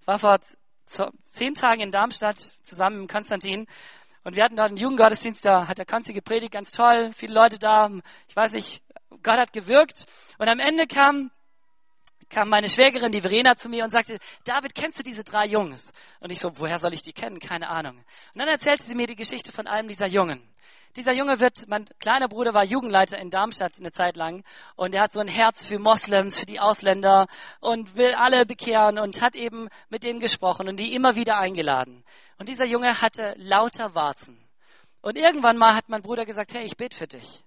Ich 0.00 0.06
war 0.06 0.18
vor 0.18 0.40
zehn 0.86 1.54
Tagen 1.54 1.80
in 1.80 1.90
Darmstadt 1.90 2.38
zusammen 2.62 3.02
mit 3.02 3.10
Konstantin 3.10 3.66
und 4.22 4.36
wir 4.36 4.44
hatten 4.44 4.56
dort 4.56 4.68
einen 4.68 4.78
Jugendgottesdienst, 4.78 5.44
da 5.44 5.68
hat 5.68 5.78
der 5.78 5.86
Konzi 5.86 6.12
gepredigt, 6.12 6.52
ganz 6.52 6.70
toll, 6.70 7.10
viele 7.14 7.34
Leute 7.34 7.58
da, 7.58 7.90
ich 8.28 8.36
weiß 8.36 8.52
nicht, 8.52 8.82
Gott 9.22 9.38
hat 9.38 9.52
gewirkt 9.52 10.04
und 10.38 10.48
am 10.48 10.60
Ende 10.60 10.86
kam 10.86 11.30
kam 12.34 12.48
meine 12.48 12.68
Schwägerin, 12.68 13.12
die 13.12 13.20
Verena, 13.20 13.54
zu 13.54 13.68
mir 13.68 13.84
und 13.84 13.92
sagte, 13.92 14.18
David, 14.44 14.74
kennst 14.74 14.98
du 14.98 15.04
diese 15.04 15.22
drei 15.22 15.46
Jungs? 15.46 15.92
Und 16.18 16.32
ich 16.32 16.40
so, 16.40 16.50
woher 16.58 16.80
soll 16.80 16.92
ich 16.92 17.02
die 17.02 17.12
kennen? 17.12 17.38
Keine 17.38 17.68
Ahnung. 17.68 17.96
Und 17.96 18.38
dann 18.40 18.48
erzählte 18.48 18.82
sie 18.82 18.96
mir 18.96 19.06
die 19.06 19.14
Geschichte 19.14 19.52
von 19.52 19.68
einem 19.68 19.86
dieser 19.86 20.08
Jungen. 20.08 20.42
Dieser 20.96 21.12
Junge 21.12 21.38
wird, 21.38 21.68
mein 21.68 21.88
kleiner 22.00 22.26
Bruder 22.28 22.52
war 22.52 22.64
Jugendleiter 22.64 23.18
in 23.18 23.30
Darmstadt 23.30 23.78
eine 23.78 23.92
Zeit 23.92 24.16
lang 24.16 24.42
und 24.74 24.94
er 24.94 25.02
hat 25.02 25.12
so 25.12 25.20
ein 25.20 25.28
Herz 25.28 25.66
für 25.66 25.78
Moslems, 25.78 26.40
für 26.40 26.46
die 26.46 26.58
Ausländer 26.58 27.26
und 27.60 27.96
will 27.96 28.14
alle 28.14 28.46
bekehren 28.46 28.98
und 28.98 29.22
hat 29.22 29.36
eben 29.36 29.68
mit 29.88 30.02
denen 30.02 30.18
gesprochen 30.18 30.68
und 30.68 30.76
die 30.76 30.92
immer 30.92 31.14
wieder 31.14 31.38
eingeladen. 31.38 32.04
Und 32.38 32.48
dieser 32.48 32.64
Junge 32.64 33.00
hatte 33.00 33.34
lauter 33.38 33.94
Warzen. 33.94 34.38
Und 35.02 35.16
irgendwann 35.16 35.56
mal 35.56 35.74
hat 35.76 35.88
mein 35.88 36.02
Bruder 36.02 36.24
gesagt, 36.24 36.54
hey, 36.54 36.64
ich 36.64 36.76
bete 36.76 36.96
für 36.96 37.06
dich. 37.08 37.44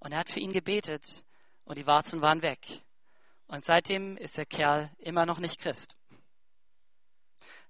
Und 0.00 0.12
er 0.12 0.18
hat 0.18 0.28
für 0.28 0.40
ihn 0.40 0.52
gebetet 0.52 1.24
und 1.64 1.78
die 1.78 1.86
Warzen 1.86 2.20
waren 2.20 2.42
weg. 2.42 2.82
Und 3.52 3.66
seitdem 3.66 4.16
ist 4.16 4.38
der 4.38 4.46
Kerl 4.46 4.88
immer 4.96 5.26
noch 5.26 5.38
nicht 5.38 5.60
Christ. 5.60 5.94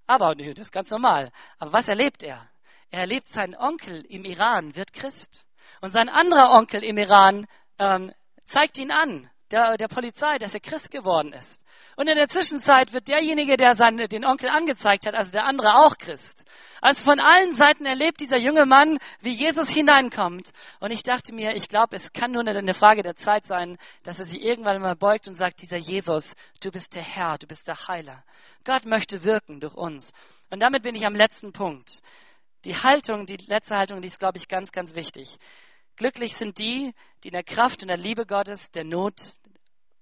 Aber 0.07 0.33
das 0.33 0.57
ist 0.57 0.71
ganz 0.71 0.89
normal. 0.89 1.29
Aber 1.59 1.73
was 1.73 1.89
erlebt 1.89 2.23
er? 2.23 2.49
Er 2.89 3.01
erlebt 3.01 3.27
seinen 3.27 3.53
Onkel 3.53 4.05
im 4.05 4.23
Iran, 4.23 4.77
wird 4.77 4.93
Christ. 4.93 5.45
Und 5.81 5.91
sein 5.91 6.07
anderer 6.07 6.51
Onkel 6.51 6.85
im 6.85 6.97
Iran 6.97 7.47
ähm, 7.79 8.13
zeigt 8.45 8.77
ihn 8.77 8.91
an, 8.91 9.29
der, 9.53 9.77
der 9.77 9.87
Polizei, 9.87 10.39
dass 10.39 10.55
er 10.55 10.59
Christ 10.59 10.89
geworden 10.89 11.31
ist. 11.31 11.63
Und 11.95 12.07
in 12.07 12.15
der 12.15 12.27
Zwischenzeit 12.27 12.91
wird 12.91 13.07
derjenige, 13.07 13.55
der 13.55 13.75
seinen, 13.75 14.07
den 14.09 14.25
Onkel 14.25 14.49
angezeigt 14.49 15.05
hat, 15.05 15.13
also 15.13 15.31
der 15.31 15.45
andere 15.45 15.75
auch 15.75 15.95
Christ. 15.97 16.43
Also 16.81 17.03
von 17.03 17.19
allen 17.19 17.55
Seiten 17.55 17.85
erlebt 17.85 18.19
dieser 18.19 18.37
junge 18.37 18.65
Mann, 18.65 18.97
wie 19.21 19.31
Jesus 19.31 19.69
hineinkommt. 19.69 20.49
Und 20.79 20.89
ich 20.89 21.03
dachte 21.03 21.35
mir, 21.35 21.55
ich 21.55 21.69
glaube, 21.69 21.95
es 21.95 22.13
kann 22.13 22.31
nur 22.31 22.45
eine 22.45 22.73
Frage 22.73 23.03
der 23.03 23.15
Zeit 23.15 23.45
sein, 23.45 23.77
dass 24.01 24.17
er 24.17 24.25
sich 24.25 24.41
irgendwann 24.41 24.81
mal 24.81 24.95
beugt 24.95 25.27
und 25.27 25.35
sagt, 25.35 25.61
dieser 25.61 25.77
Jesus, 25.77 26.35
du 26.59 26.71
bist 26.71 26.95
der 26.95 27.03
Herr, 27.03 27.37
du 27.37 27.45
bist 27.45 27.67
der 27.67 27.87
Heiler. 27.87 28.23
Gott 28.63 28.85
möchte 28.85 29.23
wirken 29.23 29.59
durch 29.59 29.75
uns. 29.75 30.13
Und 30.49 30.61
damit 30.61 30.81
bin 30.81 30.95
ich 30.95 31.05
am 31.05 31.15
letzten 31.15 31.53
Punkt. 31.53 32.01
Die 32.65 32.75
Haltung, 32.75 33.27
die 33.27 33.37
letzte 33.45 33.77
Haltung, 33.77 34.01
die 34.01 34.07
ist, 34.07 34.19
glaube 34.19 34.39
ich, 34.39 34.47
ganz, 34.47 34.71
ganz 34.71 34.95
wichtig. 34.95 35.37
Glücklich 35.95 36.33
sind 36.33 36.57
die, 36.57 36.93
die 37.23 37.27
in 37.27 37.33
der 37.33 37.43
Kraft 37.43 37.83
und 37.83 37.89
der 37.89 37.97
Liebe 37.97 38.25
Gottes 38.25 38.71
der 38.71 38.83
Not 38.83 39.37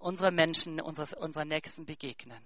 unserer 0.01 0.31
Menschen, 0.31 0.81
unseres, 0.81 1.13
unserer 1.13 1.45
Nächsten 1.45 1.85
begegnen. 1.85 2.43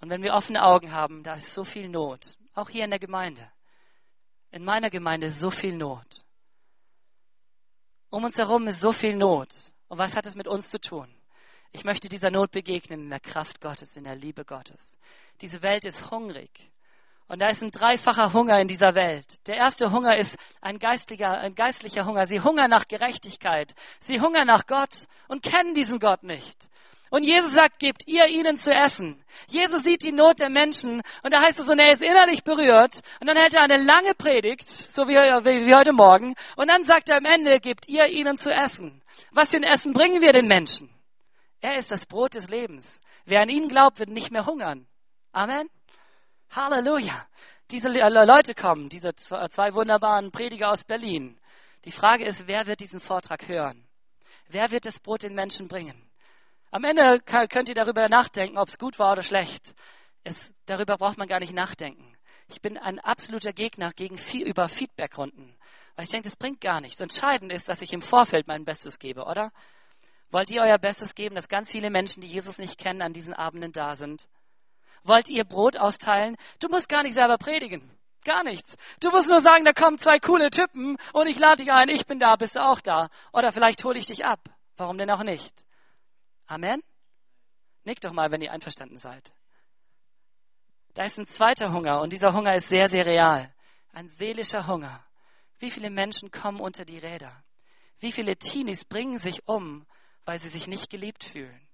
Und 0.00 0.10
wenn 0.10 0.22
wir 0.22 0.34
offene 0.34 0.64
Augen 0.64 0.92
haben, 0.92 1.22
da 1.22 1.34
ist 1.34 1.52
so 1.52 1.64
viel 1.64 1.88
Not. 1.88 2.38
Auch 2.54 2.68
hier 2.68 2.84
in 2.84 2.90
der 2.90 2.98
Gemeinde. 2.98 3.50
In 4.50 4.64
meiner 4.64 4.90
Gemeinde 4.90 5.26
ist 5.26 5.40
so 5.40 5.50
viel 5.50 5.74
Not. 5.74 6.24
Um 8.10 8.24
uns 8.24 8.38
herum 8.38 8.66
ist 8.68 8.80
so 8.80 8.92
viel 8.92 9.14
Not. 9.14 9.74
Und 9.88 9.98
was 9.98 10.16
hat 10.16 10.26
es 10.26 10.34
mit 10.34 10.46
uns 10.46 10.70
zu 10.70 10.80
tun? 10.80 11.08
Ich 11.72 11.84
möchte 11.84 12.08
dieser 12.08 12.30
Not 12.30 12.52
begegnen 12.52 13.00
in 13.00 13.10
der 13.10 13.20
Kraft 13.20 13.60
Gottes, 13.60 13.96
in 13.96 14.04
der 14.04 14.16
Liebe 14.16 14.44
Gottes. 14.44 14.96
Diese 15.40 15.62
Welt 15.62 15.84
ist 15.84 16.10
hungrig. 16.10 16.70
Und 17.28 17.40
da 17.40 17.50
ist 17.50 17.62
ein 17.62 17.70
dreifacher 17.70 18.32
Hunger 18.32 18.58
in 18.58 18.68
dieser 18.68 18.94
Welt. 18.94 19.46
Der 19.46 19.56
erste 19.56 19.92
Hunger 19.92 20.16
ist 20.16 20.36
ein 20.62 20.78
geistlicher, 20.78 21.38
ein 21.38 21.54
geistlicher 21.54 22.06
Hunger. 22.06 22.26
Sie 22.26 22.40
hungern 22.40 22.70
nach 22.70 22.88
Gerechtigkeit. 22.88 23.74
Sie 24.00 24.20
hungern 24.20 24.46
nach 24.46 24.66
Gott 24.66 25.04
und 25.28 25.42
kennen 25.42 25.74
diesen 25.74 25.98
Gott 25.98 26.22
nicht. 26.22 26.68
Und 27.10 27.22
Jesus 27.22 27.52
sagt, 27.52 27.78
gebt 27.78 28.06
ihr 28.06 28.26
ihnen 28.26 28.58
zu 28.58 28.72
essen. 28.72 29.22
Jesus 29.48 29.82
sieht 29.82 30.02
die 30.04 30.12
Not 30.12 30.40
der 30.40 30.50
Menschen 30.50 31.02
und 31.22 31.32
da 31.32 31.40
heißt 31.40 31.58
es, 31.58 31.68
und 31.68 31.78
er 31.78 31.92
ist 31.92 32.02
innerlich 32.02 32.44
berührt 32.44 33.00
und 33.20 33.26
dann 33.26 33.36
hält 33.36 33.54
er 33.54 33.62
eine 33.62 33.82
lange 33.82 34.14
Predigt, 34.14 34.66
so 34.66 35.08
wie, 35.08 35.14
wie, 35.14 35.66
wie 35.66 35.74
heute 35.74 35.92
Morgen, 35.92 36.34
und 36.56 36.68
dann 36.68 36.84
sagt 36.84 37.08
er 37.08 37.16
am 37.16 37.24
Ende, 37.24 37.60
gebt 37.60 37.88
ihr 37.88 38.06
ihnen 38.08 38.36
zu 38.36 38.52
essen. 38.52 39.02
Was 39.30 39.50
für 39.50 39.56
ein 39.56 39.62
Essen 39.62 39.94
bringen 39.94 40.20
wir 40.20 40.32
den 40.32 40.48
Menschen? 40.48 40.90
Er 41.60 41.78
ist 41.78 41.90
das 41.90 42.06
Brot 42.06 42.34
des 42.34 42.48
Lebens. 42.48 43.00
Wer 43.24 43.40
an 43.40 43.48
ihn 43.48 43.68
glaubt, 43.68 43.98
wird 43.98 44.10
nicht 44.10 44.30
mehr 44.30 44.46
hungern. 44.46 44.86
Amen. 45.32 45.68
Halleluja. 46.50 47.26
Diese 47.70 47.88
Leute 47.88 48.54
kommen, 48.54 48.88
diese 48.88 49.14
zwei 49.14 49.74
wunderbaren 49.74 50.30
Prediger 50.30 50.70
aus 50.70 50.84
Berlin. 50.84 51.38
Die 51.84 51.90
Frage 51.90 52.24
ist, 52.24 52.46
wer 52.46 52.66
wird 52.66 52.80
diesen 52.80 53.00
Vortrag 53.00 53.48
hören? 53.48 53.86
Wer 54.48 54.70
wird 54.70 54.86
das 54.86 55.00
Brot 55.00 55.22
den 55.22 55.34
Menschen 55.34 55.68
bringen? 55.68 56.10
Am 56.70 56.84
Ende 56.84 57.20
könnt 57.20 57.68
ihr 57.68 57.74
darüber 57.74 58.08
nachdenken, 58.08 58.58
ob 58.58 58.68
es 58.68 58.78
gut 58.78 58.98
war 58.98 59.12
oder 59.12 59.22
schlecht. 59.22 59.74
Es, 60.24 60.54
darüber 60.66 60.96
braucht 60.96 61.18
man 61.18 61.28
gar 61.28 61.40
nicht 61.40 61.52
nachdenken. 61.52 62.16
Ich 62.48 62.62
bin 62.62 62.78
ein 62.78 62.98
absoluter 62.98 63.52
Gegner 63.52 63.92
gegen 63.92 64.16
viel, 64.16 64.46
über 64.46 64.68
Feedbackrunden. 64.68 65.54
Weil 65.96 66.04
ich 66.04 66.10
denke, 66.10 66.24
das 66.24 66.36
bringt 66.36 66.60
gar 66.60 66.80
nichts. 66.80 67.00
Entscheidend 67.00 67.52
ist, 67.52 67.68
dass 67.68 67.82
ich 67.82 67.92
im 67.92 68.00
Vorfeld 68.00 68.46
mein 68.46 68.64
Bestes 68.64 68.98
gebe, 68.98 69.24
oder? 69.24 69.52
Wollt 70.30 70.50
ihr 70.50 70.62
euer 70.62 70.78
Bestes 70.78 71.14
geben, 71.14 71.34
dass 71.34 71.48
ganz 71.48 71.72
viele 71.72 71.90
Menschen, 71.90 72.20
die 72.22 72.28
Jesus 72.28 72.58
nicht 72.58 72.78
kennen, 72.78 73.02
an 73.02 73.12
diesen 73.12 73.34
Abenden 73.34 73.72
da 73.72 73.94
sind? 73.94 74.28
Wollt 75.04 75.28
ihr 75.28 75.44
Brot 75.44 75.76
austeilen? 75.76 76.36
Du 76.60 76.68
musst 76.68 76.88
gar 76.88 77.02
nicht 77.02 77.14
selber 77.14 77.38
predigen. 77.38 77.90
Gar 78.24 78.44
nichts. 78.44 78.74
Du 79.00 79.10
musst 79.10 79.28
nur 79.28 79.40
sagen, 79.40 79.64
da 79.64 79.72
kommen 79.72 79.98
zwei 79.98 80.18
coole 80.18 80.50
Typen 80.50 80.98
und 81.12 81.26
ich 81.28 81.38
lade 81.38 81.62
dich 81.62 81.72
ein, 81.72 81.88
ich 81.88 82.06
bin 82.06 82.18
da, 82.18 82.36
bist 82.36 82.56
du 82.56 82.64
auch 82.64 82.80
da. 82.80 83.08
Oder 83.32 83.52
vielleicht 83.52 83.84
hole 83.84 83.98
ich 83.98 84.06
dich 84.06 84.24
ab. 84.24 84.40
Warum 84.76 84.98
denn 84.98 85.10
auch 85.10 85.22
nicht? 85.22 85.64
Amen? 86.46 86.82
Nickt 87.84 88.04
doch 88.04 88.12
mal, 88.12 88.30
wenn 88.30 88.42
ihr 88.42 88.52
einverstanden 88.52 88.98
seid. 88.98 89.32
Da 90.94 91.04
ist 91.04 91.18
ein 91.18 91.26
zweiter 91.26 91.72
Hunger 91.72 92.00
und 92.00 92.12
dieser 92.12 92.32
Hunger 92.34 92.54
ist 92.54 92.68
sehr, 92.68 92.88
sehr 92.88 93.06
real. 93.06 93.54
Ein 93.92 94.08
seelischer 94.10 94.66
Hunger. 94.66 95.04
Wie 95.58 95.70
viele 95.70 95.90
Menschen 95.90 96.30
kommen 96.30 96.60
unter 96.60 96.84
die 96.84 96.98
Räder? 96.98 97.32
Wie 98.00 98.12
viele 98.12 98.36
Teenies 98.36 98.84
bringen 98.84 99.18
sich 99.18 99.46
um, 99.48 99.86
weil 100.24 100.40
sie 100.40 100.48
sich 100.48 100.66
nicht 100.66 100.90
geliebt 100.90 101.24
fühlen? 101.24 101.68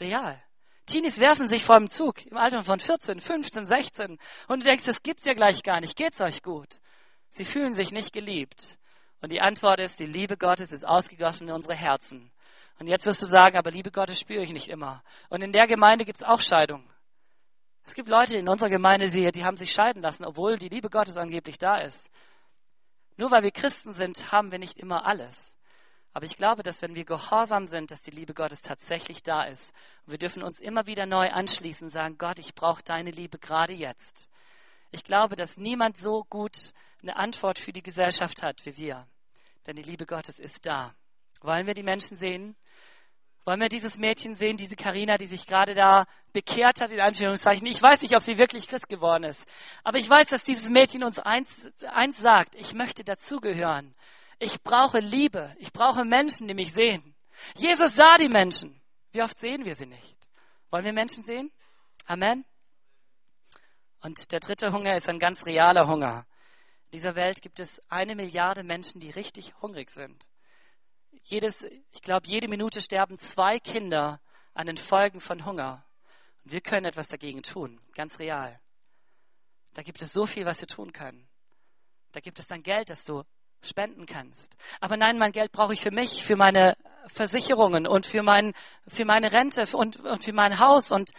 Real. 0.00 0.42
Teenies 0.88 1.20
werfen 1.20 1.48
sich 1.48 1.64
vor 1.64 1.78
dem 1.78 1.90
Zug 1.90 2.24
im 2.26 2.36
Alter 2.38 2.62
von 2.62 2.80
14, 2.80 3.20
15, 3.20 3.66
16 3.66 4.18
und 4.48 4.60
du 4.60 4.64
denkst, 4.64 4.86
das 4.86 5.02
gibt's 5.02 5.24
ja 5.24 5.34
gleich 5.34 5.62
gar 5.62 5.80
nicht. 5.80 5.96
Geht's 5.96 6.20
euch 6.20 6.42
gut? 6.42 6.80
Sie 7.28 7.44
fühlen 7.44 7.74
sich 7.74 7.92
nicht 7.92 8.12
geliebt. 8.12 8.78
Und 9.20 9.30
die 9.30 9.40
Antwort 9.40 9.80
ist, 9.80 10.00
die 10.00 10.06
Liebe 10.06 10.36
Gottes 10.36 10.72
ist 10.72 10.86
ausgegossen 10.86 11.48
in 11.48 11.54
unsere 11.54 11.74
Herzen. 11.74 12.30
Und 12.78 12.86
jetzt 12.86 13.04
wirst 13.04 13.20
du 13.20 13.26
sagen, 13.26 13.58
aber 13.58 13.70
Liebe 13.70 13.90
Gottes 13.90 14.18
spüre 14.18 14.42
ich 14.42 14.52
nicht 14.52 14.68
immer. 14.68 15.02
Und 15.28 15.42
in 15.42 15.52
der 15.52 15.66
Gemeinde 15.66 16.04
gibt's 16.04 16.22
auch 16.22 16.40
Scheidung. 16.40 16.88
Es 17.84 17.94
gibt 17.94 18.08
Leute 18.08 18.38
in 18.38 18.48
unserer 18.48 18.70
Gemeinde, 18.70 19.10
die, 19.10 19.30
die 19.32 19.44
haben 19.44 19.56
sich 19.56 19.72
scheiden 19.72 20.00
lassen, 20.00 20.24
obwohl 20.24 20.56
die 20.56 20.68
Liebe 20.68 20.88
Gottes 20.88 21.16
angeblich 21.16 21.58
da 21.58 21.78
ist. 21.78 22.10
Nur 23.16 23.30
weil 23.30 23.42
wir 23.42 23.50
Christen 23.50 23.92
sind, 23.92 24.32
haben 24.32 24.52
wir 24.52 24.58
nicht 24.58 24.78
immer 24.78 25.04
alles. 25.04 25.57
Aber 26.18 26.26
ich 26.26 26.36
glaube, 26.36 26.64
dass 26.64 26.82
wenn 26.82 26.96
wir 26.96 27.04
gehorsam 27.04 27.68
sind, 27.68 27.92
dass 27.92 28.00
die 28.00 28.10
Liebe 28.10 28.34
Gottes 28.34 28.58
tatsächlich 28.58 29.22
da 29.22 29.44
ist. 29.44 29.72
Und 30.04 30.10
wir 30.10 30.18
dürfen 30.18 30.42
uns 30.42 30.58
immer 30.58 30.88
wieder 30.88 31.06
neu 31.06 31.30
anschließen 31.30 31.86
und 31.86 31.92
sagen, 31.92 32.18
Gott, 32.18 32.40
ich 32.40 32.56
brauche 32.56 32.82
deine 32.82 33.12
Liebe 33.12 33.38
gerade 33.38 33.72
jetzt. 33.72 34.28
Ich 34.90 35.04
glaube, 35.04 35.36
dass 35.36 35.58
niemand 35.58 35.96
so 35.96 36.24
gut 36.24 36.72
eine 37.02 37.14
Antwort 37.14 37.60
für 37.60 37.72
die 37.72 37.84
Gesellschaft 37.84 38.42
hat 38.42 38.66
wie 38.66 38.76
wir. 38.78 39.06
Denn 39.68 39.76
die 39.76 39.84
Liebe 39.84 40.06
Gottes 40.06 40.40
ist 40.40 40.66
da. 40.66 40.92
Wollen 41.40 41.68
wir 41.68 41.74
die 41.74 41.84
Menschen 41.84 42.16
sehen? 42.16 42.56
Wollen 43.44 43.60
wir 43.60 43.68
dieses 43.68 43.96
Mädchen 43.96 44.34
sehen, 44.34 44.56
diese 44.56 44.74
Karina, 44.74 45.18
die 45.18 45.28
sich 45.28 45.46
gerade 45.46 45.74
da 45.74 46.04
bekehrt 46.32 46.80
hat, 46.80 46.90
in 46.90 46.98
Anführungszeichen? 46.98 47.64
Ich 47.68 47.80
weiß 47.80 48.02
nicht, 48.02 48.16
ob 48.16 48.24
sie 48.24 48.38
wirklich 48.38 48.66
Christ 48.66 48.88
geworden 48.88 49.22
ist. 49.22 49.44
Aber 49.84 49.98
ich 49.98 50.10
weiß, 50.10 50.26
dass 50.26 50.42
dieses 50.42 50.68
Mädchen 50.68 51.04
uns 51.04 51.20
eins, 51.20 51.48
eins 51.92 52.18
sagt. 52.18 52.56
Ich 52.56 52.74
möchte 52.74 53.04
dazugehören. 53.04 53.94
Ich 54.38 54.62
brauche 54.62 55.00
Liebe. 55.00 55.54
Ich 55.58 55.72
brauche 55.72 56.04
Menschen, 56.04 56.48
die 56.48 56.54
mich 56.54 56.72
sehen. 56.72 57.14
Jesus 57.56 57.94
sah 57.94 58.18
die 58.18 58.28
Menschen. 58.28 58.80
Wie 59.12 59.22
oft 59.22 59.38
sehen 59.38 59.64
wir 59.64 59.74
sie 59.74 59.86
nicht? 59.86 60.16
Wollen 60.70 60.84
wir 60.84 60.92
Menschen 60.92 61.24
sehen? 61.24 61.50
Amen. 62.06 62.44
Und 64.00 64.30
der 64.32 64.40
dritte 64.40 64.72
Hunger 64.72 64.96
ist 64.96 65.08
ein 65.08 65.18
ganz 65.18 65.44
realer 65.46 65.88
Hunger. 65.88 66.26
In 66.86 66.92
dieser 66.92 67.16
Welt 67.16 67.42
gibt 67.42 67.58
es 67.58 67.80
eine 67.90 68.14
Milliarde 68.14 68.62
Menschen, 68.62 69.00
die 69.00 69.10
richtig 69.10 69.54
hungrig 69.60 69.90
sind. 69.90 70.28
Jedes, 71.22 71.64
ich 71.90 72.02
glaube, 72.02 72.26
jede 72.26 72.48
Minute 72.48 72.80
sterben 72.80 73.18
zwei 73.18 73.58
Kinder 73.58 74.20
an 74.54 74.66
den 74.66 74.76
Folgen 74.76 75.20
von 75.20 75.44
Hunger. 75.44 75.84
Und 76.44 76.52
wir 76.52 76.60
können 76.60 76.86
etwas 76.86 77.08
dagegen 77.08 77.42
tun, 77.42 77.80
ganz 77.94 78.18
real. 78.20 78.60
Da 79.74 79.82
gibt 79.82 80.00
es 80.00 80.12
so 80.12 80.26
viel, 80.26 80.46
was 80.46 80.60
wir 80.60 80.68
tun 80.68 80.92
können. 80.92 81.28
Da 82.12 82.20
gibt 82.20 82.38
es 82.38 82.46
dann 82.46 82.62
Geld, 82.62 82.88
das 82.88 83.04
du 83.04 83.24
spenden 83.62 84.06
kannst. 84.06 84.56
Aber 84.80 84.96
nein, 84.96 85.18
mein 85.18 85.32
Geld 85.32 85.52
brauche 85.52 85.72
ich 85.72 85.80
für 85.80 85.90
mich, 85.90 86.24
für 86.24 86.36
meine 86.36 86.76
Versicherungen 87.08 87.86
und 87.86 88.06
für, 88.06 88.22
mein, 88.22 88.54
für 88.86 89.04
meine 89.04 89.32
Rente 89.32 89.64
und, 89.76 90.00
und 90.00 90.24
für 90.24 90.32
mein 90.32 90.58
Haus. 90.58 90.92
Und 90.92 91.10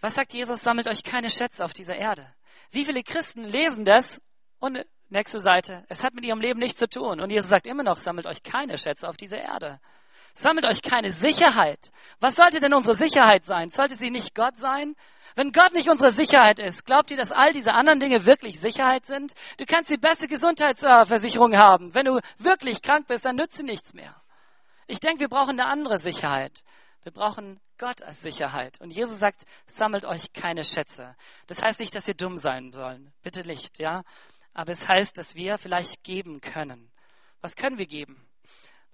was 0.00 0.14
sagt 0.14 0.32
Jesus? 0.32 0.62
Sammelt 0.62 0.88
euch 0.88 1.02
keine 1.02 1.30
Schätze 1.30 1.64
auf 1.64 1.72
dieser 1.72 1.96
Erde. 1.96 2.26
Wie 2.70 2.84
viele 2.84 3.02
Christen 3.02 3.44
lesen 3.44 3.84
das 3.84 4.20
und 4.58 4.84
nächste 5.08 5.40
Seite, 5.40 5.84
es 5.88 6.04
hat 6.04 6.14
mit 6.14 6.24
ihrem 6.24 6.40
Leben 6.40 6.60
nichts 6.60 6.78
zu 6.78 6.88
tun. 6.88 7.20
Und 7.20 7.30
Jesus 7.30 7.50
sagt 7.50 7.66
immer 7.66 7.82
noch, 7.82 7.96
sammelt 7.96 8.26
euch 8.26 8.42
keine 8.42 8.78
Schätze 8.78 9.08
auf 9.08 9.16
dieser 9.16 9.38
Erde. 9.38 9.80
Sammelt 10.34 10.64
euch 10.64 10.82
keine 10.82 11.12
Sicherheit. 11.12 11.90
Was 12.20 12.36
sollte 12.36 12.60
denn 12.60 12.72
unsere 12.72 12.96
Sicherheit 12.96 13.44
sein? 13.44 13.70
Sollte 13.70 13.96
sie 13.96 14.10
nicht 14.10 14.34
Gott 14.34 14.56
sein? 14.56 14.94
Wenn 15.36 15.52
Gott 15.52 15.72
nicht 15.72 15.88
unsere 15.88 16.12
Sicherheit 16.12 16.58
ist, 16.58 16.84
glaubt 16.84 17.10
ihr, 17.10 17.16
dass 17.16 17.32
all 17.32 17.52
diese 17.52 17.72
anderen 17.72 18.00
Dinge 18.00 18.26
wirklich 18.26 18.60
Sicherheit 18.60 19.06
sind? 19.06 19.34
Du 19.58 19.64
kannst 19.64 19.90
die 19.90 19.96
beste 19.96 20.28
Gesundheitsversicherung 20.28 21.56
haben. 21.56 21.94
Wenn 21.94 22.06
du 22.06 22.20
wirklich 22.38 22.82
krank 22.82 23.06
bist, 23.06 23.24
dann 23.24 23.36
nützt 23.36 23.56
sie 23.56 23.64
nichts 23.64 23.94
mehr. 23.94 24.14
Ich 24.86 25.00
denke, 25.00 25.20
wir 25.20 25.28
brauchen 25.28 25.60
eine 25.60 25.66
andere 25.66 25.98
Sicherheit. 25.98 26.64
Wir 27.02 27.12
brauchen 27.12 27.60
Gott 27.78 28.02
als 28.02 28.20
Sicherheit. 28.20 28.80
Und 28.80 28.90
Jesus 28.90 29.18
sagt, 29.18 29.44
sammelt 29.66 30.04
euch 30.04 30.32
keine 30.32 30.64
Schätze. 30.64 31.16
Das 31.46 31.62
heißt 31.62 31.80
nicht, 31.80 31.94
dass 31.94 32.06
wir 32.06 32.14
dumm 32.14 32.36
sein 32.36 32.72
sollen. 32.72 33.12
Bitte 33.22 33.46
nicht, 33.46 33.78
ja? 33.78 34.02
Aber 34.52 34.72
es 34.72 34.88
heißt, 34.88 35.16
dass 35.16 35.34
wir 35.34 35.58
vielleicht 35.58 36.02
geben 36.02 36.40
können. 36.40 36.90
Was 37.40 37.56
können 37.56 37.78
wir 37.78 37.86
geben? 37.86 38.26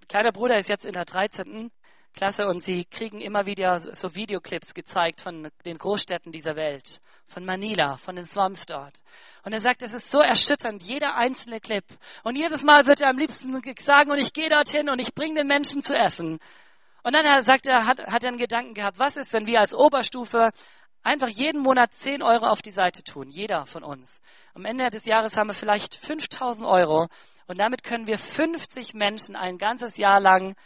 Ein 0.00 0.08
kleiner 0.08 0.32
Bruder 0.32 0.58
ist 0.58 0.68
jetzt 0.68 0.84
in 0.84 0.92
der 0.92 1.04
13 1.04 1.72
klasse 2.16 2.48
und 2.48 2.64
sie 2.64 2.84
kriegen 2.84 3.20
immer 3.20 3.47
wieder 3.47 3.78
so 3.78 4.14
Videoclips 4.16 4.74
gezeigt 4.74 5.20
von 5.20 5.48
den 5.64 5.78
Großstädten 5.78 6.32
dieser 6.32 6.56
Welt, 6.56 7.01
von 7.26 7.44
Manila, 7.44 7.98
von 7.98 8.16
den 8.16 8.24
Slums 8.24 8.66
dort. 8.66 9.02
Und 9.44 9.52
er 9.52 9.60
sagt, 9.60 9.82
es 9.82 9.93
ist 9.93 10.10
so 10.10 10.18
erschütternd, 10.20 10.82
jeder 10.82 11.14
einzelne 11.14 11.60
Clip. 11.60 11.84
Und 12.24 12.36
jedes 12.36 12.62
Mal 12.62 12.86
wird 12.86 13.02
er 13.02 13.10
am 13.10 13.18
liebsten 13.18 13.62
sagen, 13.80 14.10
und 14.10 14.18
ich 14.18 14.32
gehe 14.32 14.48
dorthin 14.48 14.88
und 14.88 14.98
ich 14.98 15.14
bringe 15.14 15.34
den 15.36 15.47
Menschen 15.47 15.82
zu 15.82 15.97
essen. 15.97 16.40
Und 17.05 17.12
dann 17.12 17.43
sagt 17.44 17.66
er, 17.66 17.86
hat, 17.86 17.98
hat 18.01 18.24
er 18.24 18.30
einen 18.30 18.38
Gedanken 18.38 18.74
gehabt, 18.74 18.98
was 18.98 19.16
ist, 19.16 19.32
wenn 19.32 19.47
wir 19.47 19.60
als 19.60 19.74
Oberstufe 19.74 20.51
einfach 21.02 21.28
jeden 21.28 21.62
Monat 21.62 21.94
10 21.94 22.22
Euro 22.22 22.47
auf 22.47 22.62
die 22.62 22.72
Seite 22.72 23.05
tun, 23.05 23.28
jeder 23.28 23.64
von 23.64 23.84
uns. 23.84 24.20
Am 24.55 24.64
Ende 24.64 24.90
des 24.90 25.05
Jahres 25.05 25.36
haben 25.36 25.48
wir 25.48 25.55
vielleicht 25.55 25.94
5000 25.94 26.66
Euro 26.66 27.06
und 27.47 27.59
damit 27.59 27.84
können 27.84 28.09
wir 28.09 28.18
50 28.18 28.94
Menschen 28.94 29.36
ein 29.36 29.59
ganzes 29.59 29.98
Jahr 29.98 30.18
lang 30.18 30.56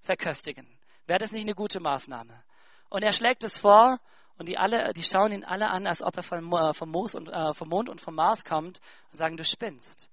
verköstigen. 0.00 0.71
Wäre 1.06 1.18
das 1.18 1.32
nicht 1.32 1.42
eine 1.42 1.54
gute 1.54 1.80
Maßnahme? 1.80 2.42
Und 2.88 3.02
er 3.02 3.12
schlägt 3.12 3.44
es 3.44 3.56
vor 3.56 3.98
und 4.36 4.48
die 4.48 4.58
alle, 4.58 4.92
die 4.92 5.02
schauen 5.02 5.32
ihn 5.32 5.44
alle 5.44 5.70
an, 5.70 5.86
als 5.86 6.02
ob 6.02 6.16
er 6.16 6.22
vom, 6.22 6.52
äh, 6.52 6.74
vom, 6.74 6.94
und, 6.94 7.28
äh, 7.28 7.52
vom 7.54 7.68
Mond 7.68 7.88
und 7.88 8.00
vom 8.00 8.14
Mars 8.14 8.44
kommt 8.44 8.80
und 9.10 9.18
sagen, 9.18 9.36
du 9.36 9.44
spinnst. 9.44 10.10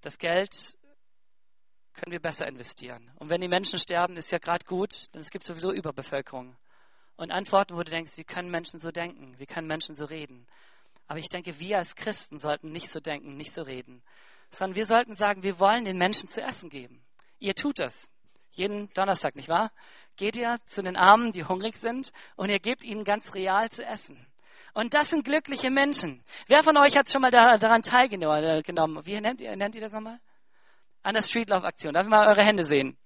Das 0.00 0.18
Geld 0.18 0.76
können 1.94 2.12
wir 2.12 2.20
besser 2.20 2.46
investieren. 2.46 3.10
Und 3.16 3.30
wenn 3.30 3.40
die 3.40 3.48
Menschen 3.48 3.78
sterben, 3.78 4.16
ist 4.16 4.32
ja 4.32 4.38
gerade 4.38 4.64
gut, 4.66 5.12
denn 5.14 5.20
es 5.20 5.30
gibt 5.30 5.46
sowieso 5.46 5.72
Überbevölkerung. 5.72 6.56
Und 7.16 7.30
Antworten, 7.30 7.76
wo 7.76 7.82
du 7.82 7.90
denkst, 7.90 8.16
wie 8.16 8.24
können 8.24 8.50
Menschen 8.50 8.80
so 8.80 8.90
denken? 8.90 9.38
Wie 9.38 9.46
können 9.46 9.68
Menschen 9.68 9.94
so 9.94 10.04
reden? 10.04 10.46
Aber 11.06 11.18
ich 11.18 11.28
denke, 11.28 11.58
wir 11.60 11.78
als 11.78 11.94
Christen 11.94 12.38
sollten 12.38 12.72
nicht 12.72 12.90
so 12.90 12.98
denken, 12.98 13.36
nicht 13.36 13.52
so 13.52 13.62
reden, 13.62 14.02
sondern 14.50 14.76
wir 14.76 14.86
sollten 14.86 15.14
sagen, 15.14 15.42
wir 15.42 15.60
wollen 15.60 15.84
den 15.84 15.98
Menschen 15.98 16.28
zu 16.28 16.42
essen 16.42 16.70
geben. 16.70 17.04
Ihr 17.38 17.54
tut 17.54 17.78
das. 17.78 18.10
Jeden 18.56 18.92
Donnerstag, 18.94 19.36
nicht 19.36 19.48
wahr? 19.48 19.70
Geht 20.16 20.36
ihr 20.36 20.58
zu 20.66 20.82
den 20.82 20.96
Armen, 20.96 21.32
die 21.32 21.44
hungrig 21.44 21.76
sind, 21.76 22.12
und 22.36 22.50
ihr 22.50 22.60
gebt 22.60 22.84
ihnen 22.84 23.04
ganz 23.04 23.34
real 23.34 23.70
zu 23.70 23.84
essen. 23.84 24.26
Und 24.72 24.94
das 24.94 25.10
sind 25.10 25.24
glückliche 25.24 25.70
Menschen. 25.70 26.24
Wer 26.48 26.64
von 26.64 26.76
euch 26.76 26.96
hat 26.96 27.08
schon 27.08 27.22
mal 27.22 27.30
daran 27.30 27.82
teilgenommen? 27.82 29.06
Wie 29.06 29.20
nennt 29.20 29.40
ihr, 29.40 29.54
nennt 29.56 29.74
ihr 29.74 29.80
das 29.80 29.92
nochmal? 29.92 30.18
An 31.02 31.14
der 31.14 31.22
Street 31.22 31.48
Love 31.48 31.66
Aktion. 31.66 31.94
Darf 31.94 32.06
ich 32.06 32.10
mal 32.10 32.26
eure 32.26 32.42
Hände 32.42 32.64
sehen? 32.64 32.96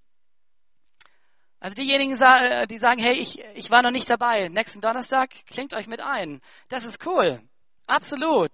Also 1.60 1.74
diejenigen, 1.74 2.12
die 2.68 2.78
sagen, 2.78 3.00
hey, 3.00 3.14
ich, 3.14 3.44
ich 3.54 3.70
war 3.70 3.82
noch 3.82 3.90
nicht 3.90 4.08
dabei. 4.08 4.48
Nächsten 4.48 4.80
Donnerstag 4.80 5.30
klingt 5.46 5.74
euch 5.74 5.88
mit 5.88 6.00
ein. 6.00 6.40
Das 6.68 6.84
ist 6.84 7.04
cool. 7.04 7.40
Absolut. 7.86 8.52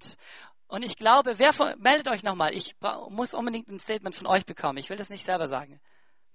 Und 0.67 0.83
ich 0.83 0.97
glaube, 0.97 1.39
wer 1.39 1.53
von, 1.53 1.79
meldet 1.79 2.09
euch 2.09 2.23
nochmal. 2.23 2.55
Ich 2.55 2.75
muss 3.11 3.35
unbedingt 3.35 3.69
ein 3.69 3.79
Statement 3.79 4.17
von 4.17 4.27
euch 4.27 4.47
bekommen. 4.47 4.79
Ich 4.79 4.91
will 4.91 4.97
das 4.97 5.11
nicht 5.11 5.25
selber 5.25 5.47
sagen. 5.47 5.81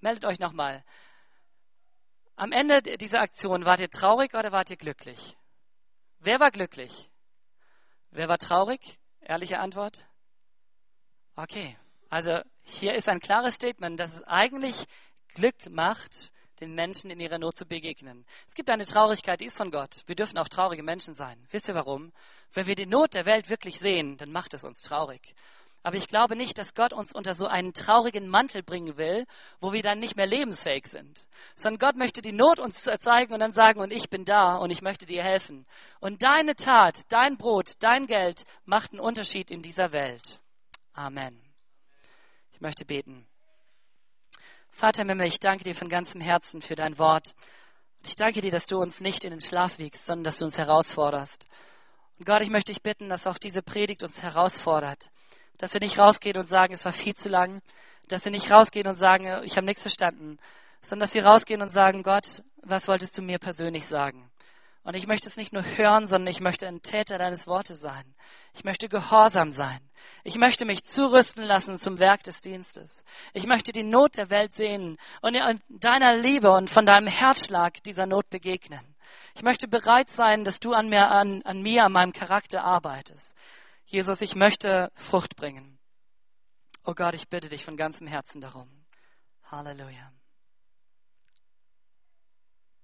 Meldet 0.02 0.26
euch 0.26 0.40
nochmal. 0.40 0.84
Am 2.36 2.52
Ende 2.52 2.82
dieser 2.82 3.22
Aktion 3.22 3.66
wart 3.66 3.82
ihr 3.82 3.90
traurig 3.90 4.34
oder 4.34 4.52
wart 4.52 4.70
ihr 4.70 4.78
glücklich? 4.78 5.38
Wer 6.20 6.40
war 6.40 6.52
glücklich? 6.52 7.10
Wer 8.12 8.30
war 8.30 8.38
traurig? 8.38 9.00
Ehrliche 9.20 9.60
Antwort? 9.60 10.08
Okay. 11.36 11.78
Also 12.10 12.42
hier 12.64 12.96
ist 12.96 13.08
ein 13.08 13.20
klares 13.20 13.56
Statement, 13.56 14.00
dass 14.00 14.14
es 14.14 14.24
eigentlich 14.24 14.86
Glück 15.34 15.70
macht, 15.70 16.32
den 16.60 16.74
Menschen 16.74 17.12
in 17.12 17.20
ihrer 17.20 17.38
Not 17.38 17.58
zu 17.58 17.66
begegnen. 17.66 18.26
Es 18.48 18.56
gibt 18.56 18.70
eine 18.70 18.86
Traurigkeit, 18.86 19.40
die 19.40 19.46
ist 19.46 19.58
von 19.58 19.72
Gott. 19.72 20.04
Wir 20.08 20.16
dürfen 20.16 20.38
auch 20.38 20.48
traurige 20.48 20.84
Menschen 20.84 21.14
sein. 21.14 21.46
Wisst 21.52 21.68
ihr 21.68 21.76
warum? 21.76 22.12
Wenn 22.54 22.68
wir 22.68 22.76
die 22.76 22.86
Not 22.86 23.14
der 23.14 23.26
Welt 23.26 23.50
wirklich 23.50 23.80
sehen, 23.80 24.18
dann 24.18 24.32
macht 24.32 24.54
es 24.54 24.64
uns 24.64 24.82
traurig. 24.82 25.36
Aber 25.90 25.98
ich 25.98 26.08
glaube 26.08 26.36
nicht, 26.36 26.60
dass 26.60 26.76
Gott 26.76 26.94
uns 26.94 27.16
unter 27.16 27.34
so 27.34 27.48
einen 27.48 27.74
traurigen 27.74 28.28
Mantel 28.28 28.62
bringen 28.62 28.98
will, 28.98 29.26
wo 29.60 29.74
wir 29.74 29.82
dann 29.82 29.98
nicht 29.98 30.16
mehr 30.16 30.28
lebensfähig 30.28 30.86
sind. 30.86 31.26
Sondern 31.56 31.80
Gott 31.80 31.96
möchte 31.96 32.22
die 32.22 32.32
Not 32.32 32.60
uns 32.60 32.84
zeigen 32.84 33.34
und 33.34 33.40
dann 33.40 33.54
sagen, 33.54 33.80
und 33.80 33.92
ich 33.92 34.08
bin 34.08 34.24
da 34.24 34.58
und 34.58 34.70
ich 34.70 34.84
möchte 34.84 35.08
dir 35.08 35.24
helfen. 35.24 35.66
Und 36.00 36.22
deine 36.22 36.56
Tat, 36.56 37.12
dein 37.12 37.38
Brot, 37.38 37.72
dein 37.80 38.06
Geld 38.06 38.44
macht 38.66 38.92
einen 38.92 39.00
Unterschied 39.00 39.50
in 39.50 39.64
dieser 39.64 39.92
Welt. 39.92 40.44
Amen. 40.94 41.42
Ich 42.52 42.62
möchte 42.62 42.86
beten. 42.86 43.26
Vater 44.70 45.02
im 45.02 45.10
Himmel, 45.10 45.26
ich 45.26 45.40
danke 45.40 45.64
dir 45.64 45.74
von 45.74 45.90
ganzem 45.90 46.22
Herzen 46.22 46.62
für 46.62 46.76
dein 46.76 47.00
Wort. 47.00 47.34
Ich 48.06 48.16
danke 48.16 48.42
dir, 48.42 48.52
dass 48.52 48.68
du 48.68 48.78
uns 48.78 49.02
nicht 49.02 49.24
in 49.24 49.32
den 49.32 49.42
Schlaf 49.42 49.80
wiegst, 49.80 50.06
sondern 50.06 50.26
dass 50.26 50.38
du 50.38 50.46
uns 50.46 50.60
herausforderst. 50.60 51.48
Und 52.20 52.28
Gott, 52.28 52.44
ich 52.44 52.52
möchte 52.52 52.74
dich 52.74 52.84
bitten, 52.84 53.10
dass 53.10 53.26
auch 53.26 53.40
diese 53.40 53.64
Predigt 53.64 54.04
uns 54.04 54.22
herausfordert. 54.22 55.10
Dass 55.60 55.74
wir 55.74 55.82
nicht 55.82 56.00
rausgehen 56.00 56.38
und 56.38 56.50
sagen, 56.50 56.74
es 56.74 56.86
war 56.86 56.92
viel 56.92 57.16
zu 57.16 57.30
lang. 57.30 57.62
Dass 58.08 58.26
wir 58.26 58.32
nicht 58.32 58.50
rausgehen 58.50 58.88
und 58.88 58.98
sagen, 58.98 59.44
ich 59.44 59.56
habe 59.56 59.66
nichts 59.66 59.84
verstanden. 59.84 60.40
Sondern 60.82 61.06
dass 61.06 61.14
wir 61.14 61.26
rausgehen 61.26 61.62
und 61.62 61.70
sagen, 61.70 62.02
Gott, 62.02 62.42
was 62.64 62.88
wolltest 62.88 63.16
du 63.18 63.22
mir 63.22 63.38
persönlich 63.38 63.86
sagen? 63.86 64.30
Und 64.84 64.96
ich 64.96 65.08
möchte 65.08 65.28
es 65.30 65.38
nicht 65.38 65.54
nur 65.54 65.64
hören, 65.64 66.08
sondern 66.08 66.32
ich 66.32 66.40
möchte 66.40 66.68
ein 66.68 66.82
Täter 66.82 67.18
deines 67.18 67.46
Wortes 67.46 67.80
sein. 67.80 68.16
Ich 68.56 68.64
möchte 68.64 68.90
gehorsam 68.90 69.52
sein. 69.52 69.80
Ich 70.24 70.38
möchte 70.38 70.66
mich 70.66 70.84
zurüsten 70.84 71.44
lassen 71.44 71.80
zum 71.80 72.00
Werk 72.00 72.24
des 72.24 72.42
Dienstes. 72.42 73.04
Ich 73.34 73.46
möchte 73.46 73.72
die 73.72 73.84
Not 73.84 74.18
der 74.18 74.30
Welt 74.30 74.56
sehen 74.56 74.98
und 75.22 75.38
deiner 75.68 76.16
Liebe 76.16 76.50
und 76.52 76.70
von 76.70 76.86
deinem 76.86 77.08
Herzschlag 77.08 77.84
dieser 77.84 78.08
Not 78.08 78.30
begegnen. 78.30 78.96
Ich 79.36 79.44
möchte 79.44 79.68
bereit 79.68 80.10
sein, 80.10 80.44
dass 80.44 80.60
du 80.60 80.74
an 80.74 80.90
mir, 80.90 81.12
an, 81.12 81.42
an 81.44 81.62
mir, 81.62 81.84
an 81.84 81.92
meinem 81.92 82.14
Charakter 82.14 82.64
arbeitest. 82.64 83.36
Jesus, 83.92 84.22
ich 84.22 84.36
möchte 84.36 84.92
Frucht 84.94 85.36
bringen. 85.36 85.80
Oh 86.84 86.94
Gott, 86.94 87.16
ich 87.16 87.28
bitte 87.28 87.50
dich 87.50 87.66
von 87.66 87.76
ganzem 87.76 88.06
Herzen 88.06 88.40
darum. 88.40 88.70
Halleluja. 89.46 90.14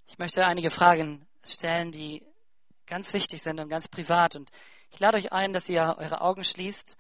Ich 0.08 0.18
möchte 0.18 0.44
einige 0.48 0.72
Fragen 0.72 1.28
stellen, 1.44 1.92
die 1.92 2.26
ganz 2.88 3.14
wichtig 3.14 3.44
sind 3.44 3.60
und 3.60 3.70
ganz 3.70 3.88
privat. 3.88 4.36
Und 4.36 4.50
ich 4.90 5.00
lade 5.00 5.18
euch 5.18 5.32
ein, 5.32 5.54
dass 5.54 5.70
ihr 5.70 5.96
eure 6.00 6.22
Augen 6.22 6.44
schließt 6.44 6.98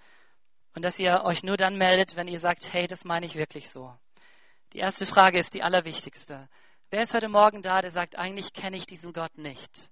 und 0.75 0.85
dass 0.85 0.99
ihr 0.99 1.23
euch 1.23 1.41
nur 1.41 1.57
dann 1.57 1.75
meldet, 1.75 2.15
wenn 2.15 2.27
ihr 2.27 2.39
sagt, 2.39 2.71
hey, 2.73 2.85
das 2.85 3.05
meine 3.05 3.25
ich 3.25 3.35
wirklich 3.35 3.71
so. 3.71 3.91
Die 4.73 4.77
erste 4.77 5.07
Frage 5.07 5.39
ist 5.39 5.55
die 5.55 5.63
allerwichtigste. 5.63 6.47
Wer 6.91 7.01
ist 7.01 7.15
heute 7.15 7.27
Morgen 7.27 7.63
da, 7.63 7.81
der 7.81 7.89
sagt, 7.89 8.19
eigentlich 8.19 8.53
kenne 8.53 8.77
ich 8.77 8.85
diesen 8.85 9.13
Gott 9.13 9.35
nicht? 9.39 9.89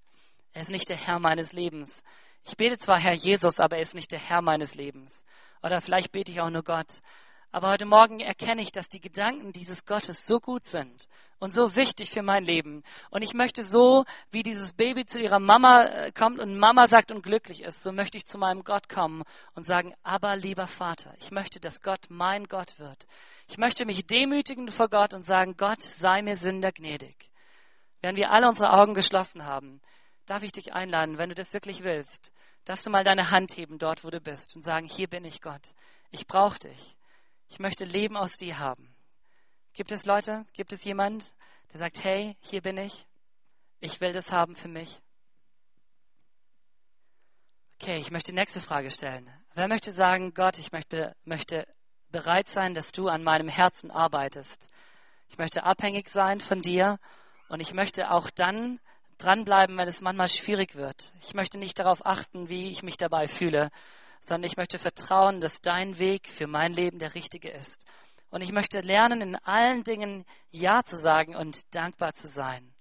Er 0.52 0.62
ist 0.62 0.70
nicht 0.70 0.90
der 0.90 0.98
Herr 0.98 1.18
meines 1.18 1.52
Lebens. 1.52 2.04
Ich 2.46 2.58
bete 2.58 2.78
zwar 2.78 3.00
Herr 3.00 3.14
Jesus, 3.14 3.60
aber 3.60 3.78
er 3.78 3.82
ist 3.82 3.96
nicht 3.96 4.12
der 4.12 4.20
Herr 4.20 4.42
meines 4.42 4.76
Lebens. 4.76 5.24
Oder 5.62 5.80
vielleicht 5.82 6.12
bete 6.12 6.32
ich 6.32 6.42
auch 6.42 6.50
nur 6.50 6.64
Gott. 6.64 7.00
Aber 7.54 7.70
heute 7.70 7.86
Morgen 7.86 8.20
erkenne 8.20 8.64
ich, 8.64 8.72
dass 8.72 8.90
die 8.90 9.00
Gedanken 9.00 9.54
dieses 9.54 9.86
Gottes 9.86 10.26
so 10.26 10.40
gut 10.40 10.66
sind 10.66 11.08
und 11.38 11.54
so 11.54 11.76
wichtig 11.76 12.10
für 12.10 12.24
mein 12.24 12.44
Leben. 12.44 12.82
Und 13.12 13.22
ich 13.22 13.36
möchte 13.36 13.64
so, 13.64 14.06
wie 14.32 14.42
dieses 14.42 14.74
Baby 14.74 15.06
zu 15.06 15.20
ihrer 15.20 15.40
Mama 15.40 15.84
äh, 15.84 16.12
kommt 16.12 16.40
und 16.40 16.58
Mama 16.58 16.88
sagt 16.88 17.12
und 17.12 17.22
glücklich 17.22 17.62
ist, 17.62 17.84
so 17.84 17.92
möchte 17.92 18.18
ich 18.18 18.26
zu 18.26 18.40
meinem 18.40 18.64
Gott 18.64 18.90
kommen 18.90 19.22
und 19.54 19.68
sagen, 19.68 19.94
aber 20.02 20.36
lieber 20.36 20.66
Vater, 20.66 21.14
ich 21.20 21.30
möchte, 21.30 21.60
dass 21.60 21.82
Gott 21.84 22.08
mein 22.10 22.46
Gott 22.46 22.80
wird. 22.80 23.06
Ich 23.48 23.60
möchte 23.60 23.86
mich 23.86 24.08
demütigen 24.08 24.70
vor 24.70 24.90
Gott 24.90 25.14
und 25.14 25.24
sagen, 25.24 25.56
Gott 25.56 25.84
sei 25.84 26.24
mir 26.24 26.36
Sünder 26.36 26.72
gnädig. 26.72 27.30
Während 28.02 28.18
wir 28.18 28.32
alle 28.32 28.50
unsere 28.50 28.74
Augen 28.74 28.96
geschlossen 28.96 29.46
haben, 29.46 29.80
darf 30.26 30.44
ich 30.44 30.52
dich 30.52 30.74
einladen, 30.74 31.18
wenn 31.18 31.30
du 31.30 31.36
das 31.36 31.54
wirklich 31.54 31.84
willst, 31.84 32.32
darfst 32.66 32.86
du 32.86 32.90
mal 32.90 33.04
deine 33.04 33.32
Hand 33.32 33.58
heben 33.58 33.78
dort, 33.78 34.04
wo 34.04 34.10
du 34.10 34.22
bist 34.22 34.56
und 34.56 34.62
sagen, 34.62 34.88
hier 34.88 35.08
bin 35.08 35.26
ich 35.26 35.42
Gott. 35.42 35.74
Ich 36.12 36.28
brauche 36.28 36.60
dich. 36.60 36.96
Ich 37.50 37.60
möchte 37.60 37.86
Leben 37.86 38.18
aus 38.18 38.38
dir 38.38 38.60
haben. 38.60 38.96
Gibt 39.74 39.92
es 39.92 40.06
Leute, 40.06 40.46
gibt 40.54 40.72
es 40.72 40.84
jemand, 40.84 41.34
der 41.72 41.80
sagt, 41.80 42.04
hey, 42.04 42.38
hier 42.42 42.62
bin 42.62 42.78
ich, 42.78 43.06
ich 43.80 44.00
will 44.00 44.14
das 44.14 44.32
haben 44.32 44.56
für 44.56 44.68
mich? 44.68 45.02
Okay, 47.82 47.98
ich 47.98 48.12
möchte 48.12 48.32
die 48.32 48.38
nächste 48.38 48.62
Frage 48.62 48.90
stellen. 48.92 49.30
Wer 49.56 49.68
möchte 49.68 49.92
sagen, 49.92 50.34
Gott, 50.34 50.58
ich 50.58 50.72
möchte, 50.72 51.16
möchte 51.26 51.68
bereit 52.10 52.48
sein, 52.48 52.74
dass 52.74 52.92
du 52.92 53.10
an 53.10 53.24
meinem 53.24 53.50
Herzen 53.50 53.92
arbeitest? 53.92 54.70
Ich 55.28 55.38
möchte 55.38 55.64
abhängig 55.64 56.10
sein 56.10 56.40
von 56.40 56.62
dir 56.62 57.00
und 57.50 57.60
ich 57.60 57.74
möchte 57.74 58.12
auch 58.12 58.30
dann 58.30 58.80
dranbleiben, 59.24 59.78
wenn 59.78 59.88
es 59.88 60.02
manchmal 60.02 60.28
schwierig 60.28 60.76
wird. 60.76 61.14
Ich 61.22 61.34
möchte 61.34 61.58
nicht 61.58 61.80
darauf 61.80 62.06
achten, 62.06 62.50
wie 62.50 62.70
ich 62.70 62.84
mich 62.84 62.98
dabei 62.98 63.28
fühle, 63.28 63.70
sondern 64.20 64.48
ich 64.48 64.58
möchte 64.58 64.80
vertrauen, 64.80 65.42
dass 65.42 65.62
dein 65.62 65.98
Weg 66.00 66.30
für 66.30 66.48
mein 66.48 66.74
Leben 66.74 67.00
der 67.00 67.16
richtige 67.16 67.50
ist. 67.50 67.86
Und 68.30 68.42
ich 68.42 68.52
möchte 68.52 68.82
lernen, 68.82 69.22
in 69.22 69.36
allen 69.36 69.84
Dingen 69.84 70.26
Ja 70.52 70.84
zu 70.84 70.98
sagen 70.98 71.36
und 71.36 71.74
dankbar 71.74 72.14
zu 72.14 72.28
sein. 72.28 72.74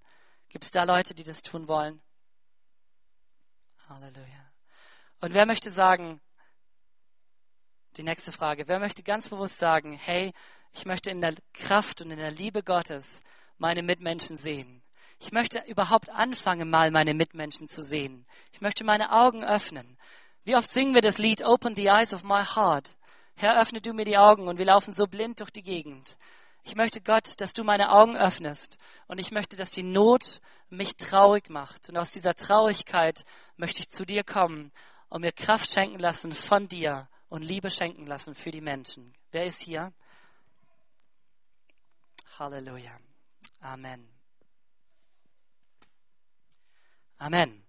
Gibt 0.49 0.65
es 0.65 0.71
da 0.71 0.83
Leute, 0.83 1.13
die 1.13 1.23
das 1.23 1.41
tun 1.41 1.67
wollen? 1.67 2.01
Halleluja. 3.89 4.51
Und 5.21 5.33
wer 5.33 5.45
möchte 5.45 5.69
sagen, 5.69 6.21
die 7.97 8.03
nächste 8.03 8.31
Frage, 8.31 8.67
wer 8.67 8.79
möchte 8.79 9.03
ganz 9.03 9.29
bewusst 9.29 9.59
sagen, 9.59 9.93
hey, 9.93 10.33
ich 10.73 10.85
möchte 10.85 11.11
in 11.11 11.21
der 11.21 11.35
Kraft 11.53 12.01
und 12.01 12.11
in 12.11 12.19
der 12.19 12.31
Liebe 12.31 12.63
Gottes 12.63 13.21
meine 13.57 13.83
Mitmenschen 13.83 14.37
sehen. 14.37 14.82
Ich 15.23 15.31
möchte 15.31 15.63
überhaupt 15.67 16.09
anfangen, 16.09 16.69
mal 16.69 16.91
meine 16.91 17.13
Mitmenschen 17.13 17.69
zu 17.69 17.81
sehen. 17.81 18.25
Ich 18.51 18.59
möchte 18.59 18.83
meine 18.83 19.13
Augen 19.13 19.41
öffnen. 19.41 19.97
Wie 20.43 20.57
oft 20.57 20.69
singen 20.69 20.93
wir 20.93 21.01
das 21.01 21.17
Lied 21.17 21.45
Open 21.45 21.75
the 21.75 21.85
Eyes 21.85 22.13
of 22.13 22.25
My 22.25 22.43
Heart? 22.43 22.97
Herr, 23.35 23.59
öffne 23.61 23.79
du 23.79 23.93
mir 23.93 24.03
die 24.03 24.17
Augen 24.17 24.49
und 24.49 24.57
wir 24.57 24.65
laufen 24.65 24.93
so 24.93 25.07
blind 25.07 25.39
durch 25.39 25.51
die 25.51 25.63
Gegend. 25.63 26.17
Ich 26.63 26.75
möchte 26.75 26.99
Gott, 26.99 27.39
dass 27.39 27.53
du 27.53 27.63
meine 27.63 27.93
Augen 27.93 28.17
öffnest 28.17 28.77
und 29.07 29.17
ich 29.17 29.31
möchte, 29.31 29.55
dass 29.55 29.71
die 29.71 29.83
Not 29.83 30.41
mich 30.69 30.97
traurig 30.97 31.49
macht. 31.49 31.87
Und 31.87 31.97
aus 31.97 32.11
dieser 32.11 32.35
Traurigkeit 32.35 33.23
möchte 33.55 33.79
ich 33.79 33.87
zu 33.87 34.05
dir 34.05 34.25
kommen 34.25 34.73
und 35.07 35.21
mir 35.21 35.31
Kraft 35.31 35.71
schenken 35.71 35.99
lassen 35.99 36.33
von 36.33 36.67
dir 36.67 37.07
und 37.29 37.43
Liebe 37.43 37.69
schenken 37.69 38.05
lassen 38.07 38.35
für 38.35 38.51
die 38.51 38.61
Menschen. 38.61 39.13
Wer 39.31 39.45
ist 39.45 39.61
hier? 39.61 39.93
Halleluja. 42.37 42.99
Amen. 43.61 44.12
Amen. 47.23 47.63